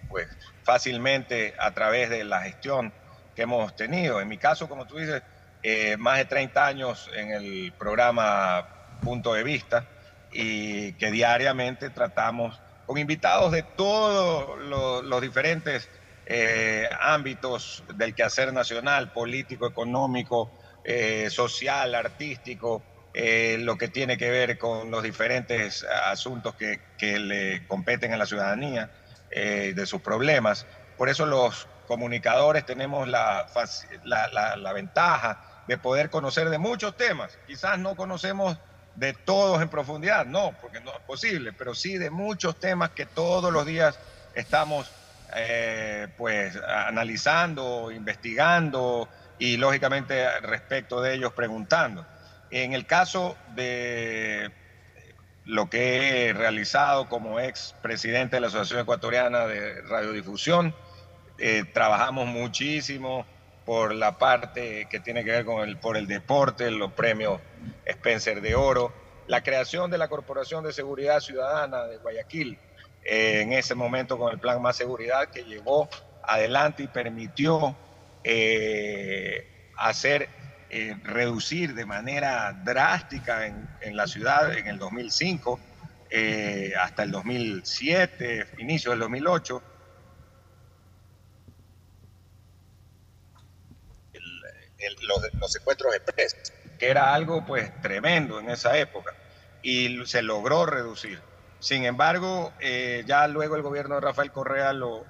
pues, 0.07 0.28
fácilmente 0.64 1.53
a 1.60 1.72
través 1.72 2.10
de 2.10 2.24
la 2.24 2.41
gestión 2.41 2.94
que 3.36 3.44
hemos 3.44 3.76
tenido. 3.76 4.22
En 4.22 4.28
mi 4.28 4.38
caso, 4.38 4.69
como 4.69 4.86
tú 4.86 4.98
dices, 4.98 5.22
eh, 5.64 5.98
más 5.98 6.18
de 6.18 6.26
30 6.26 6.65
años 6.65 7.10
en 7.15 7.32
el 7.32 7.74
programa 7.78 8.68
Punto 9.02 9.34
de 9.34 9.44
Vista 9.44 9.86
y 10.32 10.94
que 10.94 11.11
diariamente 11.11 11.90
tratamos 11.90 12.60
con 12.88 12.98
invitados 12.98 13.52
de 13.52 13.64
todos 13.64 14.58
los, 15.04 15.22
diferentes 15.22 15.90
eh, 16.26 16.90
ámbitos 17.02 17.84
del 17.96 18.16
quehacer 18.16 18.54
nacional, 18.54 19.12
político, 19.12 19.68
económico, 19.68 20.50
eh, 20.86 21.30
social, 21.30 21.94
artístico, 21.94 22.82
eh, 23.14 23.58
lo 23.60 23.78
que 23.78 23.90
tiene 23.90 24.18
que 24.18 24.32
ver 24.32 24.58
con 24.58 24.90
los 24.90 25.04
diferentes 25.04 25.86
asuntos 26.06 26.56
que, 26.56 26.80
le 27.20 27.68
competen 27.68 28.14
a 28.14 28.18
la 28.18 28.26
ciudadanía, 28.26 28.90
de 29.30 29.86
sus 29.86 30.02
problemas. 30.02 30.66
Por 30.98 31.10
eso 31.10 31.26
los 31.26 31.68
comunicadores 31.86 32.66
tenemos 32.66 33.08
la, 33.08 33.46
la, 34.06 34.74
ventaja 34.74 35.64
de 35.68 35.78
poder 35.78 36.10
conocer 36.10 36.50
de 36.50 36.58
muchos 36.58 36.96
temas. 36.96 37.38
Quizás 37.46 37.78
no 37.78 37.96
conocemos 37.96 38.58
de 38.98 39.14
todos 39.14 39.61
en 39.61 39.69
profundidad, 39.69 40.26
no, 40.26 40.53
porque 40.60 40.82
no 40.82 40.91
es 40.91 40.99
posible, 41.02 41.53
pero 41.53 41.74
sí 41.74 41.98
de 41.98 42.10
muchos 42.10 42.60
temas 42.60 42.90
que 42.91 43.06
todos 43.06 43.53
los 43.53 43.65
días 43.65 43.98
estamos 44.36 44.91
pues 46.18 46.56
analizando, 46.56 47.91
investigando, 47.91 49.07
y 49.40 49.57
lógicamente 49.57 50.40
respecto 50.41 51.02
de 51.02 51.15
ellos 51.15 51.34
preguntando. 51.34 52.06
En 52.49 52.74
el 52.74 52.86
caso 52.86 53.38
de 53.56 54.52
lo 55.45 55.69
que 55.69 56.30
he 56.30 56.34
realizado 56.34 57.07
como 57.07 57.40
ex 57.40 57.76
presidente 57.82 58.38
de 58.38 58.41
la 58.41 58.48
Asociación 58.48 58.82
Ecuatoriana 58.82 59.45
de 59.45 59.82
Radiodifusión, 59.82 60.76
eh, 61.38 61.64
trabajamos 61.74 62.28
muchísimo 62.28 63.26
por 63.68 63.94
la 63.94 64.18
parte 64.18 64.88
que 64.89 65.02
tiene 65.02 65.26
que 65.26 65.31
ver 65.31 65.44
con 65.44 65.68
el, 65.68 65.76
por 65.76 65.98
el 65.98 66.07
deporte, 66.07 66.72
los 66.72 66.94
premios 66.94 67.41
Spencer 67.84 68.39
de 68.39 68.56
Oro, 68.56 68.94
la 69.27 69.44
creación 69.44 69.91
de 69.91 69.98
la 69.98 70.07
Corporación 70.07 70.64
de 70.64 70.72
Seguridad 70.72 71.19
Ciudadana 71.19 71.84
de 71.84 71.98
Guayaquil, 71.98 72.57
eh, 73.03 73.41
en 73.41 73.52
ese 73.52 73.76
momento 73.76 74.18
con 74.18 74.31
el 74.31 74.39
Plan 74.39 74.61
Más 74.61 74.77
Seguridad 74.77 75.27
que 75.27 75.44
llevó 75.44 75.89
adelante 76.23 76.84
y 76.84 76.88
permitió 76.88 77.76
eh, 78.23 79.45
hacer, 79.76 80.30
eh, 80.69 80.95
reducir 81.03 81.73
de 81.73 81.85
manera 81.85 82.53
drástica 82.64 83.48
en, 83.48 83.98
la 83.98 84.07
ciudad 84.07 84.57
en 84.57 84.68
el 84.68 84.80
2005 84.80 85.60
eh, 86.10 86.72
hasta 86.80 87.03
el 87.03 87.11
2007, 87.11 88.48
inicio 88.60 88.91
del 88.91 89.02
2008. 89.02 89.61
Los, 95.02 95.52
secuestros 95.52 95.95
express, 95.95 96.54
que 96.78 96.90
era 96.90 97.14
algo 97.14 97.45
pues 97.45 97.72
tremendo 97.82 98.40
en 98.40 98.49
esa 98.49 98.78
época 98.78 99.14
y 99.62 100.06
se 100.06 100.22
logró 100.22 100.66
reducir. 100.66 101.20
Sin 101.60 101.86
embargo, 101.86 102.54
ya 103.06 103.28
luego 103.28 103.56
el 103.56 103.64
gobierno 103.64 103.95
de 103.95 104.02
Rafael 104.02 104.32
Correa 104.32 104.74
lo 104.74 105.06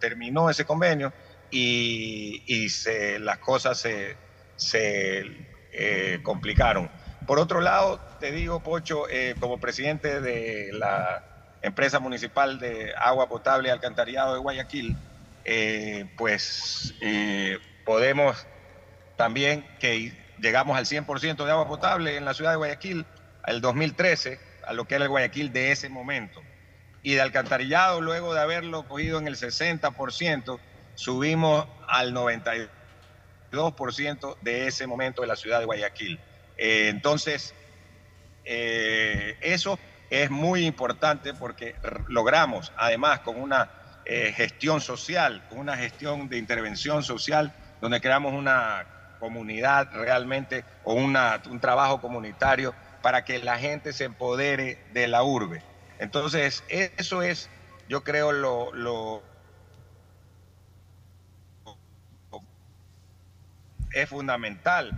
terminó 0.00 0.50
ese 0.50 0.64
convenio 0.64 1.12
y, 1.52 2.68
se, 2.70 3.18
las 3.18 3.38
cosas 3.38 3.78
se, 3.78 4.16
eh, 5.72 6.20
complicaron. 6.22 6.90
Por 7.26 7.38
otro 7.38 7.60
lado, 7.60 8.00
te 8.18 8.32
digo, 8.32 8.62
Pocho, 8.62 9.08
eh, 9.08 9.34
como 9.38 9.60
presidente 9.60 10.20
de 10.20 10.70
la 10.72 11.24
empresa 11.62 12.00
municipal 12.00 12.58
de 12.58 12.92
agua 12.98 13.28
potable 13.28 13.68
y 13.68 13.70
alcantarillado 13.70 14.34
de 14.34 14.40
Guayaquil, 14.40 14.96
eh, 15.44 16.06
pues 16.16 16.94
podemos 17.84 18.46
también 19.22 19.64
que 19.78 20.12
llegamos 20.40 20.76
al 20.76 20.84
100% 20.84 21.44
de 21.44 21.50
agua 21.52 21.68
potable 21.68 22.16
en 22.16 22.24
la 22.24 22.34
ciudad 22.34 22.50
de 22.50 22.56
Guayaquil 22.56 23.06
al 23.44 23.60
2013, 23.60 24.40
a 24.66 24.72
lo 24.72 24.84
que 24.84 24.96
era 24.96 25.04
el 25.04 25.10
Guayaquil 25.10 25.52
de 25.52 25.70
ese 25.70 25.88
momento. 25.88 26.42
Y 27.04 27.14
de 27.14 27.20
alcantarillado, 27.20 28.00
luego 28.00 28.34
de 28.34 28.40
haberlo 28.40 28.82
cogido 28.88 29.20
en 29.20 29.28
el 29.28 29.36
60%, 29.36 30.58
subimos 30.96 31.68
al 31.86 32.12
92% 32.12 34.36
de 34.40 34.66
ese 34.66 34.88
momento 34.88 35.22
de 35.22 35.28
la 35.28 35.36
ciudad 35.36 35.60
de 35.60 35.66
Guayaquil. 35.66 36.18
Eh, 36.58 36.88
entonces, 36.88 37.54
eh, 38.44 39.38
eso 39.40 39.78
es 40.10 40.32
muy 40.32 40.66
importante 40.66 41.32
porque 41.32 41.76
logramos, 42.08 42.72
además, 42.76 43.20
con 43.20 43.40
una 43.40 43.70
eh, 44.04 44.32
gestión 44.36 44.80
social, 44.80 45.46
con 45.48 45.58
una 45.58 45.76
gestión 45.76 46.28
de 46.28 46.38
intervención 46.38 47.04
social, 47.04 47.54
donde 47.80 48.00
creamos 48.00 48.32
una 48.32 48.84
comunidad 49.22 49.88
realmente 49.92 50.64
o 50.82 50.94
un 50.94 51.60
trabajo 51.60 52.00
comunitario 52.00 52.74
para 53.02 53.24
que 53.24 53.38
la 53.38 53.56
gente 53.56 53.92
se 53.92 54.02
empodere 54.02 54.78
de 54.92 55.06
la 55.06 55.22
urbe. 55.22 55.62
Entonces, 56.00 56.64
eso 56.68 57.22
es, 57.22 57.48
yo 57.88 58.02
creo, 58.02 58.32
lo, 58.32 58.74
lo 58.74 59.22
es 63.92 64.08
fundamental. 64.08 64.90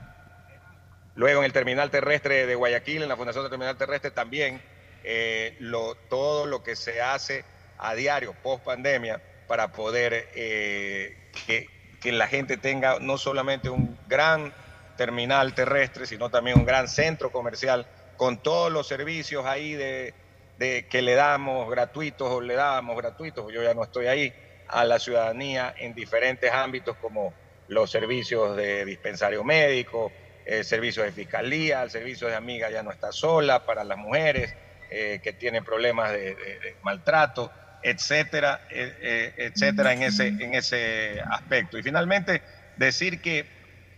Luego 1.17 1.41
en 1.41 1.45
el 1.45 1.53
terminal 1.53 1.91
terrestre 1.91 2.47
de 2.47 2.55
Guayaquil, 2.55 3.03
en 3.03 3.11
la 3.11 3.19
Fundación 3.19 3.45
del 3.45 3.51
Terminal 3.51 3.77
Terrestre 3.77 4.11
también, 4.11 4.63
eh, 5.03 5.55
lo, 5.61 5.97
todo 6.09 6.47
lo 6.47 6.63
que 6.63 6.77
se 6.77 7.03
hace 7.03 7.45
a 7.77 7.95
diario, 7.95 8.35
post 8.43 8.65
pandemia, 8.65 9.21
para 9.47 9.71
poder 9.73 10.31
eh, 10.35 11.31
que, 11.47 11.69
que, 12.05 12.13
la 12.13 12.27
gente 12.29 12.57
tenga 12.57 12.99
no 13.01 13.19
solamente 13.19 13.71
un 13.71 13.99
gran 14.07 14.53
terminal 14.97 15.55
terrestre, 15.55 16.07
sino 16.07 16.31
también 16.31 16.59
un 16.59 16.65
gran 16.65 16.87
centro 16.89 17.33
comercial 17.33 17.87
con 18.17 18.43
todos 18.43 18.71
los 18.71 18.87
servicios 18.87 19.45
ahí 19.47 19.75
de, 19.75 20.15
que 20.59 21.03
le 21.03 21.15
damos 21.15 21.69
gratuitos 21.71 22.31
o 22.31 22.41
le 22.41 22.55
damos 22.55 22.97
gratuitos, 22.97 23.53
yo 23.53 23.63
ya 23.63 23.75
no 23.75 23.83
estoy 23.83 24.07
ahí, 24.07 24.33
a 24.69 24.85
la 24.85 24.99
ciudadanía 24.99 25.75
en 25.79 25.95
diferentes 25.95 26.51
ámbitos 26.53 26.97
como 26.97 27.35
los 27.69 27.91
servicios 27.91 28.57
de 28.57 28.85
dispensario 28.85 29.43
médico, 29.43 30.13
el 30.45 30.65
servicio 30.65 31.03
de 31.03 31.13
fiscalía, 31.13 31.83
el 31.83 31.91
servicio 31.91 32.29
de 32.29 32.37
amiga 32.37 32.71
ya 32.71 32.83
no 32.83 32.93
está 32.93 33.13
sola 33.13 33.65
para 33.65 33.83
las 33.85 33.99
mujeres 33.99 34.55
eh, 34.91 35.21
que 35.23 35.33
tienen 35.33 35.65
problemas 35.65 36.13
de, 36.13 36.77
maltrato, 36.83 37.51
etcétera, 37.85 38.63
eh, 38.71 38.97
eh, 39.01 39.35
etcétera, 39.37 39.93
en 39.93 40.03
ese, 40.03 40.27
en 40.27 40.55
ese 40.55 41.21
aspecto. 41.31 41.79
Y 41.79 41.83
finalmente, 41.83 42.43
decir 42.77 43.21
que 43.21 43.47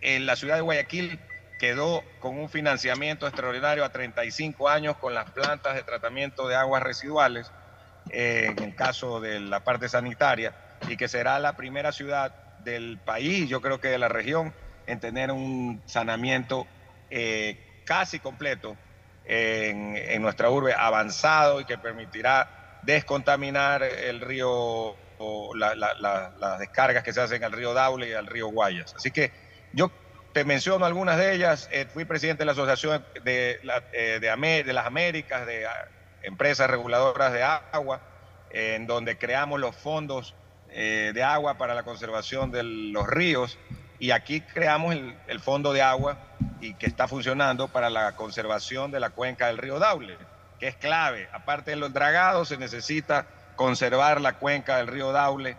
en 0.03 0.27
la 0.27 0.37
ciudad 0.37 0.57
de 0.57 0.61
Guayaquil 0.61 1.19
quedó 1.59 2.05
con 2.21 2.39
un 2.39 2.51
financiamiento 2.51 3.27
extraordinario 3.27 3.85
a 3.85 3.89
35 3.89 4.69
años 4.69 4.97
con 4.99 5.15
las 5.15 5.31
plantas 5.31 5.75
de 5.75 5.83
tratamiento 5.83 6.49
de 6.49 6.57
aguas 6.57 6.83
residuales, 6.83 7.51
en 8.11 8.63
el 8.63 8.75
caso 8.75 9.21
de 9.21 9.41
la 9.41 9.61
parte 9.65 9.89
sanitaria, 9.89 10.55
y 10.89 10.97
que 10.97 11.09
será 11.09 11.39
la 11.39 11.57
primera 11.57 11.93
ciudad 11.93 12.35
del 12.67 12.99
país, 12.99 13.49
yo 13.49 13.61
creo 13.61 13.81
que 13.81 13.89
de 13.89 13.99
la 13.99 14.09
región, 14.09 14.53
en 14.87 15.01
tener 15.01 15.31
un 15.31 15.83
saneamiento 15.87 16.67
eh, 17.11 17.83
casi 17.85 18.19
completo 18.19 18.77
en, 19.25 20.21
nuestra 20.23 20.51
urbe, 20.51 20.75
avanzado 20.75 21.61
y 21.61 21.65
que 21.65 21.79
permitirá 21.79 22.66
descontaminar 22.87 23.83
el 23.83 24.21
río 24.21 24.97
o 25.19 25.55
las 25.55 26.59
descargas 26.59 27.03
que 27.03 27.13
se 27.13 27.21
hacen 27.21 27.45
al 27.45 27.53
río 27.53 27.75
Daule 27.75 28.09
y 28.09 28.13
al 28.13 28.27
río 28.27 28.49
Guayas. 28.49 28.95
Así 28.95 29.11
que 29.11 29.33
yo 29.73 29.91
te 30.33 30.45
menciono 30.45 30.87
algunas 30.87 31.19
de 31.19 31.35
ellas. 31.35 31.69
Eh, 31.73 31.87
fui 31.93 32.05
presidente 32.05 32.41
de 32.41 32.47
la 32.47 32.53
Asociación 32.53 33.05
de, 33.25 33.61
eh, 33.93 34.19
de, 34.21 34.73
las 34.73 34.87
Américas, 34.87 35.47
de 35.47 35.67
ah, 35.67 35.89
empresas 36.23 36.71
reguladoras 36.71 37.33
de 37.33 37.43
agua, 37.43 38.01
en 38.51 38.87
donde 38.87 39.19
creamos 39.19 39.61
los 39.61 39.77
fondos 39.77 40.35
de 40.69 41.23
agua 41.23 41.57
para 41.57 41.73
la 41.73 41.85
conservación 41.85 42.51
de 42.51 42.63
los 42.63 43.07
ríos 43.07 43.57
y 43.99 44.11
aquí 44.11 44.41
creamos 44.41 44.95
el, 45.27 45.41
fondo 45.41 45.73
de 45.73 45.83
agua 45.83 46.19
y 46.61 46.75
que 46.75 46.87
está 46.87 47.09
funcionando 47.09 47.69
para 47.69 47.89
la 47.91 48.15
conservación 48.15 48.91
de 48.91 49.01
la 49.01 49.11
cuenca 49.11 49.47
del 49.47 49.59
río 49.59 49.79
Daule, 49.79 50.19
que 50.59 50.69
es 50.69 50.77
clave. 50.77 51.29
Aparte 51.33 51.73
de 51.73 51.77
los 51.77 51.93
dragados, 51.93 52.49
se 52.49 52.57
necesita 52.57 53.27
conservar 53.57 54.21
la 54.21 54.35
cuenca 54.35 54.77
del 54.79 54.87
río 54.87 55.13
Daule 55.13 55.57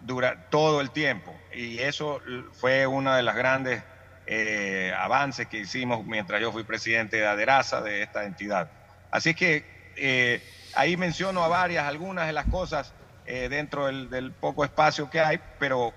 dura, 0.00 0.46
todo 0.50 0.80
el 0.80 0.90
tiempo. 0.90 1.34
Y 1.52 1.78
eso 1.78 2.20
fue 2.52 2.86
uno 2.86 3.14
de 3.14 3.22
los 3.22 3.34
grandes 3.34 3.82
eh, 4.26 4.92
avances 4.96 5.46
que 5.46 5.58
hicimos 5.58 6.04
mientras 6.04 6.40
yo 6.40 6.52
fui 6.52 6.64
presidente 6.64 7.16
de 7.16 7.26
Aderaza, 7.26 7.80
de 7.80 8.02
esta 8.02 8.24
entidad. 8.24 8.70
Así 9.10 9.34
que 9.34 9.64
eh, 9.96 10.42
ahí 10.74 10.96
menciono 10.96 11.42
a 11.42 11.48
varias, 11.48 11.86
algunas 11.86 12.26
de 12.26 12.32
las 12.32 12.46
cosas 12.46 12.92
eh, 13.26 13.48
dentro 13.48 13.86
del, 13.86 14.10
del 14.10 14.32
poco 14.32 14.64
espacio 14.64 15.10
que 15.10 15.20
hay, 15.20 15.40
pero 15.58 15.92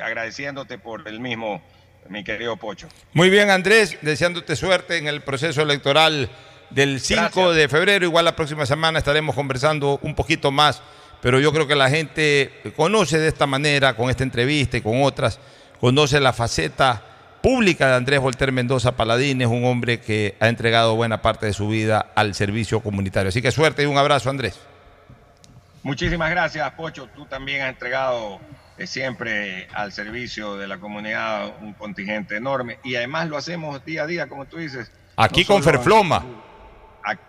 agradeciéndote 0.00 0.78
por 0.78 1.08
el 1.08 1.18
mismo, 1.18 1.60
mi 2.08 2.22
querido 2.22 2.56
Pocho. 2.56 2.88
Muy 3.12 3.28
bien, 3.28 3.50
Andrés, 3.50 3.98
deseándote 4.00 4.54
suerte 4.54 4.98
en 4.98 5.08
el 5.08 5.22
proceso 5.22 5.62
electoral 5.62 6.30
del 6.74 7.00
5 7.00 7.52
de 7.52 7.68
febrero. 7.68 8.04
Igual 8.04 8.24
la 8.24 8.36
próxima 8.36 8.66
semana 8.66 8.98
estaremos 8.98 9.34
conversando 9.34 9.98
un 10.02 10.14
poquito 10.14 10.50
más, 10.50 10.82
pero 11.20 11.40
yo 11.40 11.52
creo 11.52 11.66
que 11.66 11.74
la 11.74 11.90
gente 11.90 12.52
conoce 12.76 13.18
de 13.18 13.28
esta 13.28 13.46
manera, 13.46 13.94
con 13.94 14.10
esta 14.10 14.22
entrevista 14.22 14.76
y 14.76 14.80
con 14.80 15.02
otras, 15.02 15.38
conoce 15.80 16.20
la 16.20 16.32
faceta 16.32 17.02
pública 17.42 17.88
de 17.88 17.94
Andrés 17.96 18.20
Volter 18.20 18.52
Mendoza 18.52 18.92
Paladín, 18.92 19.42
es 19.42 19.48
un 19.48 19.64
hombre 19.64 20.00
que 20.00 20.36
ha 20.38 20.48
entregado 20.48 20.94
buena 20.94 21.22
parte 21.22 21.46
de 21.46 21.52
su 21.52 21.68
vida 21.68 22.12
al 22.14 22.34
servicio 22.34 22.80
comunitario. 22.80 23.30
Así 23.30 23.42
que 23.42 23.50
suerte 23.50 23.82
y 23.82 23.86
un 23.86 23.98
abrazo, 23.98 24.30
Andrés. 24.30 24.58
Muchísimas 25.82 26.30
gracias, 26.30 26.70
Pocho. 26.72 27.08
Tú 27.14 27.26
también 27.26 27.62
has 27.62 27.70
entregado 27.70 28.40
siempre 28.86 29.68
al 29.74 29.92
servicio 29.92 30.56
de 30.56 30.68
la 30.68 30.78
comunidad 30.78 31.52
un 31.60 31.72
contingente 31.74 32.36
enorme 32.36 32.78
y 32.84 32.94
además 32.94 33.28
lo 33.28 33.36
hacemos 33.36 33.84
día 33.84 34.04
a 34.04 34.06
día, 34.06 34.28
como 34.28 34.44
tú 34.44 34.58
dices. 34.58 34.90
Aquí 35.16 35.44
con 35.44 35.62
Ferfloma. 35.62 36.24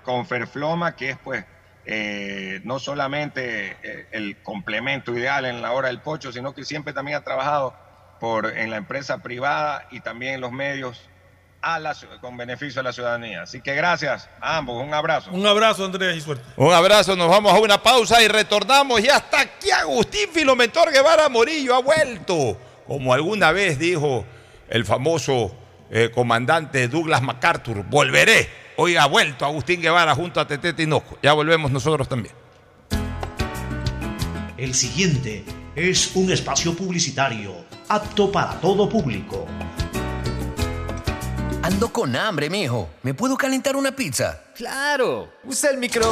Con 0.03 0.25
Ferfloma, 0.25 0.95
que 0.95 1.11
es 1.11 1.17
pues 1.17 1.45
eh, 1.85 2.61
no 2.63 2.79
solamente 2.79 3.77
eh, 3.83 4.07
el 4.11 4.37
complemento 4.37 5.15
ideal 5.17 5.45
en 5.45 5.61
la 5.61 5.71
hora 5.73 5.89
del 5.89 5.99
pocho, 5.99 6.31
sino 6.31 6.53
que 6.53 6.63
siempre 6.63 6.93
también 6.93 7.17
ha 7.17 7.23
trabajado 7.23 7.75
por, 8.19 8.57
en 8.57 8.69
la 8.69 8.77
empresa 8.77 9.17
privada 9.19 9.87
y 9.91 9.99
también 9.99 10.35
en 10.35 10.41
los 10.41 10.51
medios 10.51 11.09
con 12.19 12.35
beneficio 12.35 12.81
a 12.81 12.83
la 12.83 12.91
ciudadanía. 12.91 13.43
Así 13.43 13.61
que 13.61 13.73
gracias 13.73 14.29
a 14.41 14.57
ambos, 14.57 14.83
un 14.83 14.93
abrazo. 14.93 15.31
Un 15.31 15.45
abrazo, 15.45 15.85
Andrés, 15.85 16.17
y 16.17 16.21
suerte. 16.21 16.43
Un 16.57 16.73
abrazo, 16.73 17.15
nos 17.15 17.29
vamos 17.29 17.53
a 17.53 17.59
una 17.59 17.81
pausa 17.81 18.21
y 18.21 18.27
retornamos. 18.27 19.01
Y 19.01 19.07
hasta 19.07 19.39
aquí 19.39 19.71
Agustín 19.71 20.29
Filomentor 20.33 20.91
Guevara 20.91 21.29
Morillo 21.29 21.75
ha 21.75 21.81
vuelto, 21.81 22.59
como 22.85 23.13
alguna 23.13 23.51
vez 23.53 23.79
dijo 23.79 24.25
el 24.69 24.85
famoso 24.85 25.55
eh, 25.89 26.11
comandante 26.13 26.87
Douglas 26.87 27.21
MacArthur, 27.21 27.83
volveré. 27.83 28.62
Hoy 28.75 28.95
ha 28.95 29.05
vuelto 29.05 29.45
Agustín 29.45 29.81
Guevara 29.81 30.15
junto 30.15 30.39
a 30.39 30.47
Tete 30.47 30.73
Tinoco. 30.73 31.17
Ya 31.21 31.33
volvemos 31.33 31.71
nosotros 31.71 32.07
también. 32.07 32.33
El 34.57 34.73
siguiente 34.73 35.43
es 35.75 36.15
un 36.15 36.31
espacio 36.31 36.73
publicitario 36.75 37.53
apto 37.87 38.31
para 38.31 38.59
todo 38.59 38.89
público. 38.89 39.45
Ando 41.61 41.93
con 41.93 42.15
hambre, 42.15 42.49
mijo. 42.49 42.89
¿Me 43.03 43.13
puedo 43.13 43.37
calentar 43.37 43.75
una 43.75 43.91
pizza? 43.91 44.41
Claro. 44.55 45.29
Usa 45.43 45.69
el 45.69 45.77
micro. 45.77 46.11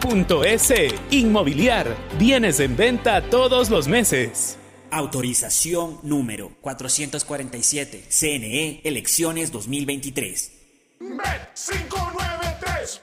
S. 0.43 0.87
Inmobiliar. 1.11 1.95
Bienes 2.17 2.59
en 2.59 2.75
venta 2.75 3.21
todos 3.21 3.69
los 3.69 3.87
meses. 3.87 4.57
Autorización 4.89 5.99
número 6.03 6.51
447. 6.61 8.05
CNE, 8.09 8.81
elecciones 8.83 9.51
2023. 9.51 10.53
Bet593.es 10.99 13.01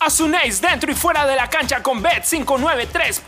Asunéis 0.00 0.60
dentro 0.60 0.90
y 0.90 0.94
fuera 0.94 1.26
de 1.26 1.36
la 1.36 1.48
cancha 1.48 1.80
con 1.82 2.02
Bet593.es. 2.02 3.22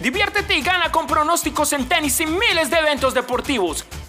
Diviértete 0.00 0.56
y 0.56 0.62
gana 0.62 0.90
con 0.90 1.06
pronósticos 1.06 1.72
en 1.74 1.86
tenis 1.86 2.18
y 2.20 2.26
miles 2.26 2.70
de 2.70 2.78
eventos 2.78 3.14
deportivos. 3.14 3.86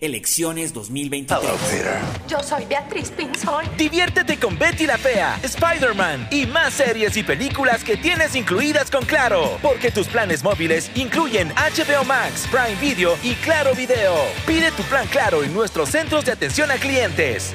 Elecciones 0.00 0.72
2023. 0.72 1.82
Yo 2.26 2.42
soy 2.42 2.64
Beatriz 2.64 3.10
Pinzón. 3.10 3.64
Diviértete 3.76 4.38
con 4.38 4.58
Betty 4.58 4.86
la 4.86 4.96
Fea, 4.96 5.38
Spider-Man 5.42 6.28
y 6.30 6.46
más 6.46 6.72
series 6.72 7.16
y 7.18 7.22
películas 7.22 7.84
que 7.84 7.98
tienes 7.98 8.34
incluidas 8.34 8.90
con 8.90 9.04
Claro. 9.04 9.58
Porque 9.60 9.90
tus 9.90 10.06
planes 10.08 10.42
móviles 10.42 10.90
incluyen 10.94 11.50
HBO 11.50 12.04
Max, 12.04 12.48
Prime 12.50 12.80
Video 12.80 13.16
y 13.22 13.34
Claro 13.34 13.74
Video. 13.74 14.14
Pide 14.46 14.70
tu 14.72 14.82
plan 14.84 15.06
Claro 15.08 15.44
en 15.44 15.52
nuestros 15.52 15.90
centros 15.90 16.24
de 16.24 16.32
atención 16.32 16.70
a 16.70 16.76
clientes. 16.76 17.54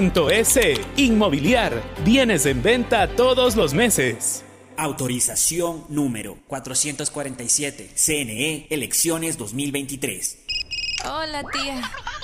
S. 0.01 0.73
Inmobiliar. 0.97 1.83
Bienes 2.03 2.47
en 2.47 2.63
venta 2.63 3.07
todos 3.15 3.55
los 3.55 3.75
meses. 3.75 4.43
Autorización 4.75 5.85
número 5.89 6.37
447. 6.47 7.91
CNE, 7.93 8.65
elecciones 8.71 9.37
2023. 9.37 10.39
Hola, 11.05 11.43
tía. 11.51 11.91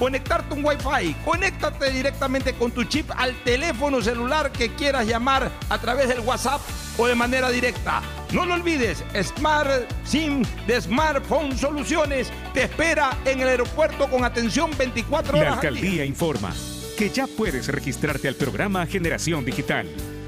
conectarte 0.00 0.54
un 0.54 0.64
Wi-Fi. 0.64 1.14
Conéctate 1.24 1.90
directamente 1.90 2.54
con 2.54 2.72
tu 2.72 2.84
chip 2.84 3.10
al 3.16 3.34
teléfono 3.44 4.00
celular 4.00 4.50
que 4.50 4.74
quieras 4.74 5.06
llamar 5.06 5.52
a 5.68 5.78
través 5.78 6.08
del 6.08 6.20
WhatsApp 6.20 6.60
o 6.96 7.06
de 7.06 7.14
manera 7.14 7.50
directa. 7.50 8.00
No 8.32 8.46
lo 8.46 8.54
olvides, 8.54 9.04
Smart 9.22 9.70
SIM 10.04 10.42
de 10.66 10.80
Smartphone 10.80 11.56
Soluciones 11.56 12.32
te 12.54 12.64
espera 12.64 13.10
en 13.26 13.40
el 13.40 13.48
aeropuerto 13.48 14.08
con 14.08 14.24
atención 14.24 14.70
24 14.76 15.38
horas. 15.38 15.48
La 15.48 15.54
alcaldía 15.54 16.04
informa 16.06 16.50
que 16.96 17.10
ya 17.10 17.26
puedes 17.26 17.68
registrarte 17.68 18.26
al 18.26 18.36
programa 18.36 18.86
Generación 18.86 19.44
Digital. 19.44 19.86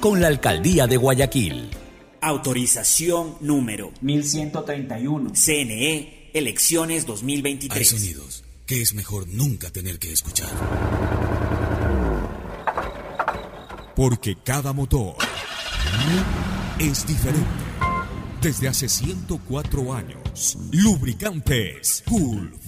con 0.00 0.20
la 0.20 0.28
Alcaldía 0.28 0.86
de 0.86 0.96
Guayaquil. 0.96 1.70
Autorización 2.20 3.36
número 3.40 3.92
1131. 4.00 5.32
CNE, 5.34 6.30
elecciones 6.34 7.06
2023. 7.06 7.76
Hay 7.92 7.98
sonidos 7.98 8.44
que 8.66 8.82
es 8.82 8.92
mejor 8.94 9.26
nunca 9.28 9.70
tener 9.70 9.98
que 9.98 10.12
escuchar. 10.12 10.50
Porque 13.96 14.36
cada 14.44 14.72
motor 14.72 15.16
es 16.78 17.06
diferente. 17.06 17.46
Desde 18.42 18.68
hace 18.68 18.88
104 18.88 19.94
años, 19.94 20.58
Lubricantes 20.70 22.04
Gulf 22.06 22.67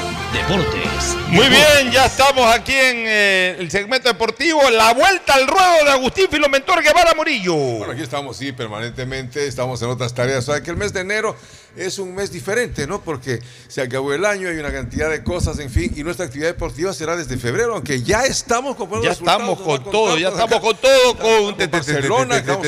Deportes. 0.33 1.17
Muy 1.27 1.47
bien, 1.49 1.91
ya 1.91 2.05
estamos 2.05 2.45
aquí 2.53 2.73
en 2.73 3.03
eh, 3.05 3.55
el 3.59 3.69
segmento 3.69 4.07
deportivo. 4.07 4.61
La 4.69 4.93
vuelta 4.93 5.33
al 5.33 5.45
ruedo 5.45 5.83
de 5.83 5.91
Agustín 5.91 6.27
Filomentor 6.31 6.81
Guevara 6.81 7.13
Murillo. 7.15 7.53
Bueno, 7.53 7.91
aquí 7.91 8.01
estamos, 8.01 8.37
sí, 8.37 8.53
permanentemente. 8.53 9.45
Estamos 9.45 9.81
en 9.81 9.89
otras 9.89 10.13
tareas. 10.13 10.47
O 10.47 10.53
sea, 10.53 10.63
que 10.63 10.71
el 10.71 10.77
mes 10.77 10.93
de 10.93 11.01
enero 11.01 11.35
es 11.75 11.99
un 11.99 12.13
mes 12.13 12.31
diferente, 12.31 12.85
¿no? 12.87 13.01
Porque 13.01 13.39
se 13.67 13.81
acabó 13.81 14.13
el 14.13 14.25
año, 14.25 14.49
hay 14.49 14.57
una 14.57 14.71
cantidad 14.71 15.09
de 15.09 15.23
cosas, 15.23 15.59
en 15.59 15.69
fin. 15.69 15.91
Y 15.95 16.03
nuestra 16.03 16.25
actividad 16.25 16.49
deportiva 16.49 16.93
será 16.93 17.15
desde 17.15 17.37
febrero, 17.37 17.75
aunque 17.75 18.01
ya 18.01 18.25
estamos 18.25 18.75
con 18.75 18.89
buenos 18.89 19.05
Ya 19.05 19.11
estamos 19.13 19.59
con 19.61 19.83
todo, 19.83 20.17
ya 20.17 20.31
pues, 20.31 20.41
estamos 20.41 20.61
con 20.61 20.77
todo, 20.77 21.17
con 21.17 21.55
Con 21.55 21.71
Barcelona, 21.71 22.43
con. 22.43 22.61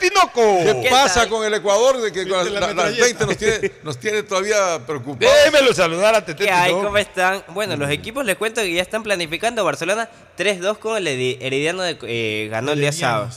Tinoco. 0.00 0.58
¿Qué 0.82 0.88
pasa 0.90 1.28
con 1.28 1.44
el 1.44 1.54
Ecuador? 1.54 2.00
De 2.00 2.10
que 2.10 2.26
con 2.28 2.52
la, 2.52 2.72
la 2.72 2.84
20 2.90 3.26
nos 3.26 3.36
tiene, 3.36 3.72
nos 3.84 3.98
tiene 3.98 4.22
todavía 4.24 4.84
preocupados. 4.86 5.32
Démelo 5.44 5.72
saludar 5.72 6.14
a 6.14 6.24
Tete 6.24 6.44
¿Qué 6.44 6.50
hay? 6.50 6.70
Tinoco. 6.70 6.86
¿Cómo 6.86 6.98
están? 6.98 7.44
Bueno, 7.48 7.76
los 7.76 7.90
equipos 7.90 8.24
les 8.24 8.36
cuento 8.36 8.60
que 8.62 8.72
ya 8.72 8.82
están 8.82 9.02
planificando. 9.02 9.64
Barcelona 9.64 10.08
3-2 10.36 10.78
con 10.78 10.96
el 10.96 11.06
Herediano, 11.40 11.82
de- 11.82 11.98
eh, 12.02 12.48
ganó 12.50 12.72
el 12.72 12.80
día 12.80 12.92
sábado. 12.92 13.30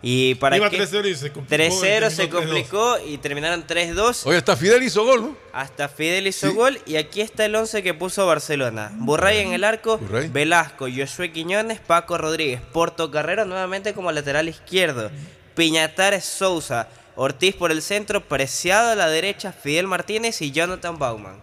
Y 0.00 0.36
para 0.36 0.56
Iba 0.56 0.70
qué? 0.70 0.78
3-0 0.78 1.08
y 1.08 1.16
se 1.16 1.32
complicó, 1.32 1.56
3-0 1.56 2.06
y 2.06 2.10
se 2.12 2.28
terminó 2.28 2.28
3-2. 2.28 2.30
complicó 2.30 2.98
y 3.04 3.18
terminaron 3.18 3.66
3-2. 3.66 4.26
Oye, 4.26 4.38
hasta 4.38 4.56
Fidel 4.56 4.84
hizo 4.84 5.04
gol, 5.04 5.22
¿no? 5.22 5.36
Hasta 5.52 5.88
Fidel 5.88 6.28
hizo 6.28 6.54
gol 6.54 6.78
y 6.86 6.94
aquí 6.94 7.20
está 7.20 7.44
el 7.44 7.56
11 7.56 7.82
que 7.82 7.94
puso 7.94 8.24
Barcelona. 8.24 8.92
Burray 8.94 9.38
en 9.38 9.54
el 9.54 9.64
arco, 9.64 9.98
Burray. 9.98 10.28
Velasco, 10.28 10.86
Josué 10.88 11.32
Quiñones, 11.32 11.80
Paco 11.80 12.16
Rodríguez, 12.16 12.60
Porto 12.72 13.10
Carrero 13.10 13.44
nuevamente 13.44 13.92
como 13.92 14.12
lateral 14.12 14.48
izquierdo, 14.48 15.10
Piñatares 15.58 16.24
Sousa, 16.24 16.86
Ortiz 17.16 17.56
por 17.56 17.72
el 17.72 17.82
centro, 17.82 18.20
Preciado 18.22 18.90
a 18.90 18.94
la 18.94 19.08
derecha, 19.08 19.50
Fidel 19.52 19.88
Martínez 19.88 20.40
y 20.40 20.52
Jonathan 20.52 21.00
Bauman. 21.00 21.34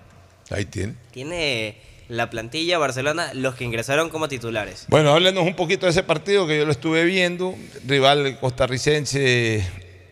Ahí 0.50 0.64
tiene. 0.64 0.94
Tiene 1.12 1.76
la 2.08 2.30
plantilla 2.30 2.78
Barcelona 2.78 3.32
los 3.34 3.56
que 3.56 3.66
ingresaron 3.66 4.10
como 4.10 4.30
titulares. 4.30 4.86
Bueno, 4.88 5.12
háblenos 5.12 5.44
un 5.46 5.54
poquito 5.58 5.86
de 5.86 5.90
ese 5.90 6.02
partido 6.02 6.48
que 6.48 6.58
yo 6.58 6.66
lo 6.66 6.72
estuve 6.72 7.04
viendo. 7.04 7.56
Rival 7.86 8.40
costarricense 8.40 9.70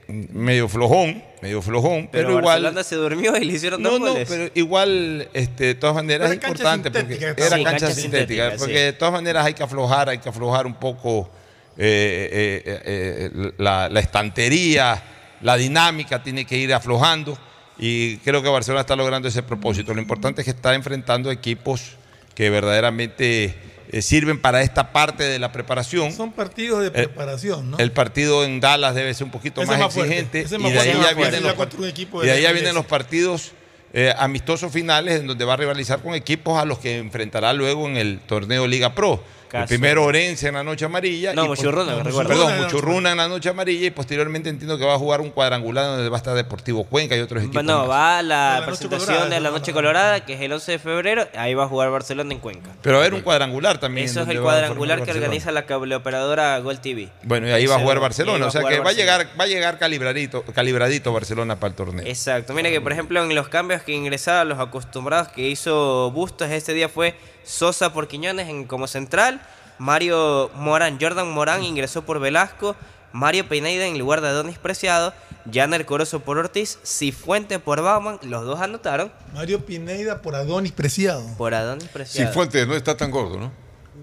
medio 0.09 0.67
flojón, 0.67 1.23
medio 1.41 1.61
flojón, 1.61 2.09
Pero, 2.11 2.27
pero, 2.27 2.29
igual. 2.39 2.43
Barcelona 2.63 2.83
se 2.83 2.95
durmió 2.97 3.37
y 3.37 3.45
le 3.45 3.53
hicieron 3.53 3.81
No, 3.81 3.91
dos 3.91 3.99
no, 4.01 4.07
goles. 4.11 4.27
pero 4.29 4.51
igual, 4.53 5.29
este, 5.33 5.63
de 5.67 5.75
todas 5.75 5.95
maneras 5.95 6.29
Era 6.29 6.35
es 6.41 6.43
importante 6.43 6.91
porque 6.91 7.13
era 7.15 7.35
Sí, 7.35 7.63
cancha, 7.63 7.63
cancha 7.63 7.91
sintética, 7.91 8.01
sintética, 8.01 8.49
porque 8.57 8.73
sí. 8.77 8.83
de 8.83 8.93
todas 8.93 9.13
maneras 9.13 9.45
hay 9.45 9.53
que 9.53 9.63
aflojar, 9.63 10.09
hay 10.09 10.17
que 10.17 10.27
aflojar 10.27 10.65
un 10.65 10.73
poco 10.73 11.31
eh, 11.77 12.61
eh, 12.65 12.81
eh, 12.85 13.51
la, 13.57 13.89
la 13.89 13.99
estantería, 13.99 15.01
la 15.41 15.57
dinámica 15.57 16.21
tiene 16.21 16.45
que 16.45 16.57
ir 16.57 16.73
aflojando 16.73 17.37
y 17.77 18.17
creo 18.17 18.43
que 18.43 18.49
Barcelona 18.49 18.81
está 18.81 18.95
logrando 18.95 19.27
ese 19.27 19.43
propósito. 19.43 19.93
Lo 19.93 20.01
importante 20.01 20.41
es 20.41 20.45
que 20.45 20.51
está 20.51 20.75
enfrentando 20.75 21.31
equipos 21.31 21.95
que 22.35 22.49
verdaderamente 22.49 23.55
sirven 24.01 24.41
para 24.41 24.61
esta 24.61 24.91
parte 24.91 25.23
de 25.23 25.37
la 25.37 25.51
preparación. 25.51 26.11
Son 26.11 26.31
partidos 26.31 26.83
de 26.83 26.89
preparación, 26.89 27.71
¿no? 27.71 27.77
El 27.77 27.91
partido 27.91 28.43
en 28.43 28.59
Dallas 28.59 28.95
debe 28.95 29.13
ser 29.13 29.25
un 29.25 29.31
poquito 29.31 29.61
Ese 29.61 29.77
más, 29.77 29.95
exigente 29.95 30.45
y 30.49 30.71
de 30.71 30.79
ahí 30.79 30.93
ya 30.99 31.13
vienen 31.13 31.43
los, 31.43 32.23
de 32.23 32.31
ahí 32.31 32.41
ya 32.41 32.51
vienen 32.51 32.83
partidos 32.83 33.51
eh, 33.95 34.11
amistosos 34.17 34.71
finales 34.71 35.19
en 35.19 35.27
donde 35.27 35.45
va 35.45 35.53
a 35.53 35.57
rivalizar 35.57 36.01
con 36.01 36.15
equipos 36.15 36.57
a 36.57 36.65
los 36.65 36.79
que 36.79 36.97
enfrentará 36.97 37.53
luego 37.53 37.87
en 37.87 37.97
el 37.97 38.19
torneo 38.21 38.65
Liga 38.65 38.95
Pro. 38.95 39.23
El 39.53 39.67
primero 39.67 40.03
Orense 40.03 40.47
en 40.47 40.55
la 40.55 40.63
noche 40.63 40.85
amarilla. 40.85 41.33
No, 41.33 41.45
Muchurruna, 41.45 41.91
no, 41.91 42.03
recuerdo. 42.03 42.29
Perdón, 42.29 42.57
Muchurruna 42.57 43.11
en 43.11 43.17
la 43.17 43.27
noche 43.27 43.49
la 43.49 43.51
amarilla 43.51 43.87
y 43.87 43.91
posteriormente 43.91 44.49
entiendo 44.49 44.77
que 44.77 44.85
va 44.85 44.95
a 44.95 44.97
jugar 44.97 45.21
un 45.21 45.29
cuadrangular 45.29 45.85
donde 45.85 46.09
va 46.09 46.17
a 46.17 46.17
estar 46.17 46.33
Deportivo 46.33 46.83
Cuenca 46.85 47.15
y 47.15 47.19
otros 47.19 47.43
equipos. 47.43 47.63
Bueno, 47.63 47.81
más. 47.81 47.89
va 47.89 48.21
la, 48.23 48.55
Noche 48.55 48.65
presentación 48.65 49.07
Colorada, 49.07 49.35
de 49.35 49.41
la 49.41 49.49
¿no? 49.49 49.57
Noche 49.57 49.73
Colorada, 49.73 50.25
que 50.25 50.33
es 50.33 50.41
el 50.41 50.53
11 50.53 50.71
de 50.71 50.79
febrero. 50.79 51.27
Ahí 51.35 51.53
va 51.53 51.65
a 51.65 51.67
jugar 51.67 51.91
Barcelona 51.91 52.33
en 52.33 52.39
Cuenca. 52.39 52.71
Pero 52.81 52.95
va 52.95 53.03
a 53.03 53.05
haber 53.05 53.13
un 53.13 53.21
cuadrangular 53.21 53.79
también. 53.79 54.05
Eso 54.05 54.21
es 54.21 54.29
el 54.29 54.37
a 54.37 54.41
cuadrangular 54.41 55.03
que 55.03 55.11
organiza 55.11 55.51
la 55.51 55.65
cableoperadora 55.65 56.57
Gol 56.59 56.79
TV. 56.79 57.09
Bueno, 57.23 57.47
y 57.47 57.51
ahí 57.51 57.67
va 57.67 57.75
a 57.75 57.79
jugar 57.79 57.99
Barcelona. 57.99 58.45
O 58.45 58.47
a 58.47 58.51
sea 58.51 58.63
que 58.63 58.79
va 58.79 58.89
a 58.89 58.93
llegar, 58.93 59.27
va 59.39 59.43
a 59.43 59.47
llegar 59.47 59.77
calibradito, 59.77 60.43
calibradito 60.43 61.13
Barcelona 61.13 61.59
para 61.59 61.69
el 61.69 61.75
torneo. 61.75 62.05
Exacto. 62.07 62.53
Mira 62.53 62.69
que, 62.69 62.81
por 62.81 62.91
ejemplo, 62.91 63.23
en 63.23 63.35
los 63.35 63.49
cambios 63.49 63.83
que 63.83 63.91
ingresaron 63.91 64.49
los 64.49 64.59
acostumbrados 64.59 65.29
que 65.29 65.47
hizo 65.49 66.11
Bustos 66.11 66.49
este 66.49 66.73
día 66.73 66.89
fue 66.89 67.15
Sosa 67.43 67.93
por 67.93 68.07
Quiñones 68.07 68.49
en, 68.49 68.65
como 68.65 68.87
central, 68.87 69.41
Mario 69.77 70.49
Morán, 70.55 70.97
Jordan 70.99 71.31
Morán 71.31 71.63
ingresó 71.63 72.03
por 72.03 72.19
Velasco, 72.19 72.75
Mario 73.11 73.47
Pineda 73.47 73.85
en 73.85 73.99
lugar 73.99 74.21
de 74.21 74.29
Adonis 74.29 74.57
Preciado, 74.57 75.13
Janer 75.51 75.85
Corozo 75.85 76.21
por 76.21 76.37
Ortiz, 76.37 76.79
Cifuente 76.83 77.59
por 77.59 77.81
Bauman, 77.81 78.19
los 78.23 78.45
dos 78.45 78.59
anotaron. 78.59 79.11
Mario 79.33 79.65
Pineda 79.65 80.21
por 80.21 80.35
Adonis 80.35 80.71
Preciado. 80.71 81.25
Por 81.37 81.53
Adonis 81.53 81.89
Preciado. 81.89 82.29
Cifuentes 82.29 82.67
no 82.67 82.75
está 82.75 82.97
tan 82.97 83.11
gordo, 83.11 83.39
¿no? 83.39 83.51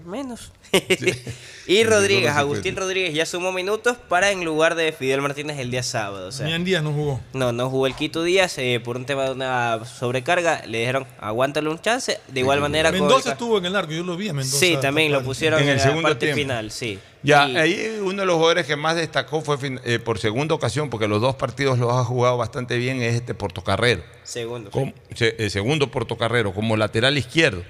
Menos. 0.05 0.51
y 1.67 1.83
Rodríguez. 1.83 2.31
Agustín 2.31 2.75
Rodríguez 2.75 3.13
ya 3.13 3.25
sumó 3.25 3.51
minutos 3.51 3.97
para 4.09 4.31
en 4.31 4.43
lugar 4.45 4.75
de 4.75 4.91
Fidel 4.91 5.21
Martínez 5.21 5.59
el 5.59 5.69
día 5.71 5.83
sábado. 5.83 6.27
O 6.29 6.31
sea, 6.31 6.45
Damián 6.45 6.63
Díaz 6.63 6.83
no 6.83 6.91
jugó. 6.93 7.21
no, 7.33 7.51
no 7.51 7.69
jugó 7.69 7.87
el 7.87 7.95
Quito 7.95 8.23
Díaz 8.23 8.57
eh, 8.57 8.79
por 8.83 8.97
un 8.97 9.05
tema 9.05 9.25
de 9.25 9.31
una 9.31 9.83
sobrecarga. 9.85 10.63
Le 10.65 10.79
dijeron, 10.79 11.05
aguántale 11.19 11.69
un 11.69 11.79
chance. 11.79 12.19
De 12.27 12.39
igual 12.39 12.59
manera, 12.61 12.89
con 12.91 12.99
Mendoza 13.01 13.31
estuvo 13.33 13.57
en 13.57 13.65
el 13.65 13.75
arco, 13.75 13.91
yo 13.91 14.03
lo 14.03 14.17
vi 14.17 14.29
a 14.29 14.33
Mendoza. 14.33 14.57
Sí, 14.57 14.77
también 14.81 15.11
lo 15.11 15.23
pusieron 15.23 15.59
En 15.59 15.65
en, 15.65 15.71
el 15.73 15.77
la 15.77 15.83
segundo 15.83 16.07
parte 16.09 16.25
tiempo. 16.27 16.39
final, 16.41 16.71
sí. 16.71 16.99
Ya, 17.23 17.47
Y- 17.47 17.57
ahí 17.57 17.99
uno 18.01 18.21
de 18.21 18.25
los 18.25 18.35
jugadores 18.35 18.65
que 18.65 18.75
más 18.75 18.95
destacó 18.95 19.41
fue 19.41 19.57
eh, 19.85 19.99
por 19.99 20.17
segunda 20.19 20.55
ocasión, 20.55 20.89
porque 20.89 21.07
los 21.07 21.21
dos 21.21 21.35
partidos 21.35 21.77
los 21.77 21.91
ha 21.93 22.03
jugado 22.03 22.37
bastante 22.37 22.77
bien, 22.77 23.01
es 23.01 23.13
este 23.15 23.33
Portocarrero. 23.35 24.03
Segundo. 24.23 24.71
Como- 24.71 24.93
se- 25.15 25.35
eh, 25.37 25.49
segundo 25.49 25.91
Portocarrero, 25.91 26.53
como 26.53 26.75
lateral 26.77 27.17
izquierdo. 27.17 27.63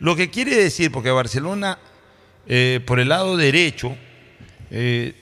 Lo 0.00 0.16
que 0.16 0.30
quiere 0.30 0.54
decir, 0.56 0.90
porque 0.92 1.10
Barcelona, 1.10 1.78
eh, 2.52 2.80
por 2.84 2.98
el 2.98 3.08
lado 3.08 3.36
derecho, 3.36 3.96
eh, 4.72 5.14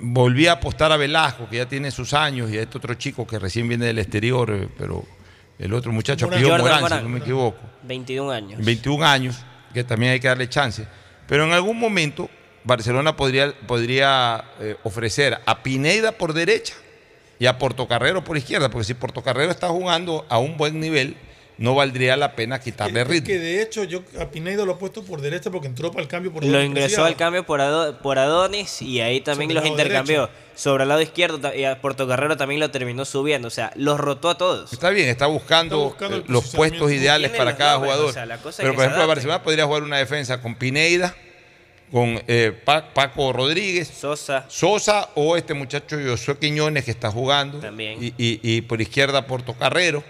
volvía 0.00 0.50
a 0.50 0.54
apostar 0.56 0.92
a 0.92 0.98
Velasco, 0.98 1.48
que 1.48 1.56
ya 1.56 1.66
tiene 1.66 1.90
sus 1.90 2.12
años, 2.12 2.50
y 2.50 2.58
a 2.58 2.62
este 2.62 2.76
otro 2.76 2.92
chico 2.92 3.26
que 3.26 3.38
recién 3.38 3.66
viene 3.66 3.86
del 3.86 3.98
exterior, 3.98 4.50
eh, 4.50 4.68
pero 4.76 5.02
el 5.58 5.72
otro 5.72 5.92
muchacho, 5.92 6.28
Morán. 6.28 6.60
Morán, 6.60 6.98
si 6.98 7.04
no 7.04 7.08
me 7.08 7.20
equivoco. 7.20 7.58
21 7.84 8.30
años. 8.30 8.62
21 8.62 9.02
años, 9.02 9.38
que 9.72 9.82
también 9.82 10.12
hay 10.12 10.20
que 10.20 10.28
darle 10.28 10.46
chance. 10.46 10.86
Pero 11.26 11.44
en 11.44 11.52
algún 11.52 11.78
momento 11.78 12.28
Barcelona 12.64 13.16
podría, 13.16 13.54
podría 13.66 14.44
eh, 14.60 14.76
ofrecer 14.82 15.38
a 15.46 15.62
Pineda 15.62 16.12
por 16.12 16.34
derecha 16.34 16.74
y 17.38 17.46
a 17.46 17.56
Portocarrero 17.56 18.22
por 18.24 18.36
izquierda, 18.36 18.68
porque 18.68 18.84
si 18.84 18.92
Portocarrero 18.92 19.50
está 19.50 19.68
jugando 19.68 20.26
a 20.28 20.36
un 20.36 20.58
buen 20.58 20.80
nivel, 20.80 21.16
no 21.58 21.74
valdría 21.74 22.16
la 22.16 22.34
pena 22.36 22.60
quitarle 22.60 23.00
Es 23.02 23.06
ritmo. 23.08 23.26
que 23.26 23.38
de 23.38 23.60
hecho 23.62 23.84
yo 23.84 24.02
a 24.20 24.26
Pineda 24.30 24.64
lo 24.64 24.72
he 24.72 24.76
puesto 24.76 25.02
por 25.02 25.20
derecha 25.20 25.50
porque 25.50 25.66
entró 25.66 25.90
para 25.90 26.02
el 26.02 26.08
cambio 26.08 26.32
por 26.32 26.44
Lo 26.44 26.62
ingresó 26.62 27.04
al 27.04 27.16
cambio 27.16 27.44
por, 27.44 27.60
Ado- 27.60 27.98
por 27.98 28.18
Adonis 28.18 28.80
y 28.80 29.00
ahí 29.00 29.20
también 29.20 29.50
Sobre 29.50 29.60
los 29.60 29.70
intercambió. 29.70 30.30
Sobre 30.54 30.82
el 30.84 30.88
lado 30.88 31.00
izquierdo 31.02 31.54
y 31.54 31.64
a 31.64 31.80
Portocarrero 31.80 32.36
también 32.36 32.58
lo 32.60 32.70
terminó 32.70 33.04
subiendo. 33.04 33.46
O 33.46 33.50
sea, 33.50 33.72
los 33.76 33.98
rotó 34.00 34.28
a 34.30 34.36
todos. 34.38 34.72
Está 34.72 34.90
bien, 34.90 35.08
está 35.08 35.26
buscando, 35.26 35.76
Está 35.76 35.88
buscando 35.88 36.16
el 36.16 36.22
eh, 36.22 36.26
los 36.28 36.48
puestos 36.54 36.90
ideales 36.90 37.30
para 37.30 37.56
cada 37.56 37.74
nombres, 37.74 37.92
jugador. 37.94 38.10
o 38.10 38.12
sea, 38.12 38.24
Pero 38.26 38.42
por 38.42 38.52
se 38.52 38.62
ejemplo, 38.62 38.84
adapte. 38.86 39.06
Barcelona 39.06 39.42
podría 39.44 39.66
jugar 39.66 39.82
una 39.84 39.98
defensa 39.98 40.40
con 40.42 40.56
Pineda, 40.56 41.14
con 41.92 42.20
eh, 42.26 42.52
Pa- 42.64 42.92
Paco 42.92 43.32
Rodríguez, 43.32 43.88
Sosa. 43.88 44.46
Sosa 44.48 45.10
o 45.14 45.36
este 45.36 45.54
muchacho 45.54 45.96
Josué 46.04 46.36
Quiñones 46.38 46.84
que 46.84 46.90
está 46.90 47.10
jugando. 47.10 47.58
También. 47.60 48.02
Y, 48.02 48.08
y- 48.18 48.40
y 48.42 48.60
por 48.62 48.80
izquierda 48.80 49.26
Portocarrero. 49.26 50.02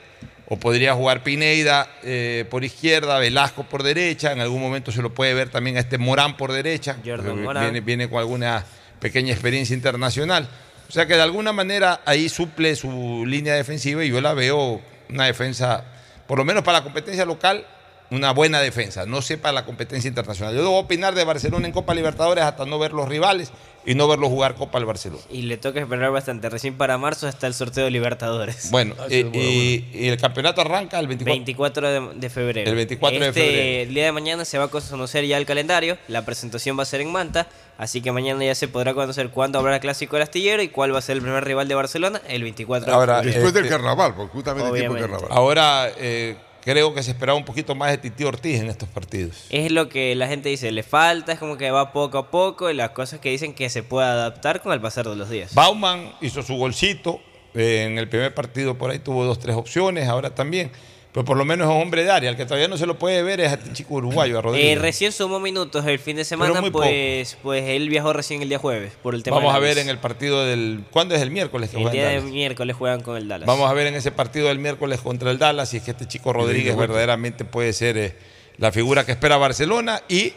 O 0.51 0.57
podría 0.59 0.95
jugar 0.95 1.23
Pineda 1.23 1.91
eh, 2.03 2.47
por 2.49 2.65
izquierda, 2.65 3.19
Velasco 3.19 3.65
por 3.65 3.83
derecha. 3.83 4.33
En 4.33 4.41
algún 4.41 4.63
momento 4.63 4.91
se 4.91 5.03
lo 5.03 5.13
puede 5.13 5.35
ver 5.35 5.51
también 5.51 5.77
a 5.77 5.81
este 5.81 5.99
Morán 5.99 6.39
por 6.39 6.53
derecha. 6.53 6.97
Jordan 7.05 7.43
Morán. 7.43 7.65
Viene, 7.65 7.81
viene 7.81 8.09
con 8.09 8.19
alguna 8.19 8.65
pequeña 8.99 9.33
experiencia 9.33 9.75
internacional. 9.75 10.49
O 10.89 10.93
sea 10.93 11.07
que 11.07 11.15
de 11.15 11.23
alguna 11.23 11.53
manera 11.53 12.01
ahí 12.07 12.31
suple 12.31 12.75
su 12.77 13.25
línea 13.27 13.55
defensiva 13.55 14.03
y 14.05 14.09
yo 14.09 14.23
la 14.23 14.33
veo 14.33 14.81
una 15.11 15.27
defensa, 15.27 15.85
por 16.27 16.39
lo 16.39 16.47
menos 16.47 16.65
para 16.65 16.79
la 16.79 16.85
competencia 16.85 17.27
local, 17.27 17.67
una 18.11 18.33
buena 18.33 18.61
defensa. 18.61 19.05
No 19.07 19.21
sé 19.23 19.39
para 19.39 19.53
la 19.53 19.65
competencia 19.65 20.09
internacional. 20.09 20.55
Yo 20.55 20.61
debo 20.63 20.79
opinar 20.79 21.15
de 21.15 21.25
Barcelona 21.25 21.67
en 21.67 21.73
Copa 21.73 21.95
Libertadores 21.95 22.45
hasta 22.45 22.65
no 22.65 22.79
ver 22.79 22.93
los 22.93 23.09
rivales 23.09 23.51
y 23.87 23.95
no 23.95 24.07
verlos 24.09 24.29
jugar 24.29 24.55
Copa 24.55 24.79
al 24.79 24.85
Barcelona. 24.85 25.23
Y 25.31 25.43
le 25.43 25.57
toca 25.57 25.81
esperar 25.81 26.11
bastante. 26.11 26.49
Recién 26.51 26.77
para 26.77 26.99
marzo 26.99 27.29
está 27.29 27.47
el 27.47 27.55
sorteo 27.55 27.85
de 27.85 27.91
Libertadores. 27.91 28.71
Bueno, 28.71 28.95
eh, 29.09 29.31
y, 29.33 29.99
y 29.99 30.09
el 30.09 30.19
campeonato 30.19 30.61
arranca 30.61 30.99
el 30.99 31.07
24. 31.07 31.35
24 31.83 31.89
de, 32.13 32.15
de 32.21 32.31
febrero. 32.31 32.69
El 32.71 32.77
24 32.77 33.21
de 33.21 33.29
Este, 33.29 33.41
febrero. 33.41 33.83
El 33.89 33.95
día 33.95 34.05
de 34.07 34.13
mañana 34.13 34.45
se 34.45 34.59
va 34.59 34.65
a 34.65 34.69
conocer 34.69 35.25
ya 35.27 35.37
el 35.39 35.47
calendario. 35.47 35.97
La 36.09 36.25
presentación 36.25 36.79
va 36.79 36.83
a 36.83 36.87
ser 36.87 37.01
en 37.01 37.13
Manta. 37.13 37.47
Así 37.79 38.01
que 38.01 38.11
mañana 38.11 38.45
ya 38.45 38.55
se 38.55 38.69
podrá 38.69 38.93
conocer 38.93 39.31
cuándo 39.31 39.59
habrá 39.59 39.77
el 39.77 39.81
clásico 39.81 40.17
del 40.17 40.25
astillero 40.25 40.63
y 40.63 40.69
cuál 40.69 40.93
va 40.93 40.99
a 40.99 41.03
ser 41.03 41.17
el 41.17 41.23
primer 41.23 41.45
rival 41.45 41.69
de 41.69 41.75
Barcelona 41.77 42.21
el 42.27 42.43
24 42.43 42.93
Ahora, 42.93 43.17
de 43.19 43.23
febrero. 43.25 43.35
Después 43.37 43.55
del 43.55 43.65
este- 43.67 43.77
carnaval, 43.77 44.15
porque 44.17 44.33
justamente 44.33 44.69
el 44.71 44.75
tiempo 44.75 44.95
del 44.95 45.03
carnaval. 45.03 45.29
Ahora 45.31 45.89
eh, 45.97 46.37
creo 46.63 46.95
que 46.95 47.03
se 47.03 47.11
esperaba 47.13 47.39
un 47.39 47.45
poquito 47.45 47.75
más 47.75 47.91
de 47.91 47.99
Titi 47.99 48.25
Ortiz 48.25 48.61
en 48.61 48.69
estos 48.69 48.89
partidos. 48.89 49.47
Es 49.51 49.71
lo 49.73 49.89
que 49.89 50.15
la 50.15 50.29
gente 50.29 50.49
dice, 50.49 50.71
le 50.73 50.83
falta, 50.83 51.33
es 51.33 51.39
como 51.39 51.57
que 51.57 51.71
va 51.71 51.93
poco 51.93 52.19
a 52.19 52.31
poco 52.31 52.71
y 52.71 52.75
las 52.75 52.91
cosas 52.91 53.21
que 53.21 53.31
dicen 53.31 53.55
que 53.55 53.71
se 53.71 53.83
puede 53.83 54.07
adaptar 54.07 54.63
con 54.63 54.73
el 54.73 54.81
pasar 54.81 55.09
de 55.09 55.17
los 55.17 55.31
días. 55.31 55.55
Bauman 55.55 56.13
hizo 56.21 56.43
su 56.43 56.55
golcito. 56.57 57.21
eh, 57.55 57.87
en 57.89 57.99
el 57.99 58.09
primer 58.09 58.35
partido 58.35 58.77
por 58.77 58.91
ahí 58.91 58.99
tuvo 58.99 59.25
dos, 59.25 59.39
tres 59.39 59.57
opciones, 59.57 60.07
ahora 60.09 60.35
también. 60.35 60.71
Pero 61.13 61.25
por 61.25 61.37
lo 61.39 61.45
menos 61.45 61.67
es 61.69 61.83
hombre 61.83 62.05
de 62.05 62.11
área. 62.11 62.31
El 62.31 62.37
que 62.37 62.45
todavía 62.45 62.69
no 62.69 62.77
se 62.77 62.85
lo 62.87 62.99
puede 62.99 63.23
ver 63.23 63.41
es 63.41 63.51
a 63.51 63.55
este 63.55 63.73
chico 63.73 63.95
uruguayo, 63.95 64.37
a 64.37 64.39
Eh, 64.41 64.43
Rodríguez. 64.43 64.79
recién 64.81 65.11
sumó 65.11 65.41
minutos 65.41 65.85
el 65.87 65.99
fin 65.99 66.17
de 66.17 66.25
semana, 66.25 66.61
pues, 66.71 67.39
pues 67.43 67.65
él 67.67 67.89
viajó 67.89 68.13
recién 68.13 68.43
el 68.43 68.49
día 68.51 68.59
jueves 68.59 68.93
por 69.03 69.15
el 69.15 69.23
tema 69.23 69.37
Vamos 69.39 69.53
de 69.53 69.57
a 69.57 69.61
ver 69.61 69.79
en 69.79 69.89
el 69.89 69.99
partido 69.99 70.45
del. 70.45 70.85
¿Cuándo 70.91 71.15
es 71.15 71.23
el 71.23 71.31
miércoles 71.31 71.71
que 71.71 71.83
El 71.83 71.91
día 71.91 72.09
de 72.09 72.21
miércoles 72.21 72.77
juegan 72.77 73.01
con 73.01 73.17
el 73.17 73.27
Dallas. 73.27 73.47
Vamos 73.47 73.71
a 73.71 73.73
ver 73.73 73.87
en 73.87 73.95
ese 73.95 74.13
partido 74.13 74.49
del 74.49 74.59
miércoles 74.59 75.01
contra 75.01 75.31
el 75.31 75.39
Dallas 75.39 75.71
si 75.71 75.79
es 75.79 75.83
que 75.83 75.93
este 75.93 76.07
chico 76.07 76.33
Rodríguez 76.33 76.77
verdaderamente 76.77 77.45
puede 77.47 77.73
ser 77.73 77.97
eh, 77.97 78.15
la 78.59 78.71
figura 78.71 79.07
que 79.07 79.13
espera 79.13 79.39
Barcelona 79.39 80.03
y 80.09 80.35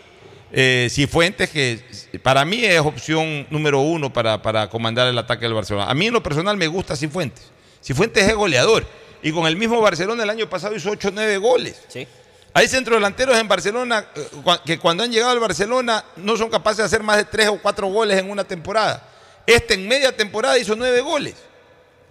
eh, 0.53 0.88
Cifuentes, 0.89 1.49
que 1.49 1.80
para 2.23 2.45
mí 2.45 2.64
es 2.64 2.80
opción 2.80 3.45
número 3.49 3.81
uno 3.81 4.11
para, 4.11 4.41
para 4.41 4.69
comandar 4.69 5.07
el 5.07 5.18
ataque 5.18 5.45
del 5.45 5.53
Barcelona. 5.53 5.89
A 5.89 5.93
mí 5.93 6.07
en 6.07 6.14
lo 6.14 6.23
personal 6.23 6.56
me 6.56 6.68
gusta 6.68 6.95
Cifuentes. 6.95 7.52
Cifuentes 7.84 8.23
es 8.27 8.35
goleador 8.35 8.85
y 9.23 9.31
con 9.31 9.45
el 9.48 9.56
mismo 9.56 9.80
Barcelona 9.81 10.23
el 10.23 10.30
año 10.30 10.49
pasado 10.49 10.76
hizo 10.76 10.89
8 10.91 11.07
o 11.10 11.11
9 11.11 11.38
goles. 11.38 11.81
Sí. 11.88 12.07
Hay 12.53 12.68
centrodelanteros 12.68 13.38
en 13.38 13.48
Barcelona 13.48 14.06
eh, 14.15 14.27
que 14.65 14.77
cuando 14.77 15.03
han 15.03 15.11
llegado 15.11 15.31
al 15.31 15.39
Barcelona 15.39 16.03
no 16.18 16.35
son 16.35 16.49
capaces 16.49 16.77
de 16.80 16.84
hacer 16.84 17.02
más 17.03 17.18
de 17.18 17.23
3 17.26 17.48
o 17.49 17.60
4 17.61 17.88
goles 17.88 18.18
en 18.19 18.30
una 18.30 18.43
temporada. 18.43 19.07
Este 19.48 19.76
en 19.76 19.88
media 19.88 20.15
temporada 20.15 20.57
hizo 20.57 20.76
9 20.76 21.02
goles. 21.02 21.35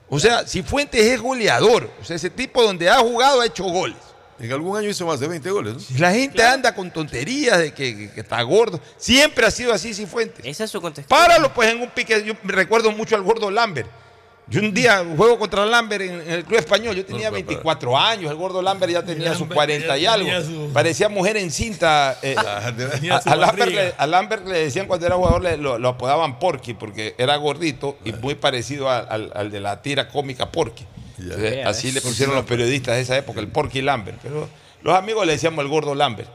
O 0.08 0.18
sea, 0.18 0.46
Cifuentes 0.46 1.00
es 1.04 1.20
goleador. 1.20 1.90
O 2.00 2.04
sea, 2.04 2.16
ese 2.16 2.30
tipo 2.30 2.62
donde 2.62 2.88
ha 2.88 2.96
jugado 2.98 3.40
ha 3.40 3.46
hecho 3.46 3.64
goles. 3.64 3.96
En 4.40 4.50
algún 4.50 4.76
año 4.76 4.88
hizo 4.88 5.04
más 5.06 5.20
de 5.20 5.28
20 5.28 5.50
goles. 5.50 5.74
¿no? 5.90 5.98
La 5.98 6.12
gente 6.12 6.42
anda 6.42 6.74
con 6.74 6.90
tonterías 6.90 7.58
de 7.58 7.74
que, 7.74 7.94
que- 7.96 8.10
que 8.10 8.20
está 8.22 8.40
gordo. 8.42 8.80
Siempre 8.96 9.44
ha 9.46 9.50
sido 9.50 9.72
así 9.74 9.92
Cifuentes. 9.92 10.44
Esa 10.46 10.64
es 10.64 10.70
su 10.70 10.80
contexto. 10.80 11.14
Páralo 11.14 11.52
pues 11.52 11.68
en 11.70 11.82
un 11.82 11.90
pique. 11.90 12.24
Yo 12.24 12.32
me 12.42 12.52
recuerdo 12.52 12.90
mucho 12.92 13.14
al 13.14 13.22
gordo 13.22 13.50
Lambert. 13.50 13.88
Yo 14.50 14.60
un 14.60 14.74
día 14.74 15.04
juego 15.16 15.38
contra 15.38 15.64
Lambert 15.64 16.02
en, 16.02 16.20
en 16.22 16.30
el 16.30 16.44
club 16.44 16.58
español. 16.58 16.96
Yo 16.96 17.04
tenía 17.06 17.30
24 17.30 17.96
años. 17.96 18.30
El 18.32 18.36
gordo 18.36 18.60
Lambert 18.60 18.92
ya 18.92 19.02
tenía 19.04 19.30
sus 19.30 19.40
Lambert 19.42 19.54
40 19.54 19.98
y 19.98 20.06
algo. 20.06 20.28
su- 20.42 20.70
Parecía 20.72 21.08
mujer 21.08 21.36
encinta. 21.36 22.18
eh, 22.22 22.34
Ah, 22.36 22.72
a, 23.24 23.36
Lambert 23.36 23.70
le, 23.70 23.94
a 23.96 24.06
Lambert 24.08 24.46
le 24.48 24.58
decían 24.58 24.86
cuando 24.86 25.06
era 25.06 25.14
jugador, 25.16 25.40
le- 25.42 25.56
lo, 25.56 25.78
lo 25.78 25.88
apodaban 25.90 26.38
Porky 26.40 26.74
porque 26.74 27.14
era 27.16 27.36
gordito 27.36 27.96
y 28.04 28.12
muy 28.12 28.34
parecido 28.34 28.90
a- 28.90 28.98
al, 28.98 29.30
al 29.34 29.50
de 29.52 29.60
la 29.60 29.80
tira 29.82 30.08
cómica 30.08 30.50
Porky. 30.50 30.84
Entonces, 31.18 31.56
Ya 31.56 31.68
así 31.68 31.92
le 31.92 32.00
pusieron 32.00 32.34
los 32.34 32.44
periodistas 32.44 32.96
de 32.96 33.02
esa 33.02 33.16
época, 33.16 33.38
el 33.40 33.48
Porky 33.48 33.82
Lambert. 33.82 34.18
Pero 34.22 34.48
los 34.82 34.96
amigos 34.96 35.26
le 35.26 35.32
decíamos 35.34 35.62
el 35.64 35.70
gordo 35.70 35.94
Lambert. 35.94 36.28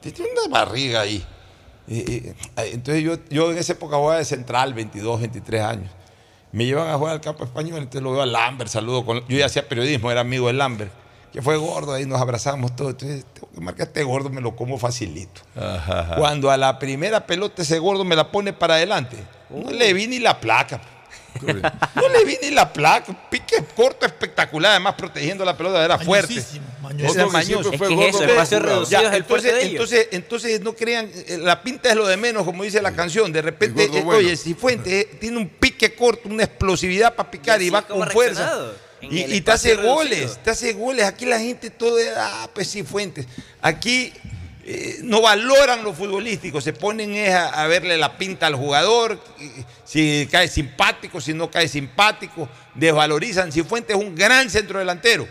Tiene 0.00 0.30
una 0.46 0.48
barriga 0.58 1.00
ahí. 1.00 1.24
Y- 1.88 1.98
y- 2.00 2.32
entonces 2.56 3.02
yo, 3.02 3.16
yo 3.30 3.50
en 3.52 3.58
esa 3.58 3.72
época 3.72 3.96
jugaba 3.96 4.18
de 4.18 4.24
central, 4.24 4.74
22, 4.74 5.20
23 5.20 5.62
años. 5.62 5.90
Me 6.52 6.66
llevan 6.66 6.88
a 6.88 6.98
jugar 6.98 7.14
al 7.14 7.20
campo 7.20 7.44
español, 7.44 7.78
entonces 7.78 8.02
lo 8.02 8.12
veo 8.12 8.22
a 8.22 8.26
Lambert, 8.26 8.70
saludo 8.70 9.04
con... 9.06 9.26
Yo 9.26 9.38
ya 9.38 9.46
hacía 9.46 9.66
periodismo, 9.66 10.10
era 10.10 10.20
amigo 10.20 10.48
de 10.48 10.52
Lambert, 10.52 10.92
que 11.32 11.40
fue 11.40 11.56
gordo, 11.56 11.94
ahí 11.94 12.04
nos 12.04 12.20
abrazamos 12.20 12.76
todos. 12.76 12.90
Entonces, 12.92 13.24
tengo 13.32 13.48
que 13.54 13.60
marcar 13.62 13.86
este 13.86 14.04
gordo, 14.04 14.28
me 14.28 14.42
lo 14.42 14.54
como 14.54 14.76
facilito. 14.78 15.40
Cuando 16.18 16.50
a 16.50 16.58
la 16.58 16.78
primera 16.78 17.26
pelota 17.26 17.62
ese 17.62 17.78
gordo 17.78 18.04
me 18.04 18.14
la 18.14 18.30
pone 18.30 18.52
para 18.52 18.74
adelante, 18.74 19.16
no 19.48 19.70
le 19.70 19.94
vi 19.94 20.06
ni 20.06 20.18
la 20.18 20.38
placa. 20.40 20.80
No 21.40 22.08
le 22.08 22.24
vi 22.24 22.36
ni 22.42 22.50
la 22.50 22.72
placa. 22.72 23.28
Pique 23.30 23.56
corto 23.74 24.06
espectacular, 24.06 24.72
además 24.72 24.94
protegiendo 24.94 25.44
la 25.44 25.56
pelota, 25.56 25.84
era 25.84 25.98
fuerte. 25.98 26.34
Mañosísimo, 26.34 26.66
Era 26.90 27.26
mañosísimo. 27.26 27.30
mañoso. 27.30 27.72
Es 27.72 27.80
que 27.80 27.84
es 27.86 28.08
eso, 28.08 28.18
Gordo, 28.18 28.32
espacios 28.32 28.60
jugado. 28.60 28.76
reducidos 28.76 28.90
Ya, 28.90 28.98
es 28.98 29.04
el 29.04 29.14
entonces, 29.14 29.26
fuerte 29.28 29.52
de 29.52 29.60
ellos. 29.62 29.72
entonces, 29.72 30.08
entonces 30.12 30.60
no 30.60 30.74
crean, 30.74 31.10
eh, 31.14 31.38
la 31.40 31.62
pinta 31.62 31.90
es 31.90 31.96
lo 31.96 32.06
de 32.06 32.16
menos, 32.16 32.44
como 32.44 32.64
dice 32.64 32.82
la 32.82 32.92
canción. 32.92 33.32
De 33.32 33.42
repente, 33.42 33.86
gordo 33.86 33.98
eh, 33.98 34.02
bueno. 34.02 34.18
oye, 34.18 34.36
si 34.36 34.54
Fuente 34.54 35.00
eh, 35.00 35.16
tiene 35.20 35.38
un 35.38 35.48
pique 35.48 35.94
corto, 35.94 36.28
una 36.28 36.44
explosividad 36.44 37.14
para 37.14 37.30
picar 37.30 37.60
y, 37.62 37.70
va 37.70 37.82
con 37.82 38.08
fuerza. 38.10 38.72
Y, 39.00 39.40
te 39.40 39.50
hace 39.50 39.74
goles, 39.74 40.38
te 40.44 40.50
hace 40.50 40.72
goles. 40.74 41.04
Aquí 41.04 41.26
la 41.26 41.40
gente 41.40 41.70
todo 41.70 41.98
es, 41.98 42.10
ah, 42.16 42.48
pues 42.54 42.68
sí, 42.68 42.82
Fuentes. 42.84 43.26
Aquí 43.60 44.12
eh, 44.64 44.98
no 45.02 45.20
valoran 45.20 45.82
lo 45.82 45.92
futbolístico, 45.92 46.60
se 46.60 46.72
ponen 46.72 47.32
a, 47.32 47.48
a 47.48 47.66
verle 47.66 47.96
la 47.98 48.16
pinta 48.16 48.46
al 48.46 48.54
jugador, 48.54 49.18
si 49.84 50.28
cae 50.30 50.48
simpático, 50.48 51.20
si 51.20 51.34
no 51.34 51.50
cae 51.50 51.68
simpático, 51.68 52.48
desvalorizan. 52.74 53.50
Si 53.50 53.62
Fuentes 53.62 53.96
es 53.96 54.02
un 54.02 54.14
gran 54.14 54.48
centro 54.48 54.78
delantero. 54.78 55.26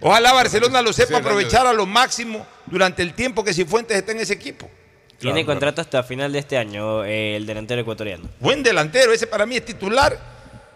Ojalá 0.00 0.32
Barcelona 0.32 0.80
lo 0.82 0.92
sepa 0.92 1.18
aprovechar 1.18 1.66
a 1.66 1.72
lo 1.72 1.84
máximo 1.86 2.46
durante 2.66 3.02
el 3.02 3.14
tiempo 3.14 3.42
que 3.42 3.52
Cifuentes 3.52 3.96
está 3.96 4.12
en 4.12 4.20
ese 4.20 4.34
equipo. 4.34 4.70
Tiene 5.18 5.44
contrato 5.44 5.80
hasta 5.80 6.02
final 6.04 6.32
de 6.32 6.38
este 6.38 6.56
año 6.56 7.04
eh, 7.04 7.36
el 7.36 7.44
delantero 7.46 7.80
ecuatoriano. 7.80 8.28
Buen 8.38 8.62
delantero, 8.62 9.12
ese 9.12 9.26
para 9.26 9.46
mí 9.46 9.56
es 9.56 9.64
titular, 9.64 10.16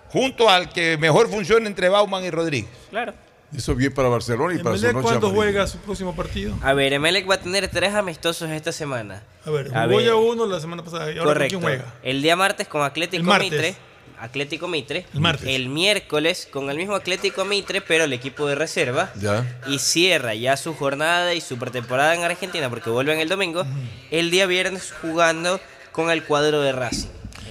junto 0.08 0.48
al 0.48 0.72
que 0.72 0.96
mejor 0.96 1.30
funciona 1.30 1.68
entre 1.68 1.88
Bauman 1.88 2.24
y 2.24 2.30
Rodríguez. 2.30 2.70
Claro. 2.90 3.14
Eso 3.56 3.74
bien 3.74 3.92
para 3.92 4.08
Barcelona 4.08 4.54
y 4.54 4.62
para 4.62 4.76
su 4.76 4.84
Emelec, 4.84 4.94
noche 4.94 5.02
¿cuándo 5.04 5.26
amarilla. 5.28 5.52
juega 5.52 5.66
su 5.66 5.78
próximo 5.78 6.16
partido? 6.16 6.56
A 6.62 6.72
ver, 6.72 6.92
Emelec 6.94 7.28
va 7.28 7.34
a 7.34 7.40
tener 7.40 7.68
tres 7.68 7.94
amistosos 7.94 8.48
esta 8.50 8.72
semana. 8.72 9.22
A 9.44 9.50
ver, 9.50 9.68
A 9.76 9.84
jugó 9.84 9.96
ver. 9.98 10.06
ya 10.06 10.14
uno 10.16 10.46
la 10.46 10.58
semana 10.60 10.82
pasada. 10.82 11.06
¿Y 11.12 11.18
ahora 11.18 11.24
con 11.24 11.26
Correcto. 11.34 11.58
quién 11.58 11.62
juega? 11.62 11.94
El 12.02 12.22
día 12.22 12.34
martes 12.36 12.66
con 12.68 12.82
Atlético. 12.82 13.24
Mitre. 13.38 13.76
Atlético 14.18 14.68
Mitre. 14.68 15.04
El 15.12 15.20
martes. 15.20 15.48
El 15.48 15.68
miércoles 15.68 16.48
con 16.50 16.70
el 16.70 16.76
mismo 16.76 16.94
Atlético 16.94 17.44
Mitre, 17.44 17.80
pero 17.80 18.04
el 18.04 18.12
equipo 18.12 18.46
de 18.46 18.54
reserva. 18.54 19.12
Ya. 19.20 19.60
Y 19.66 19.80
cierra 19.80 20.34
ya 20.34 20.56
su 20.56 20.74
jornada 20.74 21.34
y 21.34 21.40
su 21.40 21.58
pretemporada 21.58 22.14
en 22.14 22.22
Argentina, 22.22 22.70
porque 22.70 22.88
vuelven 22.88 23.18
el 23.18 23.28
domingo. 23.28 23.64
El 24.10 24.30
día 24.30 24.46
viernes 24.46 24.94
jugando 25.02 25.60
con 25.90 26.10
el 26.10 26.22
cuadro 26.24 26.60
de 26.62 26.72
Racing. 26.72 27.08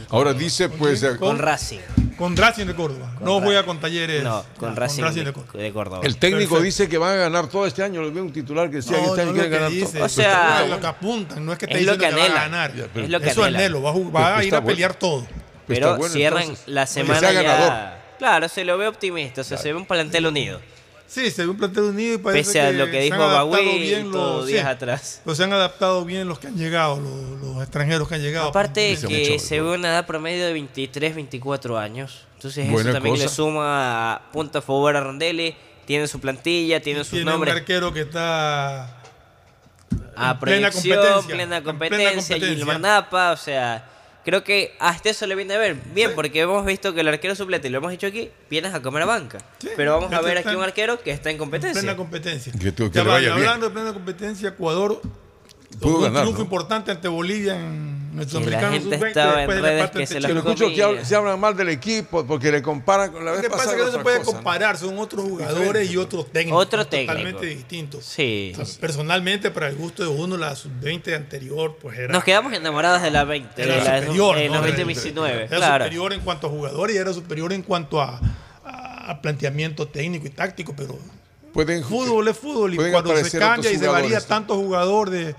Ahora 0.09 0.33
dice, 0.33 0.67
pues. 0.69 1.03
eh, 1.03 1.17
Con 1.19 1.37
Racing. 1.37 1.79
Con 2.21 2.37
Racing 2.37 2.65
de 2.67 2.75
Córdoba. 2.75 3.11
no 3.19 3.39
Ra- 3.39 3.45
juega 3.45 3.65
con 3.65 3.79
Talleres. 3.79 4.23
No, 4.23 4.45
con 4.57 4.75
Racing, 4.75 5.01
Racing 5.03 5.19
de, 5.21 5.25
de 5.25 5.33
Córdoba. 5.33 5.63
de 5.63 5.71
Córdoba. 5.73 5.99
El 6.03 6.17
técnico 6.17 6.39
Perfecto. 6.55 6.63
dice 6.63 6.87
que 6.89 6.97
van 6.97 7.13
a 7.13 7.15
ganar 7.15 7.47
todo 7.47 7.65
este 7.65 7.83
año. 7.83 8.01
Lo 8.01 8.11
veo 8.11 8.23
un 8.23 8.31
titular 8.31 8.69
que 8.69 8.77
decía 8.77 8.97
que 8.97 9.05
este 9.05 9.21
año 9.21 9.31
es 9.31 9.33
quieren 9.35 9.51
lo 9.51 9.57
ganar 9.57 9.71
que 9.71 9.79
todo. 9.79 9.85
dice, 9.87 10.01
O 10.03 10.09
sea, 10.09 10.63
es 10.63 10.69
lo 10.69 10.79
que 10.79 10.87
apuntan, 10.87 11.45
no 11.45 11.51
es 11.53 11.57
que 11.57 11.65
está 11.65 11.77
es 11.79 11.85
lo 11.85 11.93
que 11.97 12.07
que, 12.09 12.15
va 12.15 12.25
a 12.25 12.29
ganar. 12.29 12.75
Ya, 12.75 12.85
pero- 12.93 13.05
es 13.05 13.11
lo 13.11 13.19
que 13.19 13.29
Eso 13.29 13.43
anhelo, 13.43 13.81
va 13.81 13.89
a, 13.89 13.93
va 14.11 14.37
a 14.37 14.43
ir 14.43 14.53
a 14.55 14.59
bueno. 14.59 14.67
pelear 14.75 14.93
todo. 14.93 15.25
Pero 15.67 15.97
bueno, 15.97 16.13
cierran 16.13 16.41
entonces. 16.43 16.67
la 16.67 16.85
Que 16.85 16.91
semana 16.91 17.19
sea 17.19 17.31
ya. 17.33 17.41
ganador. 17.41 17.73
Claro, 18.19 18.47
se 18.49 18.63
lo 18.65 18.77
ve 18.77 18.87
optimista, 18.87 19.41
o 19.41 19.43
sea, 19.43 19.57
se 19.57 19.73
ve 19.73 19.79
un 19.79 19.85
plantel 19.85 20.27
unido. 20.27 20.59
Sí, 21.11 21.29
se 21.29 21.43
ve 21.43 21.49
un 21.49 21.57
plantel 21.57 21.83
unido 21.83 22.13
y 22.13 22.17
parece 22.19 22.47
Pese 22.53 22.61
a 22.61 22.71
lo 22.71 22.85
que 22.85 22.93
se 22.93 22.99
dijo 23.01 23.15
han 23.15 23.21
adaptado 23.21 23.49
Bagüí 23.49 23.79
bien 23.81 24.11
todos 24.13 24.37
los- 24.37 24.47
días 24.47 24.61
sí, 24.63 24.67
atrás. 24.69 25.21
Pero 25.25 25.35
se 25.35 25.43
han 25.43 25.51
adaptado 25.51 26.05
bien 26.05 26.25
los 26.29 26.39
que 26.39 26.47
han 26.47 26.55
llegado, 26.55 27.01
los, 27.01 27.41
los 27.41 27.61
extranjeros 27.61 28.07
que 28.07 28.15
han 28.15 28.21
llegado. 28.21 28.47
Aparte 28.47 28.95
Sí. 28.95 29.07
que 29.07 29.37
se 29.37 29.59
ve 29.59 29.73
una 29.75 29.89
edad 29.89 30.05
promedio 30.07 30.45
de 30.45 30.53
23, 30.53 31.13
24 31.15 31.77
años. 31.77 32.27
Entonces 32.35 32.65
Buena 32.71 32.91
eso 32.91 32.93
también 32.95 33.15
cosa. 33.15 33.25
le 33.25 33.29
suma 33.29 34.21
punto 34.31 34.59
a 34.59 34.61
favor 34.61 34.95
a 34.95 35.01
Rondelli. 35.01 35.53
Tiene 35.85 36.07
su 36.07 36.21
plantilla, 36.21 36.79
tiene 36.81 36.99
sus 37.01 37.09
Tiene 37.09 37.25
un 37.25 37.31
nombres 37.31 37.55
arquero 37.55 37.91
que 37.91 38.01
está 38.01 38.83
a 40.15 40.31
en 40.31 40.39
plena 40.39 40.71
competencia, 40.71 40.71
plena 40.71 41.17
en 41.17 41.27
plena 41.27 41.63
competencia, 41.63 42.15
competencia. 42.15 42.55
Gilmar 42.55 42.79
Napa, 42.79 43.31
o 43.33 43.37
sea, 43.37 43.85
creo 44.23 44.43
que 44.43 44.75
hasta 44.79 45.09
eso 45.09 45.25
le 45.27 45.35
viene 45.35 45.53
a 45.53 45.57
ver 45.57 45.75
bien, 45.93 46.11
porque 46.15 46.39
hemos 46.41 46.65
visto 46.65 46.93
que 46.93 47.01
el 47.01 47.07
arquero 47.07 47.35
suplente, 47.35 47.67
y 47.67 47.71
lo 47.71 47.77
hemos 47.79 47.91
dicho 47.91 48.07
aquí, 48.07 48.29
vienes 48.49 48.73
a 48.73 48.81
comer 48.81 49.03
a 49.03 49.05
banca. 49.05 49.39
Pero 49.75 49.93
vamos 49.93 50.11
a 50.11 50.15
este 50.17 50.25
ver 50.27 50.37
aquí 50.39 50.55
un 50.55 50.63
arquero 50.63 51.01
que 51.01 51.11
está 51.11 51.29
en 51.29 51.35
en 51.35 51.39
competencia. 51.39 51.81
plena 51.81 51.97
competencia. 51.97 52.53
Que 52.59 52.71
tú- 52.71 52.91
que 52.91 52.97
Ya 52.97 53.03
le 53.03 53.09
vaya 53.09 53.19
bien. 53.35 53.47
hablando 53.47 53.67
de 53.69 53.73
plena 53.73 53.93
competencia, 53.93 54.49
Ecuador 54.49 55.01
Pudo 55.79 55.89
tuvo 55.93 55.97
un 55.97 56.03
ganar, 56.03 56.21
triunfo 56.23 56.39
¿no? 56.39 56.43
importante 56.45 56.91
ante 56.91 57.07
Bolivia 57.07 57.55
en 57.55 58.15
nuestro 58.15 58.39
Y 58.41 58.43
la 58.43 58.57
americano 58.59 58.73
gente 58.73 58.95
sub-20 58.97 59.07
estaba 59.07 59.43
en 59.43 59.49
redes 59.49 59.89
que 59.91 60.05
se 60.07 60.19
los 60.19 60.31
lo 60.31 60.39
escucho 60.39 60.67
que 60.67 61.05
se 61.05 61.15
hablan 61.15 61.39
mal 61.39 61.55
del 61.55 61.69
equipo 61.69 62.25
porque 62.27 62.51
le 62.51 62.61
comparan 62.61 63.11
con 63.11 63.23
la 63.23 63.31
Lo 63.31 63.37
vez 63.37 63.41
que 63.43 63.49
pasa 63.49 63.63
pasada. 63.63 63.77
es 63.77 63.83
que 63.85 63.91
no 63.91 63.97
se 63.97 64.03
puede 64.03 64.17
cosa, 64.19 64.31
¿no? 64.31 64.37
comparar, 64.37 64.77
son 64.77 64.99
otros 64.99 65.23
jugadores 65.25 65.89
y 65.89 65.97
otros 65.97 66.31
técnicos. 66.31 66.61
Otro 66.61 66.85
técnico. 66.85 67.13
Totalmente 67.13 67.45
distintos. 67.45 68.03
Sí. 68.05 68.53
Personalmente, 68.81 69.49
para 69.49 69.69
el 69.69 69.75
gusto 69.75 70.03
de 70.03 70.09
uno, 70.09 70.35
la 70.37 70.55
sub-20 70.55 71.15
anterior, 71.15 71.77
pues 71.81 71.97
era. 71.97 72.11
Nos 72.13 72.23
quedamos 72.23 72.51
enamorados 72.53 73.01
de 73.01 73.11
la 73.11 73.23
20, 73.23 73.61
era 73.61 73.75
de 73.75 73.79
la, 73.83 73.99
superior. 74.01 74.35
de 74.35 74.47
¿no? 74.49 74.55
los 74.55 74.63
Era- 74.65 74.75
2019. 74.75 75.43
Era 75.45 75.47
claro. 75.57 75.85
superior 75.85 76.13
en 76.13 76.19
cuanto 76.19 76.47
a 76.47 76.49
jugadores 76.49 76.95
y 76.95 76.99
era 76.99 77.13
superior 77.13 77.53
en 77.53 77.61
cuanto 77.63 78.01
a, 78.01 78.19
a- 78.65 79.11
a 79.11 79.21
planteamiento 79.21 79.87
técnico 79.87 80.27
y 80.27 80.31
táctico, 80.31 80.73
pero 80.75 80.97
Pueden, 81.53 81.83
fútbol 81.83 82.27
es 82.29 82.37
fútbol 82.37 82.73
y 82.73 82.77
cuando 82.91 83.15
se 83.17 83.37
cambia 83.37 83.71
y 83.71 83.77
se 83.77 83.87
varía 83.87 84.21
tanto 84.21 84.55
jugador 84.55 85.09
de, 85.09 85.35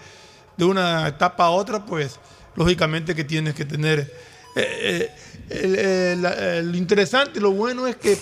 de 0.57 0.65
una 0.65 1.09
etapa 1.09 1.45
a 1.47 1.51
otra, 1.51 1.85
pues 1.85 2.19
lógicamente 2.57 3.15
que 3.15 3.25
tienes 3.25 3.55
que 3.55 3.65
tener... 3.65 4.01
eh, 4.55 5.09
eh, 5.11 5.11
el- 5.51 5.79
el- 5.79 6.23
la- 6.23 6.35
eh, 6.59 6.63
lo 6.63 6.77
interesante 6.77 7.39
y 7.39 7.43
lo 7.43 7.53
bueno 7.53 7.87
es 7.87 7.97
que 7.97 8.17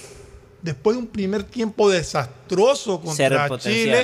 después 0.63 0.97
de 0.97 1.03
un 1.03 1.09
primer 1.09 1.43
tiempo 1.45 1.89
desastroso 1.91 3.01
contra 3.01 3.47
Chile, 3.73 4.01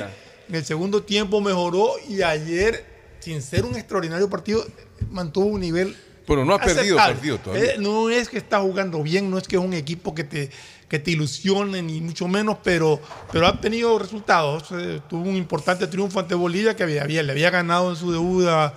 en 0.49 0.55
el 0.55 0.65
segundo 0.65 1.03
tiempo 1.03 1.41
mejoró 1.41 1.93
y 2.09 2.21
ayer, 2.21 2.85
sin 3.19 3.41
ser 3.41 3.65
un 3.65 3.75
extraordinario 3.75 4.29
partido, 4.29 4.65
mantuvo 5.11 5.45
un 5.47 5.59
nivel 5.61 5.95
Pero 6.25 6.43
no 6.45 6.53
ha 6.55 6.59
perdido 6.75 6.97
partido 7.13 7.37
todavía. 7.39 7.71
Eh, 7.73 7.75
no 7.79 8.09
es 8.09 8.29
que 8.29 8.37
está 8.37 8.59
jugando 8.59 9.01
bien, 9.03 9.29
no 9.29 9.37
es 9.37 9.47
que 9.47 9.55
es 9.57 9.61
un 9.61 9.73
equipo 9.73 10.13
que 10.15 10.23
te, 10.23 10.49
que 10.87 10.99
te 10.99 11.11
ilusione, 11.11 11.81
ni 11.81 11.99
mucho 12.01 12.27
menos, 12.27 12.57
pero, 12.63 13.01
pero 13.31 13.47
ha 13.47 13.59
tenido 13.59 13.99
resultados. 13.99 14.65
Eh, 14.71 15.01
tuvo 15.09 15.23
un 15.29 15.35
importante 15.35 15.85
triunfo 15.87 16.19
ante 16.19 16.33
Bolivia 16.35 16.75
que 16.75 16.83
había, 16.83 17.03
había- 17.03 17.23
le 17.23 17.31
había 17.33 17.49
ganado 17.49 17.89
en 17.89 17.95
su 17.97 18.11
debut 18.11 18.45
a, 18.47 18.73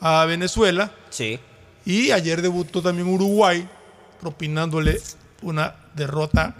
a 0.00 0.24
Venezuela. 0.26 0.92
Sí. 1.10 1.40
Y 1.84 2.10
ayer 2.12 2.40
debutó 2.42 2.80
también 2.82 3.08
Uruguay, 3.08 3.68
propinándole 4.20 5.00
una 5.42 5.74
derrota, 5.94 6.54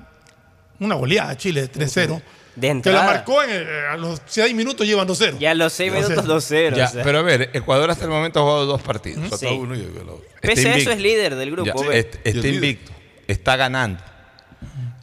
una 0.78 0.94
goleada 0.94 1.30
a 1.30 1.36
Chile 1.36 1.62
de 1.62 1.68
3-0. 1.72 2.20
De 2.56 2.80
Que 2.82 2.90
la 2.90 3.04
marcó 3.04 3.42
en, 3.44 3.50
eh, 3.52 3.66
a 3.92 3.96
los 3.96 4.20
6 4.26 4.54
minutos 4.54 4.84
llevan 4.86 5.06
2-0. 5.06 5.38
Ya 5.38 5.52
a 5.52 5.54
los 5.54 5.72
6 5.72 5.92
O 5.92 5.94
sea, 5.98 6.08
minutos 6.08 6.26
2-0. 6.50 6.74
Ya, 6.76 6.86
o 6.86 6.88
sea. 6.88 7.04
pero 7.04 7.18
a 7.20 7.22
ver, 7.22 7.50
Ecuador 7.52 7.90
hasta 7.90 8.04
el 8.04 8.10
momento 8.10 8.40
ha 8.40 8.42
jugado 8.42 8.66
dos 8.66 8.82
partidos. 8.82 9.38
Sí. 9.38 9.46
Uno 9.46 9.76
y 9.76 9.80
el 9.82 9.96
otro. 10.00 10.22
Pese 10.42 10.62
Está 10.62 10.72
a 10.74 10.76
eso 10.78 10.90
es 10.90 10.98
líder 11.00 11.36
del 11.36 11.52
grupo. 11.52 11.84
Y 11.92 11.96
está 11.96 12.18
líder. 12.30 12.54
invicto, 12.54 12.90
está 13.28 13.54
ganando, 13.56 14.02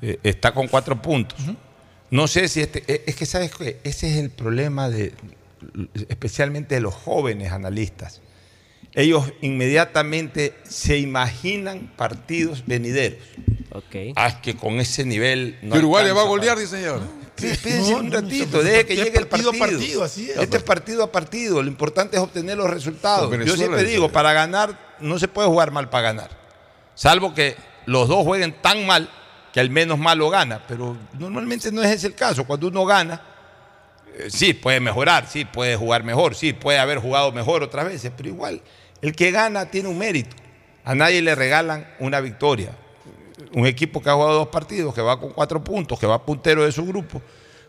Eh, 0.08 0.20
está 0.24 0.54
con 0.54 0.70
cuatro 0.70 1.02
puntos. 1.02 1.38
No 2.10 2.28
sé 2.30 2.48
si 2.48 2.62
este, 2.62 2.82
eh, 2.88 3.04
es 3.08 3.16
que 3.18 3.26
sabes 3.26 3.54
que 3.54 3.82
ese 3.84 4.10
es 4.10 4.18
el 4.18 4.30
problema 4.30 4.90
de, 4.90 5.14
especialmente 6.08 6.76
de 6.76 6.82
los 6.82 6.94
jóvenes 6.94 7.52
analistas. 7.52 8.22
Ellos 8.94 9.34
inmediatamente 9.42 10.56
se 10.64 10.98
imaginan 10.98 11.92
partidos 11.98 12.64
venideros. 12.66 13.20
Ok. 13.74 14.14
Ah, 14.16 14.42
que 14.42 14.56
con 14.56 14.80
ese 14.80 15.04
nivel 15.04 15.60
no 15.62 15.76
Uruguay 15.76 16.06
le 16.06 16.14
va 16.14 16.22
a 16.22 16.26
golear, 16.26 16.58
dice 16.58 16.78
señor. 16.78 17.02
Sí, 17.36 17.48
espérense 17.48 17.92
No, 17.92 17.98
un 17.98 18.12
ratito, 18.12 18.58
no, 18.58 18.64
deje 18.64 18.86
que 18.86 18.96
llegue 18.96 19.20
el 19.20 19.28
partido 19.28 19.52
partido. 19.52 19.78
a 19.78 19.80
partido, 19.80 20.04
así 20.06 20.32
es. 20.32 20.38
Este 20.38 20.58
es 20.58 20.64
partido 20.64 21.04
a 21.04 21.12
partido. 21.12 21.62
Lo 21.62 21.68
importante 21.68 22.16
es 22.16 22.24
obtener 22.24 22.58
los 22.58 22.70
resultados. 22.70 23.30
Yo 23.46 23.58
siempre 23.58 23.84
digo, 23.84 24.10
para 24.10 24.32
ganar 24.32 24.96
no 25.02 25.20
se 25.20 25.28
puede 25.28 25.50
jugar 25.50 25.72
mal 25.72 25.90
para 25.90 26.04
ganar. 26.04 26.30
Salvo 26.96 27.34
que 27.34 27.58
los 27.86 28.08
dos 28.08 28.24
jueguen 28.24 28.56
tan 28.62 28.86
mal 28.86 29.10
que 29.58 29.62
al 29.62 29.72
menos 29.72 29.98
malo 29.98 30.30
gana. 30.30 30.62
Pero 30.68 30.96
normalmente 31.18 31.72
no 31.72 31.82
es 31.82 31.90
ese 31.90 32.06
el 32.06 32.14
caso. 32.14 32.44
Cuando 32.44 32.68
uno 32.68 32.86
gana, 32.86 33.20
eh, 34.16 34.28
sí, 34.30 34.54
puede 34.54 34.80
mejorar, 34.80 35.26
sí, 35.28 35.46
puede 35.46 35.76
jugar 35.76 36.04
mejor, 36.04 36.36
sí, 36.36 36.54
puede 36.54 36.78
haber 36.78 37.00
jugado 37.00 37.32
mejor 37.32 37.64
otras 37.64 37.84
veces. 37.88 38.12
Pero 38.16 38.30
igual, 38.30 38.62
el 39.02 39.16
que 39.16 39.32
gana 39.32 39.66
tiene 39.66 39.90
un 39.90 39.98
mérito. 39.98 40.36
A 40.86 40.94
nadie 40.94 41.24
le 41.24 41.34
regalan 41.34 41.88
una 41.98 42.20
victoria 42.20 42.70
un 43.54 43.66
equipo 43.66 44.00
que 44.00 44.12
ha 44.12 44.14
jugado 44.14 44.34
dos 44.34 44.48
partidos, 44.50 44.94
que 44.94 45.02
va 45.02 45.20
con 45.20 45.32
cuatro 45.32 45.64
puntos, 45.64 46.00
que 46.00 46.06
va 46.06 46.24
puntero 46.24 46.64
de 46.64 46.72
su 46.72 46.86
grupo, 46.86 47.20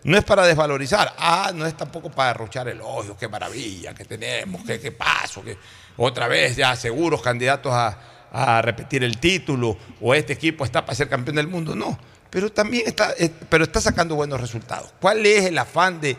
no 0.05 0.19
es 0.19 0.25
para 0.25 0.47
desvalorizar, 0.47 1.15
ah, 1.17 1.53
no 1.55 1.65
es 1.65 1.75
tampoco 1.75 2.11
para 2.11 2.33
derrochar 2.35 2.69
elogios, 2.69 3.17
qué 3.17 3.29
maravilla 3.29 3.95
que 3.95 4.05
tenemos, 4.05 4.63
qué, 4.67 4.79
qué 4.79 4.93
paso, 4.93 5.43
que 5.43 5.57
otra 5.97 6.29
vez 6.29 6.57
ya 6.57 6.77
seguros 6.77 7.23
candidatos 7.23 7.73
a, 7.73 7.99
a 8.33 8.63
repetir 8.63 9.05
el 9.05 9.19
título, 9.19 9.77
o 10.01 10.15
este 10.15 10.33
equipo 10.33 10.65
está 10.65 10.85
para 10.85 10.97
ser 10.97 11.09
campeón 11.09 11.37
del 11.37 11.49
mundo, 11.49 11.75
no, 11.75 11.99
pero 12.31 12.51
también 12.51 12.85
está, 12.87 13.15
eh, 13.19 13.31
pero 13.49 13.65
está 13.65 13.81
sacando 13.81 14.15
buenos 14.15 14.41
resultados. 14.41 14.93
¿Cuál 15.01 15.25
es 15.25 15.47
el 15.47 15.59
afán 15.59 16.01
de, 16.01 16.17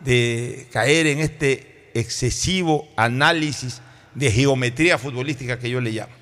de 0.00 0.68
caer 0.72 1.06
en 1.06 1.18
este 1.18 1.90
excesivo 1.94 2.88
análisis 2.96 3.80
de 4.14 4.30
geometría 4.30 4.98
futbolística 4.98 5.58
que 5.58 5.70
yo 5.70 5.80
le 5.80 5.90
llamo. 5.90 6.12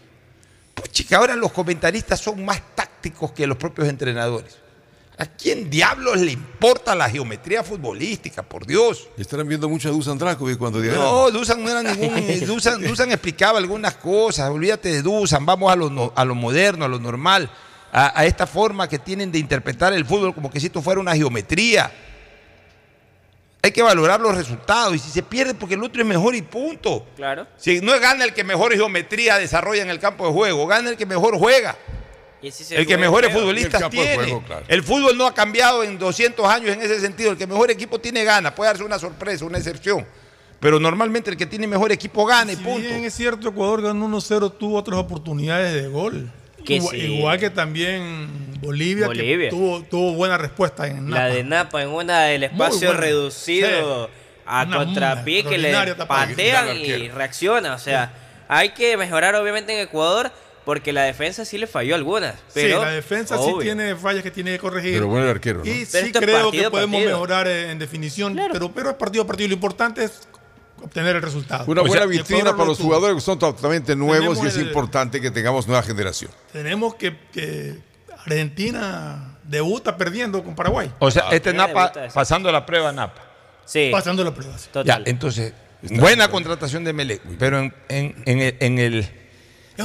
Pues 0.75 0.91
chica, 0.91 1.17
ahora 1.17 1.35
los 1.37 1.53
comentaristas 1.53 2.21
son 2.21 2.45
más 2.45 2.61
tácticos 2.75 3.33
que 3.33 3.47
los 3.47 3.57
propios 3.57 3.89
entrenadores. 3.89 4.59
¿A 5.21 5.27
quién 5.27 5.69
diablos 5.69 6.19
le 6.21 6.31
importa 6.31 6.95
la 6.95 7.11
geometría 7.11 7.65
futbolística? 7.65 8.45
Por 8.45 8.65
Dios. 8.65 9.09
Estarán 9.19 9.49
viendo 9.49 9.69
mucho 9.69 9.89
a 9.89 9.91
Dusan 9.93 10.17
Dracovic 10.17 10.57
cuando 10.57 10.81
digan. 10.81 10.97
No, 10.97 11.29
Dusan 11.33 11.61
no 11.65 11.69
era 11.69 11.83
ningún. 11.95 12.47
Dusan, 12.47 12.81
Dusan 12.81 13.11
explicaba 13.11 13.59
algunas 13.59 13.95
cosas. 13.97 14.49
Olvídate 14.49 14.91
de 14.91 15.03
Dusan. 15.03 15.45
Vamos 15.45 15.73
a 15.73 15.77
lo, 15.77 16.13
a 16.15 16.25
lo 16.25 16.35
moderno, 16.37 16.85
a 16.85 16.89
lo 16.89 17.01
normal. 17.01 17.51
A, 17.91 18.21
a 18.21 18.27
esta 18.27 18.47
forma 18.47 18.89
que 18.89 19.01
tienen 19.01 19.33
de 19.33 19.41
interpretar 19.41 19.93
el 19.93 20.05
fútbol 20.05 20.33
como 20.35 20.51
que 20.51 20.61
si 20.61 20.67
esto 20.67 20.81
fuera 20.83 21.01
una 21.01 21.17
geometría. 21.17 21.91
Hay 23.61 23.73
que 23.73 23.83
valorar 23.83 24.21
los 24.21 24.37
resultados. 24.37 24.95
Y 24.95 25.01
si 25.01 25.11
se 25.11 25.25
pierde, 25.25 25.53
porque 25.53 25.75
el 25.75 25.83
otro 25.83 26.01
es 26.01 26.07
mejor 26.07 26.37
y 26.37 26.43
punto. 26.43 27.05
Claro. 27.17 27.45
Si 27.57 27.81
no 27.81 27.99
gana 27.99 28.23
el 28.23 28.35
que 28.35 28.45
mejor 28.45 28.73
geometría 28.73 29.37
desarrolla 29.37 29.83
en 29.83 29.91
el 29.91 29.99
campo 29.99 30.29
de 30.29 30.33
juego, 30.33 30.65
gana 30.69 30.91
el 30.91 30.97
que 30.97 31.07
mejor 31.07 31.37
juega. 31.37 31.77
Y 32.41 32.49
así 32.49 32.63
se 32.65 32.77
El 32.77 32.87
que 32.87 32.97
mejores 32.97 33.33
futbolistas 33.33 33.91
tiene. 33.91 34.15
juego, 34.15 34.43
claro. 34.45 34.65
El 34.69 34.83
fútbol 34.83 35.17
no 35.19 35.27
ha 35.27 35.35
cambiado 35.35 35.83
en 35.83 35.99
200 35.99 36.47
años 36.47 36.71
en 36.73 36.81
ese 36.83 37.01
sentido. 37.01 37.33
El 37.33 37.37
que 37.39 37.47
mejor 37.47 37.71
equipo 37.71 37.99
tiene 38.01 38.23
gana. 38.25 38.55
Puede 38.55 38.71
darse 38.71 38.85
una 38.85 38.99
sorpresa, 38.99 39.45
una 39.45 39.59
excepción. 39.59 40.07
Pero 40.61 40.79
normalmente 40.81 41.31
el 41.31 41.37
que 41.37 41.47
tiene 41.47 41.67
mejor 41.67 41.91
equipo 41.93 42.25
gana 42.27 42.53
y 42.53 42.57
Si 42.57 42.63
punto. 42.63 42.81
bien 42.89 43.05
es 43.05 43.15
cierto, 43.15 43.49
Ecuador 43.49 43.83
ganó 43.83 44.07
1-0, 44.09 44.53
tuvo 44.59 44.77
otras 44.79 44.99
oportunidades 44.99 45.73
de 45.83 45.89
gol. 45.89 46.31
Que 46.65 46.75
igual, 46.75 46.97
sí. 46.97 47.03
igual 47.03 47.39
que 47.39 47.51
también 47.51 48.29
Bolivia, 48.61 49.07
Bolivia. 49.07 49.47
que 49.51 49.57
tuvo, 49.57 49.83
tuvo 49.85 50.13
buena 50.15 50.37
respuesta 50.37 50.87
en 50.89 51.11
La 51.11 51.23
Napa. 51.23 51.35
de 51.35 51.45
Napa 51.45 51.83
en 51.83 51.89
una 51.89 52.23
del 52.25 52.43
espacio 52.45 52.89
buena. 52.89 53.01
reducido 53.01 54.07
Sí. 54.07 54.13
a 54.47 54.65
Una 54.65 54.77
contrapié 54.79 55.45
que 55.45 55.59
le 55.59 55.95
patean 55.95 56.77
y 56.77 57.09
reacciona. 57.09 57.75
O 57.75 57.79
sea, 57.79 58.13
hay 58.49 58.71
que 58.71 58.97
mejorar 58.97 59.35
obviamente 59.37 59.73
en 59.73 59.81
Ecuador 59.87 60.33
porque 60.69 60.93
la 60.93 61.05
defensa 61.05 61.47
sí 61.47 61.57
le 61.57 61.67
falló 61.67 61.95
algunas. 61.95 62.35
Pero, 62.53 62.79
sí, 62.81 62.85
la 62.85 62.91
defensa 62.91 63.39
obvio. 63.41 63.57
sí 63.57 63.63
tiene 63.65 63.97
fallas 63.97 64.23
que 64.23 64.31
tiene 64.31 64.51
que 64.53 64.59
corregir. 64.59 64.93
Pero 64.93 65.07
bueno 65.07 65.25
el 65.25 65.31
arquero, 65.31 65.61
¿no? 65.61 65.65
Y 65.65 65.87
Pero 65.87 65.87
sí 65.87 65.97
esto 66.09 66.19
es 66.19 66.25
creo 66.27 66.43
partido 66.43 66.65
que 66.65 66.71
podemos 66.71 66.95
partido. 66.99 67.13
mejorar 67.13 67.49
eh, 67.49 67.71
en 67.71 67.79
definición, 67.79 68.39
pero, 68.53 68.71
pero 68.71 68.91
es 68.91 68.97
partido 68.97 69.25
a 69.25 69.27
partido. 69.27 69.49
Lo 69.49 69.55
importante 69.55 70.05
es 70.05 70.29
obtener 70.83 71.17
el 71.17 71.23
resultado. 71.23 71.65
Una 71.69 71.81
O 71.81 71.85
sea, 71.85 71.89
buena 71.89 72.05
Ecuador 72.05 72.23
vitrina 72.29 72.53
para 72.55 72.67
los 72.67 72.79
jugadores 72.79 73.15
que 73.15 73.21
son 73.23 73.39
totalmente 73.39 73.97
nuevos 73.97 74.37
Tenemos 74.37 74.45
y 74.45 74.47
es 74.49 74.57
el- 74.57 74.67
importante 74.67 75.23
que 75.23 75.31
tengamos 75.31 75.67
nueva 75.67 75.83
generación. 75.83 76.31
Tenemos 76.53 76.97
que, 76.97 77.17
que 77.33 77.79
Argentina 78.19 79.39
debuta 79.45 79.97
perdiendo 79.97 80.45
con 80.45 80.55
Paraguay. 80.55 80.93
O 80.99 81.11
sea, 81.11 81.31
este 81.33 81.53
Mira, 81.53 81.69
Napa 81.69 81.93
pasando 82.13 82.53
la 82.53 82.67
prueba 82.67 82.93
Napa. 82.93 83.23
Sí, 83.65 83.89
Pasando 83.91 84.23
la 84.23 84.35
prueba. 84.35 84.57
sí. 84.59 84.69
total. 84.71 85.03
Ya, 85.05 85.11
entonces, 85.11 85.55
buena 85.83 86.29
contratación 86.29 86.85
de 86.85 86.93
Melec. 86.93 87.23
Pero 87.39 87.59
en, 87.59 87.75
en- 87.89 88.15
en 88.27 88.41
el, 88.41 88.57
en 88.61 88.79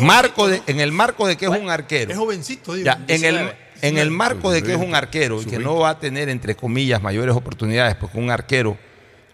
marco 0.01 0.47
de, 0.47 0.61
en 0.67 0.79
el 0.79 0.91
marco 0.91 1.27
de 1.27 1.37
que 1.37 1.45
es 1.45 1.51
un 1.51 1.65
Es 1.65 1.69
arquero. 1.69 2.15
jovencito, 2.15 2.73
digo. 2.73 2.85
Ya, 2.85 2.93
en 3.07 3.23
el, 3.25 3.35
19. 3.35 3.55
en 3.81 3.97
el 3.97 4.11
marco 4.11 4.51
de 4.51 4.63
que 4.63 4.73
es 4.73 4.77
un 4.79 4.95
arquero 4.95 5.41
y 5.41 5.45
que 5.45 5.59
no 5.59 5.77
va 5.77 5.89
a 5.91 5.99
tener, 5.99 6.29
entre 6.29 6.55
comillas, 6.55 7.01
mayores 7.01 7.35
oportunidades, 7.35 7.95
porque 7.95 8.17
un 8.17 8.29
arquero, 8.31 8.77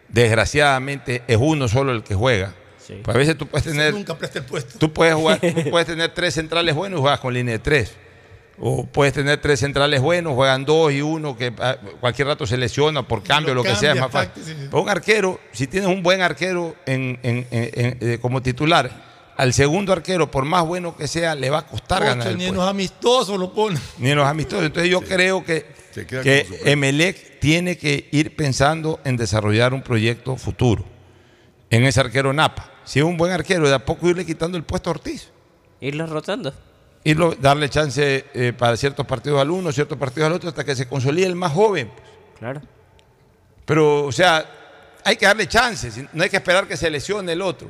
desgraciadamente, 0.10 1.24
es 1.28 1.38
uno 1.40 1.68
solo 1.68 1.92
el 1.92 2.04
que 2.04 2.16
juega. 2.16 2.54
Sí. 2.86 3.00
Pues 3.04 3.16
a 3.16 3.18
veces 3.20 3.38
tú 3.38 3.48
puedes 3.48 3.66
tener, 3.66 3.94
Nunca 3.94 4.18
presta 4.18 4.40
el 4.40 4.46
puesto. 4.46 4.80
tú 4.80 4.92
puedes 4.92 5.14
jugar, 5.14 5.40
tú 5.64 5.70
puedes 5.70 5.88
tener 5.88 6.12
tres 6.14 6.34
centrales 6.34 6.74
buenos 6.76 7.00
y 7.00 7.02
juegas 7.02 7.20
con 7.20 7.34
línea 7.34 7.54
de 7.54 7.60
tres. 7.60 7.94
O 8.62 8.86
puedes 8.86 9.14
tener 9.14 9.40
tres 9.40 9.62
centrales 9.62 10.02
buenos, 10.02 10.34
juegan 10.34 10.66
dos 10.66 10.92
y 10.92 11.02
uno 11.02 11.38
que 11.38 11.54
ah, 11.60 11.78
cualquier 12.02 12.28
rato 12.28 12.46
se 12.46 12.58
lesiona 12.58 13.08
por 13.08 13.24
cambio, 13.24 13.54
lo, 13.54 13.64
que 13.64 13.70
sea, 13.76 13.94
es 13.94 14.00
cambia, 14.00 14.02
más 14.02 14.12
fácil. 14.12 14.30
táctico, 14.34 14.46
sí, 14.48 14.54
sí. 14.60 14.68
Pero 14.70 14.84
un 14.84 14.90
arquero, 14.90 15.40
si 15.54 15.68
tienes 15.68 15.90
un 15.90 16.04
buen 16.04 16.22
arquero 16.22 16.76
en- 16.86 17.18
en- 17.24 17.48
en- 17.52 17.70
en- 17.74 17.98
eh, 18.02 18.18
como 18.22 18.42
titular, 18.42 19.09
al 19.40 19.54
segundo 19.54 19.94
arquero, 19.94 20.30
por 20.30 20.44
más 20.44 20.66
bueno 20.66 20.98
que 20.98 21.08
sea, 21.08 21.34
le 21.34 21.50
va 21.50 21.60
a 21.60 21.66
costar 21.66 22.04
ganar 22.04 22.28
el 22.28 22.38
ni 22.38 22.46
en 22.48 22.56
los 22.56 22.68
amistosos 22.68 23.40
lo 23.40 23.54
pone. 23.54 23.80
Ni 23.98 24.10
en 24.10 24.18
los 24.18 24.28
amistosos. 24.28 24.66
Entonces 24.66 24.92
yo 24.92 25.00
creo 25.00 25.46
que, 25.46 25.66
que. 25.94 26.46
Emelec 26.66 27.40
tiene 27.40 27.78
que 27.78 28.10
ir 28.12 28.36
pensando 28.36 29.00
en 29.06 29.16
desarrollar 29.16 29.74
un 29.74 29.82
proyecto 29.82 30.36
futuro 30.36 30.84
en 31.70 31.86
ese 31.86 32.02
arquero 32.02 32.34
Napa. 32.34 32.70
Si 32.84 33.00
es 33.00 33.06
un 33.06 33.16
buen 33.16 33.32
arquero, 33.32 33.70
de 33.70 33.76
a 33.76 33.86
poco 33.86 34.10
irle 34.10 34.26
quitando 34.26 34.58
el 34.58 34.64
puesto 34.64 34.90
a 34.90 34.92
Ortiz. 34.92 35.30
Irlos 35.80 36.10
rotando. 36.10 36.54
Irlo, 37.06 37.34
darle 37.40 37.70
chance 37.70 38.26
eh, 38.34 38.52
para 38.52 38.76
ciertos 38.76 39.06
partidos 39.06 39.40
al 39.40 39.50
uno, 39.52 39.72
ciertos 39.72 39.98
partidos 39.98 40.28
al 40.28 40.34
otro, 40.34 40.50
hasta 40.50 40.66
que 40.66 40.76
se 40.76 40.86
consolide 40.86 41.28
el 41.28 41.36
más 41.36 41.54
joven. 41.54 41.90
Claro. 42.38 42.62
Pero, 43.64 44.04
o 44.06 44.12
sea, 44.12 44.46
hay 45.06 45.16
que 45.16 45.26
darle 45.26 45.48
chance, 45.48 45.92
si- 45.92 46.06
no 46.12 46.24
hay 46.24 46.30
que 46.30 46.36
esperar 46.36 46.68
que 46.68 46.76
se 46.76 46.90
lesione 46.90 47.32
el 47.32 47.42
otro. 47.42 47.70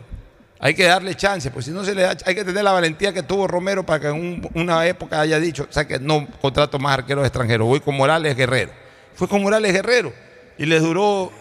Hay 0.62 0.74
que 0.74 0.84
darle 0.84 1.16
chance, 1.16 1.50
pues 1.52 1.66
si 1.66 1.72
no 1.72 1.86
se 1.86 1.96
le 1.96 2.02
da, 2.02 2.18
hay 2.26 2.36
que 2.36 2.44
tener 2.44 2.64
la 2.64 2.74
valentía 2.74 3.14
que 3.14 3.24
tuvo 3.24 3.48
Romero 3.48 3.86
para 3.86 4.00
que 4.02 4.08
en 4.08 4.14
un- 4.16 4.50
una 4.56 4.86
época 4.88 5.22
haya 5.22 5.40
dicho, 5.40 5.66
o 5.70 5.72
sea, 5.74 5.88
que 5.88 6.00
no 6.00 6.28
contrato 6.42 6.78
más 6.80 6.94
arqueros 7.00 7.24
extranjeros, 7.26 7.66
voy 7.66 7.80
con 7.80 7.96
Morales 7.96 8.36
Guerrero. 8.36 8.72
Fue 9.16 9.28
con 9.30 9.42
Morales 9.42 9.72
Guerrero 9.72 10.12
y 10.58 10.66
le 10.66 10.80
duró, 10.82 11.32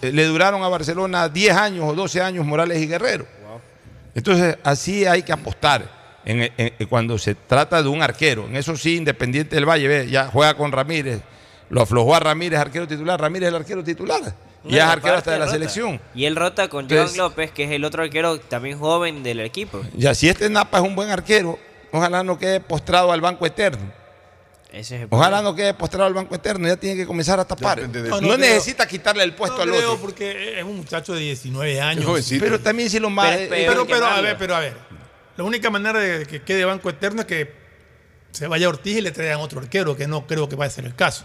eh, 0.00 0.10
le 0.12 0.24
duraron 0.24 0.62
a 0.62 0.68
Barcelona 0.68 1.28
10 1.28 1.54
años 1.54 1.84
o 1.86 1.94
12 1.94 2.22
años 2.22 2.46
Morales 2.46 2.80
y 2.80 2.86
Guerrero. 2.86 3.26
Entonces, 4.14 4.56
así 4.62 5.04
hay 5.06 5.22
que 5.22 5.32
apostar. 5.32 6.04
En, 6.24 6.40
en- 6.40 6.52
en- 6.56 6.86
cuando 6.88 7.18
se 7.18 7.34
trata 7.34 7.82
de 7.82 7.88
un 7.90 8.00
arquero, 8.02 8.46
en 8.46 8.56
eso 8.56 8.76
sí, 8.78 8.96
Independiente 8.96 9.56
del 9.56 9.68
Valle, 9.68 9.86
ve, 9.88 10.08
ya 10.08 10.28
juega 10.28 10.54
con 10.54 10.72
Ramírez, 10.72 11.20
lo 11.68 11.82
aflojó 11.82 12.14
a 12.14 12.20
Ramírez, 12.20 12.58
arquero 12.58 12.88
titular, 12.88 13.20
Ramírez 13.20 13.48
es 13.48 13.54
el 13.54 13.56
arquero 13.60 13.84
titular, 13.84 14.22
y 14.66 14.76
es 14.76 14.82
arquero 14.82 15.14
hasta 15.16 15.32
de 15.32 15.38
la 15.38 15.44
rota. 15.46 15.54
selección. 15.56 16.00
Y 16.14 16.24
él 16.24 16.36
rota 16.36 16.68
con 16.68 16.84
Entonces- 16.84 17.16
Joan 17.16 17.28
López, 17.30 17.50
que 17.52 17.64
es 17.64 17.70
el 17.70 17.84
otro 17.84 18.02
arquero 18.02 18.38
también 18.40 18.78
joven 18.78 19.22
del 19.22 19.40
equipo. 19.40 19.82
Ya, 19.96 20.14
si 20.14 20.28
este 20.28 20.48
Napa 20.50 20.78
es 20.78 20.84
un 20.84 20.94
buen 20.94 21.10
arquero, 21.10 21.58
ojalá 21.92 22.22
no 22.22 22.38
quede 22.38 22.60
postrado 22.60 23.12
al 23.12 23.20
banco 23.20 23.44
eterno. 23.46 23.92
Ese 24.72 24.96
es 24.96 25.02
el 25.02 25.08
Ojalá 25.10 25.40
no 25.40 25.54
quede 25.54 25.72
postrado 25.74 26.06
al 26.06 26.14
banco 26.14 26.34
eterno, 26.34 26.66
ya 26.66 26.76
tiene 26.76 26.96
que 26.96 27.06
comenzar 27.06 27.38
a 27.38 27.44
tapar. 27.44 27.86
de- 27.88 28.08
No, 28.08 28.16
No, 28.16 28.20
no 28.22 28.34
creo. 28.34 28.38
necesita 28.38 28.88
quitarle 28.88 29.22
el 29.22 29.32
puesto 29.34 29.58
No 29.58 29.62
al 29.62 29.68
creo, 29.70 29.92
otro. 29.92 30.00
porque 30.02 30.58
es 30.58 30.64
un 30.64 30.78
muchacho 30.78 31.14
de 31.14 31.20
19 31.20 31.80
años. 31.80 32.04
Jovencito. 32.04 32.44
Pero 32.44 32.58
también 32.60 32.90
si 32.90 32.98
lo 32.98 33.08
más. 33.10 33.36
Pero. 33.36 33.50
Pero, 33.72 33.86
pero, 33.86 34.06
a 34.06 34.20
ver, 34.20 34.36
pero 34.36 34.56
a 34.56 34.60
ver. 34.60 34.76
La 35.36 35.44
única 35.44 35.70
manera 35.70 35.98
de 36.00 36.26
que 36.26 36.42
quede 36.42 36.64
banco 36.64 36.90
eterno 36.90 37.20
es 37.20 37.26
que 37.26 37.52
se 38.32 38.48
vaya 38.48 38.68
Ortiz 38.68 38.96
y 38.96 39.00
le 39.00 39.12
traigan 39.12 39.38
otro 39.40 39.60
arquero, 39.60 39.96
que 39.96 40.08
no 40.08 40.26
creo 40.26 40.48
que 40.48 40.56
vaya 40.56 40.68
a 40.68 40.74
ser 40.74 40.86
el 40.86 40.94
caso. 40.96 41.24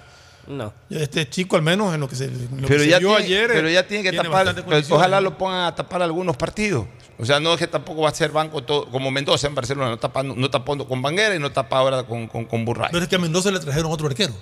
No. 0.50 0.74
Este 0.90 1.30
chico, 1.30 1.56
al 1.56 1.62
menos 1.62 1.94
en 1.94 2.00
lo 2.00 2.10
que 2.10 2.16
se, 2.16 2.28
lo 2.28 2.38
pero 2.56 2.68
que 2.68 2.80
se 2.80 2.90
ya 2.90 2.98
vio 2.98 3.10
tiene, 3.18 3.24
ayer. 3.24 3.52
pero 3.54 3.70
ya 3.70 3.88
tiene 3.88 4.04
que 4.10 4.18
tapar, 4.18 4.56
ojalá 4.90 5.22
lo 5.22 5.38
pongan 5.38 5.66
a 5.68 5.76
tapar 5.76 6.02
algunos 6.02 6.36
partidos. 6.36 6.88
O 7.20 7.26
sea, 7.26 7.40
no 7.40 7.54
es 7.54 7.60
que 7.60 7.68
tampoco 7.68 8.02
va 8.02 8.10
a 8.10 8.14
ser 8.16 8.32
banco 8.32 8.64
todo, 8.64 8.88
como 8.90 9.12
Mendoza 9.12 9.46
en 9.48 9.54
Barcelona, 9.54 9.90
no 9.90 9.98
tapa, 9.98 10.24
no 10.24 10.50
tapó 10.50 10.76
con 10.88 11.02
Banguera 11.04 11.36
y 11.36 11.40
no 11.40 11.52
tapa 11.52 11.78
ahora 11.78 12.04
con, 12.04 12.28
con, 12.28 12.46
con 12.46 12.66
Burray. 12.66 12.90
Pero 12.92 13.04
es 13.04 13.10
que 13.10 13.16
a 13.16 13.20
Mendoza 13.20 13.52
le 13.52 13.60
trajeron 13.60 13.92
otro 13.92 14.08
arquero. 14.08 14.34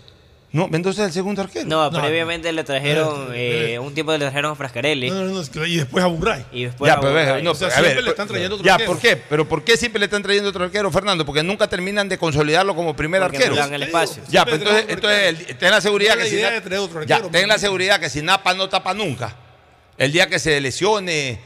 No, 0.54 0.70
Mendoza 0.70 1.02
es 1.02 1.08
el 1.08 1.14
segundo 1.14 1.42
arquero. 1.42 1.66
No, 1.68 1.92
No, 1.92 2.00
previamente 2.02 2.50
le 2.54 2.64
trajeron, 2.64 3.32
eh, 3.34 3.74
eh, 3.74 3.80
un 3.80 3.94
tiempo 3.94 4.14
le 4.14 4.20
trajeron 4.20 4.54
a 4.54 4.56
Frascarelli. 4.56 5.10
No, 5.10 5.24
no, 5.26 5.44
no, 5.44 5.66
y 5.66 5.76
después 5.78 6.02
a 6.04 6.08
Burray. 6.08 6.46
Y 6.54 6.64
después 6.64 6.88
Ya, 6.90 6.96
a 6.98 7.02
Burray. 7.02 7.44
no, 7.44 7.52
O 7.52 7.56
sea, 7.56 7.68
a 7.68 7.72
siempre 7.72 7.96
ver, 7.96 8.04
le 8.06 8.10
están 8.12 8.28
trayendo 8.30 8.56
otro 8.56 8.66
Ya, 8.66 8.76
arquero. 8.76 8.92
¿por 8.94 9.02
qué? 9.02 9.18
¿Pero 9.18 9.48
por 9.48 9.64
qué 9.66 9.76
siempre 9.76 10.00
le 10.00 10.06
están 10.06 10.24
trayendo 10.24 10.50
otro 10.50 10.64
arquero, 10.64 10.90
Fernando? 10.90 11.26
Porque 11.26 11.44
nunca 11.44 11.68
terminan 11.68 12.08
de 12.08 12.18
consolidarlo 12.18 12.74
como 12.76 12.96
primer 12.96 13.22
Porque 13.22 13.38
arquero. 13.38 13.56
no 13.56 13.56
le 13.58 13.62
dan 13.62 13.74
el 13.74 13.84
espacio. 13.84 14.24
Ya, 14.30 14.46
pero 14.46 14.56
entonces, 14.58 14.86
entonces 14.88 15.58
ten 15.58 15.70
la 15.70 15.82
seguridad 15.82 16.16
No 16.16 16.22
que 16.24 16.30
si 16.30 16.36
la 16.36 16.40
idea 16.40 16.50
Na- 16.52 16.56
de 16.56 16.62
traer 16.62 16.80
otro 16.82 17.04
ya, 17.04 17.16
arquero, 17.18 17.32
ten 17.32 17.48
la 17.50 17.58
seguridad 17.60 18.00
que 18.00 18.10
si 18.10 18.22
Napa 18.22 18.54
no 18.54 18.70
tapa 18.70 18.94
nunca, 18.94 19.36
el 19.98 20.14
día 20.14 20.28
que 20.28 20.40
se 20.40 20.62
lesione 20.62 21.40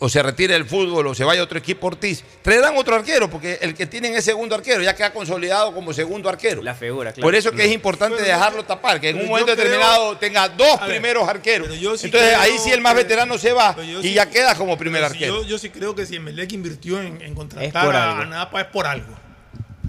o 0.00 0.08
se 0.08 0.22
retire 0.22 0.54
del 0.54 0.64
fútbol 0.64 1.06
o 1.08 1.14
se 1.14 1.24
vaya 1.24 1.40
a 1.40 1.44
otro 1.44 1.58
equipo 1.58 1.86
Ortiz, 1.88 2.22
traerán 2.42 2.76
otro 2.76 2.94
arquero, 2.96 3.28
porque 3.28 3.58
el 3.60 3.74
que 3.74 3.86
tienen 3.86 4.14
es 4.14 4.24
segundo 4.24 4.54
arquero, 4.54 4.82
ya 4.82 4.94
queda 4.94 5.12
consolidado 5.12 5.74
como 5.74 5.92
segundo 5.92 6.28
arquero. 6.28 6.62
La 6.62 6.74
figura, 6.74 7.12
claro. 7.12 7.26
Por 7.26 7.34
eso 7.34 7.50
que 7.52 7.64
es 7.64 7.72
importante 7.72 8.16
Pero 8.18 8.28
dejarlo 8.28 8.64
tapar, 8.64 9.00
que 9.00 9.10
en 9.10 9.20
un 9.20 9.26
momento 9.28 9.52
creo- 9.52 9.56
determinado 9.56 10.16
tenga 10.18 10.48
dos 10.48 10.80
ver, 10.80 10.88
primeros 10.90 11.28
arqueros. 11.28 11.68
pero 11.68 11.80
yo 11.80 11.96
sí 11.98 12.06
Entonces 12.06 12.34
ahí 12.36 12.52
sí 12.58 12.70
el 12.70 12.80
más 12.80 12.94
que- 12.94 13.02
veterano 13.02 13.38
se 13.38 13.52
va 13.52 13.76
y 13.82 14.02
sí- 14.02 14.14
ya 14.14 14.28
queda 14.30 14.54
como 14.54 14.76
primer 14.78 15.00
si 15.02 15.06
arquero. 15.06 15.42
Yo, 15.42 15.48
yo 15.48 15.58
sí 15.58 15.70
creo 15.70 15.94
que 15.94 16.06
si 16.06 16.16
Emelec 16.16 16.52
invirtió 16.52 17.00
en, 17.00 17.34
contratar 17.34 17.94
a, 17.96 18.24
Napa 18.26 18.60
es 18.60 18.66
por 18.68 18.86
algo. 18.86 19.14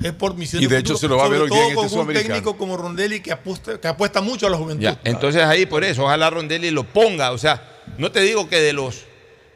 Es 0.03 0.13
por 0.13 0.35
misión 0.35 0.63
Y 0.63 0.65
de 0.65 0.79
hecho 0.79 0.93
futuro, 0.95 0.97
se 0.99 1.07
lo 1.09 1.17
va 1.17 1.25
a 1.25 1.29
ver 1.29 1.41
hoy 1.41 1.49
día 1.51 1.67
en 1.67 1.73
todo 1.75 1.85
este 1.85 1.95
con 1.97 2.07
un 2.07 2.13
técnico 2.13 2.57
como 2.57 2.75
Rondelli 2.75 3.19
que 3.19 3.31
apuesta, 3.31 3.79
que 3.79 3.87
apuesta 3.87 4.19
mucho 4.19 4.47
a 4.47 4.49
la 4.49 4.57
juventud. 4.57 4.81
Ya, 4.83 4.99
entonces 5.03 5.43
ahí 5.43 5.67
por 5.67 5.83
eso, 5.83 6.05
ojalá 6.05 6.29
Rondelli 6.31 6.71
lo 6.71 6.83
ponga. 6.85 7.31
O 7.31 7.37
sea, 7.37 7.61
no 7.99 8.11
te 8.11 8.21
digo 8.21 8.49
que 8.49 8.59
de 8.61 8.73
los 8.73 9.05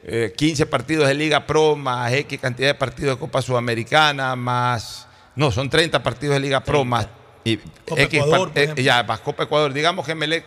eh, 0.07 0.33
15 0.35 0.67
partidos 0.67 1.07
de 1.07 1.15
Liga 1.15 1.47
Pro, 1.47 1.75
más 1.75 2.13
X 2.13 2.39
cantidad 2.39 2.67
de 2.67 2.75
partidos 2.75 3.15
de 3.15 3.19
Copa 3.19 3.41
Sudamericana, 3.41 4.35
más. 4.35 5.07
No, 5.35 5.51
son 5.51 5.67
30 5.69 6.03
partidos 6.03 6.35
de 6.35 6.41
Liga 6.41 6.63
Pro, 6.63 6.85
más. 6.85 7.07
Y 7.43 7.57
Copa 7.57 8.01
X 8.03 8.21
Ecuador, 8.21 8.51
eh, 8.53 8.73
ya, 8.77 9.01
más 9.03 9.19
Copa 9.21 9.43
Ecuador. 9.43 9.73
Digamos 9.73 10.05
que 10.05 10.13
Melec 10.13 10.45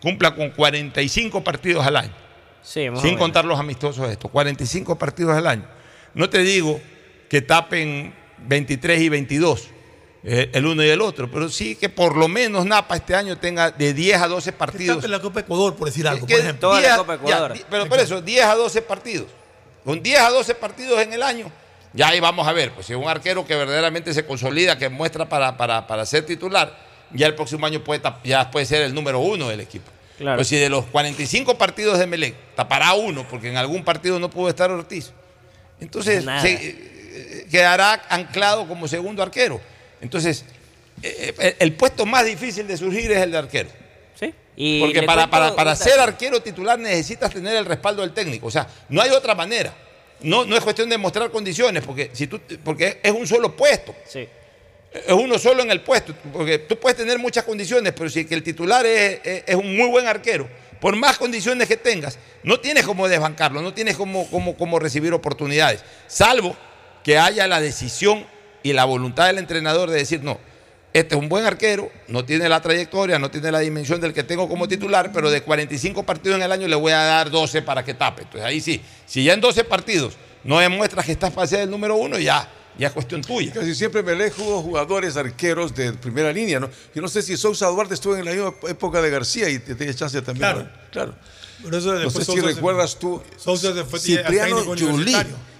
cumpla 0.00 0.34
con 0.34 0.50
45 0.50 1.42
partidos 1.42 1.84
al 1.84 1.96
año. 1.96 2.14
Sí, 2.62 2.86
sin 3.02 3.16
contar 3.16 3.44
los 3.44 3.58
amistosos 3.58 4.08
estos, 4.08 4.30
45 4.30 4.96
partidos 4.96 5.36
al 5.36 5.46
año. 5.46 5.64
No 6.14 6.30
te 6.30 6.38
digo 6.38 6.80
que 7.28 7.42
tapen 7.42 8.14
23 8.46 9.00
y 9.00 9.08
22, 9.08 9.62
eh, 9.62 9.70
el 10.22 10.66
uno 10.66 10.82
y 10.84 10.88
el 10.90 11.00
otro, 11.00 11.30
pero 11.30 11.48
sí 11.48 11.76
que 11.76 11.88
por 11.88 12.16
lo 12.16 12.28
menos 12.28 12.66
Napa 12.66 12.96
este 12.96 13.14
año 13.14 13.38
tenga 13.38 13.70
de 13.70 13.94
10 13.94 14.20
a 14.20 14.28
12 14.28 14.52
Que 14.52 14.56
partidos. 14.58 14.96
tape 14.98 15.08
la 15.08 15.20
Copa 15.20 15.40
Ecuador, 15.40 15.74
por 15.76 15.86
decir 15.88 16.06
algo, 16.06 16.26
Que 16.26 16.34
por 16.34 16.42
ejemplo. 16.42 16.68
Toda 16.68 16.80
la 16.80 16.86
10 16.88 16.98
Copa 16.98 17.14
Ecuador. 17.14 17.54
pero 17.70 17.88
por 17.88 17.98
eso, 18.00 18.20
10 18.20 18.44
a 18.44 18.54
12 18.54 18.82
partidos. 18.82 19.26
con 19.84 20.02
10 20.02 20.20
a 20.20 20.28
12 20.30 20.54
partidos 20.56 21.00
en 21.00 21.14
el 21.14 21.22
año, 21.22 21.50
ya 21.94 22.08
ahí 22.08 22.20
vamos 22.20 22.46
a 22.46 22.52
ver, 22.52 22.70
pues 22.72 22.86
si 22.86 22.92
es 22.92 22.98
un 22.98 23.08
arquero 23.08 23.46
que 23.46 23.56
verdaderamente 23.56 24.12
se 24.12 24.26
consolida, 24.26 24.76
que 24.76 24.90
muestra 24.90 25.26
para, 25.26 25.56
para, 25.56 25.86
para 25.86 26.04
ser 26.04 26.26
titular, 26.26 26.76
ya 27.12 27.26
el 27.26 27.34
próximo 27.34 27.64
año 27.66 27.82
puede, 27.82 28.02
ya 28.22 28.50
puede 28.50 28.66
ser 28.66 28.82
el 28.82 28.94
número 28.94 29.20
uno 29.20 29.48
del 29.48 29.60
equipo. 29.60 29.90
Claro. 30.18 30.36
Pues 30.36 30.48
si 30.48 30.56
de 30.56 30.68
los 30.68 30.84
45 30.84 31.56
partidos 31.56 31.98
de 31.98 32.06
Melec 32.06 32.34
tapará 32.54 32.92
uno, 32.92 33.26
porque 33.26 33.48
en 33.48 33.56
algún 33.56 33.82
partido 33.82 34.20
no 34.20 34.28
pudo 34.28 34.50
estar 34.50 34.70
Ortiz, 34.70 35.12
entonces 35.80 36.24
se- 36.42 36.52
eh, 36.52 37.46
quedará 37.50 38.02
anclado 38.10 38.68
como 38.68 38.86
segundo 38.86 39.22
arquero. 39.22 39.60
Entonces, 40.00 40.44
eh, 41.02 41.34
eh, 41.38 41.56
el 41.58 41.72
puesto 41.74 42.06
más 42.06 42.24
difícil 42.24 42.66
de 42.66 42.76
surgir 42.76 43.10
es 43.12 43.18
el 43.18 43.32
de 43.32 43.38
arquero. 43.38 43.68
Sí. 44.18 44.34
Y 44.56 44.80
Porque 44.80 45.02
para, 45.02 45.22
cuento 45.22 45.30
para, 45.30 45.54
para 45.54 45.76
ser 45.76 45.98
arquero 46.00 46.40
titular 46.42 46.78
necesitas 46.78 47.32
tener 47.32 47.56
el 47.56 47.64
respaldo 47.66 48.02
del 48.02 48.12
técnico. 48.12 48.46
O 48.48 48.50
sea, 48.50 48.66
no 48.88 49.00
hay 49.00 49.10
otra 49.10 49.34
manera. 49.34 49.74
No, 50.22 50.44
no 50.44 50.54
es 50.56 50.62
cuestión 50.62 50.88
de 50.90 50.98
mostrar 50.98 51.30
condiciones, 51.30 51.82
porque, 51.82 52.10
si 52.12 52.26
tú, 52.26 52.40
porque 52.62 53.00
es 53.02 53.10
un 53.12 53.26
solo 53.26 53.56
puesto. 53.56 53.94
Sí. 54.06 54.28
Es 54.92 55.12
uno 55.12 55.38
solo 55.38 55.62
en 55.62 55.70
el 55.70 55.80
puesto. 55.80 56.14
Porque 56.32 56.58
tú 56.58 56.76
puedes 56.78 56.98
tener 56.98 57.18
muchas 57.18 57.44
condiciones, 57.44 57.92
pero 57.96 58.10
si 58.10 58.26
que 58.26 58.34
el 58.34 58.42
titular 58.42 58.84
es, 58.84 59.20
es- 59.24 59.44
es 59.46 59.54
un 59.54 59.74
muy 59.76 59.88
buen 59.88 60.06
arquero, 60.06 60.48
por 60.80 60.94
más 60.96 61.16
condiciones 61.16 61.68
que 61.68 61.76
tengas, 61.76 62.18
no 62.42 62.58
tienes 62.60 62.84
cómo 62.84 63.08
desbancarlo, 63.08 63.62
no 63.62 63.72
tienes 63.72 63.96
cómo, 63.96 64.28
cómo, 64.30 64.56
cómo 64.56 64.78
recibir 64.78 65.12
oportunidades. 65.14 65.82
Salvo 66.06 66.54
que 67.04 67.16
haya 67.18 67.46
la 67.46 67.60
decisión 67.60 68.26
y 68.62 68.72
la 68.72 68.84
voluntad 68.84 69.26
del 69.26 69.38
entrenador 69.38 69.90
de 69.90 69.96
decir, 69.98 70.22
no, 70.22 70.38
este 70.92 71.14
es 71.14 71.20
un 71.20 71.28
buen 71.28 71.44
arquero, 71.44 71.90
no 72.08 72.24
tiene 72.24 72.48
la 72.48 72.60
trayectoria, 72.60 73.18
no 73.18 73.30
tiene 73.30 73.52
la 73.52 73.60
dimensión 73.60 74.00
del 74.00 74.12
que 74.12 74.24
tengo 74.24 74.48
como 74.48 74.66
titular, 74.66 75.12
pero 75.12 75.30
de 75.30 75.42
45 75.42 76.02
partidos 76.04 76.36
en 76.36 76.42
el 76.42 76.52
año 76.52 76.66
le 76.66 76.76
voy 76.76 76.92
a 76.92 76.98
dar 76.98 77.30
12 77.30 77.62
para 77.62 77.84
que 77.84 77.94
tape. 77.94 78.22
Entonces 78.22 78.44
ahí 78.46 78.60
sí, 78.60 78.80
si 79.06 79.22
ya 79.24 79.34
en 79.34 79.40
12 79.40 79.64
partidos 79.64 80.14
no 80.42 80.58
demuestras 80.58 81.06
que 81.06 81.12
estás 81.12 81.32
para 81.32 81.46
ser 81.46 81.60
el 81.60 81.70
número 81.70 81.94
uno, 81.96 82.18
ya, 82.18 82.48
ya 82.76 82.88
es 82.88 82.92
cuestión 82.92 83.22
tuya. 83.22 83.52
Casi 83.52 83.74
siempre 83.74 84.02
Melec 84.02 84.34
jugó 84.34 84.62
jugadores 84.62 85.16
arqueros 85.16 85.74
de 85.74 85.92
primera 85.92 86.32
línea, 86.32 86.58
¿no? 86.58 86.68
Yo 86.94 87.00
no 87.02 87.08
sé 87.08 87.22
si 87.22 87.36
Sousa 87.36 87.68
Duarte 87.68 87.94
estuvo 87.94 88.16
en 88.16 88.24
la 88.24 88.32
misma 88.32 88.54
época 88.68 89.00
de 89.00 89.10
García 89.10 89.48
y 89.48 89.58
te 89.60 89.74
tenía 89.76 89.94
chance 89.94 90.20
también. 90.22 90.50
Claro. 90.50 90.62
¿no? 90.64 90.68
claro. 90.90 91.14
Por 91.62 91.74
eso 91.74 91.92
No 91.92 92.10
sé 92.10 92.18
si 92.20 92.24
Sousa 92.24 92.40
se- 92.40 92.54
recuerdas 92.54 92.98
tú. 92.98 93.22
Sousa 93.36 93.72
se 93.74 93.84
fue 93.84 94.00
Cipriano 94.00 94.74
Yulí. 94.74 95.14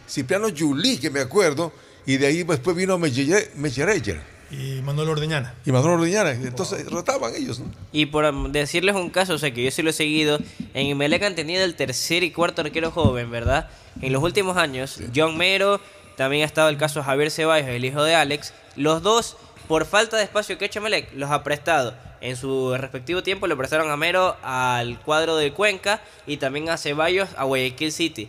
Cipriano 0.08 0.48
Yulí, 0.48 0.98
que 0.98 1.10
me 1.10 1.20
acuerdo. 1.20 1.72
Y 2.06 2.16
de 2.16 2.26
ahí 2.26 2.42
después 2.42 2.76
vino 2.76 2.98
Mechereyer 2.98 4.20
Y 4.50 4.80
Manuel 4.82 5.08
Ordeñana. 5.10 5.54
y 5.64 5.70
Manuel 5.72 6.00
Ordeñana. 6.00 6.30
Entonces 6.32 6.84
rotaban 6.90 7.34
ellos, 7.36 7.60
¿no? 7.60 7.66
Y 7.92 8.06
por 8.06 8.50
decirles 8.50 8.94
un 8.96 9.10
caso, 9.10 9.34
o 9.34 9.38
sea, 9.38 9.52
que 9.52 9.62
yo 9.64 9.70
sí 9.70 9.82
lo 9.82 9.90
he 9.90 9.92
seguido, 9.92 10.38
en 10.74 10.86
Imelec 10.86 11.22
han 11.22 11.34
tenido 11.34 11.64
el 11.64 11.74
tercer 11.74 12.22
y 12.22 12.30
cuarto 12.32 12.62
arquero 12.62 12.90
joven, 12.90 13.30
¿verdad? 13.30 13.68
En 14.02 14.12
los 14.12 14.22
últimos 14.22 14.56
años, 14.56 15.00
John 15.14 15.36
Mero, 15.36 15.80
también 16.16 16.42
ha 16.42 16.46
estado 16.46 16.68
el 16.68 16.76
caso 16.76 17.00
de 17.00 17.04
Javier 17.04 17.30
Ceballos, 17.30 17.68
el 17.68 17.84
hijo 17.84 18.02
de 18.02 18.14
Alex. 18.14 18.52
Los 18.76 19.02
dos, 19.02 19.36
por 19.68 19.84
falta 19.86 20.16
de 20.16 20.24
espacio 20.24 20.58
que 20.58 20.64
ha 20.64 20.68
hecho 20.68 20.80
Melec, 20.80 21.12
los 21.14 21.30
ha 21.30 21.42
prestado. 21.44 21.94
En 22.20 22.36
su 22.36 22.76
respectivo 22.76 23.22
tiempo 23.22 23.46
le 23.46 23.56
prestaron 23.56 23.90
a 23.90 23.96
Mero 23.96 24.36
al 24.42 25.00
cuadro 25.00 25.36
de 25.36 25.52
Cuenca 25.52 26.02
y 26.26 26.36
también 26.36 26.68
a 26.68 26.76
Ceballos 26.76 27.28
a 27.36 27.44
Guayaquil 27.44 27.92
City. 27.92 28.28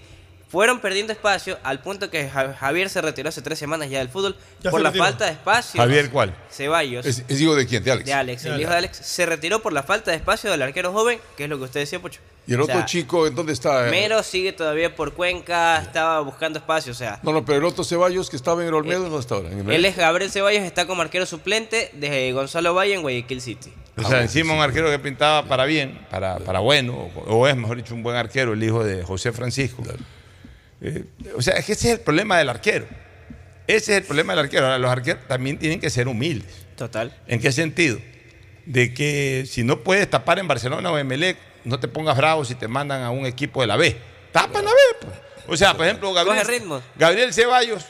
Fueron 0.51 0.81
perdiendo 0.81 1.13
espacio 1.13 1.57
al 1.63 1.79
punto 1.79 2.09
que 2.09 2.29
Ja- 2.29 2.53
Javier 2.53 2.89
se 2.89 2.99
retiró 3.01 3.29
hace 3.29 3.41
tres 3.41 3.57
semanas 3.57 3.89
ya 3.89 3.99
del 3.99 4.09
fútbol 4.09 4.35
Ya 4.61 4.69
por 4.69 4.81
la 4.81 4.91
falta 4.91 5.25
de 5.25 5.31
espacio. 5.31 5.79
¿Javier 5.79 6.09
cuál? 6.09 6.35
Ceballos. 6.51 7.05
Es, 7.05 7.23
es 7.29 7.39
hijo 7.39 7.55
de 7.55 7.65
quién? 7.65 7.81
De 7.83 7.91
Alex. 7.91 8.05
De 8.05 8.13
Alex, 8.13 8.45
el 8.45 8.59
hijo 8.59 8.69
de 8.69 8.75
Alex 8.75 8.97
se 8.97 9.25
retiró 9.25 9.61
por 9.61 9.71
la 9.71 9.81
falta 9.83 10.11
de 10.11 10.17
espacio 10.17 10.51
del 10.51 10.61
arquero 10.61 10.91
joven, 10.91 11.19
que 11.37 11.45
es 11.45 11.49
lo 11.49 11.57
que 11.57 11.63
usted 11.63 11.79
decía, 11.79 12.01
Pocho. 12.01 12.19
Y 12.47 12.53
el 12.53 12.59
O 12.59 12.63
otro 12.63 12.75
sea, 12.75 12.85
chico, 12.85 13.27
¿en 13.27 13.35
dónde 13.35 13.53
está? 13.53 13.83
Mero 13.91 14.21
sigue 14.23 14.51
todavía 14.51 14.93
por 14.93 15.13
Cuenca, 15.13 15.77
estaba 15.81 16.19
buscando 16.19 16.59
espacio, 16.59 16.91
o 16.91 16.95
sea. 16.95 17.19
No, 17.23 17.31
no, 17.31 17.45
pero 17.45 17.59
el 17.59 17.63
otro 17.65 17.85
Ceballos 17.85 18.29
que 18.29 18.35
estaba 18.35 18.61
en 18.61 18.67
el 18.67 18.73
Olmedo, 18.73 19.03
¿dónde 19.03 19.19
está 19.19 19.35
ahora? 19.35 19.49
Él 19.51 19.85
es 19.85 19.95
Gabriel 19.95 20.31
Ceballos, 20.31 20.63
está 20.63 20.85
como 20.85 21.01
arquero 21.01 21.25
suplente 21.25 21.91
de 21.93 22.33
Gonzalo 22.33 22.73
Valle 22.73 22.95
en 22.95 23.03
Guayaquil 23.03 23.39
City. 23.41 23.71
O 23.95 24.03
sea, 24.03 24.21
encima 24.21 24.53
un 24.53 24.59
arquero 24.61 24.89
que 24.89 24.99
pintaba 24.99 25.47
para 25.47 25.63
bien, 25.63 25.97
para, 26.09 26.39
para 26.39 26.59
bueno, 26.59 27.09
o, 27.15 27.37
o 27.37 27.47
es, 27.47 27.55
mejor 27.55 27.77
dicho, 27.77 27.93
un 27.93 28.03
buen 28.03 28.17
arquero, 28.17 28.51
el 28.51 28.61
hijo 28.63 28.83
de 28.83 29.03
José 29.03 29.31
Francisco. 29.31 29.83
Eh, 30.81 31.05
o 31.35 31.41
sea, 31.41 31.55
es 31.55 31.65
que 31.65 31.73
ese 31.73 31.89
es 31.89 31.93
el 31.95 31.99
problema 32.01 32.37
del 32.37 32.49
arquero. 32.49 32.85
Ese 33.67 33.91
es 33.93 33.97
el 33.99 34.03
problema 34.03 34.33
del 34.33 34.45
arquero. 34.45 34.65
Ahora, 34.65 34.77
los 34.79 34.91
arqueros 34.91 35.27
también 35.27 35.57
tienen 35.57 35.79
que 35.79 35.89
ser 35.89 36.07
humildes. 36.07 36.65
Total. 36.75 37.15
¿En 37.27 37.39
qué 37.39 37.51
sentido? 37.51 37.99
De 38.65 38.93
que 38.93 39.45
si 39.47 39.63
no 39.63 39.81
puedes 39.83 40.09
tapar 40.09 40.39
en 40.39 40.47
Barcelona 40.47 40.91
o 40.91 40.97
en 40.97 41.07
Melec, 41.07 41.37
no 41.63 41.79
te 41.79 41.87
pongas 41.87 42.17
bravo 42.17 42.43
si 42.45 42.55
te 42.55 42.67
mandan 42.67 43.03
a 43.03 43.11
un 43.11 43.25
equipo 43.25 43.61
de 43.61 43.67
la 43.67 43.77
B. 43.77 43.95
Tapa 44.31 44.59
en 44.59 44.65
la 44.65 44.71
B. 44.71 44.77
pues. 45.01 45.13
O 45.47 45.57
sea, 45.57 45.75
por 45.75 45.85
ejemplo, 45.85 46.13
Gabriel, 46.13 46.39
Coge 46.45 46.51
ritmo. 46.59 46.81
Gabriel 46.95 47.33
Ceballos 47.33 47.83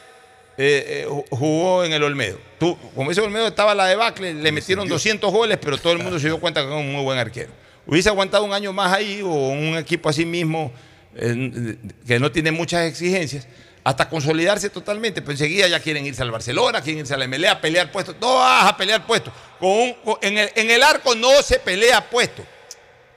eh, 0.57 1.03
eh, 1.03 1.05
ju- 1.07 1.25
jugó 1.29 1.83
en 1.83 1.93
el 1.93 2.03
Olmedo. 2.03 2.39
Tú, 2.59 2.77
como 2.95 3.11
ese 3.11 3.21
Olmedo 3.21 3.47
estaba 3.47 3.73
la 3.75 3.85
debacle, 3.87 4.33
le 4.33 4.51
metieron 4.51 4.87
200 4.87 5.31
goles, 5.31 5.57
pero 5.61 5.77
todo 5.77 5.93
el 5.93 5.99
mundo 5.99 6.19
se 6.19 6.27
dio 6.27 6.39
cuenta 6.39 6.61
que 6.61 6.67
era 6.67 6.75
un 6.75 6.91
muy 6.91 7.03
buen 7.03 7.17
arquero. 7.19 7.51
Hubiese 7.85 8.09
aguantado 8.09 8.43
un 8.43 8.53
año 8.53 8.73
más 8.73 8.91
ahí 8.93 9.21
o 9.21 9.27
un 9.29 9.77
equipo 9.77 10.09
así 10.09 10.25
mismo 10.25 10.71
eh, 11.15 11.77
que 12.07 12.19
no 12.19 12.31
tiene 12.31 12.51
muchas 12.51 12.85
exigencias, 12.87 13.47
hasta 13.83 14.07
consolidarse 14.09 14.69
totalmente. 14.69 15.21
Pues 15.21 15.39
enseguida 15.39 15.67
ya 15.67 15.79
quieren 15.79 16.05
irse 16.05 16.21
al 16.21 16.31
Barcelona, 16.31 16.81
quieren 16.81 16.99
irse 17.01 17.13
a 17.13 17.17
la 17.17 17.27
MLA 17.27 17.51
a 17.53 17.61
pelear 17.61 17.91
puestos. 17.91 18.15
No 18.21 18.35
vas 18.35 18.69
a 18.69 18.77
pelear 18.77 19.05
puestos. 19.05 19.33
Con 19.59 19.69
un- 19.69 19.93
con- 20.03 20.17
en, 20.21 20.37
el, 20.37 20.51
en 20.55 20.69
el 20.71 20.83
arco 20.83 21.15
no 21.15 21.41
se 21.41 21.59
pelea 21.59 22.09
puestos. 22.09 22.45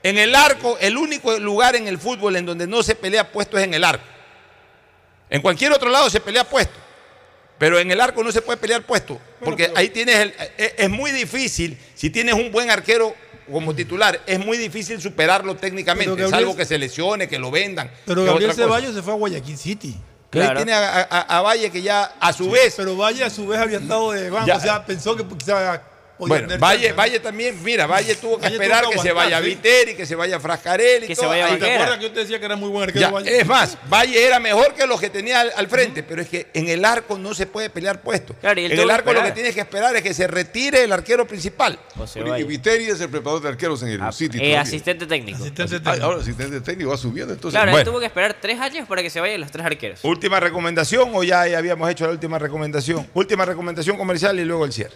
En 0.03 0.17
el 0.17 0.35
arco, 0.35 0.77
el 0.79 0.97
único 0.97 1.37
lugar 1.39 1.75
en 1.75 1.87
el 1.87 1.97
fútbol 1.97 2.35
en 2.35 2.45
donde 2.45 2.67
no 2.67 2.83
se 2.83 2.95
pelea 2.95 3.31
puesto 3.31 3.57
es 3.57 3.63
en 3.63 3.73
el 3.73 3.83
arco. 3.83 4.03
En 5.29 5.41
cualquier 5.41 5.71
otro 5.71 5.89
lado 5.89 6.09
se 6.09 6.19
pelea 6.19 6.43
puesto. 6.43 6.79
Pero 7.57 7.79
en 7.79 7.89
el 7.89 8.01
arco 8.01 8.23
no 8.23 8.31
se 8.31 8.41
puede 8.41 8.57
pelear 8.57 8.83
puesto. 8.83 9.19
Porque 9.39 9.71
ahí 9.75 9.89
tienes 9.89 10.15
el. 10.17 10.33
Es, 10.57 10.73
es 10.77 10.89
muy 10.89 11.11
difícil, 11.11 11.77
si 11.95 12.09
tienes 12.09 12.35
un 12.35 12.51
buen 12.51 12.69
arquero 12.69 13.15
como 13.51 13.73
titular, 13.75 14.19
es 14.25 14.39
muy 14.43 14.57
difícil 14.57 14.99
superarlo 15.01 15.55
técnicamente. 15.55 16.09
Gabriel- 16.11 16.29
salvo 16.31 16.55
que 16.55 16.65
se 16.65 16.77
lesione, 16.77 17.27
que 17.27 17.37
lo 17.39 17.51
vendan. 17.51 17.89
Pero 18.05 18.23
Gabriel. 18.25 18.53
Ceballos 18.53 18.93
se 18.95 19.01
fue 19.01 19.13
a 19.13 19.17
Guayaquil 19.17 19.57
City. 19.57 19.95
Ahí 20.33 20.55
tiene 20.57 20.73
a, 20.73 21.01
a- 21.09 21.37
a 21.37 21.41
Valle 21.41 21.69
que 21.71 21.81
ya 21.81 22.15
a 22.19 22.33
su 22.33 22.49
vez. 22.49 22.73
Pero 22.75 22.97
Valle 22.97 23.23
a 23.23 23.29
su 23.29 23.47
vez 23.47 23.59
había 23.59 23.77
estado 23.77 24.11
de 24.11 24.29
banco. 24.29 24.47
Ya. 24.47 24.57
O 24.57 24.59
sea, 24.59 24.85
pensó 24.85 25.15
que 25.15 25.25
quizá 25.25 25.81
Bueno, 26.17 26.47
Valle. 26.59 26.93
Valle 26.93 27.19
también, 27.19 27.61
mira, 27.63 27.85
Valle 27.87 28.15
tuvo 28.15 28.37
que 28.37 28.43
Valle 28.43 28.55
esperar 28.55 28.81
tuvo 28.83 28.91
que 28.91 28.97
que 28.97 29.01
se 29.03 29.11
vaya 29.11 29.39
sí. 29.39 29.45
Viteri, 29.45 29.95
que 29.95 30.05
se 30.05 30.15
vaya 30.15 30.39
Frascarelli, 30.39 31.07
Que 31.07 31.15
todo. 31.15 31.25
se 31.25 31.29
vaya 31.29 31.45
Ahí- 31.47 31.59
¿Te 31.59 31.73
acuerdas 31.73 31.97
que 31.97 32.03
yo 32.03 32.11
te 32.11 32.19
decía 32.21 32.39
que 32.39 32.45
era 32.45 32.55
muy 32.55 32.69
buen 32.69 32.83
arquero 32.83 33.01
Ya, 33.07 33.11
Valle? 33.11 33.37
es 33.39 33.45
más, 33.45 33.77
Valle 33.91 34.25
era 34.25 34.39
mejor 34.39 34.73
que 34.73 34.87
los 34.87 34.99
que 35.01 35.09
tenía 35.09 35.41
al, 35.41 35.51
al 35.55 35.67
frente, 35.67 36.03
pero 36.03 36.21
es 36.21 36.29
que 36.29 36.47
en 36.53 36.69
el 36.69 36.85
arco 36.85 37.17
no 37.17 37.33
se 37.33 37.47
puede 37.47 37.69
pelear 37.69 38.01
puesto. 38.01 38.33
Claro, 38.39 38.59
y 38.61 38.65
en 38.65 38.71
el 38.79 38.89
arco 38.89 39.11
lo 39.13 39.23
que 39.23 39.31
tienes 39.31 39.53
que 39.53 39.61
esperar 39.61 39.95
es 39.95 40.01
que 40.03 40.13
se 40.13 40.27
retire 40.27 40.83
el 40.83 40.91
arquero 40.93 41.27
principal. 41.27 41.77
Y 42.37 42.43
Viteri 42.43 42.85
es 42.85 43.01
el 43.01 43.09
preparador 43.09 43.41
de 43.43 43.49
arqueros 43.49 43.83
en 43.83 43.89
el 43.89 44.13
City. 44.13 44.37
Eh, 44.41 44.57
asistente 44.57 45.05
técnico. 45.05 45.39
Ah, 45.85 45.95
ahora 46.01 46.21
asistente 46.21 46.61
técnico 46.61 46.91
va 46.91 46.97
subiendo. 46.97 47.33
Entonces, 47.33 47.59
Claro, 47.59 47.77
él 47.77 47.83
tuvo 47.83 47.99
que 47.99 48.05
esperar 48.05 48.35
tres 48.39 48.59
años 48.59 48.87
para 48.87 49.01
que 49.01 49.09
se 49.09 49.19
vayan 49.19 49.41
los 49.41 49.51
tres 49.51 49.65
arqueros. 49.65 49.99
Última 50.03 50.39
recomendación 50.39 51.11
o 51.13 51.23
ya 51.23 51.41
habíamos 51.41 51.89
hecho 51.89 52.05
la 52.05 52.11
última 52.11 52.39
recomendación. 52.39 53.07
Última 53.13 53.43
recomendación 53.45 53.97
comercial 53.97 54.39
y 54.39 54.45
luego 54.45 54.63
el 54.65 54.71
cierre. 54.71 54.95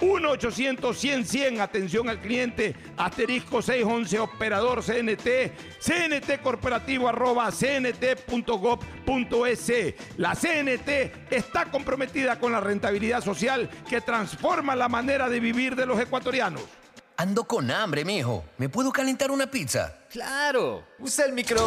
1-800-100-100, 0.00 1.60
atención 1.60 2.08
al 2.08 2.20
cliente, 2.20 2.74
asterisco 2.96 3.62
611, 3.62 4.18
operador 4.18 4.82
CNT, 4.82 5.52
CNT 5.80 6.40
corporativo 6.42 7.08
arroba 7.08 7.50
cnt.gov.es. 7.50 8.34
La 10.16 10.34
CNT 10.34 11.32
está 11.32 11.66
comprometida 11.70 12.38
con 12.38 12.52
la 12.52 12.60
rentabilidad 12.60 13.22
social 13.22 13.68
que 13.88 14.00
transforma 14.00 14.76
la 14.76 14.88
manera 14.88 15.28
de 15.28 15.40
vivir 15.40 15.76
de 15.76 15.86
los 15.86 16.00
ecuatorianos. 16.00 16.62
Ando 17.18 17.44
con 17.44 17.70
hambre, 17.70 18.04
mijo. 18.04 18.44
¿Me 18.58 18.68
puedo 18.68 18.92
calentar 18.92 19.30
una 19.30 19.50
pizza? 19.50 20.00
Claro. 20.10 20.84
Usa 20.98 21.24
el 21.24 21.32
micro. 21.32 21.66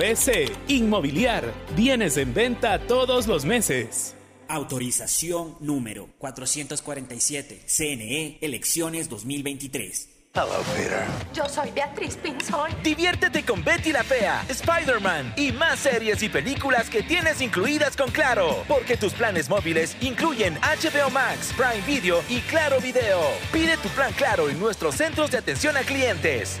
S. 0.00 0.44
Inmobiliar. 0.68 1.52
Bienes 1.74 2.18
en 2.18 2.34
venta 2.34 2.78
todos 2.78 3.26
los 3.26 3.44
meses. 3.46 4.14
Autorización 4.46 5.56
número 5.60 6.08
447. 6.18 7.62
CNE, 7.66 8.38
elecciones 8.42 9.08
2023. 9.08 10.10
Hello, 10.34 10.62
Peter. 10.74 11.04
Yo 11.32 11.48
soy 11.48 11.70
Beatriz 11.70 12.16
Pinzón. 12.16 12.72
Diviértete 12.82 13.44
con 13.44 13.62
Betty 13.64 13.92
la 13.92 14.02
Fea, 14.02 14.44
Spider-Man 14.48 15.34
y 15.36 15.52
más 15.52 15.78
series 15.78 16.22
y 16.24 16.28
películas 16.28 16.90
que 16.90 17.02
tienes 17.02 17.40
incluidas 17.40 17.96
con 17.96 18.10
Claro. 18.10 18.64
Porque 18.68 18.96
tus 18.96 19.12
planes 19.14 19.48
móviles 19.48 19.96
incluyen 20.00 20.56
HBO 20.56 21.08
Max, 21.10 21.54
Prime 21.56 21.86
Video 21.86 22.20
y 22.28 22.40
Claro 22.40 22.80
Video. 22.80 23.20
Pide 23.52 23.76
tu 23.78 23.88
plan 23.90 24.12
Claro 24.12 24.50
en 24.50 24.58
nuestros 24.58 24.96
centros 24.96 25.30
de 25.30 25.38
atención 25.38 25.76
a 25.76 25.80
clientes. 25.80 26.60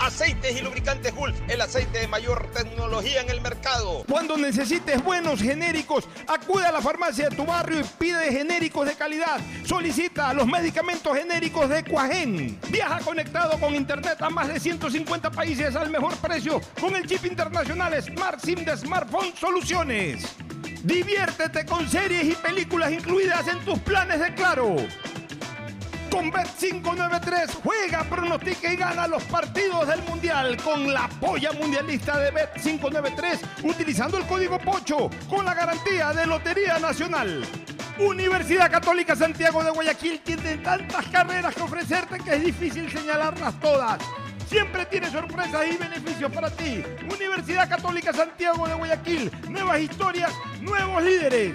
Aceites 0.00 0.56
y 0.56 0.62
lubricantes 0.62 1.14
Gulf, 1.14 1.36
el 1.48 1.60
aceite 1.60 1.98
de 1.98 2.08
mayor 2.08 2.50
tecnología 2.52 3.20
en 3.20 3.30
el 3.30 3.40
mercado. 3.40 4.04
Cuando 4.08 4.36
necesites 4.36 5.02
buenos 5.02 5.40
genéricos, 5.40 6.08
acude 6.26 6.66
a 6.66 6.72
la 6.72 6.80
farmacia 6.80 7.28
de 7.28 7.36
tu 7.36 7.44
barrio 7.44 7.80
y 7.80 7.84
pide 7.98 8.32
genéricos 8.32 8.86
de 8.86 8.94
calidad. 8.94 9.40
Solicita 9.64 10.32
los 10.34 10.46
medicamentos 10.46 11.16
genéricos 11.16 11.68
de 11.68 11.84
Cuajén. 11.84 12.58
Viaja 12.70 13.00
conectado 13.00 13.58
con 13.58 13.74
internet 13.74 14.20
a 14.20 14.30
más 14.30 14.48
de 14.48 14.60
150 14.60 15.30
países 15.30 15.74
al 15.76 15.90
mejor 15.90 16.14
precio 16.16 16.60
con 16.80 16.94
el 16.96 17.06
chip 17.06 17.24
internacional 17.24 18.00
Smart 18.02 18.40
SIM 18.40 18.64
de 18.64 18.76
Smartphone 18.76 19.34
Soluciones. 19.36 20.24
Diviértete 20.82 21.64
con 21.64 21.88
series 21.88 22.24
y 22.24 22.34
películas 22.34 22.92
incluidas 22.92 23.48
en 23.48 23.58
tus 23.64 23.78
planes 23.78 24.20
de 24.20 24.34
Claro. 24.34 24.76
Con 26.14 26.30
Bet593 26.30 27.60
juega, 27.64 28.04
pronostica 28.04 28.72
y 28.72 28.76
gana 28.76 29.08
los 29.08 29.24
partidos 29.24 29.88
del 29.88 30.00
Mundial 30.02 30.56
con 30.58 30.94
la 30.94 31.08
polla 31.08 31.50
mundialista 31.50 32.16
de 32.20 32.32
Bet593 32.32 33.64
utilizando 33.64 34.18
el 34.18 34.24
código 34.24 34.56
POCHO 34.60 35.10
con 35.28 35.44
la 35.44 35.54
garantía 35.54 36.12
de 36.12 36.24
Lotería 36.24 36.78
Nacional. 36.78 37.44
Universidad 37.98 38.70
Católica 38.70 39.16
Santiago 39.16 39.64
de 39.64 39.72
Guayaquil 39.72 40.20
tiene 40.20 40.58
tantas 40.58 41.04
carreras 41.06 41.52
que 41.52 41.62
ofrecerte 41.62 42.20
que 42.20 42.36
es 42.36 42.44
difícil 42.44 42.88
señalarlas 42.88 43.58
todas. 43.58 43.98
Siempre 44.48 44.86
tiene 44.86 45.10
sorpresas 45.10 45.66
y 45.66 45.76
beneficios 45.76 46.30
para 46.30 46.48
ti. 46.48 46.80
Universidad 47.12 47.68
Católica 47.68 48.12
Santiago 48.12 48.68
de 48.68 48.74
Guayaquil. 48.74 49.32
Nuevas 49.50 49.80
historias, 49.80 50.32
nuevos 50.60 51.02
líderes. 51.02 51.54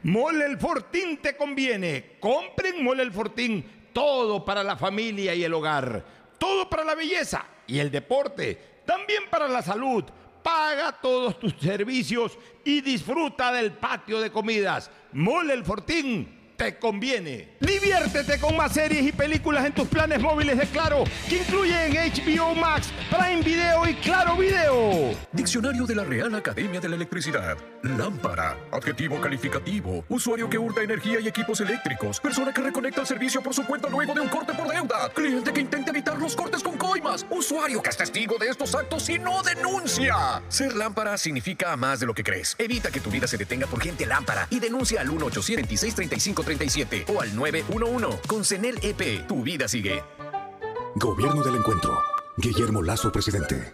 Mole 0.04 0.46
el 0.46 0.58
Fortín 0.58 1.18
te 1.18 1.36
conviene. 1.36 2.16
Compren 2.22 2.82
Mole 2.82 3.04
el 3.04 3.12
Fortín. 3.12 3.90
Todo 3.92 4.46
para 4.46 4.64
la 4.64 4.78
familia 4.78 5.36
y 5.36 5.44
el 5.44 5.54
hogar. 5.54 6.06
Todo 6.38 6.70
para 6.70 6.86
la 6.86 6.96
belleza 6.96 7.46
y 7.68 7.80
el 7.80 7.92
deporte. 7.92 8.80
También 8.86 9.24
para 9.30 9.50
la 9.50 9.62
salud. 9.62 10.06
Paga 10.44 10.92
todos 10.92 11.40
tus 11.40 11.54
servicios 11.60 12.38
y 12.64 12.82
disfruta 12.82 13.52
del 13.52 13.74
patio 13.74 14.20
de 14.20 14.32
comidas. 14.32 14.90
Mole 15.14 15.54
el 15.54 15.66
Fortín 15.66 16.39
te 16.60 16.76
conviene. 16.78 17.48
Diviértete 17.62 18.38
con 18.38 18.58
más 18.58 18.74
series 18.74 19.08
y 19.08 19.14
películas 19.14 19.66
en 19.66 19.72
tus 19.72 19.88
planes 19.88 20.22
móviles 20.22 20.58
de 20.58 20.68
Claro, 20.68 21.06
que 21.30 21.38
incluyen 21.38 21.94
HBO 21.94 22.54
Max, 22.54 22.92
Prime 23.10 23.42
Video 23.42 23.88
y 23.88 23.94
Claro 23.96 24.36
Video. 24.36 25.18
Diccionario 25.32 25.86
de 25.86 25.96
la 25.96 26.04
Real 26.04 26.36
Academia 26.36 26.82
de 26.82 26.90
la 26.90 26.98
Electricidad. 26.98 27.58
Lámpara. 27.82 28.58
Adjetivo 28.74 29.22
calificativo. 29.22 30.04
Usuario 30.10 30.50
que 30.50 30.58
hurta 30.58 30.84
energía 30.84 31.22
y 31.22 31.30
equipos 31.30 31.62
eléctricos. 31.62 32.20
Persona 32.20 32.54
que 32.54 32.62
reconecta 32.62 33.02
el 33.02 33.08
servicio 33.08 33.42
por 33.42 33.54
su 33.54 33.66
cuenta 33.66 33.88
luego 33.88 34.14
de 34.14 34.20
un 34.20 34.28
corte 34.28 34.54
por 34.54 34.68
deuda. 34.68 35.10
Cliente 35.16 35.54
que 35.54 35.62
intenta 35.62 35.92
evitar 35.92 36.20
los 36.20 36.36
cortes 36.36 36.62
con 36.62 36.78
coimas. 36.78 37.26
Usuario 37.30 37.82
que 37.82 37.90
es 37.90 37.96
testigo 37.96 38.38
de 38.38 38.50
estos 38.50 38.76
actos 38.76 39.08
y 39.08 39.18
no 39.18 39.42
denuncia. 39.44 40.44
Ser 40.50 40.76
lámpara 40.76 41.18
significa 41.18 41.78
más 41.78 42.02
de 42.02 42.06
lo 42.06 42.14
que 42.14 42.24
crees. 42.26 42.58
Evita 42.58 42.92
que 42.92 43.00
tu 43.00 43.10
vida 43.10 43.28
se 43.28 43.38
detenga 43.38 43.66
por 43.66 43.82
gente 43.82 44.06
lámpara 44.06 44.46
y 44.50 44.60
denuncia 44.60 45.00
al 45.00 45.10
1 45.10 45.30
35 45.30 46.44
37 46.50 47.06
o 47.14 47.22
al 47.22 47.36
911. 47.36 48.22
Con 48.28 48.44
CENEL 48.44 48.80
EP, 48.82 49.28
tu 49.28 49.44
vida 49.44 49.68
sigue. 49.68 50.04
Gobierno 50.96 51.44
del 51.44 51.58
Encuentro. 51.58 52.02
Guillermo 52.38 52.82
Lazo, 52.82 53.12
presidente. 53.12 53.74